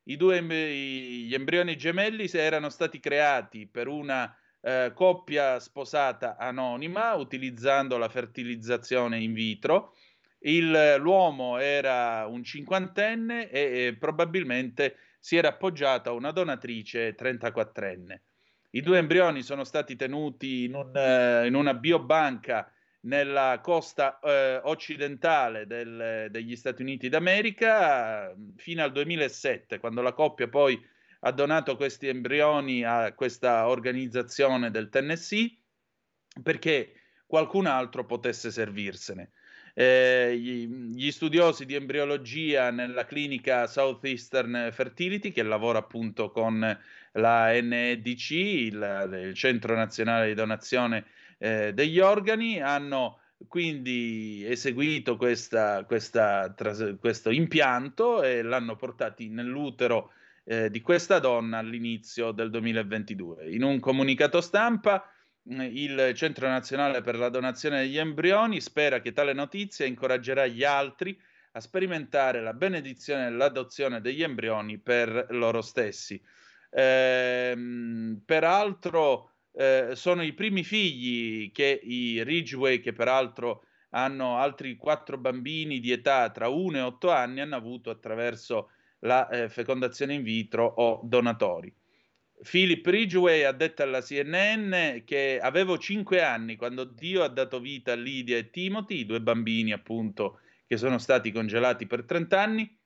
Due 0.03 0.43
gli 0.43 1.33
embrioni 1.33 1.77
gemelli 1.77 2.29
erano 2.33 2.67
stati 2.67 2.99
creati 2.99 3.67
per 3.67 3.87
una 3.87 4.37
eh, 4.59 4.91
coppia 4.93 5.57
sposata 5.61 6.35
anonima 6.35 7.13
utilizzando 7.13 7.97
la 7.97 8.09
fertilizzazione 8.09 9.17
in 9.17 9.31
vitro. 9.31 9.95
Il, 10.39 10.97
l'uomo 10.99 11.57
era 11.57 12.25
un 12.27 12.43
cinquantenne 12.43 13.49
e, 13.49 13.87
e 13.87 13.97
probabilmente 13.97 14.97
si 15.25 15.37
era 15.37 15.47
appoggiata 15.47 16.11
a 16.11 16.13
una 16.13 16.29
donatrice 16.29 17.15
34enne. 17.15 18.19
I 18.69 18.81
due 18.81 18.99
embrioni 18.99 19.41
sono 19.41 19.63
stati 19.63 19.95
tenuti 19.95 20.65
in, 20.65 20.75
un, 20.75 20.95
eh, 20.95 21.47
in 21.47 21.55
una 21.55 21.73
biobanca 21.73 22.71
nella 23.05 23.59
costa 23.59 24.19
eh, 24.19 24.59
occidentale 24.61 25.65
del, 25.65 26.27
degli 26.29 26.55
Stati 26.55 26.83
Uniti 26.83 27.09
d'America 27.09 28.35
fino 28.57 28.83
al 28.83 28.91
2007, 28.91 29.79
quando 29.79 30.03
la 30.03 30.13
coppia 30.13 30.47
poi 30.47 30.79
ha 31.21 31.31
donato 31.31 31.75
questi 31.75 32.07
embrioni 32.07 32.83
a 32.83 33.11
questa 33.15 33.67
organizzazione 33.67 34.69
del 34.69 34.89
Tennessee 34.89 35.57
perché 36.43 36.93
qualcun 37.25 37.65
altro 37.65 38.05
potesse 38.05 38.51
servirsene. 38.51 39.31
Eh, 39.77 40.37
gli, 40.39 40.67
gli, 40.67 41.11
studiosi 41.11 41.65
di 41.65 41.75
embriologia 41.75 42.71
nella 42.71 43.05
clinica 43.05 43.67
Southeastern 43.67 44.69
Fertility, 44.71 45.33
che 45.33 45.43
lavora 45.43 45.79
appunto 45.79 46.31
con 46.31 46.59
la 47.11 47.61
NEDC, 47.61 48.31
il, 48.31 49.25
il 49.27 49.33
Centro 49.33 49.75
Nazionale 49.75 50.27
di 50.27 50.33
Donazione 50.33 51.03
eh, 51.37 51.73
degli 51.73 51.99
Organi, 51.99 52.61
hanno 52.61 53.19
quindi 53.49 54.45
eseguito 54.47 55.17
questa, 55.17 55.83
questa, 55.83 56.53
tras- 56.55 56.95
questo 56.97 57.29
impianto 57.29 58.23
e 58.23 58.43
l'hanno 58.43 58.77
portati 58.77 59.27
nell'utero 59.27 60.11
eh, 60.45 60.69
di 60.69 60.79
questa 60.79 61.19
donna 61.19 61.57
all'inizio 61.57 62.31
del 62.31 62.49
2022. 62.49 63.49
In 63.49 63.63
un 63.63 63.81
comunicato 63.81 64.39
stampa 64.39 65.09
il 65.47 66.11
Centro 66.15 66.47
Nazionale 66.47 67.01
per 67.01 67.17
la 67.17 67.29
Donazione 67.29 67.81
degli 67.81 67.97
Embrioni 67.97 68.61
spera 68.61 68.99
che 68.99 69.11
tale 69.11 69.33
notizia 69.33 69.85
incoraggerà 69.85 70.47
gli 70.47 70.63
altri 70.63 71.19
a 71.51 71.59
sperimentare 71.59 72.41
la 72.41 72.53
benedizione 72.53 73.25
dell'adozione 73.25 74.01
degli 74.01 74.23
embrioni 74.23 74.77
per 74.77 75.27
loro 75.29 75.61
stessi. 75.61 76.21
Ehm, 76.69 78.21
peraltro 78.25 79.31
eh, 79.53 79.91
sono 79.93 80.21
i 80.23 80.33
primi 80.33 80.63
figli 80.63 81.51
che 81.51 81.79
i 81.81 82.23
Ridgeway, 82.23 82.81
che 82.81 82.91
peraltro 82.91 83.63
hanno 83.91 84.37
altri 84.37 84.75
quattro 84.75 85.17
bambini 85.17 85.79
di 85.79 85.91
età 85.91 86.29
tra 86.29 86.49
1 86.49 86.77
e 86.77 86.81
8 86.81 87.09
anni, 87.11 87.39
hanno 87.39 87.55
avuto 87.55 87.89
attraverso 87.89 88.71
la 88.99 89.29
eh, 89.29 89.47
fecondazione 89.47 90.13
in 90.13 90.23
vitro 90.23 90.65
o 90.65 90.99
donatori. 91.03 91.73
Philip 92.41 92.85
Ridgway 92.85 93.43
ha 93.43 93.51
detto 93.51 93.81
alla 93.81 94.01
CNN 94.01 95.03
che 95.05 95.39
avevo 95.41 95.77
5 95.77 96.21
anni 96.21 96.55
quando 96.55 96.83
Dio 96.83 97.23
ha 97.23 97.29
dato 97.29 97.59
vita 97.59 97.93
a 97.93 97.95
Lydia 97.95 98.37
e 98.37 98.49
Timothy, 98.49 98.99
i 98.99 99.05
due 99.05 99.21
bambini 99.21 99.71
appunto 99.71 100.39
che 100.67 100.77
sono 100.77 100.97
stati 100.97 101.31
congelati 101.31 101.87
per 101.87 102.03
30 102.03 102.41
anni, 102.41 102.79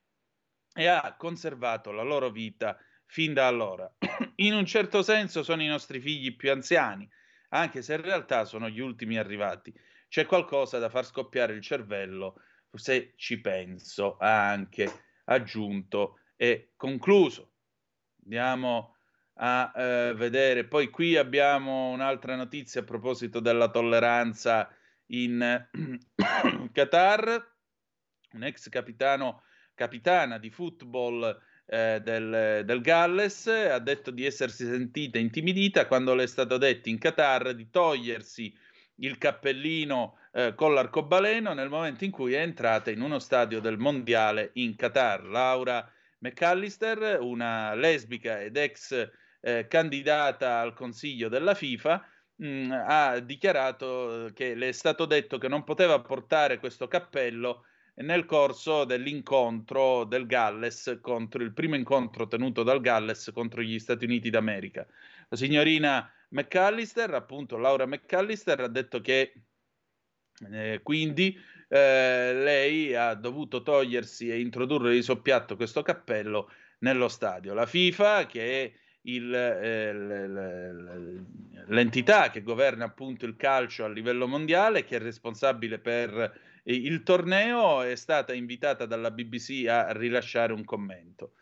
e 0.74 0.86
ha 0.86 1.16
conservato 1.18 1.92
la 1.92 2.04
loro 2.04 2.30
vita 2.30 2.78
fin 3.06 3.34
da 3.34 3.48
allora. 3.48 3.92
In 4.38 4.54
un 4.54 4.66
certo 4.66 5.02
senso 5.02 5.44
sono 5.44 5.64
i 5.64 5.68
nostri 5.68 6.00
figli 6.00 6.36
più 6.36 6.52
anziani, 6.52 7.10
anche 7.50 7.82
se 7.82 7.96
in 7.96 8.02
realtà 8.02 8.46
sono 8.46 8.70
gli 8.70 8.80
ultimi 8.80 9.18
arrivati. 9.18 9.74
C'è 10.08 10.26
qualcosa 10.26 10.78
da 10.78 10.90
far 10.90 11.06
scoppiare 11.06 11.54
il 11.54 11.62
cervello, 11.62 12.42
se 12.72 13.14
ci 13.16 13.42
penso, 13.42 14.18
ha 14.18 14.50
anche 14.50 14.88
aggiunto 15.26 16.20
e 16.36 16.74
concluso. 16.76 17.54
Andiamo 18.24 18.98
a 19.42 19.72
eh, 19.76 20.14
vedere. 20.16 20.66
Poi 20.66 20.90
qui 20.90 21.16
abbiamo 21.16 21.90
un'altra 21.90 22.36
notizia 22.36 22.82
a 22.82 22.86
proposito 22.86 23.40
della 23.40 23.70
tolleranza 23.70 24.70
in 25.08 25.68
Qatar. 26.72 27.58
Un 28.32 28.44
ex 28.44 28.70
capitano, 28.70 29.44
capitana 29.74 30.38
di 30.38 30.50
football 30.50 31.42
eh, 31.66 32.02
del, 32.04 32.64
del, 32.66 32.82
Galles 32.82 33.48
ha 33.48 33.80
detto 33.80 34.12
di 34.12 34.26
essersi 34.26 34.66
sentita 34.66 35.18
intimidita 35.18 35.88
quando 35.88 36.14
le 36.14 36.24
è 36.24 36.28
stato 36.28 36.58
detto 36.58 36.90
in 36.90 36.98
Qatar 36.98 37.54
di 37.54 37.70
togliersi 37.70 38.56
il 39.02 39.18
cappellino 39.18 40.18
eh, 40.34 40.54
con 40.56 40.74
l'arcobaleno 40.74 41.54
nel 41.54 41.70
momento 41.70 42.04
in 42.04 42.12
cui 42.12 42.34
è 42.34 42.42
entrata 42.42 42.92
in 42.92 43.02
uno 43.02 43.20
stadio 43.20 43.62
del 43.62 43.78
mondiale 43.78 44.52
in 44.54 44.76
Qatar. 44.76 45.24
Laura 45.24 45.90
McAllister, 46.20 47.20
una 47.22 47.74
lesbica 47.74 48.42
ed 48.42 48.58
ex 48.58 49.10
eh, 49.42 49.68
candidata 49.68 50.60
al 50.60 50.74
consiglio 50.74 51.30
della 51.30 51.54
FIFA, 51.54 52.06
mh, 52.36 52.48
mm, 52.48 52.72
ha 52.72 53.20
dichiarato 53.20 54.30
che 54.34 54.56
le 54.56 54.70
è 54.70 54.72
stato 54.72 55.06
detto 55.06 55.38
che 55.38 55.48
non 55.48 55.64
poteva 55.64 56.00
portare 56.02 56.60
questo 56.60 56.88
cappello 56.88 57.66
nel 57.96 58.26
corso 58.26 58.86
dell'incontro 58.86 60.06
del 60.06 60.26
Galles 60.26 61.00
contro 61.02 61.44
il 61.44 61.54
primo 61.54 61.76
incontro 61.76 62.28
tenuto 62.28 62.64
dal 62.64 62.80
Galles 62.80 63.32
contro 63.34 63.62
gli 63.62 63.78
Stati 63.78 64.06
Uniti 64.06 64.30
d'America. 64.30 64.88
La 65.28 65.38
signorina 65.38 66.10
McAllister, 66.30 67.14
appunto 67.14 67.58
Laura 67.58 67.86
McAllister, 67.86 68.62
ha 68.62 68.68
detto 68.68 69.02
che 69.02 69.34
eh, 70.52 70.80
quindi 70.82 71.38
eh, 71.68 72.34
lei 72.34 72.96
ha 72.96 73.14
dovuto 73.16 73.62
togliersi 73.62 74.30
e 74.30 74.40
introdurre 74.40 74.94
di 74.94 75.02
soppiatto 75.02 75.56
questo 75.56 75.82
cappello 75.82 76.50
nello 76.80 77.10
stadio. 77.10 77.54
La 77.54 77.66
FIFA, 77.66 78.26
che 78.26 78.64
è 78.64 78.74
il, 79.04 79.34
eh, 79.34 79.94
l'entità 81.68 82.30
che 82.30 82.44
governa 82.44 82.86
appunto 82.86 83.26
il 83.26 83.36
calcio 83.36 83.86
a 83.86 83.90
livello 83.90 84.28
mondiale, 84.28 84.84
che 84.84 84.98
è 84.98 85.00
responsabile 85.00 85.80
per 85.80 86.12
eh, 86.64 86.74
il 86.74 87.04
torneo, 87.04 87.82
è 87.82 87.96
stata 87.96 88.34
invitata 88.34 88.86
dalla 88.86 89.12
BBC 89.12 89.68
a 89.68 89.92
rilasciare 89.94 90.54
un 90.54 90.64
commento. 90.64 91.34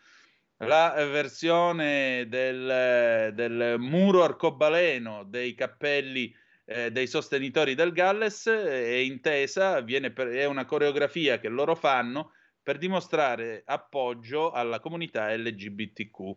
La 0.62 0.94
versione 1.06 2.26
del, 2.28 3.32
del 3.36 3.76
muro 3.78 4.24
arcobaleno 4.24 5.24
dei 5.24 5.54
cappelli 5.54 6.34
eh, 6.70 6.92
dei 6.92 7.08
sostenitori 7.08 7.76
del 7.76 7.94
Galles 7.94 8.48
è 8.48 8.96
intesa, 8.96 9.82
per, 9.84 10.28
è 10.28 10.46
una 10.46 10.66
coreografia 10.66 11.40
che 11.40 11.48
loro 11.48 11.76
fanno 11.76 12.32
per 12.62 12.78
dimostrare 12.78 13.64
appoggio 13.66 14.52
alla 14.52 14.82
comunità 14.82 15.34
LGBTQ. 15.34 16.36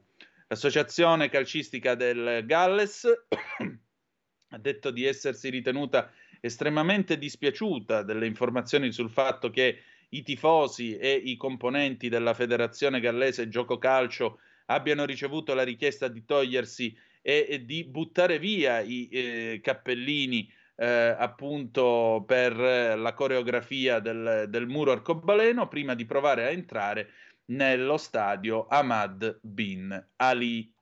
L'associazione 0.52 1.28
calcistica 1.28 1.94
del 1.94 2.42
Galles 2.44 3.06
ha 4.50 4.58
detto 4.58 4.90
di 4.90 5.04
essersi 5.04 5.48
ritenuta 5.48 6.10
estremamente 6.40 7.18
dispiaciuta 7.18 8.02
delle 8.02 8.26
informazioni 8.26 8.90
sul 8.90 9.10
fatto 9.10 9.48
che 9.50 9.78
i 10.08 10.22
tifosi 10.24 10.96
e 10.96 11.12
i 11.12 11.36
componenti 11.36 12.08
della 12.08 12.34
Federazione 12.34 12.98
Gallese 12.98 13.48
Gioco 13.48 13.78
Calcio 13.78 14.40
abbiano 14.66 15.04
ricevuto 15.04 15.54
la 15.54 15.62
richiesta 15.62 16.08
di 16.08 16.24
togliersi 16.24 16.98
e, 17.22 17.46
e 17.48 17.64
di 17.64 17.84
buttare 17.84 18.40
via 18.40 18.80
i 18.80 19.08
eh, 19.08 19.60
cappellini 19.62 20.52
eh, 20.74 21.14
appunto 21.16 22.24
per 22.26 22.56
la 22.56 23.14
coreografia 23.14 24.00
del, 24.00 24.46
del 24.48 24.66
muro 24.66 24.90
arcobaleno 24.90 25.68
prima 25.68 25.94
di 25.94 26.06
provare 26.06 26.46
a 26.46 26.50
entrare 26.50 27.10
nello 27.50 27.96
stadio 27.96 28.66
Ahmad 28.66 29.38
bin 29.42 30.08
Ali. 30.16 30.72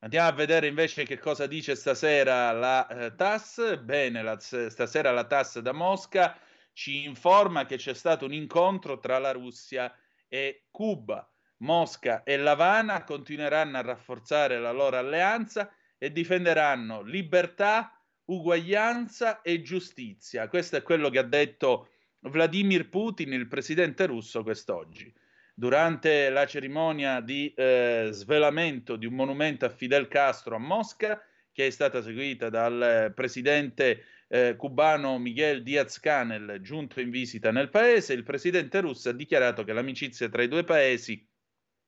Andiamo 0.00 0.28
a 0.28 0.32
vedere 0.32 0.66
invece 0.66 1.04
che 1.04 1.18
cosa 1.18 1.46
dice 1.46 1.74
stasera 1.74 2.50
la 2.52 2.86
eh, 2.88 3.14
TAS. 3.14 3.78
Bene, 3.78 4.22
la, 4.22 4.38
stasera 4.38 5.12
la 5.12 5.24
TAS 5.24 5.60
da 5.60 5.72
Mosca 5.72 6.36
ci 6.72 7.04
informa 7.04 7.66
che 7.66 7.76
c'è 7.76 7.94
stato 7.94 8.24
un 8.24 8.32
incontro 8.32 8.98
tra 8.98 9.18
la 9.18 9.32
Russia 9.32 9.94
e 10.28 10.66
Cuba. 10.70 11.26
Mosca 11.58 12.24
e 12.24 12.36
L'Havana 12.36 13.04
continueranno 13.04 13.78
a 13.78 13.82
rafforzare 13.82 14.58
la 14.58 14.72
loro 14.72 14.96
alleanza 14.96 15.72
e 15.96 16.10
difenderanno 16.10 17.02
libertà, 17.02 17.96
uguaglianza 18.24 19.42
e 19.42 19.62
giustizia. 19.62 20.48
Questo 20.48 20.76
è 20.76 20.82
quello 20.82 21.08
che 21.08 21.18
ha 21.18 21.24
detto 21.24 21.90
Vladimir 22.20 22.88
Putin, 22.88 23.32
il 23.32 23.46
presidente 23.46 24.06
russo, 24.06 24.42
quest'oggi. 24.42 25.14
Durante 25.54 26.30
la 26.30 26.46
cerimonia 26.46 27.20
di 27.20 27.52
eh, 27.54 28.08
svelamento 28.10 28.96
di 28.96 29.06
un 29.06 29.14
monumento 29.14 29.66
a 29.66 29.68
Fidel 29.68 30.08
Castro 30.08 30.56
a 30.56 30.58
Mosca, 30.58 31.22
che 31.52 31.66
è 31.66 31.70
stata 31.70 32.02
seguita 32.02 32.48
dal 32.48 33.12
presidente 33.14 34.04
eh, 34.28 34.56
cubano 34.56 35.18
Miguel 35.18 35.62
Diaz-Canel, 35.62 36.60
giunto 36.62 37.00
in 37.00 37.10
visita 37.10 37.52
nel 37.52 37.68
paese, 37.68 38.14
il 38.14 38.22
presidente 38.22 38.80
russo 38.80 39.10
ha 39.10 39.12
dichiarato 39.12 39.62
che 39.62 39.74
l'amicizia 39.74 40.30
tra 40.30 40.42
i 40.42 40.48
due 40.48 40.64
paesi 40.64 41.28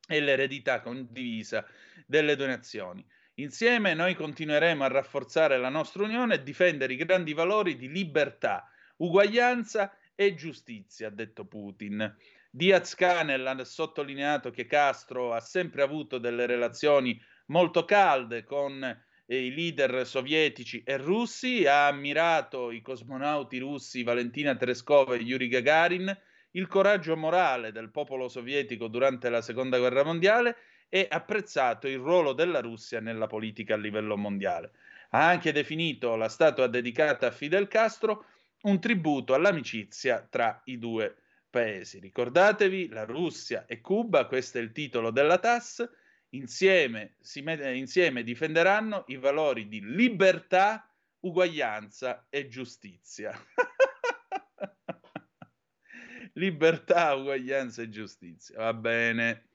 è 0.07 0.20
l'eredità 0.20 0.82
condivisa 0.82 1.66
delle 2.07 2.36
due 2.36 2.49
nazioni. 2.49 3.03
Insieme 3.36 3.95
noi 3.95 4.15
continueremo 4.15 4.85
a 4.85 4.89
rafforzare 4.89 5.57
la 5.57 5.70
nostra 5.70 6.05
unione 6.05 6.35
e 6.35 6.43
difendere 6.43 6.93
i 6.93 6.97
grandi 6.97 7.32
valori 7.32 7.77
di 7.77 7.89
libertà, 7.89 8.70
uguaglianza 8.99 9.97
e 10.15 10.35
giustizia, 10.35 11.09
ha 11.09 11.11
detto 11.11 11.47
Putin. 11.47 12.15
Diaz-Canel 12.57 13.45
ha 13.45 13.65
sottolineato 13.65 14.53
che 14.53 14.67
Castro 14.67 15.33
ha 15.33 15.41
sempre 15.41 15.83
avuto 15.83 16.19
delle 16.19 16.47
relazioni 16.47 17.21
molto 17.47 17.85
calde 17.85 18.45
con 18.45 18.81
eh, 19.27 19.47
i 19.47 19.53
leader 19.53 20.07
sovietici 20.07 20.81
e 20.85 20.97
russi, 20.97 21.67
ha 21.67 21.89
ammirato 21.89 22.71
i 22.71 22.81
cosmonauti 22.81 23.59
russi 23.59 24.05
Valentina 24.05 24.55
Tereskova 24.55 25.17
e 25.17 25.23
Yuri 25.23 25.49
Gagarin, 25.49 26.17
il 26.53 26.69
coraggio 26.69 27.17
morale 27.17 27.73
del 27.73 27.91
popolo 27.91 28.29
sovietico 28.29 28.87
durante 28.87 29.31
la 29.31 29.43
seconda 29.43 29.79
guerra 29.79 30.05
mondiale 30.05 30.57
e 30.89 31.09
apprezzato 31.11 31.89
il 31.89 31.99
ruolo 31.99 32.35
della 32.35 32.61
Russia 32.61 33.01
nella 33.01 33.27
politica 33.27 33.75
a 33.75 33.79
livello 33.79 34.17
mondiale. 34.17 34.71
Ha 35.11 35.27
anche 35.27 35.51
definito 35.51 36.15
la 36.15 36.29
statua 36.29 36.69
dedicata 36.69 37.27
a 37.27 37.33
Fidel 37.33 37.67
Castro 37.67 38.27
un 38.63 38.79
tributo 38.79 39.35
all'amicizia 39.35 40.25
tra 40.31 40.63
i 40.67 40.79
due 40.79 41.17
paesi. 41.55 42.01
Ricordatevi, 42.01 42.89
la 42.89 43.05
Russia 43.05 43.65
e 43.67 43.81
Cuba, 43.81 44.27
questo 44.27 44.59
è 44.59 44.61
il 44.61 44.73
titolo 44.73 45.13
della 45.13 45.39
TAS, 45.39 45.89
insieme, 46.31 47.15
met- 47.43 47.77
insieme 47.77 48.25
difenderanno 48.25 49.05
i 49.07 49.17
valori 49.17 49.69
di 49.69 49.81
libertà, 49.81 50.93
uguaglianza 51.21 52.27
e 52.29 52.49
giustizia. 52.49 53.31
libertà, 56.35 57.15
uguaglianza 57.15 57.83
e 57.83 57.89
giustizia. 57.89 58.59
Va 58.59 58.75
bene. 58.75 59.51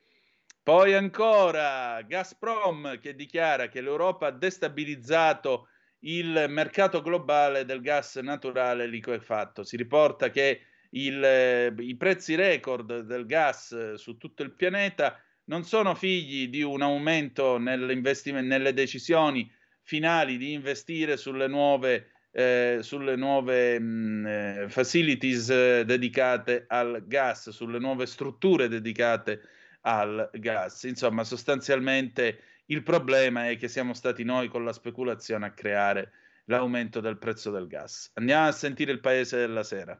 Poi 0.63 0.93
ancora 0.93 2.01
Gazprom 2.03 2.97
che 2.99 3.13
dichiara 3.13 3.67
che 3.67 3.81
l'Europa 3.81 4.27
ha 4.27 4.31
destabilizzato 4.31 5.67
il 6.03 6.45
mercato 6.47 7.01
globale 7.01 7.65
del 7.65 7.81
gas 7.81 8.15
naturale 8.15 8.87
liquefatto. 8.87 9.63
Si 9.63 9.75
riporta 9.75 10.29
che 10.29 10.68
il, 10.91 11.75
i 11.77 11.95
prezzi 11.95 12.35
record 12.35 13.01
del 13.01 13.25
gas 13.25 13.93
su 13.95 14.17
tutto 14.17 14.43
il 14.43 14.53
pianeta 14.53 15.21
non 15.45 15.63
sono 15.63 15.95
figli 15.95 16.47
di 16.47 16.61
un 16.61 16.81
aumento 16.81 17.57
nelle 17.57 18.73
decisioni 18.73 19.51
finali 19.81 20.37
di 20.37 20.53
investire 20.53 21.17
sulle 21.17 21.47
nuove, 21.47 22.11
eh, 22.31 22.79
sulle 22.81 23.15
nuove 23.15 23.79
mh, 23.79 24.25
eh, 24.27 24.65
facilities 24.69 25.49
eh, 25.49 25.83
dedicate 25.85 26.65
al 26.67 27.03
gas, 27.07 27.49
sulle 27.49 27.79
nuove 27.79 28.05
strutture 28.05 28.67
dedicate 28.67 29.41
al 29.81 30.29
gas. 30.33 30.83
Insomma, 30.83 31.23
sostanzialmente 31.23 32.43
il 32.67 32.83
problema 32.83 33.49
è 33.49 33.57
che 33.57 33.67
siamo 33.67 33.95
stati 33.95 34.23
noi 34.23 34.47
con 34.47 34.63
la 34.63 34.73
speculazione 34.73 35.47
a 35.47 35.53
creare 35.53 36.11
l'aumento 36.45 36.99
del 36.99 37.17
prezzo 37.17 37.49
del 37.49 37.65
gas. 37.65 38.11
Andiamo 38.13 38.47
a 38.47 38.51
sentire 38.51 38.91
il 38.91 38.99
paese 38.99 39.37
della 39.37 39.63
sera. 39.63 39.99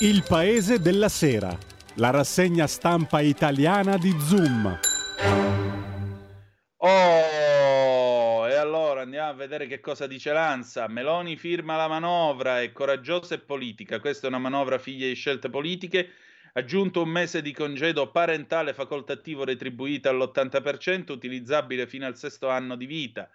Il 0.00 0.22
paese 0.22 0.78
della 0.78 1.08
sera, 1.08 1.58
la 1.94 2.10
rassegna 2.10 2.68
stampa 2.68 3.18
italiana 3.18 3.96
di 3.96 4.14
Zoom. 4.20 4.78
Oh, 6.76 8.48
e 8.48 8.54
allora 8.54 9.00
andiamo 9.00 9.30
a 9.30 9.34
vedere 9.34 9.66
che 9.66 9.80
cosa 9.80 10.06
dice 10.06 10.30
Lanza. 10.30 10.86
Meloni 10.86 11.34
firma 11.34 11.74
la 11.74 11.88
manovra, 11.88 12.62
è 12.62 12.70
coraggiosa 12.70 13.34
e 13.34 13.40
politica. 13.40 13.98
Questa 13.98 14.26
è 14.26 14.28
una 14.28 14.38
manovra 14.38 14.78
figlia 14.78 15.08
di 15.08 15.14
scelte 15.14 15.50
politiche. 15.50 16.10
Aggiunto 16.52 17.02
un 17.02 17.08
mese 17.08 17.42
di 17.42 17.52
congedo 17.52 18.12
parentale 18.12 18.74
facoltativo 18.74 19.42
retribuito 19.42 20.08
all'80%, 20.08 21.10
utilizzabile 21.10 21.88
fino 21.88 22.06
al 22.06 22.16
sesto 22.16 22.48
anno 22.48 22.76
di 22.76 22.86
vita. 22.86 23.28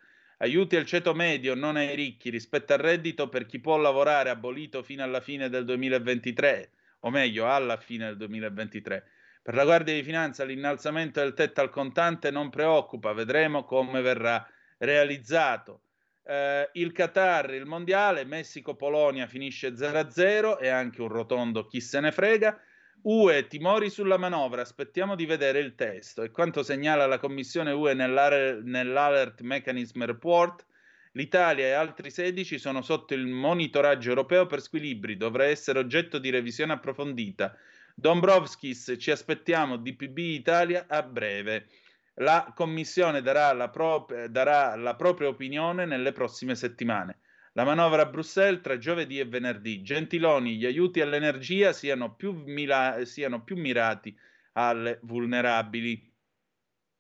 Aiuti 0.44 0.76
al 0.76 0.84
ceto 0.84 1.14
medio, 1.14 1.56
non 1.56 1.78
ai 1.78 1.96
ricchi, 1.96 2.30
rispetto 2.30 2.74
al 2.74 2.80
reddito 2.80 3.30
per 3.30 3.46
chi 3.46 3.62
può 3.62 3.78
lavorare, 3.78 4.30
abolito 4.30 4.84
fino 4.84 5.02
alla 5.02 5.22
fine 5.22 5.48
del 5.48 5.64
2023, 5.64 6.70
o 7.00 7.10
meglio, 7.10 7.50
alla 7.50 7.78
fine 7.78 8.08
del 8.08 8.18
2023. 8.18 9.06
Per 9.42 9.54
la 9.54 9.64
Guardia 9.64 9.94
di 9.94 10.04
Finanza 10.04 10.44
l'innalzamento 10.44 11.22
del 11.22 11.34
tetto 11.34 11.62
al 11.62 11.70
contante 11.70 12.30
non 12.30 12.50
preoccupa, 12.50 13.14
vedremo 13.14 13.64
come 13.64 14.02
verrà 14.02 14.46
realizzato. 14.80 15.84
Eh, 16.26 16.70
il 16.74 16.92
Qatar, 16.92 17.54
il 17.54 17.66
Mondiale, 17.66 18.26
Messico-Polonia 18.26 19.28
finisce 19.28 19.70
0-0 19.70 20.60
e 20.60 20.68
anche 20.68 21.02
un 21.02 21.08
rotondo 21.08 21.68
chi 21.68 21.80
se 21.80 22.02
ne 22.02 22.12
frega. 22.12 22.60
UE, 23.04 23.48
timori 23.48 23.90
sulla 23.90 24.16
manovra, 24.16 24.62
aspettiamo 24.62 25.16
di 25.16 25.26
vedere 25.26 25.60
il 25.60 25.76
testo. 25.76 26.24
E 26.24 26.32
quanto 26.32 26.64
segnala 26.64 27.06
la 27.06 27.20
Commissione 27.20 27.72
UE 27.72 27.94
nell'alert, 27.94 29.42
Mechanism 29.42 30.06
Report, 30.06 30.66
l'Italia 31.12 31.66
e 31.66 31.72
altri 31.72 32.10
16 32.10 32.58
sono 32.58 32.82
sotto 32.82 33.14
il 33.14 33.28
monitoraggio 33.28 34.08
europeo 34.08 34.46
per 34.46 34.62
squilibri, 34.62 35.18
dovrà 35.18 35.44
essere 35.44 35.80
oggetto 35.80 36.18
di 36.18 36.30
revisione 36.30 36.72
approfondita. 36.72 37.54
Dombrovskis, 37.94 38.96
ci 38.98 39.12
aspettiamo 39.12 39.76
DPB 39.76 40.18
Italia 40.20 40.86
a 40.88 41.04
breve. 41.04 41.68
La 42.16 42.54
Commissione 42.56 43.22
darà 43.22 43.52
la, 43.52 43.70
prop- 43.70 44.28
darà 44.28 44.78
la 44.78 44.96
propria 44.96 45.28
opinione 45.28 45.86
nelle 45.86 46.14
prossime 46.14 46.56
settimane. 46.56 47.18
La 47.56 47.64
manovra 47.64 48.02
a 48.02 48.06
Bruxelles 48.08 48.62
tra 48.62 48.78
giovedì 48.78 49.20
e 49.20 49.26
venerdì. 49.26 49.84
Gentiloni, 49.84 50.58
gli 50.58 50.66
aiuti 50.66 51.02
all'energia 51.02 51.72
siano 51.72 52.16
più, 52.16 52.34
mila- 52.34 53.06
siano 53.06 53.44
più 53.44 53.56
mirati 53.58 54.16
alle 54.54 55.00
vulnerabili. 55.04 56.12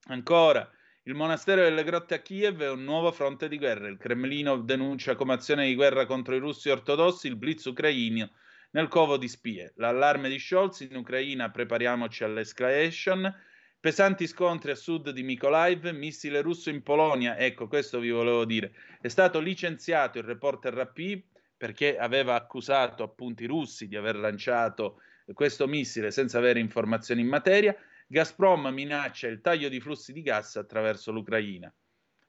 Ancora, 0.07 0.69
il 1.03 1.15
monastero 1.15 1.63
delle 1.63 1.83
grotte 1.83 2.13
a 2.13 2.19
Kiev 2.19 2.61
è 2.61 2.69
un 2.69 2.83
nuovo 2.83 3.11
fronte 3.11 3.47
di 3.47 3.57
guerra. 3.57 3.87
Il 3.87 3.97
Cremlino 3.97 4.57
denuncia 4.57 5.15
come 5.15 5.33
azione 5.33 5.65
di 5.65 5.75
guerra 5.75 6.05
contro 6.05 6.35
i 6.35 6.39
russi 6.39 6.69
ortodossi 6.69 7.27
il 7.27 7.35
blitz 7.35 7.65
ucraino 7.65 8.29
nel 8.71 8.87
covo 8.87 9.17
di 9.17 9.27
spie. 9.27 9.73
L'allarme 9.77 10.29
di 10.29 10.37
Scholz 10.37 10.81
in 10.81 10.95
Ucraina, 10.95 11.49
prepariamoci 11.49 12.23
all'escalation. 12.23 13.33
Pesanti 13.83 14.27
scontri 14.27 14.71
a 14.71 14.75
sud 14.75 15.09
di 15.09 15.23
Mykolaiv, 15.23 15.89
missile 15.89 16.39
russo 16.39 16.69
in 16.69 16.83
Polonia, 16.83 17.35
ecco 17.35 17.67
questo 17.67 17.99
vi 17.99 18.11
volevo 18.11 18.45
dire. 18.45 18.73
È 19.01 19.09
stato 19.09 19.41
licenziato 19.41 20.19
il 20.19 20.23
reporter 20.23 20.73
RAP 20.73 21.21
perché 21.57 21.97
aveva 21.97 22.35
accusato 22.35 23.03
appunto 23.03 23.43
i 23.43 23.45
russi 23.45 23.89
di 23.89 23.97
aver 23.97 24.15
lanciato 24.15 25.01
questo 25.33 25.67
missile 25.67 26.11
senza 26.11 26.37
avere 26.37 26.61
informazioni 26.61 27.19
in 27.19 27.27
materia. 27.27 27.75
Gazprom 28.07 28.67
minaccia 28.67 29.27
il 29.27 29.41
taglio 29.41 29.67
di 29.67 29.81
flussi 29.81 30.13
di 30.13 30.21
gas 30.21 30.55
attraverso 30.55 31.11
l'Ucraina. 31.11 31.69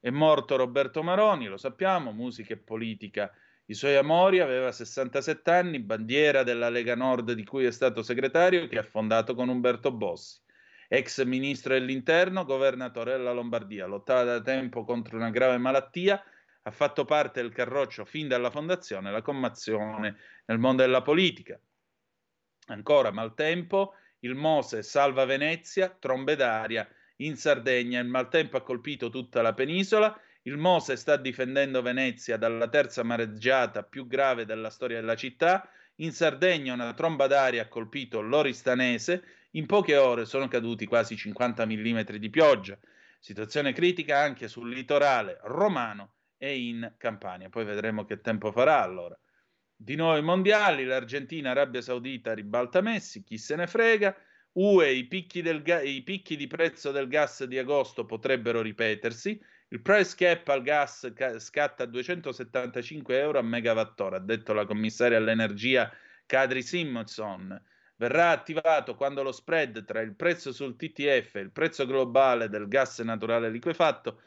È 0.00 0.10
morto 0.10 0.56
Roberto 0.56 1.04
Maroni, 1.04 1.46
lo 1.46 1.56
sappiamo, 1.56 2.10
musica 2.10 2.54
e 2.54 2.56
politica. 2.56 3.32
I 3.66 3.74
suoi 3.74 3.94
amori 3.94 4.40
aveva 4.40 4.72
67 4.72 5.52
anni, 5.52 5.78
bandiera 5.78 6.42
della 6.42 6.68
Lega 6.68 6.96
Nord 6.96 7.30
di 7.30 7.44
cui 7.44 7.64
è 7.64 7.70
stato 7.70 8.02
segretario, 8.02 8.66
che 8.66 8.78
ha 8.78 8.82
fondato 8.82 9.36
con 9.36 9.48
Umberto 9.48 9.92
Bossi 9.92 10.42
ex 10.88 11.22
ministro 11.24 11.74
dell'interno, 11.74 12.44
governatore 12.44 13.12
della 13.12 13.32
Lombardia. 13.32 13.86
Lottava 13.86 14.24
da 14.24 14.40
tempo 14.40 14.84
contro 14.84 15.16
una 15.16 15.30
grave 15.30 15.58
malattia, 15.58 16.22
ha 16.62 16.70
fatto 16.70 17.04
parte 17.04 17.42
del 17.42 17.52
carroccio 17.52 18.04
fin 18.04 18.28
dalla 18.28 18.50
fondazione, 18.50 19.10
la 19.10 19.22
commozione 19.22 20.16
nel 20.46 20.58
mondo 20.58 20.82
della 20.82 21.02
politica. 21.02 21.58
Ancora 22.68 23.10
maltempo, 23.10 23.94
il 24.20 24.34
Mose 24.34 24.82
salva 24.82 25.26
Venezia, 25.26 25.90
trombe 25.90 26.34
d'aria 26.34 26.88
in 27.16 27.36
Sardegna. 27.36 28.00
Il 28.00 28.08
maltempo 28.08 28.56
ha 28.56 28.62
colpito 28.62 29.10
tutta 29.10 29.42
la 29.42 29.52
penisola. 29.52 30.18
Il 30.42 30.56
Mose 30.56 30.96
sta 30.96 31.16
difendendo 31.16 31.82
Venezia 31.82 32.36
dalla 32.36 32.68
terza 32.68 33.02
mareggiata 33.02 33.82
più 33.82 34.06
grave 34.06 34.46
della 34.46 34.70
storia 34.70 35.00
della 35.00 35.16
città. 35.16 35.68
In 35.96 36.12
Sardegna 36.12 36.72
una 36.72 36.94
tromba 36.94 37.26
d'aria 37.26 37.62
ha 37.62 37.68
colpito 37.68 38.20
l'Oristanese. 38.22 39.22
In 39.56 39.66
poche 39.66 39.96
ore 39.96 40.24
sono 40.24 40.48
caduti 40.48 40.84
quasi 40.84 41.16
50 41.16 41.64
mm 41.64 42.02
di 42.18 42.28
pioggia. 42.28 42.76
Situazione 43.20 43.72
critica 43.72 44.18
anche 44.18 44.48
sul 44.48 44.68
litorale 44.68 45.38
romano 45.42 46.14
e 46.36 46.58
in 46.58 46.94
Campania. 46.98 47.48
Poi 47.48 47.64
vedremo 47.64 48.04
che 48.04 48.20
tempo 48.20 48.50
farà 48.50 48.82
allora. 48.82 49.16
Di 49.76 49.94
nuovo 49.94 50.16
i 50.16 50.22
mondiali, 50.22 50.84
l'Argentina, 50.84 51.50
Arabia 51.50 51.80
Saudita 51.82 52.34
ribalta 52.34 52.80
Messi, 52.80 53.22
chi 53.22 53.38
se 53.38 53.54
ne 53.54 53.68
frega. 53.68 54.16
UE, 54.54 54.92
i 54.92 55.06
picchi, 55.06 55.40
ga- 55.62 55.82
i 55.82 56.02
picchi 56.02 56.36
di 56.36 56.48
prezzo 56.48 56.90
del 56.90 57.06
gas 57.06 57.44
di 57.44 57.56
agosto 57.56 58.04
potrebbero 58.06 58.60
ripetersi. 58.60 59.40
Il 59.68 59.82
price 59.82 60.16
cap 60.16 60.48
al 60.48 60.62
gas 60.62 61.12
ca- 61.14 61.38
scatta 61.38 61.84
a 61.84 61.86
275 61.86 63.18
euro 63.20 63.38
a 63.38 63.42
megawattora, 63.42 64.16
ha 64.16 64.20
detto 64.20 64.52
la 64.52 64.66
commissaria 64.66 65.16
all'energia 65.16 65.92
Kadri 66.26 66.62
Simonson. 66.62 67.60
Verrà 67.96 68.30
attivato 68.30 68.96
quando 68.96 69.22
lo 69.22 69.32
spread 69.32 69.84
tra 69.84 70.00
il 70.00 70.14
prezzo 70.14 70.52
sul 70.52 70.76
TTF 70.76 71.36
e 71.36 71.40
il 71.40 71.52
prezzo 71.52 71.86
globale 71.86 72.48
del 72.48 72.66
gas 72.66 72.98
naturale 73.00 73.50
liquefatto 73.50 74.20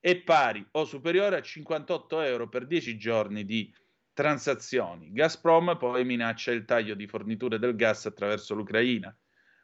è 0.00 0.16
pari 0.16 0.66
o 0.72 0.84
superiore 0.84 1.36
a 1.36 1.42
58 1.42 2.22
euro 2.22 2.48
per 2.48 2.66
10 2.66 2.98
giorni 2.98 3.44
di 3.44 3.72
transazioni. 4.12 5.12
Gazprom 5.12 5.76
poi 5.78 6.04
minaccia 6.04 6.50
il 6.50 6.64
taglio 6.64 6.94
di 6.94 7.06
forniture 7.06 7.60
del 7.60 7.76
gas 7.76 8.06
attraverso 8.06 8.54
l'Ucraina. 8.54 9.16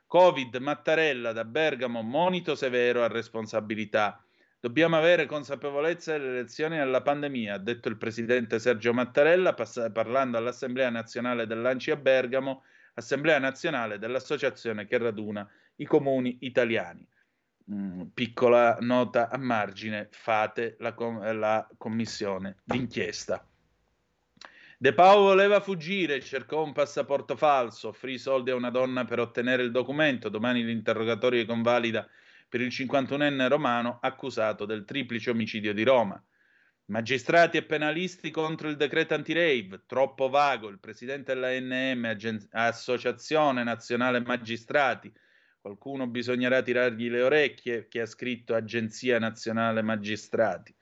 Covid, 0.07 0.55
Mattarella 0.57 1.33
da 1.33 1.45
Bergamo, 1.45 2.03
monito 2.03 2.55
severo 2.55 3.03
a 3.03 3.09
responsabilità. 3.09 4.25
Dobbiamo 4.61 4.97
avere 4.97 5.27
consapevolezza 5.27 6.13
delle 6.13 6.31
elezioni 6.31 6.79
alla 6.79 7.03
pandemia, 7.03 7.55
ha 7.55 7.59
detto 7.59 7.89
il 7.89 7.97
presidente 7.97 8.59
Sergio 8.59 8.93
Mattarella 8.93 9.55
pass- 9.55 9.91
parlando 9.93 10.39
all'Assemblea 10.39 10.89
nazionale 10.89 11.47
dell'Anci 11.47 11.91
a 11.91 11.97
Bergamo, 11.97 12.63
Assemblea 12.99 13.39
nazionale 13.39 13.99
dell'associazione 13.99 14.87
che 14.87 14.99
raduna 14.99 15.49
i 15.77 15.85
comuni 15.85 16.39
italiani. 16.41 17.07
Mm, 17.73 18.03
piccola 18.15 18.77
nota 18.81 19.29
a 19.31 19.39
margine, 19.39 20.09
fate 20.11 20.77
la, 20.81 20.95
com- 20.95 21.39
la 21.39 21.69
commissione 21.77 22.57
d'inchiesta. 22.65 23.47
De 24.81 24.95
Paolo 24.95 25.27
voleva 25.27 25.61
fuggire, 25.61 26.21
cercò 26.21 26.65
un 26.65 26.73
passaporto 26.73 27.37
falso, 27.37 27.89
offrì 27.89 28.19
soldi 28.19 28.51
a 28.51 28.55
una 28.55 28.71
donna 28.71 29.05
per 29.05 29.21
ottenere 29.21 29.63
il 29.63 29.71
documento. 29.71 30.29
Domani 30.29 30.65
l'interrogatorio 30.65 31.45
convalida 31.47 32.09
per 32.49 32.61
il 32.61 32.69
51enne 32.69 33.49
romano 33.49 33.99
accusato 34.01 34.65
del 34.65 34.85
triplice 34.85 35.31
omicidio 35.31 35.75
di 35.75 35.83
Roma. 35.83 36.21
Magistrati 36.91 37.59
e 37.59 37.65
penalisti 37.65 38.31
contro 38.31 38.71
il 38.71 38.77
decreto 38.77 39.13
anti-rave, 39.13 39.83
troppo 39.85 40.31
vago. 40.31 40.69
Il 40.69 40.79
presidente 40.79 41.35
dell'ANM, 41.35 42.17
Associazione 42.53 43.63
Nazionale 43.63 44.21
Magistrati, 44.21 45.13
qualcuno 45.61 46.07
bisognerà 46.07 46.63
tirargli 46.63 47.11
le 47.11 47.21
orecchie, 47.21 47.89
che 47.89 48.01
ha 48.01 48.07
scritto 48.07 48.55
Agenzia 48.55 49.19
Nazionale 49.19 49.83
Magistrati. 49.83 50.75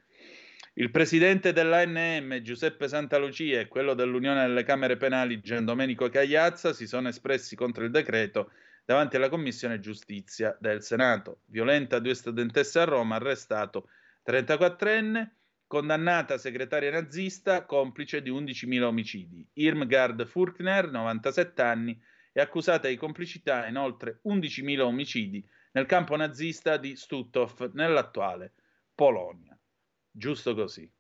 Il 0.75 0.93
presidente 0.93 1.53
dell'ANM 1.53 2.41
Giuseppe 2.41 2.87
Santalucia 2.87 3.59
e 3.59 3.67
quello 3.67 3.95
dell'Unione 3.95 4.47
delle 4.47 4.63
Camere 4.63 4.97
Penali 4.97 5.41
Gian 5.41 5.65
Domenico 5.65 6.09
Cagliazza 6.09 6.73
si 6.73 6.87
sono 6.87 7.09
espressi 7.09 7.57
contro 7.57 7.83
il 7.83 7.91
decreto 7.91 8.53
davanti 8.85 9.17
alla 9.17 9.29
Commissione 9.29 9.81
Giustizia 9.81 10.57
del 10.61 10.85
Senato. 10.85 11.41
Violenta 11.47 11.99
due 11.99 12.15
studentesse 12.15 12.79
a 12.79 12.85
Roma, 12.85 13.17
arrestato 13.17 13.89
34enne, 14.25 15.31
condannata 15.67 16.39
segretaria 16.39 16.91
nazista, 16.91 17.65
complice 17.65 18.23
di 18.23 18.31
11.000 18.31 18.83
omicidi. 18.83 19.47
Irmgard 19.55 20.25
Furkner, 20.27 20.91
97 20.91 21.63
anni, 21.63 22.01
è 22.33 22.41
accusata 22.41 22.89
di 22.89 22.97
complicità 22.97 23.67
in 23.67 23.77
oltre 23.77 24.21
11.000 24.25 24.81
omicidi 24.81 25.47
nel 25.73 25.87
campo 25.87 26.17
nazista 26.17 26.77
di 26.77 26.97
Stutthof, 26.97 27.71
nell'attuale 27.73 28.53
Polonia. 28.95 29.59
Giusto 30.11 30.55
così. 30.55 30.91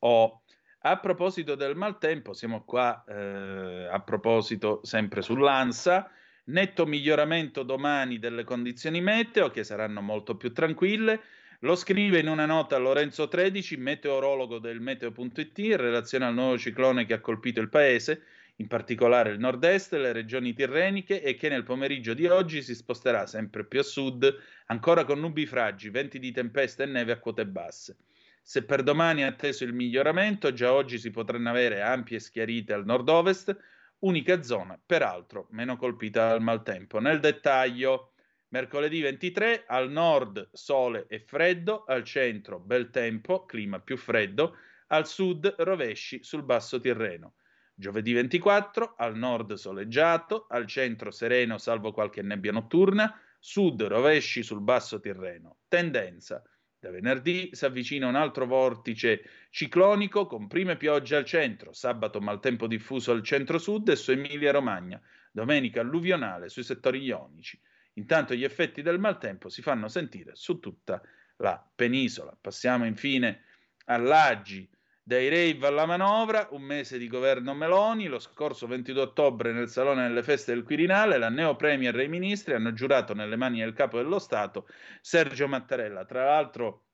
Oh, 0.00 0.42
a 0.84 0.98
proposito 0.98 1.54
del 1.54 1.76
maltempo, 1.76 2.32
siamo 2.32 2.64
qua 2.64 3.04
eh, 3.06 3.88
a 3.88 4.00
proposito 4.00 4.80
sempre 4.82 5.22
sull'ANSA. 5.22 6.10
Netto 6.44 6.86
miglioramento 6.86 7.62
domani 7.62 8.18
delle 8.18 8.42
condizioni 8.42 9.00
meteo, 9.00 9.50
che 9.50 9.62
saranno 9.62 10.00
molto 10.00 10.36
più 10.36 10.52
tranquille. 10.52 11.20
Lo 11.64 11.76
scrive 11.76 12.18
in 12.18 12.26
una 12.26 12.44
nota 12.44 12.76
Lorenzo 12.76 13.28
13, 13.28 13.76
meteorologo 13.76 14.58
del 14.58 14.80
meteo.it, 14.80 15.58
in 15.58 15.76
relazione 15.76 16.24
al 16.24 16.34
nuovo 16.34 16.58
ciclone 16.58 17.06
che 17.06 17.14
ha 17.14 17.20
colpito 17.20 17.60
il 17.60 17.68
paese, 17.68 18.22
in 18.56 18.66
particolare 18.66 19.30
il 19.30 19.38
nord-est, 19.38 19.92
le 19.92 20.10
regioni 20.10 20.54
tirreniche, 20.54 21.22
e 21.22 21.36
che 21.36 21.48
nel 21.48 21.62
pomeriggio 21.62 22.14
di 22.14 22.26
oggi 22.26 22.62
si 22.62 22.74
sposterà 22.74 23.28
sempre 23.28 23.64
più 23.64 23.78
a 23.78 23.84
sud, 23.84 24.36
ancora 24.66 25.04
con 25.04 25.20
nubi 25.20 25.46
fragi, 25.46 25.88
venti 25.90 26.18
di 26.18 26.32
tempesta 26.32 26.82
e 26.82 26.86
neve 26.86 27.12
a 27.12 27.20
quote 27.20 27.46
basse. 27.46 27.96
Se 28.42 28.64
per 28.64 28.82
domani 28.82 29.20
è 29.22 29.26
atteso 29.26 29.62
il 29.62 29.72
miglioramento, 29.72 30.52
già 30.52 30.72
oggi 30.72 30.98
si 30.98 31.12
potranno 31.12 31.48
avere 31.48 31.80
ampie 31.80 32.18
schiarite 32.18 32.72
al 32.72 32.84
nord-ovest, 32.84 33.56
unica 34.00 34.42
zona, 34.42 34.76
peraltro, 34.84 35.46
meno 35.50 35.76
colpita 35.76 36.30
dal 36.30 36.42
maltempo. 36.42 36.98
Nel 36.98 37.20
dettaglio, 37.20 38.11
mercoledì 38.52 39.00
23 39.00 39.64
al 39.66 39.90
nord 39.90 40.50
sole 40.52 41.06
e 41.08 41.20
freddo, 41.20 41.84
al 41.84 42.04
centro 42.04 42.58
bel 42.58 42.90
tempo, 42.90 43.44
clima 43.46 43.80
più 43.80 43.96
freddo, 43.96 44.56
al 44.88 45.06
sud 45.06 45.54
rovesci 45.58 46.22
sul 46.22 46.42
basso 46.42 46.78
Tirreno. 46.78 47.34
Giovedì 47.74 48.12
24 48.12 48.94
al 48.98 49.16
nord 49.16 49.54
soleggiato, 49.54 50.46
al 50.50 50.66
centro 50.66 51.10
sereno 51.10 51.56
salvo 51.56 51.92
qualche 51.92 52.20
nebbia 52.20 52.52
notturna, 52.52 53.18
sud 53.38 53.82
rovesci 53.84 54.42
sul 54.42 54.60
basso 54.60 55.00
Tirreno. 55.00 55.60
Tendenza 55.66 56.42
da 56.78 56.90
venerdì 56.90 57.50
si 57.52 57.64
avvicina 57.64 58.06
un 58.08 58.16
altro 58.16 58.44
vortice 58.44 59.22
ciclonico 59.50 60.26
con 60.26 60.46
prime 60.46 60.76
piogge 60.76 61.16
al 61.16 61.24
centro, 61.24 61.72
sabato 61.72 62.20
maltempo 62.20 62.66
diffuso 62.66 63.12
al 63.12 63.22
centro-sud 63.22 63.88
e 63.88 63.96
su 63.96 64.10
Emilia-Romagna, 64.10 65.00
domenica 65.30 65.80
alluvionale 65.80 66.48
sui 66.48 66.64
settori 66.64 67.00
ionici. 67.02 67.58
Intanto 67.94 68.34
gli 68.34 68.44
effetti 68.44 68.82
del 68.82 68.98
maltempo 68.98 69.48
si 69.48 69.62
fanno 69.62 69.88
sentire 69.88 70.32
su 70.34 70.58
tutta 70.58 71.00
la 71.36 71.62
penisola. 71.74 72.36
Passiamo 72.40 72.86
infine 72.86 73.44
all'Aggi. 73.86 74.68
Dai 75.04 75.28
rave 75.28 75.66
alla 75.66 75.84
manovra, 75.84 76.46
un 76.52 76.62
mese 76.62 76.96
di 76.96 77.08
governo 77.08 77.54
Meloni, 77.54 78.06
lo 78.06 78.20
scorso 78.20 78.68
22 78.68 79.02
ottobre 79.02 79.52
nel 79.52 79.68
Salone 79.68 80.06
delle 80.06 80.22
Feste 80.22 80.54
del 80.54 80.62
Quirinale, 80.62 81.18
la 81.18 81.28
neo 81.28 81.56
premier 81.56 81.98
e 81.98 82.04
i 82.04 82.08
ministri 82.08 82.54
hanno 82.54 82.72
giurato 82.72 83.12
nelle 83.12 83.34
mani 83.34 83.58
del 83.58 83.72
capo 83.72 83.96
dello 83.96 84.20
Stato, 84.20 84.68
Sergio 85.00 85.48
Mattarella. 85.48 86.04
Tra 86.04 86.26
l'altro, 86.26 86.84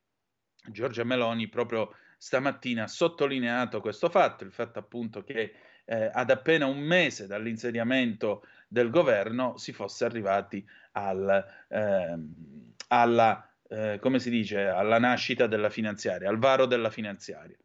Giorgia 0.71 1.05
Meloni 1.05 1.49
proprio 1.49 1.95
stamattina 2.19 2.83
ha 2.83 2.89
sottolineato 2.89 3.81
questo 3.81 4.11
fatto, 4.11 4.45
il 4.45 4.53
fatto 4.53 4.81
appunto 4.81 5.23
che 5.23 5.55
eh, 5.85 6.11
ad 6.13 6.31
appena 6.31 6.67
un 6.67 6.81
mese 6.81 7.27
dall'insediamento 7.27 8.45
del 8.67 8.91
governo 8.91 9.57
si 9.57 9.73
fosse 9.73 10.05
arrivati 10.05 10.67
al, 10.93 11.45
ehm, 11.69 12.35
alla, 12.89 13.51
eh, 13.69 13.99
come 14.01 14.19
si 14.19 14.29
dice, 14.29 14.67
alla 14.67 14.99
nascita 14.99 15.47
della 15.47 15.71
finanziaria, 15.71 16.29
al 16.29 16.39
varo 16.39 16.67
della 16.67 16.91
finanziaria. 16.91 17.57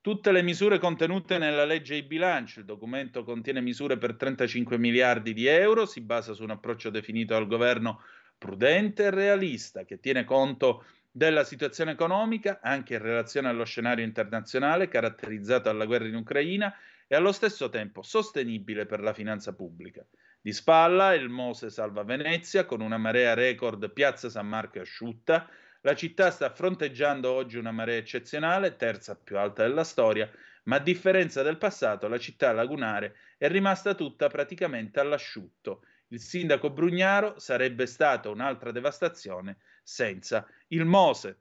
Tutte 0.00 0.32
le 0.32 0.42
misure 0.42 0.78
contenute 0.78 1.38
nella 1.38 1.64
legge 1.64 1.94
di 1.94 2.02
bilancio, 2.02 2.60
il 2.60 2.64
documento 2.64 3.24
contiene 3.24 3.60
misure 3.60 3.98
per 3.98 4.16
35 4.16 4.78
miliardi 4.78 5.34
di 5.34 5.46
euro, 5.46 5.86
si 5.86 6.00
basa 6.00 6.32
su 6.32 6.42
un 6.42 6.50
approccio 6.50 6.88
definito 6.88 7.34
dal 7.34 7.46
governo 7.46 8.00
prudente 8.38 9.04
e 9.04 9.10
realista 9.10 9.84
che 9.84 9.98
tiene 9.98 10.24
conto 10.24 10.84
della 11.10 11.44
situazione 11.44 11.92
economica 11.92 12.60
anche 12.62 12.94
in 12.94 13.02
relazione 13.02 13.48
allo 13.48 13.64
scenario 13.64 14.04
internazionale 14.04 14.88
caratterizzato 14.88 15.64
dalla 15.64 15.86
guerra 15.86 16.06
in 16.06 16.14
Ucraina 16.14 16.74
e 17.06 17.16
allo 17.16 17.32
stesso 17.32 17.68
tempo 17.70 18.02
sostenibile 18.02 18.86
per 18.86 19.00
la 19.00 19.12
finanza 19.12 19.54
pubblica. 19.54 20.04
Di 20.40 20.52
spalla 20.52 21.14
il 21.14 21.28
Mose 21.28 21.70
salva 21.70 22.04
Venezia 22.04 22.64
con 22.64 22.80
una 22.80 22.98
marea 22.98 23.34
record 23.34 23.90
Piazza 23.90 24.28
San 24.28 24.46
Marco 24.46 24.80
asciutta, 24.80 25.48
la 25.82 25.94
città 25.94 26.30
sta 26.30 26.50
fronteggiando 26.50 27.30
oggi 27.30 27.56
una 27.56 27.72
marea 27.72 27.96
eccezionale, 27.96 28.76
terza 28.76 29.16
più 29.16 29.38
alta 29.38 29.62
della 29.62 29.84
storia, 29.84 30.30
ma 30.64 30.76
a 30.76 30.80
differenza 30.80 31.42
del 31.42 31.56
passato 31.56 32.08
la 32.08 32.18
città 32.18 32.52
lagunare 32.52 33.16
è 33.38 33.48
rimasta 33.48 33.94
tutta 33.94 34.28
praticamente 34.28 35.00
all'asciutto. 35.00 35.84
Il 36.08 36.20
sindaco 36.20 36.70
Brugnaro 36.70 37.38
sarebbe 37.38 37.86
stata 37.86 38.28
un'altra 38.28 38.70
devastazione 38.70 39.58
senza 39.88 40.46
il 40.68 40.84
Mose. 40.84 41.38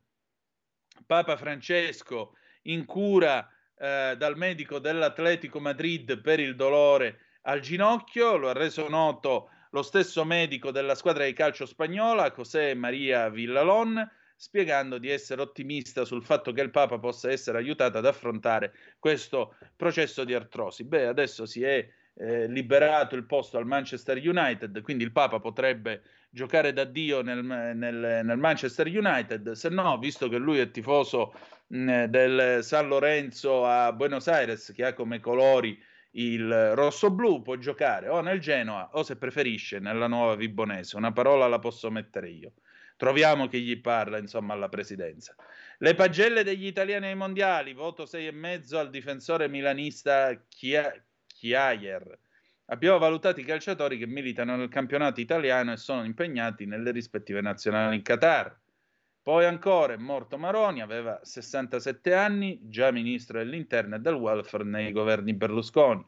Papa 1.05 1.35
Francesco 1.35 2.37
in 2.63 2.85
cura 2.85 3.51
eh, 3.77 4.15
dal 4.17 4.37
medico 4.37 4.79
dell'Atletico 4.79 5.59
Madrid 5.59 6.21
per 6.21 6.39
il 6.39 6.55
dolore 6.55 7.19
al 7.43 7.59
ginocchio, 7.59 8.37
lo 8.37 8.49
ha 8.49 8.53
reso 8.53 8.87
noto 8.87 9.49
lo 9.71 9.81
stesso 9.81 10.23
medico 10.23 10.71
della 10.71 10.95
squadra 10.95 11.25
di 11.25 11.33
calcio 11.33 11.65
spagnola, 11.65 12.31
José 12.31 12.73
Maria 12.73 13.29
Villalon, 13.29 14.09
spiegando 14.35 14.97
di 14.97 15.09
essere 15.09 15.41
ottimista 15.41 16.05
sul 16.05 16.23
fatto 16.23 16.53
che 16.53 16.61
il 16.61 16.71
Papa 16.71 16.99
possa 16.99 17.29
essere 17.29 17.57
aiutato 17.57 17.97
ad 17.97 18.05
affrontare 18.05 18.73
questo 18.97 19.57
processo 19.75 20.23
di 20.23 20.33
artrosi. 20.33 20.85
Beh, 20.85 21.07
adesso 21.07 21.45
si 21.45 21.63
è 21.63 21.85
eh, 22.19 22.47
liberato 22.47 23.15
il 23.15 23.25
posto 23.25 23.57
al 23.57 23.65
Manchester 23.65 24.17
United, 24.17 24.81
quindi 24.81 25.03
il 25.03 25.11
Papa 25.11 25.39
potrebbe 25.39 26.01
giocare 26.29 26.73
da 26.73 26.83
Dio 26.83 27.21
nel, 27.21 27.43
nel, 27.43 28.21
nel 28.23 28.37
Manchester 28.37 28.87
United, 28.87 29.51
se 29.51 29.69
no, 29.69 29.97
visto 29.97 30.27
che 30.27 30.37
lui 30.37 30.59
è 30.59 30.71
tifoso 30.71 31.33
mh, 31.67 32.05
del 32.05 32.63
San 32.63 32.87
Lorenzo 32.87 33.65
a 33.65 33.93
Buenos 33.93 34.27
Aires, 34.27 34.71
che 34.75 34.85
ha 34.85 34.93
come 34.93 35.19
colori 35.19 35.79
il 36.11 36.73
rosso-blu, 36.73 37.41
può 37.43 37.55
giocare 37.57 38.09
o 38.09 38.21
nel 38.21 38.39
Genoa 38.39 38.89
o 38.93 39.03
se 39.03 39.17
preferisce 39.17 39.79
nella 39.79 40.07
nuova 40.07 40.35
Vibonese. 40.35 40.97
Una 40.97 41.11
parola 41.11 41.47
la 41.47 41.59
posso 41.59 41.91
mettere 41.91 42.29
io. 42.29 42.53
Troviamo 42.95 43.47
chi 43.47 43.61
gli 43.61 43.79
parla, 43.79 44.17
insomma, 44.17 44.53
alla 44.53 44.69
presidenza. 44.69 45.35
Le 45.77 45.93
pagelle 45.93 46.43
degli 46.43 46.65
italiani 46.65 47.05
ai 47.05 47.15
mondiali, 47.15 47.73
voto 47.73 48.05
6,5 48.05 48.75
al 48.75 48.89
difensore 48.89 49.47
milanista 49.47 50.43
Chiayer. 51.37 52.17
Abbiamo 52.65 52.97
valutato 52.97 53.39
i 53.39 53.43
calciatori 53.43 53.99
che 53.99 54.07
militano 54.07 54.55
nel 54.55 54.69
campionato 54.69 55.21
italiano 55.21 55.71
e 55.71 55.77
sono 55.77 56.03
impegnati 56.03 56.65
nelle 56.65 56.89
rispettive 56.89 57.41
nazionali 57.41 57.95
in 57.95 58.01
Qatar. 58.01 58.59
Poi 59.21 59.45
ancora 59.45 59.93
è 59.93 59.97
morto 59.97 60.39
Maroni, 60.39 60.81
aveva 60.81 61.19
67 61.21 62.13
anni, 62.15 62.59
già 62.63 62.91
ministro 62.91 63.37
dell'interno 63.37 63.95
e 63.95 63.99
del 63.99 64.15
welfare 64.15 64.63
nei 64.63 64.91
governi 64.91 65.33
Berlusconi. 65.35 66.03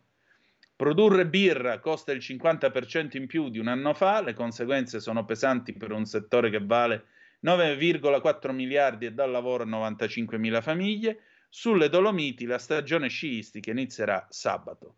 Produrre 0.75 1.27
birra 1.27 1.79
costa 1.79 2.11
il 2.11 2.19
50% 2.19 3.15
in 3.17 3.27
più 3.27 3.49
di 3.49 3.59
un 3.59 3.67
anno 3.67 3.93
fa, 3.93 4.21
le 4.21 4.33
conseguenze 4.33 4.99
sono 4.99 5.25
pesanti 5.25 5.73
per 5.73 5.91
un 5.91 6.05
settore 6.05 6.49
che 6.49 6.65
vale 6.65 7.05
9,4 7.45 8.51
miliardi 8.51 9.05
e 9.05 9.13
dà 9.13 9.27
lavoro 9.27 9.61
a 9.61 9.67
95 9.67 10.39
mila 10.39 10.61
famiglie. 10.61 11.19
Sulle 11.49 11.89
Dolomiti 11.89 12.45
la 12.45 12.57
stagione 12.57 13.09
sciistica 13.09 13.69
inizierà 13.71 14.25
sabato. 14.29 14.95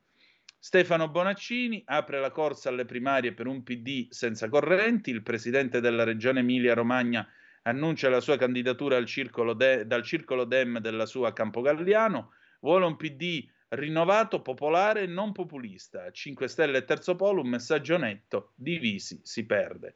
Stefano 0.63 1.09
Bonaccini 1.09 1.81
apre 1.88 2.19
la 2.19 2.29
corsa 2.29 2.69
alle 2.69 2.85
primarie 2.85 3.33
per 3.33 3.47
un 3.47 3.63
PD 3.63 4.11
senza 4.11 4.47
correnti, 4.47 5.09
il 5.09 5.23
presidente 5.23 5.79
della 5.79 6.03
regione 6.03 6.41
Emilia-Romagna 6.41 7.27
annuncia 7.63 8.09
la 8.09 8.19
sua 8.19 8.38
candidatura 8.38 8.95
circolo 9.07 9.53
de- 9.53 9.88
dal 9.88 10.03
circolo 10.03 10.43
Dem 10.43 10.77
della 10.77 11.07
sua 11.07 11.33
Campogalliano, 11.33 12.33
vuole 12.59 12.85
un 12.85 12.95
PD 12.95 13.49
rinnovato, 13.69 14.43
popolare 14.43 15.01
e 15.01 15.07
non 15.07 15.31
populista. 15.31 16.11
5 16.11 16.47
Stelle 16.47 16.77
e 16.77 16.85
Terzo 16.85 17.15
Polo, 17.15 17.41
un 17.41 17.49
messaggio 17.49 17.97
netto, 17.97 18.51
divisi 18.53 19.19
si 19.23 19.47
perde. 19.47 19.95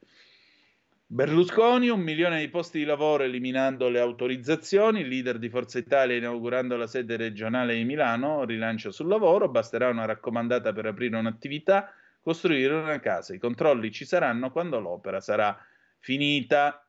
Berlusconi, 1.08 1.88
un 1.88 2.00
milione 2.00 2.40
di 2.40 2.48
posti 2.48 2.78
di 2.78 2.84
lavoro 2.84 3.22
eliminando 3.22 3.88
le 3.88 4.00
autorizzazioni, 4.00 5.02
il 5.02 5.06
leader 5.06 5.38
di 5.38 5.48
Forza 5.48 5.78
Italia 5.78 6.16
inaugurando 6.16 6.76
la 6.76 6.88
sede 6.88 7.16
regionale 7.16 7.76
di 7.76 7.84
Milano, 7.84 8.42
rilancio 8.44 8.90
sul 8.90 9.06
lavoro, 9.06 9.48
basterà 9.48 9.88
una 9.88 10.04
raccomandata 10.04 10.72
per 10.72 10.86
aprire 10.86 11.16
un'attività, 11.16 11.94
costruire 12.20 12.74
una 12.74 12.98
casa, 12.98 13.34
i 13.34 13.38
controlli 13.38 13.92
ci 13.92 14.04
saranno 14.04 14.50
quando 14.50 14.80
l'opera 14.80 15.20
sarà 15.20 15.56
finita. 16.00 16.84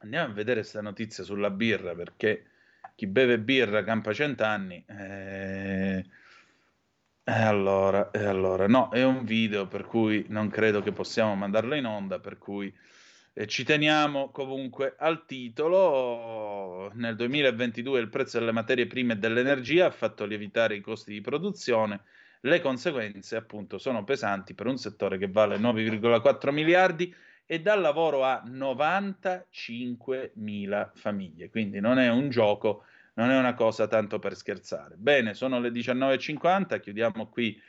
Andiamo 0.00 0.32
a 0.32 0.34
vedere 0.34 0.60
questa 0.60 0.82
notizia 0.82 1.22
sulla 1.22 1.50
birra 1.50 1.94
perché 1.94 2.44
chi 2.96 3.06
beve 3.06 3.38
birra 3.38 3.84
campa 3.84 4.12
cent'anni. 4.12 4.84
Eh... 4.84 6.04
E 7.22 7.32
allora, 7.42 8.10
e 8.10 8.24
allora, 8.24 8.66
no, 8.66 8.88
è 8.90 9.04
un 9.04 9.24
video 9.24 9.68
per 9.68 9.84
cui 9.84 10.24
non 10.28 10.48
credo 10.48 10.82
che 10.82 10.92
possiamo 10.92 11.36
mandarlo 11.36 11.74
in 11.74 11.84
onda, 11.84 12.18
per 12.18 12.38
cui 12.38 12.66
eh, 12.68 12.97
ci 13.46 13.64
teniamo 13.64 14.30
comunque 14.30 14.94
al 14.98 15.24
titolo. 15.24 16.90
Nel 16.94 17.14
2022 17.14 18.00
il 18.00 18.08
prezzo 18.08 18.38
delle 18.38 18.52
materie 18.52 18.86
prime 18.86 19.12
e 19.12 19.16
dell'energia 19.16 19.86
ha 19.86 19.90
fatto 19.90 20.24
lievitare 20.24 20.74
i 20.74 20.80
costi 20.80 21.12
di 21.12 21.20
produzione. 21.20 22.00
Le 22.40 22.60
conseguenze, 22.60 23.36
appunto, 23.36 23.78
sono 23.78 24.04
pesanti 24.04 24.54
per 24.54 24.66
un 24.66 24.76
settore 24.76 25.18
che 25.18 25.28
vale 25.28 25.56
9,4 25.56 26.52
miliardi 26.52 27.14
e 27.46 27.60
dà 27.60 27.74
lavoro 27.74 28.24
a 28.24 28.42
95.000 28.44 30.90
famiglie. 30.94 31.50
Quindi 31.50 31.80
non 31.80 31.98
è 31.98 32.10
un 32.10 32.28
gioco, 32.28 32.84
non 33.14 33.30
è 33.30 33.38
una 33.38 33.54
cosa 33.54 33.86
tanto 33.86 34.18
per 34.18 34.36
scherzare. 34.36 34.96
Bene, 34.96 35.34
sono 35.34 35.60
le 35.60 35.70
19.50, 35.70 36.80
chiudiamo 36.80 37.28
qui 37.28 37.60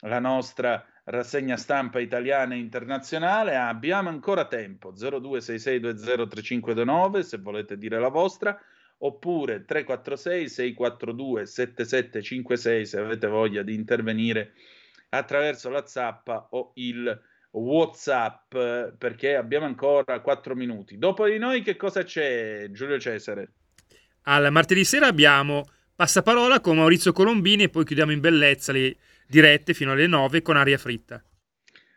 la 0.00 0.20
nostra 0.20 0.86
rassegna 1.08 1.56
stampa 1.56 2.00
italiana 2.00 2.54
e 2.54 2.58
internazionale. 2.58 3.56
Abbiamo 3.56 4.08
ancora 4.08 4.46
tempo 4.46 4.92
0266203529 4.92 7.20
se 7.20 7.38
volete 7.38 7.78
dire 7.78 7.98
la 7.98 8.08
vostra 8.08 8.58
oppure 8.98 9.64
346 9.64 10.48
642 10.48 11.46
7756 11.46 12.86
se 12.86 12.98
avete 12.98 13.28
voglia 13.28 13.62
di 13.62 13.74
intervenire 13.74 14.54
attraverso 15.10 15.70
la 15.70 15.86
zappa 15.86 16.48
o 16.50 16.72
il 16.74 17.18
WhatsApp 17.50 18.54
perché 18.98 19.36
abbiamo 19.36 19.64
ancora 19.66 20.20
4 20.20 20.54
minuti. 20.54 20.98
Dopo 20.98 21.26
di 21.26 21.38
noi 21.38 21.62
che 21.62 21.76
cosa 21.76 22.02
c'è 22.02 22.68
Giulio 22.70 22.98
Cesare? 22.98 23.52
Al 24.22 24.50
martedì 24.52 24.84
sera 24.84 25.06
abbiamo 25.06 25.64
Passaparola 25.94 26.60
con 26.60 26.76
Maurizio 26.76 27.12
Colombini 27.12 27.62
e 27.64 27.70
poi 27.70 27.84
chiudiamo 27.84 28.12
in 28.12 28.20
bellezza 28.20 28.72
le 28.72 28.96
dirette 29.28 29.74
fino 29.74 29.92
alle 29.92 30.06
9 30.06 30.42
con 30.42 30.56
aria 30.56 30.78
fritta. 30.78 31.22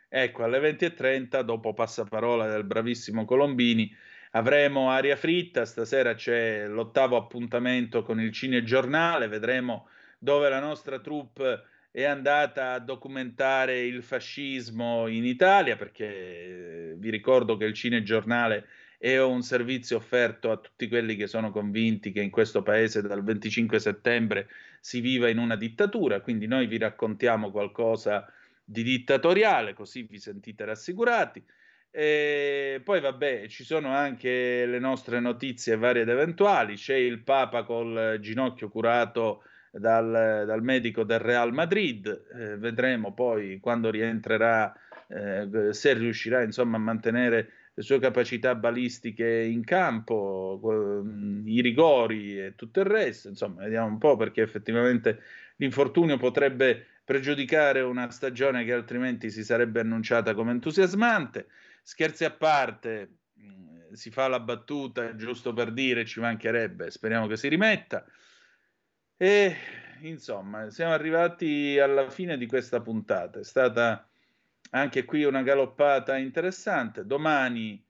Ecco, 0.09 0.43
alle 0.43 0.59
20.30, 0.59 1.39
dopo 1.41 1.73
passaparola 1.73 2.49
del 2.49 2.65
bravissimo 2.65 3.23
Colombini, 3.23 3.95
avremo 4.31 4.89
aria 4.89 5.15
fritta. 5.15 5.63
Stasera 5.63 6.15
c'è 6.15 6.67
l'ottavo 6.67 7.15
appuntamento 7.15 8.03
con 8.03 8.19
il 8.19 8.31
Cinegiornale. 8.33 9.29
Vedremo 9.29 9.87
dove 10.19 10.49
la 10.49 10.59
nostra 10.59 10.99
troupe 10.99 11.63
è 11.91 12.03
andata 12.03 12.73
a 12.73 12.79
documentare 12.79 13.79
il 13.79 14.03
fascismo 14.03 15.07
in 15.07 15.25
Italia, 15.25 15.77
perché 15.77 16.05
eh, 16.05 16.93
vi 16.97 17.09
ricordo 17.09 17.55
che 17.55 17.65
il 17.65 17.73
Cinegiornale 17.73 18.67
è 19.01 19.19
un 19.19 19.41
servizio 19.41 19.97
offerto 19.97 20.51
a 20.51 20.57
tutti 20.57 20.87
quelli 20.87 21.15
che 21.15 21.25
sono 21.25 21.49
convinti 21.49 22.11
che 22.11 22.21
in 22.21 22.29
questo 22.29 22.61
paese 22.61 23.01
dal 23.01 23.23
25 23.23 23.79
settembre 23.79 24.47
si 24.79 24.99
viva 24.99 25.27
in 25.27 25.39
una 25.39 25.55
dittatura, 25.55 26.21
quindi 26.21 26.45
noi 26.45 26.67
vi 26.67 26.77
raccontiamo 26.77 27.49
qualcosa 27.49 28.31
di 28.63 28.83
dittatoriale, 28.83 29.73
così 29.73 30.03
vi 30.03 30.19
sentite 30.19 30.65
rassicurati. 30.65 31.43
E 31.89 32.79
poi 32.83 33.01
vabbè, 33.01 33.47
ci 33.47 33.63
sono 33.63 33.89
anche 33.89 34.67
le 34.67 34.77
nostre 34.77 35.19
notizie 35.19 35.77
varie 35.77 36.03
ed 36.03 36.09
eventuali, 36.09 36.75
c'è 36.75 36.95
il 36.95 37.23
Papa 37.23 37.63
col 37.63 38.19
ginocchio 38.21 38.69
curato 38.69 39.41
dal, 39.71 40.43
dal 40.45 40.61
medico 40.61 41.03
del 41.03 41.19
Real 41.19 41.51
Madrid, 41.51 42.05
eh, 42.35 42.55
vedremo 42.57 43.15
poi 43.15 43.59
quando 43.59 43.89
rientrerà, 43.89 44.71
eh, 45.07 45.73
se 45.73 45.93
riuscirà 45.93 46.43
insomma 46.43 46.77
a 46.77 46.81
mantenere 46.81 47.60
le 47.73 47.83
sue 47.83 47.99
capacità 47.99 48.55
balistiche 48.55 49.27
in 49.27 49.63
campo, 49.63 50.59
i 51.45 51.61
rigori 51.61 52.39
e 52.39 52.55
tutto 52.55 52.81
il 52.81 52.85
resto, 52.85 53.29
insomma, 53.29 53.63
vediamo 53.63 53.87
un 53.87 53.97
po' 53.97 54.17
perché 54.17 54.41
effettivamente 54.41 55.21
l'infortunio 55.55 56.17
potrebbe 56.17 56.85
pregiudicare 57.03 57.81
una 57.81 58.09
stagione 58.09 58.65
che 58.65 58.73
altrimenti 58.73 59.29
si 59.29 59.43
sarebbe 59.43 59.79
annunciata 59.79 60.33
come 60.33 60.51
entusiasmante. 60.51 61.47
Scherzi 61.81 62.25
a 62.25 62.31
parte, 62.31 63.17
si 63.93 64.11
fa 64.11 64.27
la 64.27 64.39
battuta 64.39 65.15
giusto 65.15 65.53
per 65.53 65.71
dire, 65.71 66.05
ci 66.05 66.19
mancherebbe, 66.19 66.91
speriamo 66.91 67.27
che 67.27 67.37
si 67.37 67.47
rimetta. 67.47 68.05
E 69.17 69.55
insomma, 70.01 70.69
siamo 70.69 70.93
arrivati 70.93 71.77
alla 71.79 72.09
fine 72.09 72.37
di 72.37 72.47
questa 72.47 72.81
puntata. 72.81 73.39
È 73.39 73.43
stata 73.43 74.10
anche 74.71 75.05
qui 75.05 75.23
una 75.23 75.43
galoppata 75.43 76.17
interessante. 76.17 77.05
Domani 77.05 77.83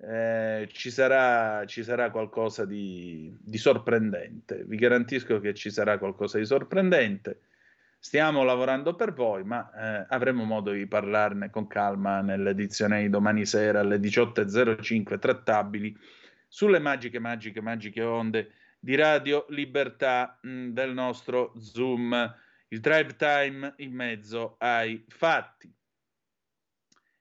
eh, 0.00 0.68
ci, 0.72 0.90
sarà, 0.90 1.64
ci, 1.66 1.82
sarà, 1.82 2.10
qualcosa 2.10 2.64
di, 2.64 3.34
di, 3.40 3.58
sorprendente. 3.58 4.64
Vi 4.64 4.76
garantisco 4.76 5.40
che 5.40 5.54
ci 5.54 5.70
sarà 5.70 5.98
qualcosa 5.98 6.38
di 6.38 6.44
sorprendente. 6.44 7.40
Stiamo 8.00 8.44
lavorando 8.44 8.94
per 8.94 9.12
voi, 9.12 9.42
ma 9.42 9.70
eh, 9.72 10.06
avremo 10.08 10.44
modo 10.44 10.70
di 10.70 10.86
parlarne 10.86 11.50
con 11.50 11.66
calma 11.66 12.20
nell'edizione 12.20 13.02
di 13.02 13.10
domani 13.10 13.44
sera 13.44 13.80
alle 13.80 13.96
18.05 13.96 15.18
trattabili 15.18 15.96
sulle 16.46 16.78
magiche, 16.78 17.18
magiche, 17.18 17.60
magiche 17.60 18.02
onde 18.02 18.52
di 18.78 18.94
Radio 18.94 19.46
Libertà 19.48 20.38
mh, 20.40 20.68
del 20.68 20.92
nostro 20.94 21.52
Zoom, 21.58 22.36
il 22.68 22.78
drive 22.78 23.16
time 23.16 23.74
in 23.78 23.92
mezzo 23.92 24.54
ai 24.58 25.04
fatti. 25.08 25.74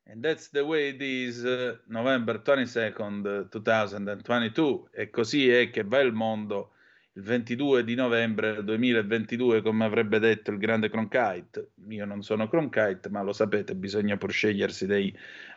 And 0.09 0.23
that's 0.23 0.49
the 0.51 0.61
way 0.61 0.89
it 0.89 1.01
is 1.01 1.43
uh, 1.43 1.77
November 1.87 2.41
22nd, 2.41 3.49
2022. 3.49 4.89
E 4.93 5.09
così 5.09 5.49
è 5.49 5.69
che 5.69 5.83
va 5.83 5.99
il 5.99 6.13
mondo 6.13 6.71
il 7.13 7.23
22 7.23 7.83
di 7.83 7.95
novembre 7.95 8.63
2022, 8.63 9.61
come 9.61 9.83
avrebbe 9.83 10.19
detto 10.19 10.51
il 10.51 10.59
grande 10.59 10.89
Cronkite. 10.89 11.71
Io 11.89 12.05
non 12.05 12.21
sono 12.21 12.47
Cronkite, 12.47 13.09
ma 13.09 13.21
lo 13.21 13.33
sapete, 13.33 13.75
bisogna 13.75 14.15
pur 14.15 14.31
scegliersi 14.31 14.85
dei 14.85 15.13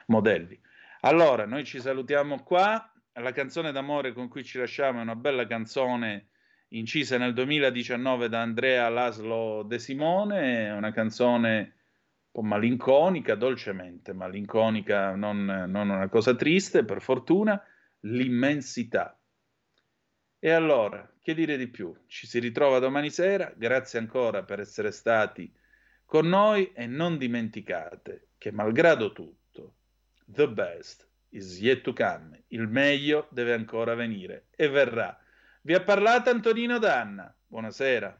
modelli. 0.07 0.59
Allora, 1.03 1.47
noi 1.47 1.65
ci 1.65 1.79
salutiamo 1.79 2.43
qua. 2.43 2.93
La 3.13 3.33
canzone 3.33 3.71
d'amore 3.71 4.13
con 4.13 4.29
cui 4.29 4.43
ci 4.43 4.59
lasciamo 4.59 4.99
è 4.99 5.03
una 5.03 5.17
bella 5.17 5.47
canzone 5.47 6.31
incisa 6.71 7.19
nel 7.19 7.35
2019 7.35 8.29
da 8.29 8.41
Andrea 8.41 8.89
Laslo 8.89 9.63
De 9.63 9.79
Simone, 9.79 10.71
una 10.71 10.93
canzone 10.93 11.75
po' 12.31 12.43
malinconica, 12.43 13.35
dolcemente 13.35 14.13
malinconica, 14.13 15.15
non, 15.15 15.45
non 15.45 15.89
una 15.89 16.09
cosa 16.09 16.35
triste, 16.35 16.85
per 16.85 17.01
fortuna, 17.01 17.63
l'immensità. 18.01 19.19
E 20.39 20.51
allora, 20.51 21.13
che 21.21 21.35
dire 21.35 21.57
di 21.57 21.69
più? 21.69 21.95
Ci 22.07 22.27
si 22.27 22.39
ritrova 22.39 22.79
domani 22.79 23.11
sera, 23.11 23.53
grazie 23.57 23.99
ancora 23.99 24.43
per 24.43 24.61
essere 24.61 24.91
stati 24.91 25.53
con 26.05 26.27
noi 26.27 26.73
e 26.73 26.87
non 26.87 27.19
dimenticate 27.19 28.31
che 28.39 28.51
malgrado 28.51 29.13
tutto, 29.13 29.75
the 30.27 30.49
best 30.49 31.09
is 31.31 31.61
yet 31.61 31.83
to 31.83 31.93
come, 31.93 32.45
il 32.49 32.67
meglio 32.67 33.29
deve 33.31 33.53
ancora 33.53 33.95
venire 33.95 34.47
e 34.57 34.69
verrà. 34.69 35.17
Vi 35.63 35.75
ha 35.75 35.83
parlato 35.83 36.31
Antonino 36.31 36.79
Danna, 36.79 37.33
buonasera. 37.47 38.20